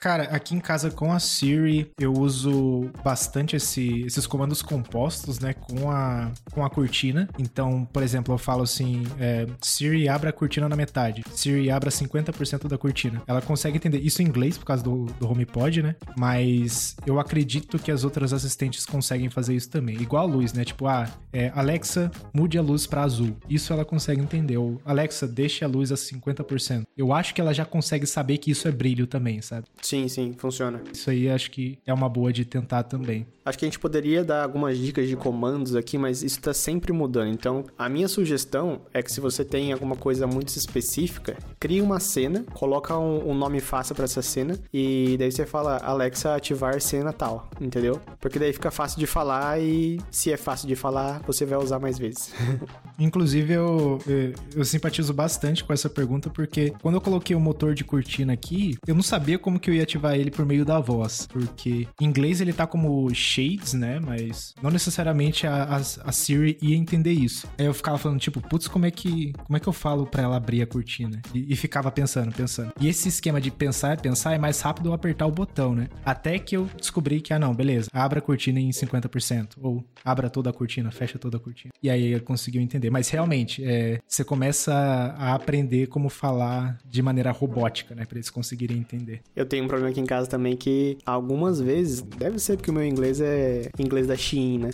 Cara, 0.00 0.24
aqui 0.24 0.54
em 0.54 0.60
casa 0.60 0.92
com 0.92 1.12
a 1.12 1.18
Siri, 1.18 1.90
eu 1.98 2.12
uso 2.12 2.88
bastante 3.02 3.56
esse, 3.56 4.02
esses 4.02 4.28
comandos 4.28 4.62
compostos, 4.62 5.40
né, 5.40 5.52
com 5.54 5.90
a, 5.90 6.30
com 6.52 6.64
a 6.64 6.70
cortina. 6.70 7.28
Então, 7.36 7.84
por 7.84 8.04
exemplo, 8.04 8.32
eu 8.32 8.38
falo 8.38 8.62
assim, 8.62 9.02
é, 9.18 9.44
Siri, 9.60 10.08
abra 10.08 10.30
a 10.30 10.32
cortina 10.32 10.68
na 10.68 10.76
metade. 10.76 11.24
Siri, 11.32 11.68
abra 11.68 11.90
50% 11.90 12.68
da 12.68 12.78
cortina. 12.78 13.20
Ela 13.26 13.42
consegue 13.42 13.76
entender 13.76 13.98
isso 13.98 14.22
em 14.22 14.26
inglês, 14.26 14.56
por 14.56 14.66
causa 14.66 14.84
do, 14.84 15.06
do 15.18 15.28
HomePod, 15.28 15.82
né? 15.82 15.96
Mas 16.16 16.96
eu 17.04 17.18
acredito 17.18 17.76
que 17.76 17.90
as 17.90 18.04
outras 18.04 18.32
assistentes 18.32 18.86
conseguem 18.86 19.28
fazer 19.28 19.56
isso 19.56 19.68
também. 19.68 19.96
Igual 19.96 20.22
a 20.22 20.32
luz, 20.32 20.52
né? 20.52 20.64
Tipo, 20.64 20.86
ah, 20.86 21.10
é, 21.32 21.50
Alexa, 21.56 22.08
mude 22.32 22.56
a 22.56 22.62
luz 22.62 22.86
para 22.86 23.02
azul. 23.02 23.36
Isso 23.50 23.72
ela 23.72 23.84
consegue 23.84 24.22
entender. 24.22 24.58
Ou, 24.58 24.80
Alexa, 24.84 25.26
deixe 25.26 25.64
a 25.64 25.68
luz 25.68 25.90
a 25.90 25.96
50%. 25.96 26.84
Eu 26.96 27.12
acho 27.12 27.34
que 27.34 27.40
ela 27.40 27.52
já 27.52 27.64
consegue 27.64 28.06
saber 28.06 28.38
que 28.38 28.52
isso 28.52 28.68
é 28.68 28.70
brilho 28.70 29.04
também, 29.04 29.42
sabe? 29.42 29.66
Sim, 29.88 30.06
sim, 30.06 30.34
funciona. 30.36 30.82
Isso 30.92 31.08
aí 31.08 31.30
acho 31.30 31.50
que 31.50 31.78
é 31.86 31.94
uma 31.94 32.10
boa 32.10 32.30
de 32.30 32.44
tentar 32.44 32.82
também. 32.82 33.26
Acho 33.42 33.58
que 33.58 33.64
a 33.64 33.68
gente 33.68 33.78
poderia 33.78 34.22
dar 34.22 34.42
algumas 34.42 34.76
dicas 34.76 35.08
de 35.08 35.16
comandos 35.16 35.74
aqui, 35.74 35.96
mas 35.96 36.22
isso 36.22 36.38
está 36.38 36.52
sempre 36.52 36.92
mudando. 36.92 37.32
Então, 37.32 37.64
a 37.78 37.88
minha 37.88 38.06
sugestão 38.06 38.82
é 38.92 39.02
que 39.02 39.10
se 39.10 39.18
você 39.18 39.42
tem 39.42 39.72
alguma 39.72 39.96
coisa 39.96 40.26
muito 40.26 40.48
específica, 40.48 41.38
crie 41.58 41.80
uma 41.80 41.98
cena, 41.98 42.44
coloca 42.52 42.98
um, 42.98 43.30
um 43.30 43.34
nome 43.34 43.60
fácil 43.60 43.94
para 43.94 44.04
essa 44.04 44.20
cena 44.20 44.58
e 44.70 45.16
daí 45.18 45.32
você 45.32 45.46
fala 45.46 45.78
Alexa 45.78 46.34
ativar 46.34 46.78
cena 46.82 47.10
tal, 47.10 47.48
entendeu? 47.58 47.98
Porque 48.20 48.38
daí 48.38 48.52
fica 48.52 48.70
fácil 48.70 48.98
de 48.98 49.06
falar 49.06 49.58
e 49.58 49.98
se 50.10 50.30
é 50.30 50.36
fácil 50.36 50.68
de 50.68 50.76
falar, 50.76 51.22
você 51.26 51.46
vai 51.46 51.58
usar 51.58 51.78
mais 51.78 51.98
vezes. 51.98 52.34
Inclusive, 52.98 53.54
eu, 53.54 53.98
eu, 54.06 54.34
eu 54.56 54.64
simpatizo 54.66 55.14
bastante 55.14 55.64
com 55.64 55.72
essa 55.72 55.88
pergunta 55.88 56.28
porque 56.28 56.74
quando 56.82 56.96
eu 56.96 57.00
coloquei 57.00 57.34
o 57.34 57.40
motor 57.40 57.74
de 57.74 57.84
cortina 57.84 58.34
aqui, 58.34 58.76
eu 58.86 58.94
não 58.94 59.02
sabia 59.02 59.38
como 59.38 59.58
que 59.58 59.70
eu 59.70 59.74
ia 59.74 59.77
ativar 59.82 60.14
ele 60.14 60.30
por 60.30 60.44
meio 60.44 60.64
da 60.64 60.78
voz, 60.78 61.26
porque 61.26 61.86
em 62.00 62.04
inglês 62.04 62.40
ele 62.40 62.52
tá 62.52 62.66
como 62.66 63.12
shades, 63.14 63.74
né? 63.74 64.00
Mas 64.00 64.54
não 64.62 64.70
necessariamente 64.70 65.46
a, 65.46 65.64
a, 65.64 65.76
a 65.76 66.12
Siri 66.12 66.58
ia 66.60 66.76
entender 66.76 67.12
isso. 67.12 67.46
Aí 67.58 67.66
eu 67.66 67.74
ficava 67.74 67.98
falando, 67.98 68.20
tipo, 68.20 68.40
putz, 68.40 68.68
como 68.68 68.86
é 68.86 68.90
que, 68.90 69.32
como 69.44 69.56
é 69.56 69.60
que 69.60 69.68
eu 69.68 69.72
falo 69.72 70.06
para 70.06 70.22
ela 70.22 70.36
abrir 70.36 70.62
a 70.62 70.66
cortina? 70.66 71.20
E, 71.34 71.52
e, 71.52 71.56
ficava 71.56 71.90
pensando, 71.90 72.32
pensando. 72.32 72.72
E 72.80 72.88
esse 72.88 73.08
esquema 73.08 73.40
de 73.40 73.50
pensar, 73.50 74.00
pensar 74.00 74.34
é 74.34 74.38
mais 74.38 74.60
rápido 74.60 74.88
eu 74.88 74.92
apertar 74.92 75.26
o 75.26 75.30
botão, 75.30 75.74
né? 75.74 75.88
Até 76.04 76.38
que 76.38 76.56
eu 76.56 76.68
descobri 76.76 77.20
que, 77.20 77.32
ah, 77.32 77.38
não, 77.38 77.54
beleza, 77.54 77.88
abra 77.92 78.18
a 78.18 78.22
cortina 78.22 78.60
em 78.60 78.70
50%. 78.70 79.56
Ou 79.60 79.84
abra 80.04 80.30
toda 80.30 80.50
a 80.50 80.52
cortina, 80.52 80.90
fecha 80.90 81.18
toda 81.18 81.36
a 81.36 81.40
cortina. 81.40 81.72
E 81.82 81.90
aí 81.90 82.02
ele 82.02 82.20
conseguiu 82.20 82.60
entender. 82.60 82.90
Mas 82.90 83.08
realmente, 83.08 83.62
é, 83.64 84.00
você 84.06 84.24
começa 84.24 84.72
a 85.18 85.34
aprender 85.34 85.86
como 85.88 86.08
falar 86.08 86.78
de 86.84 87.02
maneira 87.02 87.30
robótica, 87.30 87.94
né? 87.94 88.04
Pra 88.04 88.16
eles 88.16 88.30
conseguirem 88.30 88.78
entender. 88.78 89.20
Eu 89.34 89.46
tenho 89.46 89.67
um 89.68 89.70
problema 89.70 89.90
aqui 89.90 90.00
em 90.00 90.06
casa 90.06 90.28
também 90.28 90.56
que 90.56 90.98
algumas 91.04 91.60
vezes, 91.60 92.00
deve 92.00 92.38
ser 92.38 92.56
porque 92.56 92.70
o 92.70 92.74
meu 92.74 92.84
inglês 92.84 93.20
é 93.20 93.68
inglês 93.78 94.06
da 94.06 94.16
China. 94.16 94.70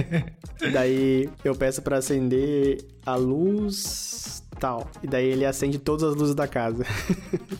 Daí 0.72 1.28
eu 1.44 1.54
peço 1.54 1.82
para 1.82 1.98
acender 1.98 2.82
a 3.04 3.14
luz 3.14 4.41
tal. 4.58 4.90
E 5.02 5.06
daí 5.06 5.26
ele 5.26 5.44
acende 5.44 5.78
todas 5.78 6.02
as 6.04 6.16
luzes 6.16 6.34
da 6.34 6.48
casa. 6.48 6.86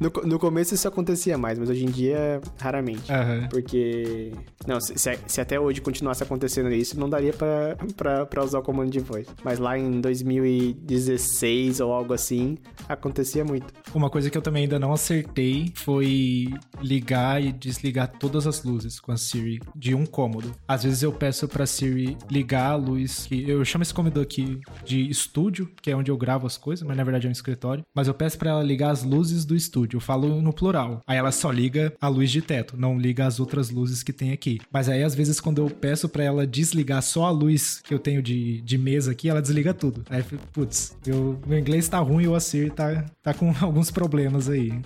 no, 0.00 0.10
no 0.28 0.38
começo 0.38 0.74
isso 0.74 0.86
acontecia 0.88 1.36
mais, 1.38 1.58
mas 1.58 1.68
hoje 1.70 1.84
em 1.84 1.90
dia, 1.90 2.40
raramente. 2.58 3.10
Aham. 3.10 3.48
Porque. 3.50 4.32
Não, 4.66 4.80
se, 4.80 4.98
se- 4.98 5.18
se 5.26 5.40
até 5.40 5.58
hoje 5.58 5.80
continuasse 5.80 6.22
acontecendo 6.22 6.70
isso, 6.72 6.98
não 6.98 7.08
daria 7.08 7.32
pra, 7.32 7.76
pra, 7.96 8.26
pra 8.26 8.44
usar 8.44 8.58
o 8.58 8.62
comando 8.62 8.90
de 8.90 9.00
voz. 9.00 9.26
Mas 9.42 9.58
lá 9.58 9.78
em 9.78 10.00
2016 10.00 11.80
ou 11.80 11.92
algo 11.92 12.12
assim, 12.12 12.58
acontecia 12.88 13.44
muito. 13.44 13.72
Uma 13.94 14.10
coisa 14.10 14.30
que 14.30 14.36
eu 14.36 14.42
também 14.42 14.64
ainda 14.64 14.78
não 14.78 14.92
acertei 14.92 15.72
foi 15.74 16.48
ligar 16.80 17.42
e 17.42 17.52
desligar 17.52 18.08
todas 18.18 18.46
as 18.46 18.62
luzes 18.64 19.00
com 19.00 19.12
a 19.12 19.16
Siri 19.16 19.60
de 19.74 19.94
um 19.94 20.04
cômodo. 20.06 20.52
Às 20.68 20.84
vezes 20.84 21.02
eu 21.02 21.12
peço 21.12 21.48
pra 21.48 21.66
Siri 21.66 22.16
ligar 22.30 22.72
a 22.72 22.76
luz, 22.76 23.26
que 23.26 23.48
eu 23.48 23.64
chamo 23.64 23.82
esse 23.82 23.94
cômodo 23.94 24.20
aqui 24.20 24.60
de 24.84 25.08
estúdio, 25.08 25.59
que 25.82 25.90
é 25.90 25.96
onde 25.96 26.10
eu 26.10 26.16
gravo 26.16 26.46
as 26.46 26.56
coisas, 26.56 26.86
mas 26.86 26.96
na 26.96 27.04
verdade 27.04 27.26
é 27.26 27.28
um 27.28 27.32
escritório. 27.32 27.82
Mas 27.94 28.08
eu 28.08 28.14
peço 28.14 28.38
pra 28.38 28.50
ela 28.50 28.62
ligar 28.62 28.90
as 28.90 29.02
luzes 29.02 29.44
do 29.44 29.54
estúdio. 29.56 29.96
Eu 29.96 30.00
falo 30.00 30.40
no 30.42 30.52
plural. 30.52 31.00
Aí 31.06 31.16
ela 31.16 31.32
só 31.32 31.50
liga 31.50 31.92
a 32.00 32.08
luz 32.08 32.30
de 32.30 32.42
teto, 32.42 32.76
não 32.76 32.98
liga 32.98 33.26
as 33.26 33.40
outras 33.40 33.70
luzes 33.70 34.02
que 34.02 34.12
tem 34.12 34.32
aqui. 34.32 34.60
Mas 34.72 34.88
aí 34.88 35.02
às 35.02 35.14
vezes 35.14 35.40
quando 35.40 35.60
eu 35.62 35.70
peço 35.70 36.08
pra 36.08 36.24
ela 36.24 36.46
desligar 36.46 37.02
só 37.02 37.24
a 37.26 37.30
luz 37.30 37.80
que 37.84 37.92
eu 37.94 37.98
tenho 37.98 38.22
de, 38.22 38.60
de 38.62 38.78
mesa 38.78 39.12
aqui, 39.12 39.28
ela 39.28 39.42
desliga 39.42 39.74
tudo. 39.74 40.04
Aí 40.10 40.22
putz, 40.52 40.96
eu- 41.06 41.40
meu 41.46 41.58
inglês 41.58 41.88
tá 41.88 41.98
ruim 41.98 42.26
o 42.26 42.38
Siri 42.40 42.70
tá, 42.70 43.04
tá 43.22 43.34
com 43.34 43.52
alguns 43.60 43.90
problemas 43.90 44.48
aí. 44.48 44.80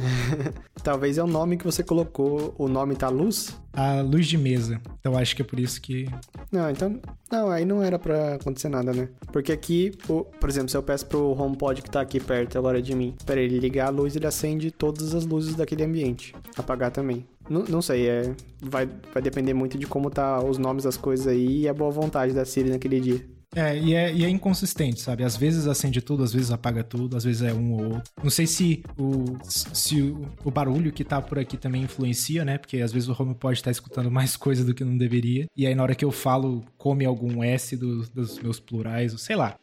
Talvez 0.82 1.18
é 1.18 1.22
o 1.22 1.26
nome 1.26 1.56
que 1.56 1.64
você 1.64 1.82
colocou, 1.82 2.54
o 2.58 2.68
nome 2.68 2.96
tá 2.96 3.08
luz? 3.08 3.56
A 3.72 4.00
luz 4.00 4.26
de 4.26 4.36
mesa. 4.38 4.80
Então 4.98 5.16
acho 5.16 5.36
que 5.36 5.42
é 5.42 5.44
por 5.44 5.60
isso 5.60 5.80
que. 5.80 6.08
Não, 6.50 6.70
então. 6.70 7.00
Não, 7.30 7.50
aí 7.50 7.64
não 7.64 7.82
era 7.82 7.98
pra 7.98 8.34
acontecer 8.34 8.68
nada, 8.68 8.92
né? 8.92 9.08
Porque 9.32 9.52
aqui, 9.52 9.92
o- 10.08 10.24
por 10.24 10.48
exemplo, 10.48 10.68
se 10.68 10.76
eu 10.76 10.82
peço 10.82 11.06
pro 11.06 11.30
HomePod 11.40 11.82
que 11.82 11.90
tá 11.90 12.00
aqui 12.00 12.18
perto 12.18 12.58
agora 12.58 12.80
de 12.82 12.94
mim, 12.94 13.14
pra 13.24 13.40
ele 13.40 13.58
ligar 13.58 13.86
a 13.86 13.90
luz, 13.90 14.16
ele 14.16 14.26
acende 14.26 14.70
todas 14.70 15.14
as 15.14 15.24
luzes 15.24 15.54
daquele 15.54 15.84
ambiente. 15.84 16.34
Apagar 16.56 16.90
também. 16.90 17.24
Não, 17.48 17.64
não 17.64 17.82
sei, 17.82 18.08
é, 18.08 18.34
vai, 18.60 18.88
vai 19.12 19.22
depender 19.22 19.54
muito 19.54 19.76
de 19.78 19.86
como 19.86 20.08
tá 20.10 20.42
os 20.42 20.56
nomes 20.58 20.84
das 20.84 20.96
coisas 20.96 21.26
aí 21.26 21.62
e 21.62 21.68
a 21.68 21.74
boa 21.74 21.90
vontade 21.90 22.32
da 22.32 22.44
Siri 22.44 22.70
naquele 22.70 23.00
dia. 23.00 23.24
É 23.54 23.76
e, 23.76 23.94
é, 23.94 24.14
e 24.14 24.24
é 24.24 24.28
inconsistente, 24.28 25.00
sabe? 25.00 25.24
Às 25.24 25.36
vezes 25.36 25.66
acende 25.66 26.00
tudo, 26.00 26.22
às 26.22 26.32
vezes 26.32 26.52
apaga 26.52 26.84
tudo, 26.84 27.16
às 27.16 27.24
vezes 27.24 27.42
é 27.42 27.52
um 27.52 27.72
ou 27.72 27.94
outro. 27.94 28.12
Não 28.22 28.30
sei 28.30 28.46
se 28.46 28.82
o, 28.96 29.36
se 29.44 30.00
o, 30.00 30.28
o 30.44 30.50
barulho 30.50 30.92
que 30.92 31.02
tá 31.02 31.20
por 31.20 31.38
aqui 31.38 31.56
também 31.56 31.82
influencia, 31.82 32.44
né? 32.44 32.58
Porque 32.58 32.78
às 32.78 32.92
vezes 32.92 33.08
o 33.08 33.16
home 33.18 33.34
pode 33.34 33.58
estar 33.58 33.70
escutando 33.70 34.10
mais 34.10 34.36
coisa 34.38 34.64
do 34.64 34.72
que 34.72 34.84
não 34.84 34.96
deveria. 34.96 35.46
E 35.56 35.66
aí 35.66 35.74
na 35.74 35.82
hora 35.82 35.94
que 35.94 36.04
eu 36.04 36.12
falo, 36.12 36.64
come 36.78 37.04
algum 37.04 37.42
S 37.42 37.76
dos, 37.76 38.08
dos 38.08 38.38
meus 38.38 38.60
plurais, 38.60 39.20
sei 39.20 39.34
lá. 39.34 39.56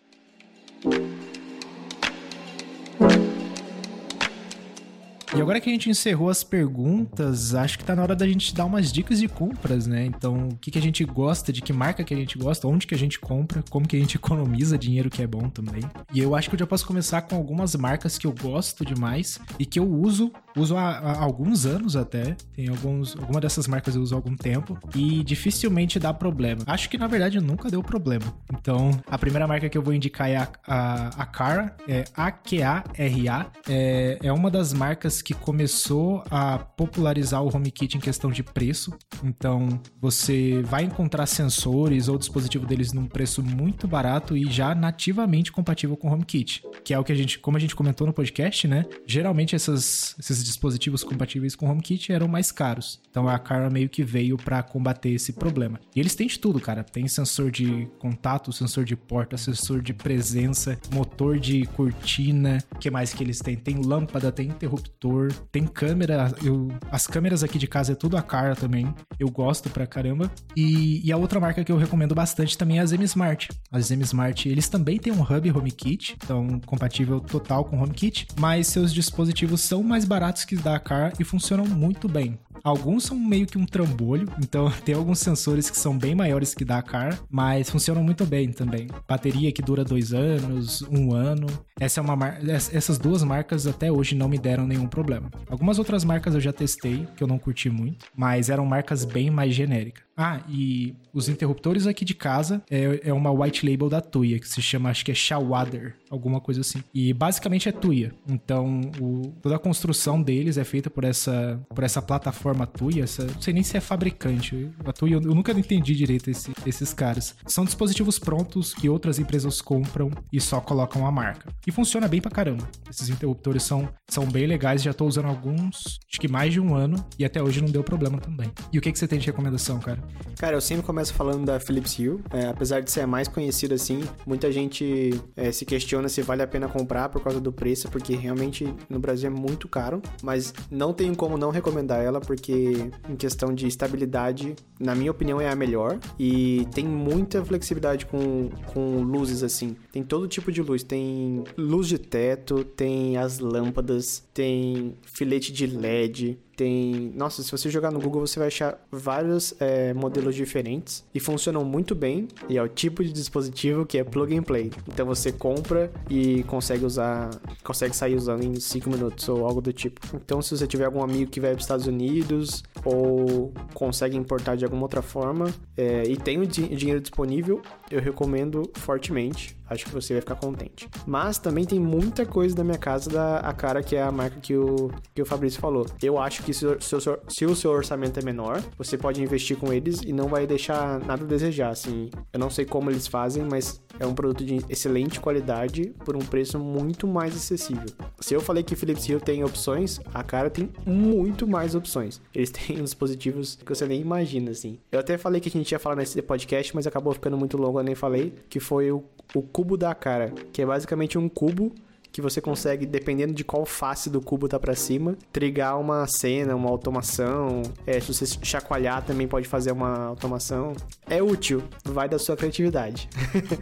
E 5.37 5.41
agora 5.41 5.61
que 5.61 5.69
a 5.69 5.71
gente 5.71 5.87
encerrou 5.87 6.31
as 6.31 6.43
perguntas, 6.43 7.53
acho 7.53 7.77
que 7.77 7.85
tá 7.85 7.95
na 7.95 8.01
hora 8.01 8.15
da 8.15 8.27
gente 8.27 8.55
dar 8.55 8.65
umas 8.65 8.91
dicas 8.91 9.19
de 9.19 9.27
compras, 9.27 9.85
né? 9.85 10.03
Então, 10.03 10.49
o 10.49 10.57
que, 10.57 10.71
que 10.71 10.79
a 10.79 10.81
gente 10.81 11.05
gosta, 11.05 11.53
de 11.53 11.61
que 11.61 11.71
marca 11.71 12.03
que 12.03 12.11
a 12.11 12.17
gente 12.17 12.39
gosta, 12.39 12.67
onde 12.67 12.87
que 12.87 12.95
a 12.95 12.97
gente 12.97 13.19
compra, 13.19 13.63
como 13.69 13.87
que 13.87 13.95
a 13.95 13.99
gente 13.99 14.15
economiza 14.17 14.79
dinheiro 14.79 15.11
que 15.11 15.21
é 15.21 15.27
bom 15.27 15.47
também. 15.47 15.83
E 16.11 16.19
eu 16.19 16.33
acho 16.33 16.49
que 16.49 16.55
eu 16.55 16.59
já 16.59 16.65
posso 16.65 16.87
começar 16.87 17.21
com 17.21 17.35
algumas 17.35 17.75
marcas 17.75 18.17
que 18.17 18.25
eu 18.25 18.33
gosto 18.33 18.83
demais 18.83 19.39
e 19.59 19.65
que 19.65 19.77
eu 19.77 19.87
uso, 19.87 20.31
uso 20.59 20.75
há, 20.75 20.97
há 20.97 21.23
alguns 21.23 21.65
anos 21.65 21.95
até. 21.95 22.35
Tem 22.53 22.67
alguns, 22.69 23.15
alguma 23.15 23.39
dessas 23.39 23.67
marcas 23.67 23.95
eu 23.95 24.01
uso 24.01 24.15
há 24.15 24.17
algum 24.17 24.35
tempo 24.35 24.77
e 24.95 25.23
dificilmente 25.23 25.99
dá 25.99 26.13
problema. 26.13 26.63
Acho 26.65 26.89
que 26.89 26.97
na 26.97 27.07
verdade 27.07 27.39
nunca 27.39 27.69
deu 27.69 27.83
problema. 27.83 28.25
Então, 28.53 28.91
a 29.07 29.17
primeira 29.17 29.47
marca 29.47 29.69
que 29.69 29.77
eu 29.77 29.81
vou 29.81 29.93
indicar 29.93 30.29
é 30.29 30.37
a, 30.37 30.47
a, 30.67 31.07
a 31.23 31.25
Cara, 31.25 31.75
é 31.87 32.03
A-Q-A-R-A. 32.15 33.51
É, 33.67 34.19
é 34.21 34.33
uma 34.33 34.49
das 34.49 34.73
marcas 34.73 35.21
que 35.21 35.33
começou 35.33 36.23
a 36.31 36.57
popularizar 36.57 37.43
o 37.43 37.55
HomeKit 37.55 37.97
em 37.97 37.99
questão 37.99 38.31
de 38.31 38.43
preço. 38.43 38.93
Então, 39.23 39.79
você 39.99 40.61
vai 40.63 40.83
encontrar 40.83 41.25
sensores 41.25 42.07
ou 42.07 42.17
dispositivo 42.17 42.65
deles 42.65 42.93
num 42.93 43.05
preço 43.05 43.43
muito 43.43 43.87
barato 43.87 44.35
e 44.35 44.49
já 44.49 44.73
nativamente 44.73 45.51
compatível 45.51 45.95
com 45.95 46.09
o 46.09 46.13
HomeKit, 46.13 46.63
que 46.83 46.93
é 46.93 46.99
o 46.99 47.03
que 47.03 47.11
a 47.11 47.15
gente, 47.15 47.39
como 47.39 47.57
a 47.57 47.59
gente 47.59 47.75
comentou 47.75 48.07
no 48.07 48.13
podcast, 48.13 48.67
né? 48.67 48.85
Geralmente 49.05 49.55
essas, 49.55 50.15
esses 50.19 50.43
dispositivos 50.47 51.03
compatíveis 51.03 51.55
com 51.55 51.69
HomeKit 51.69 52.11
eram 52.11 52.27
mais 52.27 52.51
caros. 52.51 52.99
Então 53.09 53.27
a 53.27 53.37
Cara 53.37 53.69
meio 53.69 53.87
que 53.87 54.03
veio 54.03 54.37
para 54.37 54.61
combater 54.63 55.09
esse 55.09 55.33
problema. 55.33 55.79
E 55.95 55.99
eles 55.99 56.15
têm 56.15 56.27
de 56.27 56.39
tudo, 56.39 56.59
cara. 56.59 56.83
Tem 56.83 57.07
sensor 57.07 57.51
de 57.51 57.87
contato, 57.99 58.51
sensor 58.51 58.83
de 58.83 58.95
porta, 58.95 59.37
sensor 59.37 59.81
de 59.81 59.93
presença, 59.93 60.77
motor 60.93 61.39
de 61.39 61.65
cortina. 61.67 62.57
O 62.75 62.79
que 62.79 62.89
mais 62.89 63.13
que 63.13 63.23
eles 63.23 63.39
têm? 63.39 63.55
Tem 63.55 63.81
lâmpada, 63.81 64.31
tem 64.31 64.47
interruptor, 64.47 65.31
tem 65.51 65.65
câmera. 65.65 66.33
Eu, 66.43 66.69
as 66.91 67.07
câmeras 67.07 67.43
aqui 67.43 67.57
de 67.57 67.67
casa 67.67 67.93
é 67.93 67.95
tudo 67.95 68.17
a 68.17 68.21
Cara 68.21 68.55
também. 68.55 68.93
Eu 69.19 69.29
gosto 69.29 69.69
pra 69.69 69.87
caramba. 69.87 70.31
E, 70.55 71.05
e 71.05 71.11
a 71.11 71.17
outra 71.17 71.39
marca 71.39 71.63
que 71.63 71.71
eu 71.71 71.77
recomendo 71.77 72.13
bastante 72.13 72.57
também 72.57 72.79
é 72.79 72.81
a 72.81 72.85
Zem 72.85 73.03
Smart. 73.03 73.49
A 73.71 73.79
Zem 73.79 74.01
Smart, 74.01 74.47
eles 74.47 74.67
também 74.67 74.97
têm 74.99 75.13
um 75.13 75.21
hub 75.21 75.51
HomeKit, 75.51 76.15
então 76.23 76.59
compatível 76.65 77.19
total 77.19 77.65
com 77.65 77.81
HomeKit, 77.81 78.27
mas 78.39 78.67
seus 78.67 78.93
dispositivos 78.93 79.61
são 79.61 79.83
mais 79.83 80.05
baratos 80.05 80.36
que 80.45 80.55
da 80.55 80.79
Car 80.79 81.13
e 81.19 81.23
funcionam 81.23 81.65
muito 81.65 82.07
bem. 82.07 82.37
Alguns 82.63 83.03
são 83.05 83.17
meio 83.17 83.45
que 83.45 83.57
um 83.57 83.65
trambolho, 83.65 84.27
então 84.41 84.69
tem 84.83 84.95
alguns 84.95 85.19
sensores 85.19 85.69
que 85.69 85.77
são 85.79 85.97
bem 85.97 86.15
maiores 86.15 86.53
que 86.53 86.65
da 86.65 86.81
Car, 86.81 87.17
mas 87.29 87.69
funcionam 87.69 88.03
muito 88.03 88.25
bem 88.25 88.51
também. 88.51 88.87
Bateria 89.07 89.51
que 89.51 89.61
dura 89.61 89.83
dois 89.83 90.13
anos, 90.13 90.81
um 90.83 91.13
ano. 91.13 91.47
Essa 91.79 91.99
é 91.99 92.03
uma 92.03 92.15
mar... 92.15 92.43
ess- 92.47 92.73
Essas 92.73 92.97
duas 92.97 93.23
marcas 93.23 93.67
até 93.67 93.91
hoje 93.91 94.15
não 94.15 94.27
me 94.27 94.37
deram 94.37 94.65
nenhum 94.67 94.87
problema. 94.87 95.29
Algumas 95.49 95.77
outras 95.79 96.03
marcas 96.03 96.33
eu 96.33 96.41
já 96.41 96.51
testei, 96.51 97.07
que 97.15 97.23
eu 97.23 97.27
não 97.27 97.37
curti 97.37 97.69
muito, 97.69 98.05
mas 98.15 98.49
eram 98.49 98.65
marcas 98.65 99.05
bem 99.05 99.29
mais 99.29 99.53
genéricas. 99.53 100.06
Ah, 100.17 100.41
e 100.49 100.95
os 101.13 101.29
interruptores 101.29 101.85
aqui 101.85 102.03
de 102.03 102.15
casa 102.15 102.61
é, 102.71 103.01
é 103.03 103.13
uma 103.13 103.31
white 103.31 103.69
label 103.69 103.87
da 103.87 104.01
Tuya, 104.01 104.39
que 104.39 104.49
se 104.49 104.61
chama, 104.61 104.89
acho 104.89 105.05
que 105.05 105.11
é 105.11 105.15
Shawader, 105.15 105.95
alguma 106.09 106.41
coisa 106.41 106.61
assim. 106.61 106.83
E 106.93 107.13
basicamente 107.13 107.69
é 107.69 107.71
Tuya. 107.71 108.11
Então, 108.27 108.81
o- 108.99 109.31
toda 109.41 109.55
a 109.55 109.59
construção 109.59 110.21
deles 110.21 110.57
é 110.57 110.63
feita 110.63 110.89
por 110.89 111.03
essa, 111.03 111.59
por 111.73 111.83
essa 111.83 112.01
plataforma 112.01 112.65
Tuya. 112.65 113.03
Essa, 113.03 113.25
não 113.25 113.41
sei 113.41 113.53
nem 113.53 113.61
se 113.63 113.77
é 113.77 113.79
fabricante. 113.81 114.69
A 114.85 114.91
Tuya, 114.91 115.13
eu, 115.15 115.21
eu 115.21 115.35
nunca 115.35 115.51
entendi 115.51 115.95
direito 115.95 116.29
esse- 116.31 116.51
esses 116.65 116.93
caras. 116.93 117.35
São 117.45 117.63
dispositivos 117.63 118.17
prontos 118.17 118.73
que 118.73 118.89
outras 118.89 119.19
empresas 119.19 119.61
compram 119.61 120.09
e 120.33 120.41
só 120.41 120.59
colocam 120.59 121.05
a 121.05 121.11
marca. 121.11 121.53
E 121.65 121.71
funciona 121.71 122.07
bem 122.07 122.21
pra 122.21 122.31
caramba. 122.31 122.67
Esses 122.89 123.09
interruptores 123.09 123.61
são, 123.63 123.87
são 124.09 124.25
bem 124.25 124.47
legais, 124.47 124.81
já 124.81 124.93
tô 124.93 125.05
usando 125.05 125.27
alguns, 125.27 125.99
acho 126.09 126.19
que 126.19 126.27
mais 126.27 126.51
de 126.53 126.59
um 126.59 126.73
ano, 126.73 127.05
e 127.19 127.25
até 127.25 127.41
hoje 127.41 127.61
não 127.61 127.69
deu 127.69 127.83
problema 127.83 128.17
também. 128.19 128.51
E 128.73 128.79
o 128.79 128.81
que, 128.81 128.91
que 128.91 128.97
você 128.97 129.07
tem 129.07 129.19
de 129.19 129.25
recomendação, 129.27 129.79
cara? 129.79 130.06
Cara, 130.37 130.55
eu 130.55 130.61
sempre 130.61 130.85
começo 130.85 131.13
falando 131.13 131.45
da 131.45 131.59
Philips 131.59 131.97
Hue. 131.97 132.19
É, 132.31 132.47
apesar 132.47 132.81
de 132.81 132.91
ser 132.91 133.01
a 133.01 133.07
mais 133.07 133.27
conhecida 133.27 133.73
assim, 133.73 134.03
muita 134.25 134.51
gente 134.51 135.19
é, 135.35 135.51
se 135.51 135.65
questiona 135.65 136.07
se 136.07 136.21
vale 136.21 136.43
a 136.43 136.47
pena 136.47 136.67
comprar 136.67 137.09
por 137.09 137.23
causa 137.23 137.41
do 137.41 137.51
preço, 137.51 137.89
porque 137.89 138.15
realmente 138.15 138.71
no 138.87 138.99
Brasil 138.99 139.27
é 139.27 139.33
muito 139.33 139.67
caro. 139.67 139.99
Mas 140.21 140.53
não 140.69 140.93
tenho 140.93 141.15
como 141.15 141.37
não 141.37 141.49
recomendar 141.49 142.03
ela, 142.03 142.19
porque 142.19 142.91
em 143.09 143.15
questão 143.15 143.53
de 143.53 143.67
estabilidade, 143.67 144.55
na 144.79 144.93
minha 144.93 145.09
opinião, 145.09 145.41
é 145.41 145.49
a 145.49 145.55
melhor. 145.55 145.97
E 146.19 146.67
tem 146.73 146.85
muita 146.85 147.43
flexibilidade 147.43 148.05
com, 148.05 148.49
com 148.67 149.01
luzes 149.01 149.41
assim. 149.41 149.75
Tem 149.91 150.03
todo 150.03 150.27
tipo 150.27 150.51
de 150.51 150.61
luz. 150.61 150.83
Tem 150.83 151.43
luz 151.57 151.87
de 151.87 151.97
teto, 151.97 152.63
tem 152.63 153.17
as 153.17 153.39
lâmpadas, 153.39 154.23
tem 154.33 154.95
filete 155.01 155.51
de 155.51 155.65
LED, 155.65 156.37
tem. 156.57 157.13
Nossa, 157.15 157.41
se 157.41 157.51
você 157.51 157.69
jogar 157.69 157.91
no 157.91 157.99
Google, 158.01 158.25
você 158.27 158.37
vai 158.39 158.49
achar 158.49 158.77
vários 158.91 159.53
é, 159.59 159.93
modelos 159.93 160.35
diferentes 160.35 161.05
e 161.13 161.19
funcionam 161.19 161.63
muito 161.63 161.95
bem. 161.95 162.27
E 162.49 162.57
é 162.57 162.61
o 162.61 162.67
tipo 162.67 163.03
de 163.03 163.13
dispositivo 163.13 163.85
que 163.85 163.97
é 163.97 164.03
plug 164.03 164.35
and 164.35 164.43
play. 164.43 164.71
Então 164.87 165.05
você 165.05 165.31
compra 165.31 165.89
e 166.09 166.43
consegue 166.43 166.83
usar, 166.83 167.29
consegue 167.63 167.95
sair 167.95 168.15
usando 168.15 168.43
em 168.43 168.59
5 168.59 168.89
minutos 168.89 169.29
ou 169.29 169.45
algo 169.45 169.61
do 169.61 169.71
tipo. 169.71 170.01
Então, 170.15 170.41
se 170.41 170.57
você 170.57 170.65
tiver 170.67 170.85
algum 170.85 171.03
amigo 171.03 171.29
que 171.31 171.39
vai 171.39 171.51
para 171.51 171.57
os 171.59 171.63
Estados 171.63 171.85
Unidos 171.87 172.63
ou 172.83 173.53
consegue 173.73 174.17
importar 174.17 174.55
de 174.57 174.65
alguma 174.65 174.81
outra 174.83 175.01
forma 175.01 175.53
é, 175.77 176.03
e 176.07 176.17
tem 176.17 176.39
o 176.39 176.47
di- 176.47 176.67
dinheiro 176.75 176.99
disponível, 176.99 177.61
eu 177.91 177.99
recomendo 178.01 178.69
fortemente. 178.75 179.55
Acho 179.69 179.83
que 179.85 179.91
você 179.91 180.13
vai 180.13 180.21
ficar 180.21 180.35
contente. 180.35 180.87
Mas 181.05 181.37
também 181.37 181.65
tem 181.65 181.77
muita 181.77 182.25
coisa 182.25 182.55
da 182.55 182.63
minha 182.63 182.77
casa 182.77 183.09
da 183.09 183.39
a 183.39 183.51
cara 183.51 183.83
que 183.83 183.97
é 183.97 184.01
a 184.01 184.09
marca 184.09 184.39
que 184.39 184.55
o, 184.55 184.89
que 185.13 185.21
o 185.21 185.25
Fabrício 185.25 185.59
falou. 185.59 185.85
Eu 186.01 186.17
acho 186.17 186.41
que 186.43 186.53
se, 186.53 186.65
o 186.65 186.81
seu- 186.81 187.19
se 187.27 187.45
o 187.45 187.53
seu 187.53 187.71
orçamento 187.71 188.17
é 188.17 188.23
menor, 188.23 188.63
você 188.77 188.97
pode 188.97 189.21
investir 189.21 189.57
com 189.57 189.73
eles 189.73 190.01
e 190.05 190.13
não 190.13 190.29
vai 190.29 190.47
deixar 190.47 190.99
nada 191.01 191.25
a 191.25 191.27
desejar. 191.27 191.69
Assim, 191.71 192.09
eu 192.31 192.39
não 192.39 192.49
sei 192.49 192.63
como 192.63 192.89
eles 192.89 193.07
fazem, 193.07 193.43
mas 193.43 193.81
é 193.99 194.05
um 194.07 194.13
produto 194.13 194.45
de 194.45 194.61
excelente 194.69 195.19
qualidade 195.19 195.93
por 196.05 196.15
um 196.15 196.19
preço 196.19 196.57
muito 196.57 197.05
mais 197.05 197.35
acessível. 197.35 197.87
Se 198.21 198.33
eu 198.33 198.39
falei 198.39 198.63
que 198.63 198.73
Philips 198.73 199.05
Hue 199.09 199.19
tem 199.19 199.43
opções, 199.43 199.99
a 200.13 200.23
cara 200.23 200.49
tem 200.49 200.69
muito 200.85 201.45
mais 201.45 201.75
opções. 201.75 202.21
Eles 202.33 202.51
têm 202.51 202.77
dispositivos 202.81 203.55
que 203.57 203.67
você 203.75 203.85
nem 203.85 203.99
imagina, 203.99 204.51
assim. 204.51 204.79
Eu 204.93 204.99
até 205.01 205.17
falei 205.17 205.41
que 205.41 205.49
a 205.49 205.51
gente 205.51 205.69
ia 205.73 205.79
falar 205.79 205.97
nesse 205.97 206.21
podcast, 206.21 206.73
mas 206.73 206.87
acabou 206.87 207.13
ficando 207.13 207.37
muito 207.37 207.57
longo, 207.57 207.76
eu 207.79 207.83
nem 207.83 207.95
falei, 207.95 208.33
que 208.49 208.59
foi 208.59 208.91
o, 208.91 209.03
o 209.33 209.41
cubo 209.41 209.77
da 209.77 209.93
cara, 209.93 210.33
que 210.51 210.61
é 210.61 210.65
basicamente 210.65 211.17
um 211.17 211.27
cubo 211.27 211.73
que 212.17 212.21
você 212.21 212.41
consegue, 212.41 212.83
dependendo 212.87 213.31
de 213.31 213.43
qual 213.43 213.63
face 213.63 214.09
do 214.09 214.19
cubo 214.19 214.47
tá 214.47 214.59
para 214.59 214.73
cima, 214.73 215.15
trigar 215.31 215.79
uma 215.79 216.07
cena, 216.07 216.55
uma 216.55 216.67
automação. 216.67 217.61
É, 217.85 217.99
se 217.99 218.11
você 218.11 218.25
chacoalhar 218.41 219.05
também 219.05 219.27
pode 219.27 219.47
fazer 219.47 219.71
uma 219.71 220.07
automação. 220.07 220.73
É 221.07 221.21
útil, 221.21 221.63
vai 221.85 222.09
da 222.09 222.17
sua 222.17 222.35
criatividade. 222.35 223.07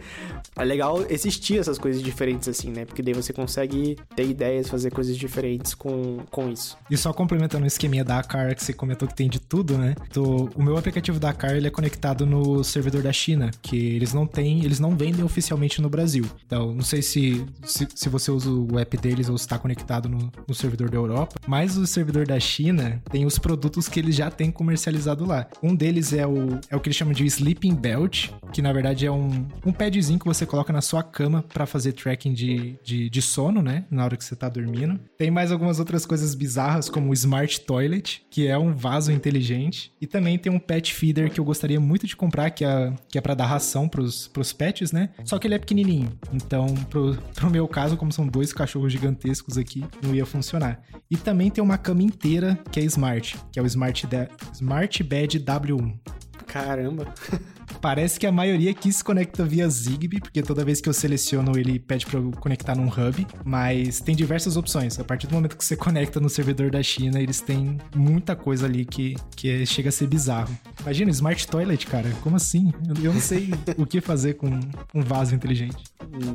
é 0.56 0.64
legal 0.64 1.04
existir 1.10 1.58
essas 1.58 1.76
coisas 1.76 2.00
diferentes 2.00 2.48
assim, 2.48 2.70
né? 2.70 2.86
Porque 2.86 3.02
daí 3.02 3.12
você 3.12 3.30
consegue 3.30 3.98
ter 4.16 4.26
ideias, 4.26 4.70
fazer 4.70 4.90
coisas 4.90 5.18
diferentes 5.18 5.74
com, 5.74 6.20
com 6.30 6.48
isso. 6.48 6.78
E 6.90 6.96
só 6.96 7.12
complementando 7.12 7.64
o 7.64 7.66
esqueminha 7.66 8.02
da 8.02 8.22
Car 8.22 8.54
que 8.54 8.64
você 8.64 8.72
comentou 8.72 9.06
que 9.06 9.14
tem 9.14 9.28
de 9.28 9.38
tudo, 9.38 9.76
né? 9.76 9.94
Então, 10.08 10.48
o 10.54 10.62
meu 10.62 10.78
aplicativo 10.78 11.20
da 11.20 11.34
Car 11.34 11.54
ele 11.54 11.66
é 11.66 11.70
conectado 11.70 12.24
no 12.24 12.64
servidor 12.64 13.02
da 13.02 13.12
China, 13.12 13.50
que 13.60 13.76
eles 13.76 14.14
não 14.14 14.26
têm, 14.26 14.64
eles 14.64 14.80
não 14.80 14.96
vendem 14.96 15.22
oficialmente 15.22 15.82
no 15.82 15.90
Brasil. 15.90 16.24
Então, 16.46 16.72
não 16.72 16.82
sei 16.82 17.02
se, 17.02 17.44
se, 17.62 17.86
se 17.94 18.08
você 18.08 18.30
usa 18.30 18.45
o 18.46 18.78
app 18.78 18.96
deles 18.96 19.28
ou 19.28 19.36
está 19.36 19.58
conectado 19.58 20.08
no, 20.08 20.30
no, 20.46 20.54
servidor 20.54 20.90
da 20.90 20.96
Europa, 20.96 21.36
mas 21.46 21.76
o 21.76 21.86
servidor 21.86 22.26
da 22.26 22.38
China 22.40 23.02
tem 23.10 23.26
os 23.26 23.38
produtos 23.38 23.88
que 23.88 24.00
eles 24.00 24.14
já 24.14 24.30
têm 24.30 24.50
comercializado 24.50 25.24
lá. 25.24 25.46
Um 25.62 25.74
deles 25.74 26.12
é 26.12 26.26
o, 26.26 26.58
é 26.70 26.76
o 26.76 26.80
que 26.80 26.88
eles 26.88 26.96
chamam 26.96 27.12
de 27.12 27.24
Sleeping 27.26 27.74
Belt, 27.74 28.30
que 28.52 28.62
na 28.62 28.72
verdade 28.72 29.06
é 29.06 29.10
um, 29.10 29.46
um 29.64 29.72
padzinho 29.72 30.18
que 30.18 30.24
você 30.24 30.46
coloca 30.46 30.72
na 30.72 30.80
sua 30.80 31.02
cama 31.02 31.42
para 31.42 31.66
fazer 31.66 31.92
tracking 31.92 32.32
de, 32.32 32.78
de, 32.82 33.10
de, 33.10 33.22
sono, 33.22 33.62
né? 33.62 33.84
Na 33.90 34.04
hora 34.04 34.16
que 34.16 34.24
você 34.24 34.36
tá 34.36 34.48
dormindo. 34.48 34.98
Tem 35.18 35.30
mais 35.30 35.52
algumas 35.52 35.78
outras 35.78 36.06
coisas 36.06 36.34
bizarras, 36.34 36.88
como 36.88 37.10
o 37.10 37.12
Smart 37.12 37.60
Toilet, 37.62 38.22
que 38.30 38.46
é 38.46 38.56
um 38.56 38.74
vaso 38.74 39.12
inteligente. 39.12 39.92
E 40.00 40.06
também 40.06 40.38
tem 40.38 40.52
um 40.52 40.58
pet 40.58 40.94
feeder 40.94 41.30
que 41.30 41.40
eu 41.40 41.44
gostaria 41.44 41.80
muito 41.80 42.06
de 42.06 42.16
comprar, 42.16 42.50
que 42.50 42.64
é, 42.64 42.92
que 43.08 43.18
é 43.18 43.20
para 43.20 43.34
dar 43.34 43.46
ração 43.46 43.88
pros, 43.88 44.28
pros 44.28 44.52
pets, 44.52 44.92
né? 44.92 45.10
Só 45.24 45.38
que 45.38 45.46
ele 45.46 45.54
é 45.54 45.58
pequenininho. 45.58 46.12
Então, 46.32 46.66
pro, 46.88 47.16
pro 47.34 47.50
meu 47.50 47.66
caso, 47.66 47.96
como 47.96 48.12
são 48.12 48.25
dois 48.26 48.52
cachorros 48.52 48.92
gigantescos 48.92 49.56
aqui, 49.56 49.84
não 50.02 50.14
ia 50.14 50.26
funcionar. 50.26 50.82
E 51.10 51.16
também 51.16 51.50
tem 51.50 51.62
uma 51.62 51.78
cama 51.78 52.02
inteira 52.02 52.58
que 52.70 52.80
é 52.80 52.82
Smart, 52.84 53.36
que 53.52 53.58
é 53.58 53.62
o 53.62 53.66
Smart, 53.66 54.06
Smart 54.52 55.02
Bed 55.02 55.40
W1. 55.40 55.98
Caramba! 56.46 57.12
Parece 57.80 58.18
que 58.18 58.26
a 58.26 58.32
maioria 58.32 58.70
aqui 58.70 58.92
se 58.92 59.02
conecta 59.02 59.44
via 59.44 59.68
Zigbee, 59.68 60.20
porque 60.20 60.42
toda 60.42 60.64
vez 60.64 60.80
que 60.80 60.88
eu 60.88 60.92
seleciono 60.92 61.58
ele 61.58 61.78
pede 61.78 62.06
para 62.06 62.18
eu 62.18 62.30
conectar 62.32 62.74
num 62.74 62.88
hub, 62.88 63.26
mas 63.44 64.00
tem 64.00 64.14
diversas 64.14 64.56
opções. 64.56 64.98
A 64.98 65.04
partir 65.04 65.26
do 65.26 65.34
momento 65.34 65.56
que 65.56 65.64
você 65.64 65.76
conecta 65.76 66.20
no 66.20 66.28
servidor 66.28 66.70
da 66.70 66.82
China, 66.82 67.20
eles 67.20 67.40
têm 67.40 67.78
muita 67.94 68.34
coisa 68.34 68.66
ali 68.66 68.84
que, 68.84 69.16
que 69.34 69.62
é, 69.62 69.66
chega 69.66 69.88
a 69.88 69.92
ser 69.92 70.06
bizarro. 70.06 70.56
Imagina, 70.80 71.10
Smart 71.10 71.46
Toilet, 71.46 71.86
cara, 71.86 72.10
como 72.22 72.36
assim? 72.36 72.72
Eu, 73.02 73.12
não 73.12 73.20
sei 73.20 73.50
o 73.76 73.86
que 73.86 74.00
fazer 74.00 74.34
com 74.34 74.48
um 74.94 75.02
vaso 75.02 75.34
inteligente. 75.34 75.82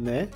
Né? 0.02 0.30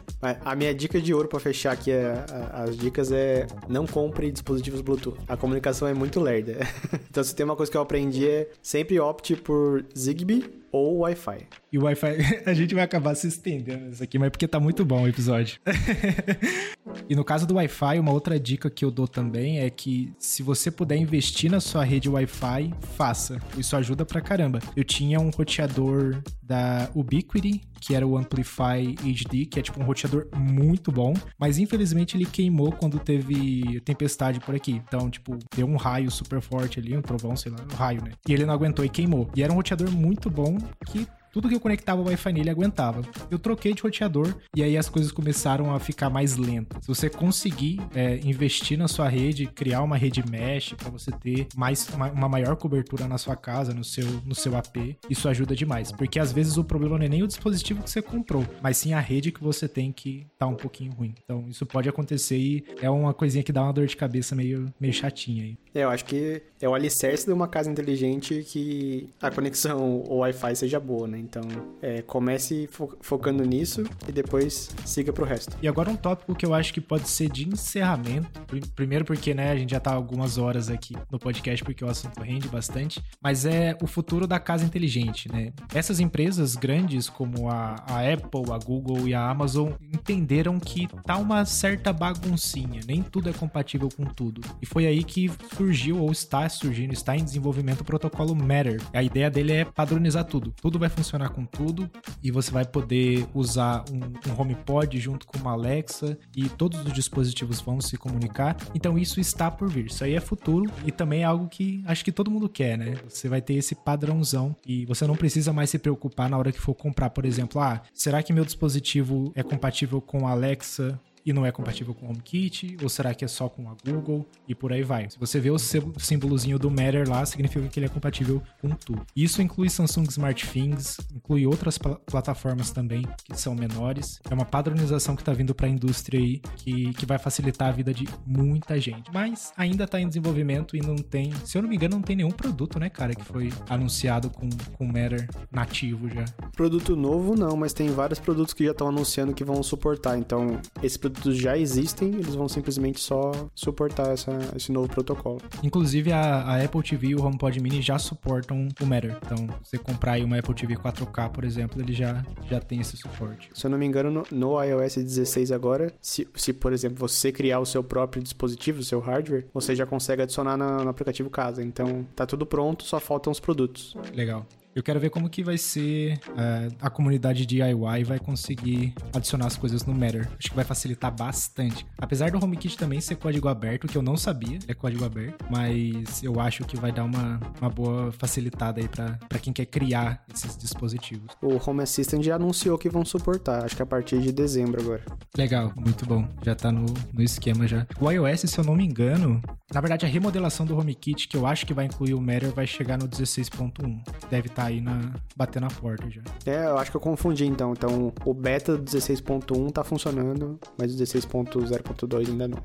A 0.44 0.56
minha 0.56 0.74
dica 0.74 1.02
de 1.02 1.14
ouro 1.14 1.28
para 1.28 1.40
fechar 1.40 1.74
aqui 1.74 1.92
é, 1.92 2.24
as 2.54 2.78
dicas 2.78 3.12
é 3.12 3.46
não 3.68 3.86
compre 3.86 4.32
dispositivos 4.32 4.82
Bluetooth. 4.82 5.18
A 5.28 5.36
comunicação 5.36 5.88
é 5.88 5.94
muito 5.94 6.20
lerda. 6.20 6.58
então, 7.10 7.24
se 7.24 7.36
tem 7.36 7.44
uma 7.44 7.56
coisa 7.56 7.72
que 7.72 7.78
eu 7.78 7.82
aprendi 7.82 8.28
é 8.28 8.50
sempre 8.62 9.00
opte 9.00 9.36
por 9.36 9.86
Zigbee 9.98 10.65
ou 10.76 11.00
Wi-Fi. 11.00 11.48
E 11.76 11.78
o 11.78 11.84
Wi-Fi, 11.84 12.08
a 12.48 12.54
gente 12.54 12.74
vai 12.74 12.86
acabar 12.86 13.14
se 13.16 13.28
estendendo 13.28 13.90
isso 13.90 14.02
aqui, 14.02 14.18
mas 14.18 14.30
porque 14.30 14.48
tá 14.48 14.62
muito 14.62 14.86
bom 14.86 15.04
o 15.04 15.08
episódio. 15.10 15.60
e 17.10 17.14
no 17.14 17.26
caso 17.26 17.46
do 17.46 17.56
Wi-Fi, 17.56 18.00
uma 18.00 18.14
outra 18.14 18.40
dica 18.40 18.70
que 18.70 18.86
eu 18.86 18.90
dou 18.90 19.10
também 19.10 19.60
é 19.60 19.70
que 19.70 20.14
se 20.18 20.42
você 20.42 20.72
puder 20.72 20.96
investir 20.96 21.52
na 21.52 21.60
sua 21.60 21.84
rede 21.84 22.08
Wi-Fi, 22.08 22.74
faça. 22.96 23.42
Isso 23.58 23.76
ajuda 23.76 24.06
pra 24.06 24.22
caramba. 24.22 24.60
Eu 24.74 24.86
tinha 24.86 25.20
um 25.20 25.30
roteador 25.30 26.24
da 26.42 26.90
Ubiquiti, 26.96 27.62
que 27.82 27.94
era 27.94 28.08
o 28.08 28.18
Amplify 28.18 28.96
HD, 28.98 29.46
que 29.46 29.60
é 29.60 29.62
tipo 29.62 29.82
um 29.82 29.84
roteador 29.84 30.30
muito 30.34 30.94
bom, 30.94 31.14
mas 31.38 31.58
infelizmente 31.58 32.16
ele 32.16 32.26
queimou 32.26 32.72
quando 32.72 33.00
teve 33.00 33.82
tempestade 33.82 34.40
por 34.40 34.56
aqui. 34.56 34.82
Então, 34.88 35.10
tipo, 35.10 35.38
deu 35.54 35.68
um 35.68 35.76
raio 35.76 36.10
super 36.10 36.40
forte 36.40 36.80
ali, 36.80 36.96
um 36.96 37.02
trovão, 37.02 37.36
sei 37.36 37.52
lá, 37.52 37.58
um 37.70 37.76
raio, 37.76 38.02
né? 38.02 38.12
E 38.26 38.32
ele 38.32 38.46
não 38.46 38.54
aguentou 38.54 38.86
e 38.86 38.90
queimou. 38.90 39.30
E 39.36 39.44
era 39.44 39.52
um 39.52 39.58
roteador 39.58 39.92
muito 39.92 40.30
bom 40.30 40.58
que 40.86 41.06
tudo 41.36 41.50
que 41.50 41.56
eu 41.56 41.60
conectava 41.60 42.02
o 42.02 42.06
Wi-Fi 42.06 42.32
nele 42.32 42.50
aguentava. 42.50 43.02
Eu 43.30 43.38
troquei 43.38 43.74
de 43.74 43.82
roteador 43.82 44.34
e 44.56 44.64
aí 44.64 44.78
as 44.78 44.88
coisas 44.88 45.12
começaram 45.12 45.76
a 45.76 45.80
ficar 45.82 46.10
mais 46.10 46.38
lentas. 46.38 46.86
Se 46.86 46.88
você 46.88 47.10
conseguir 47.10 47.82
é, 47.94 48.22
investir 48.24 48.78
na 48.78 48.88
sua 48.88 49.10
rede, 49.10 49.46
criar 49.46 49.82
uma 49.82 49.98
rede 49.98 50.24
mesh 50.30 50.76
para 50.78 50.90
você 50.90 51.12
ter 51.12 51.48
mais 51.54 51.90
uma, 51.90 52.30
maior 52.30 52.56
cobertura 52.56 53.06
na 53.06 53.18
sua 53.18 53.36
casa, 53.36 53.74
no 53.74 53.84
seu, 53.84 54.06
no 54.26 54.34
seu 54.34 54.56
AP, 54.56 54.96
isso 55.10 55.28
ajuda 55.28 55.54
demais. 55.54 55.92
Porque 55.92 56.22
às 56.22 56.32
vezes 56.32 56.56
o 56.56 56.64
problema 56.64 56.98
não 56.98 57.06
é 57.06 57.10
nem 57.10 57.22
o 57.22 57.28
dispositivo 57.28 57.84
que 57.84 57.90
você 57.90 58.02
comprou, 58.02 58.46
mas 58.62 58.78
sim 58.78 58.94
a 58.94 59.02
rede 59.02 59.30
que 59.30 59.44
você 59.44 59.68
tem 59.68 59.92
que 59.92 60.26
tá 60.40 60.48
um 60.48 60.56
pouquinho 60.56 60.94
ruim. 60.94 61.14
Então 61.22 61.50
isso 61.50 61.66
pode 61.66 61.90
acontecer 61.90 62.38
e 62.38 62.66
é 62.82 62.90
uma 62.90 63.14
coisinha 63.14 63.44
que 63.44 63.52
dá 63.52 63.62
uma 63.62 63.74
dor 63.74 63.88
de 63.88 63.98
cabeça 63.98 64.38
meio, 64.38 64.74
meio 64.80 64.94
chatinha 64.94 65.44
aí. 65.44 65.58
É, 65.76 65.84
eu 65.84 65.90
acho 65.90 66.06
que 66.06 66.42
é 66.62 66.70
o 66.70 66.74
alicerce 66.74 67.26
de 67.26 67.34
uma 67.34 67.50
casa 67.50 67.70
inteligente 67.70 68.46
que 68.48 69.10
a 69.22 69.30
conexão 69.30 70.02
o 70.08 70.20
Wi-Fi 70.20 70.56
seja 70.56 70.80
boa, 70.80 71.06
né? 71.06 71.20
Então, 71.20 71.44
é, 71.82 72.02
comece 72.02 72.68
fo 72.72 72.96
focando 73.02 73.44
nisso 73.44 73.84
e 74.08 74.12
depois 74.12 74.74
siga 74.86 75.12
pro 75.12 75.26
resto. 75.26 75.58
E 75.62 75.68
agora 75.68 75.90
um 75.90 75.98
tópico 75.98 76.34
que 76.34 76.46
eu 76.46 76.54
acho 76.54 76.74
que 76.74 76.80
pode 76.80 77.10
ser 77.10 77.30
de 77.30 77.48
encerramento. 77.48 78.30
Primeiro 78.74 79.04
porque, 79.04 79.34
né, 79.34 79.52
a 79.52 79.56
gente 79.58 79.72
já 79.72 79.80
tá 79.80 79.94
algumas 79.94 80.38
horas 80.38 80.70
aqui 80.70 80.96
no 81.12 81.20
podcast 81.20 81.62
porque 81.64 81.84
o 81.84 81.90
assunto 81.90 82.22
rende 82.22 82.48
bastante, 82.48 83.04
mas 83.22 83.46
é 83.46 83.78
o 83.82 83.88
futuro 83.88 84.26
da 84.26 84.40
casa 84.40 84.64
inteligente, 84.64 85.30
né? 85.30 85.52
Essas 85.74 86.00
empresas 86.00 86.56
grandes 86.56 87.10
como 87.10 87.50
a, 87.50 87.76
a 87.86 88.14
Apple, 88.14 88.54
a 88.54 88.58
Google 88.58 89.10
e 89.10 89.14
a 89.14 89.30
Amazon 89.30 89.74
entenderam 89.82 90.58
que 90.58 90.88
tá 91.04 91.18
uma 91.18 91.44
certa 91.44 91.92
baguncinha, 91.92 92.80
nem 92.88 93.02
tudo 93.02 93.30
é 93.30 93.34
compatível 93.34 93.90
com 93.90 94.06
tudo. 94.06 94.40
E 94.62 94.66
foi 94.66 94.86
aí 94.86 95.04
que 95.04 95.30
surgiu 95.56 95.65
ou 95.98 96.12
está 96.12 96.48
surgindo, 96.48 96.94
está 96.94 97.16
em 97.16 97.24
desenvolvimento 97.24 97.82
o 97.82 97.86
protocolo 97.86 98.36
Matter. 98.36 98.82
A 98.94 99.04
ideia 99.04 99.30
dele 99.30 99.52
é 99.52 99.66
padronizar 99.66 100.24
tudo. 100.26 100.54
Tudo 100.62 100.78
vai 100.78 100.90
funcionar 100.90 101.16
funcionar 101.16 101.30
com 101.30 101.46
tudo 101.46 101.90
e 102.24 102.32
você 102.32 102.52
vai 102.52 102.66
poder 102.66 103.26
usar 103.34 103.86
um, 103.92 104.30
um 104.30 104.42
HomePod 104.42 105.00
junto 105.00 105.26
com 105.26 105.38
uma 105.38 105.52
Alexa 105.52 106.18
e 106.36 106.50
todos 106.50 106.84
os 106.84 106.92
dispositivos 106.94 107.62
vão 107.62 107.80
se 107.80 107.98
comunicar. 107.98 108.58
Então 108.74 108.98
isso 108.98 109.20
está 109.20 109.50
por 109.50 109.70
vir. 109.70 109.86
Isso 109.86 110.04
aí 110.04 110.14
é 110.14 110.20
futuro 110.20 110.70
e 110.86 110.92
também 110.92 111.22
é 111.22 111.26
algo 111.26 111.48
que 111.48 111.84
acho 111.86 112.04
que 112.04 112.12
todo 112.12 112.32
mundo 112.32 112.50
quer, 112.50 112.78
né? 112.78 112.96
Você 113.08 113.30
vai 113.30 113.42
ter 113.42 113.54
esse 113.54 113.76
padrãozão 113.76 114.56
e 114.66 114.86
você 114.86 115.06
não 115.08 115.16
precisa 115.16 115.54
mais 115.54 115.70
se 115.70 115.80
preocupar 115.80 116.30
na 116.30 116.38
hora 116.38 116.52
que 116.52 116.60
for 116.60 116.74
comprar, 116.74 117.10
por 117.10 117.26
exemplo, 117.26 117.62
ah, 117.62 117.82
será 117.94 118.22
que 118.22 118.34
meu 118.34 118.46
dispositivo 118.46 119.32
é 119.36 119.44
compatível 119.44 120.02
com 120.02 120.28
a 120.28 120.32
Alexa 120.32 121.00
e 121.26 121.34
não 121.34 121.46
é 121.46 121.52
compatível 121.52 121.94
com 121.94 122.06
o 122.06 122.10
HomeKit? 122.10 122.78
Ou 122.82 122.90
será 122.90 123.14
que 123.14 123.26
é 123.26 123.28
só 123.28 123.50
com 123.50 123.70
a 123.70 123.76
Google? 123.86 124.26
E 124.48 124.54
por 124.54 124.72
aí 124.72 124.84
vai. 124.84 125.10
Se 125.10 125.18
você 125.18 125.40
vê 125.40 125.50
o 125.50 125.58
símbolozinho 125.58 126.60
do 126.60 126.70
Matter 126.70 127.10
lá, 127.10 127.26
significa 127.26 127.68
que 127.68 127.80
ele 127.80 127.88
é 127.88 127.90
compatível 127.90 128.42
com 128.62 128.70
tudo. 128.70 129.06
Isso 129.16 129.42
inclui 129.42 129.70
Samsung 129.70 130.04
Smart 130.10 130.48
Things, 130.48 130.98
inclui 131.14 131.46
outras 131.46 131.78
pl 131.78 131.96
plataformas 132.06 132.72
também 132.72 133.04
que 133.24 133.40
são 133.40 133.56
menores. 133.56 134.20
É 134.30 134.34
uma 134.34 134.46
padronização 134.46 135.16
que 135.16 135.22
está 135.22 135.34
vindo 135.34 135.56
para 135.56 135.68
a 135.68 135.70
indústria 135.70 136.20
aí 136.20 136.40
que, 136.58 136.94
que 136.94 137.06
vai 137.06 137.18
facilitar 137.18 137.70
a 137.70 137.72
vida 137.72 137.94
de 137.94 138.08
muita 138.26 138.80
gente. 138.80 139.12
Mas 139.14 139.52
ainda 139.58 139.86
está 139.86 140.00
em 140.00 140.08
desenvolvimento 140.08 140.76
e 140.76 140.82
não 140.82 140.96
tem, 140.96 141.32
se 141.44 141.58
eu 141.58 141.62
não 141.62 141.70
me 141.70 141.76
engano, 141.76 141.96
não 141.96 142.02
tem 142.02 142.16
nenhum 142.16 142.32
produto, 142.32 142.80
né, 142.80 142.90
cara, 142.90 143.16
que 143.16 143.24
foi 143.24 143.52
anunciado 143.70 144.30
com, 144.30 144.50
com 144.78 144.86
Matter 144.86 145.28
nativo 145.52 146.10
já. 146.10 146.26
Produto 146.56 146.96
novo 146.96 147.36
não, 147.36 147.56
mas 147.56 147.74
tem 147.74 147.90
vários 147.90 148.20
produtos 148.20 148.54
que 148.54 148.66
já 148.66 148.72
estão 148.72 148.88
anunciando 148.88 149.34
que 149.34 149.44
vão 149.44 149.62
suportar. 149.64 150.18
Então, 150.18 150.60
esse 150.82 150.98
produto 151.00 151.15
produtos 151.16 151.38
já 151.38 151.58
existem, 151.58 152.10
eles 152.10 152.36
vão 152.36 152.48
simplesmente 152.48 153.00
só 153.00 153.32
suportar 153.56 154.12
essa, 154.12 154.32
esse 154.56 154.72
novo 154.72 154.88
protocolo. 154.88 155.42
Inclusive, 155.64 156.12
a, 156.12 156.42
a, 156.42 156.64
Apple 156.64 156.84
TV 156.84 157.08
e 157.08 157.16
o 157.16 157.24
HomePod 157.24 157.60
Mini 157.60 157.82
já 157.82 157.98
suportam 157.98 158.68
o 158.80 158.86
Matter. 158.86 159.18
Então, 159.26 159.48
você 159.64 159.78
comprar 159.78 160.14
aí 160.14 160.24
uma 160.24 160.38
Apple 160.38 160.54
TV 160.54 160.76
4K, 160.76 161.30
por 161.30 161.44
exemplo, 161.44 161.82
ele 161.82 161.94
já, 161.94 162.24
já 162.50 162.60
tem 162.60 162.80
esse 162.82 162.98
suporte. 162.98 163.50
Se 163.54 163.66
eu 163.66 163.72
não 163.72 163.78
me 163.78 163.86
engano, 163.86 164.12
no, 164.12 164.24
no 164.32 164.64
iOS 164.64 164.96
16 164.96 165.52
agora, 165.52 165.94
se, 166.02 166.28
se, 166.36 166.54
por 166.54 166.74
exemplo, 166.74 166.98
você 166.98 167.32
criar 167.32 167.60
o 167.60 167.66
seu 167.66 167.84
próprio 167.84 168.22
dispositivo, 168.22 168.80
o 168.80 168.84
seu 168.84 169.00
hardware, 169.00 169.46
você 169.54 169.76
já 169.76 169.86
consegue 169.86 170.22
adicionar 170.22 170.58
na, 170.58 170.84
no 170.84 170.90
aplicativo 170.90 171.30
casa. 171.30 171.64
Então, 171.64 172.06
tá 172.16 172.26
tudo 172.26 172.46
pronto, 172.46 172.84
só 172.84 173.00
faltam 173.00 173.32
os 173.32 173.40
produtos. 173.40 173.96
Legal. 174.14 174.46
Eu 174.76 174.84
quero 174.84 175.00
ver 175.00 175.10
como 175.10 175.30
que 175.30 175.42
vai 175.42 175.58
ser 175.58 176.20
uh, 176.32 176.76
a 176.82 176.90
comunidade 176.90 177.46
DIY 177.46 178.04
vai 178.04 178.20
conseguir 178.20 178.94
adicionar 179.14 179.46
as 179.46 179.56
coisas 179.56 179.86
no 179.86 179.94
Matter. 179.94 180.28
Acho 180.38 180.50
que 180.50 180.56
vai 180.56 180.66
facilitar 180.66 181.16
bastante. 181.16 181.88
Apesar 181.98 182.30
do 182.30 182.44
HomeKit 182.44 182.78
também 182.78 183.00
ser 183.00 183.16
código 183.16 183.48
aberto, 183.48 183.88
que 183.88 183.98
eu 183.98 184.02
não 184.02 184.18
sabia, 184.18 184.60
é 184.68 184.74
código 184.74 185.06
aberto, 185.06 185.46
mas 185.50 186.22
eu 186.22 186.42
acho 186.42 186.66
que 186.66 186.76
vai 186.76 186.92
dar 186.92 187.06
uma, 187.06 187.40
uma 187.62 187.70
boa 187.70 188.12
facilitada 188.12 188.82
aí 188.82 188.90
para 188.90 189.40
quem 189.40 189.54
quer 189.54 189.66
criar 189.66 190.22
esses 190.34 190.58
dispositivos. 190.58 191.32
O 191.42 191.58
Home 191.66 191.82
Assistant 191.82 192.22
já 192.22 192.36
anunciou 192.36 192.78
que 192.78 192.90
vão 192.90 193.06
suportar, 193.06 193.64
acho 193.64 193.78
que 193.78 193.82
a 193.82 193.86
partir 193.86 194.20
de 194.20 194.34
dezembro 194.34 194.82
agora. 194.82 195.06
Legal, 195.38 195.72
muito 195.78 196.06
bom. 196.06 196.28
Já 196.44 196.54
tá 196.54 196.70
no, 196.70 196.86
no 197.14 197.24
esquema 197.24 197.66
já. 197.66 197.88
O 197.98 198.12
iOS, 198.12 198.42
se 198.42 198.60
eu 198.60 198.66
não 198.66 198.76
me 198.76 198.84
engano, 198.84 199.42
Na 199.74 199.82
verdade, 199.82 200.06
a 200.06 200.10
remodelação 200.10 200.66
do 200.66 200.78
HomeKit, 200.78 201.28
que 201.28 201.36
eu 201.36 201.46
acho 201.46 201.66
que 201.66 201.74
vai 201.74 201.86
incluir 201.86 202.14
o 202.14 202.22
Matter, 202.22 202.52
vai 202.52 202.68
chegar 202.68 202.98
no 202.98 203.08
16.1. 203.08 204.02
Deve 204.30 204.48
estar 204.48 204.64
tá 204.64 204.65
aí 204.66 204.82
na 204.82 205.14
batendo 205.36 205.66
a 205.66 205.70
porta 205.70 206.10
já. 206.10 206.22
É, 206.46 206.66
eu 206.66 206.78
acho 206.78 206.92
que 206.92 206.98
eu 206.98 207.02
confundi 207.02 207.46
então. 207.46 207.74
Então, 207.74 208.14
o 208.26 208.34
beta 208.34 208.78
do 208.78 208.84
16.1 208.84 209.72
tá 209.72 209.84
funcionando, 209.84 210.60
mas 210.78 210.94
o 210.94 210.98
16.0.2 210.98 212.30
ainda 212.30 212.48
não. 212.48 212.58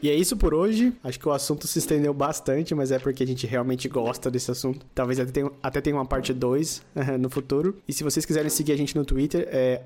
E 0.00 0.08
é 0.08 0.14
isso 0.14 0.36
por 0.36 0.54
hoje. 0.54 0.92
Acho 1.02 1.18
que 1.18 1.28
o 1.28 1.32
assunto 1.32 1.66
se 1.66 1.78
estendeu 1.78 2.14
bastante, 2.14 2.74
mas 2.74 2.92
é 2.92 2.98
porque 2.98 3.24
a 3.24 3.26
gente 3.26 3.46
realmente 3.46 3.88
gosta 3.88 4.30
desse 4.30 4.50
assunto. 4.50 4.86
Talvez 4.94 5.18
até 5.18 5.32
tenha, 5.32 5.50
até 5.60 5.80
tenha 5.80 5.96
uma 5.96 6.06
parte 6.06 6.32
2 6.32 6.82
no 7.18 7.28
futuro. 7.28 7.76
E 7.86 7.92
se 7.92 8.04
vocês 8.04 8.24
quiserem 8.24 8.48
seguir 8.48 8.72
a 8.72 8.76
gente 8.76 8.94
no 8.94 9.04
Twitter, 9.04 9.48
é 9.50 9.82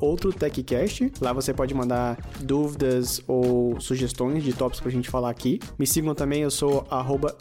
OutroTechCast. 0.00 1.12
Lá 1.20 1.32
você 1.32 1.52
pode 1.52 1.74
mandar 1.74 2.18
dúvidas 2.40 3.22
ou 3.26 3.78
sugestões 3.78 4.42
de 4.42 4.52
tópicos 4.54 4.80
pra 4.80 4.90
gente 4.90 5.10
falar 5.10 5.30
aqui. 5.30 5.60
Me 5.78 5.86
sigam 5.86 6.14
também, 6.14 6.42
eu 6.42 6.50
sou 6.50 6.86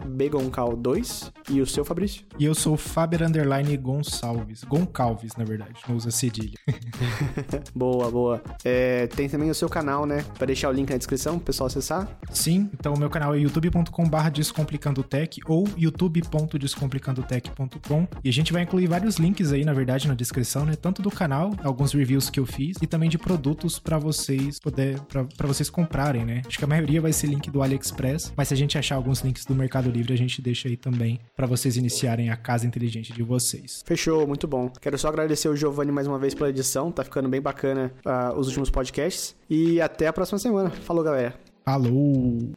BegonCal2. 0.05 1.31
E 1.49 1.61
o 1.61 1.65
seu, 1.65 1.85
Fabrício? 1.85 2.23
E 2.37 2.45
eu 2.45 2.53
sou 2.53 2.75
Faber 2.75 3.23
Underline 3.23 3.77
Gonçalves. 3.77 4.63
Goncalves, 4.65 5.35
na 5.37 5.45
verdade. 5.45 5.79
Não 5.87 5.95
usa 5.95 6.11
cedilha. 6.11 6.57
boa, 7.73 8.11
boa. 8.11 8.41
É, 8.65 9.07
tem 9.07 9.29
também 9.29 9.49
o 9.49 9.55
seu 9.55 9.69
canal, 9.69 10.05
né? 10.05 10.25
Pra 10.37 10.45
deixar 10.45 10.69
o 10.69 10.73
link 10.73 10.89
na 10.89 10.97
descrição 10.97 11.39
pro 11.39 11.53
pessoal 11.61 11.67
acessar. 11.67 12.09
Sim, 12.31 12.69
então 12.73 12.93
o 12.93 12.99
meu 12.99 13.09
canal 13.09 13.35
é 13.35 13.39
youtube.com.br 13.39 14.29
descomplicandotech 14.33 15.41
ou 15.47 15.67
youtube.descomplicandotech.com 15.77 18.07
e 18.23 18.29
a 18.29 18.33
gente 18.33 18.53
vai 18.53 18.61
incluir 18.63 18.87
vários 18.87 19.17
links 19.17 19.51
aí, 19.51 19.65
na 19.65 19.73
verdade, 19.73 20.07
na 20.07 20.13
descrição, 20.13 20.63
né? 20.65 20.75
Tanto 20.75 21.01
do 21.01 21.11
canal, 21.11 21.51
alguns 21.63 21.93
reviews 21.93 22.29
que 22.29 22.39
eu 22.39 22.45
fiz 22.45 22.77
e 22.81 22.87
também 22.87 23.09
de 23.09 23.17
produtos 23.17 23.77
para 23.79 23.97
vocês 23.97 24.59
poder 24.59 24.99
para 25.01 25.47
vocês 25.47 25.69
comprarem, 25.69 26.23
né? 26.25 26.41
Acho 26.45 26.57
que 26.57 26.63
a 26.63 26.67
maioria 26.67 27.01
vai 27.01 27.11
ser 27.13 27.27
link 27.27 27.51
do 27.51 27.61
AliExpress, 27.61 28.33
mas 28.35 28.47
se 28.47 28.53
a 28.53 28.57
gente 28.57 28.77
achar 28.77 28.95
alguns 28.95 29.19
links 29.21 29.45
do 29.45 29.55
Mercado 29.55 29.89
Livre, 29.89 30.13
a 30.13 30.17
gente 30.17 30.41
deixa 30.41 30.67
aí 30.67 30.77
também 30.77 31.19
para 31.35 31.45
vocês 31.45 31.77
iniciarem 31.77 32.29
a 32.29 32.37
casa 32.37 32.65
inteligente 32.65 33.13
de 33.13 33.23
vocês. 33.23 33.83
Fechou, 33.85 34.25
muito 34.27 34.47
bom. 34.47 34.71
Quero 34.81 34.97
só 34.97 35.09
agradecer 35.09 35.49
o 35.49 35.55
Giovanni 35.55 35.91
mais 35.91 36.07
uma 36.07 36.17
vez 36.17 36.33
pela 36.33 36.49
edição, 36.49 36.91
tá 36.91 37.03
ficando 37.03 37.29
bem 37.29 37.41
bacana 37.41 37.93
uh, 38.05 38.37
os 38.37 38.47
últimos 38.47 38.69
podcasts 38.69 39.35
e 39.49 39.81
até 39.81 40.07
a 40.07 40.13
próxima 40.13 40.39
semana. 40.39 40.69
Falou, 40.69 41.03
galera. 41.03 41.50
Alô! 41.65 42.53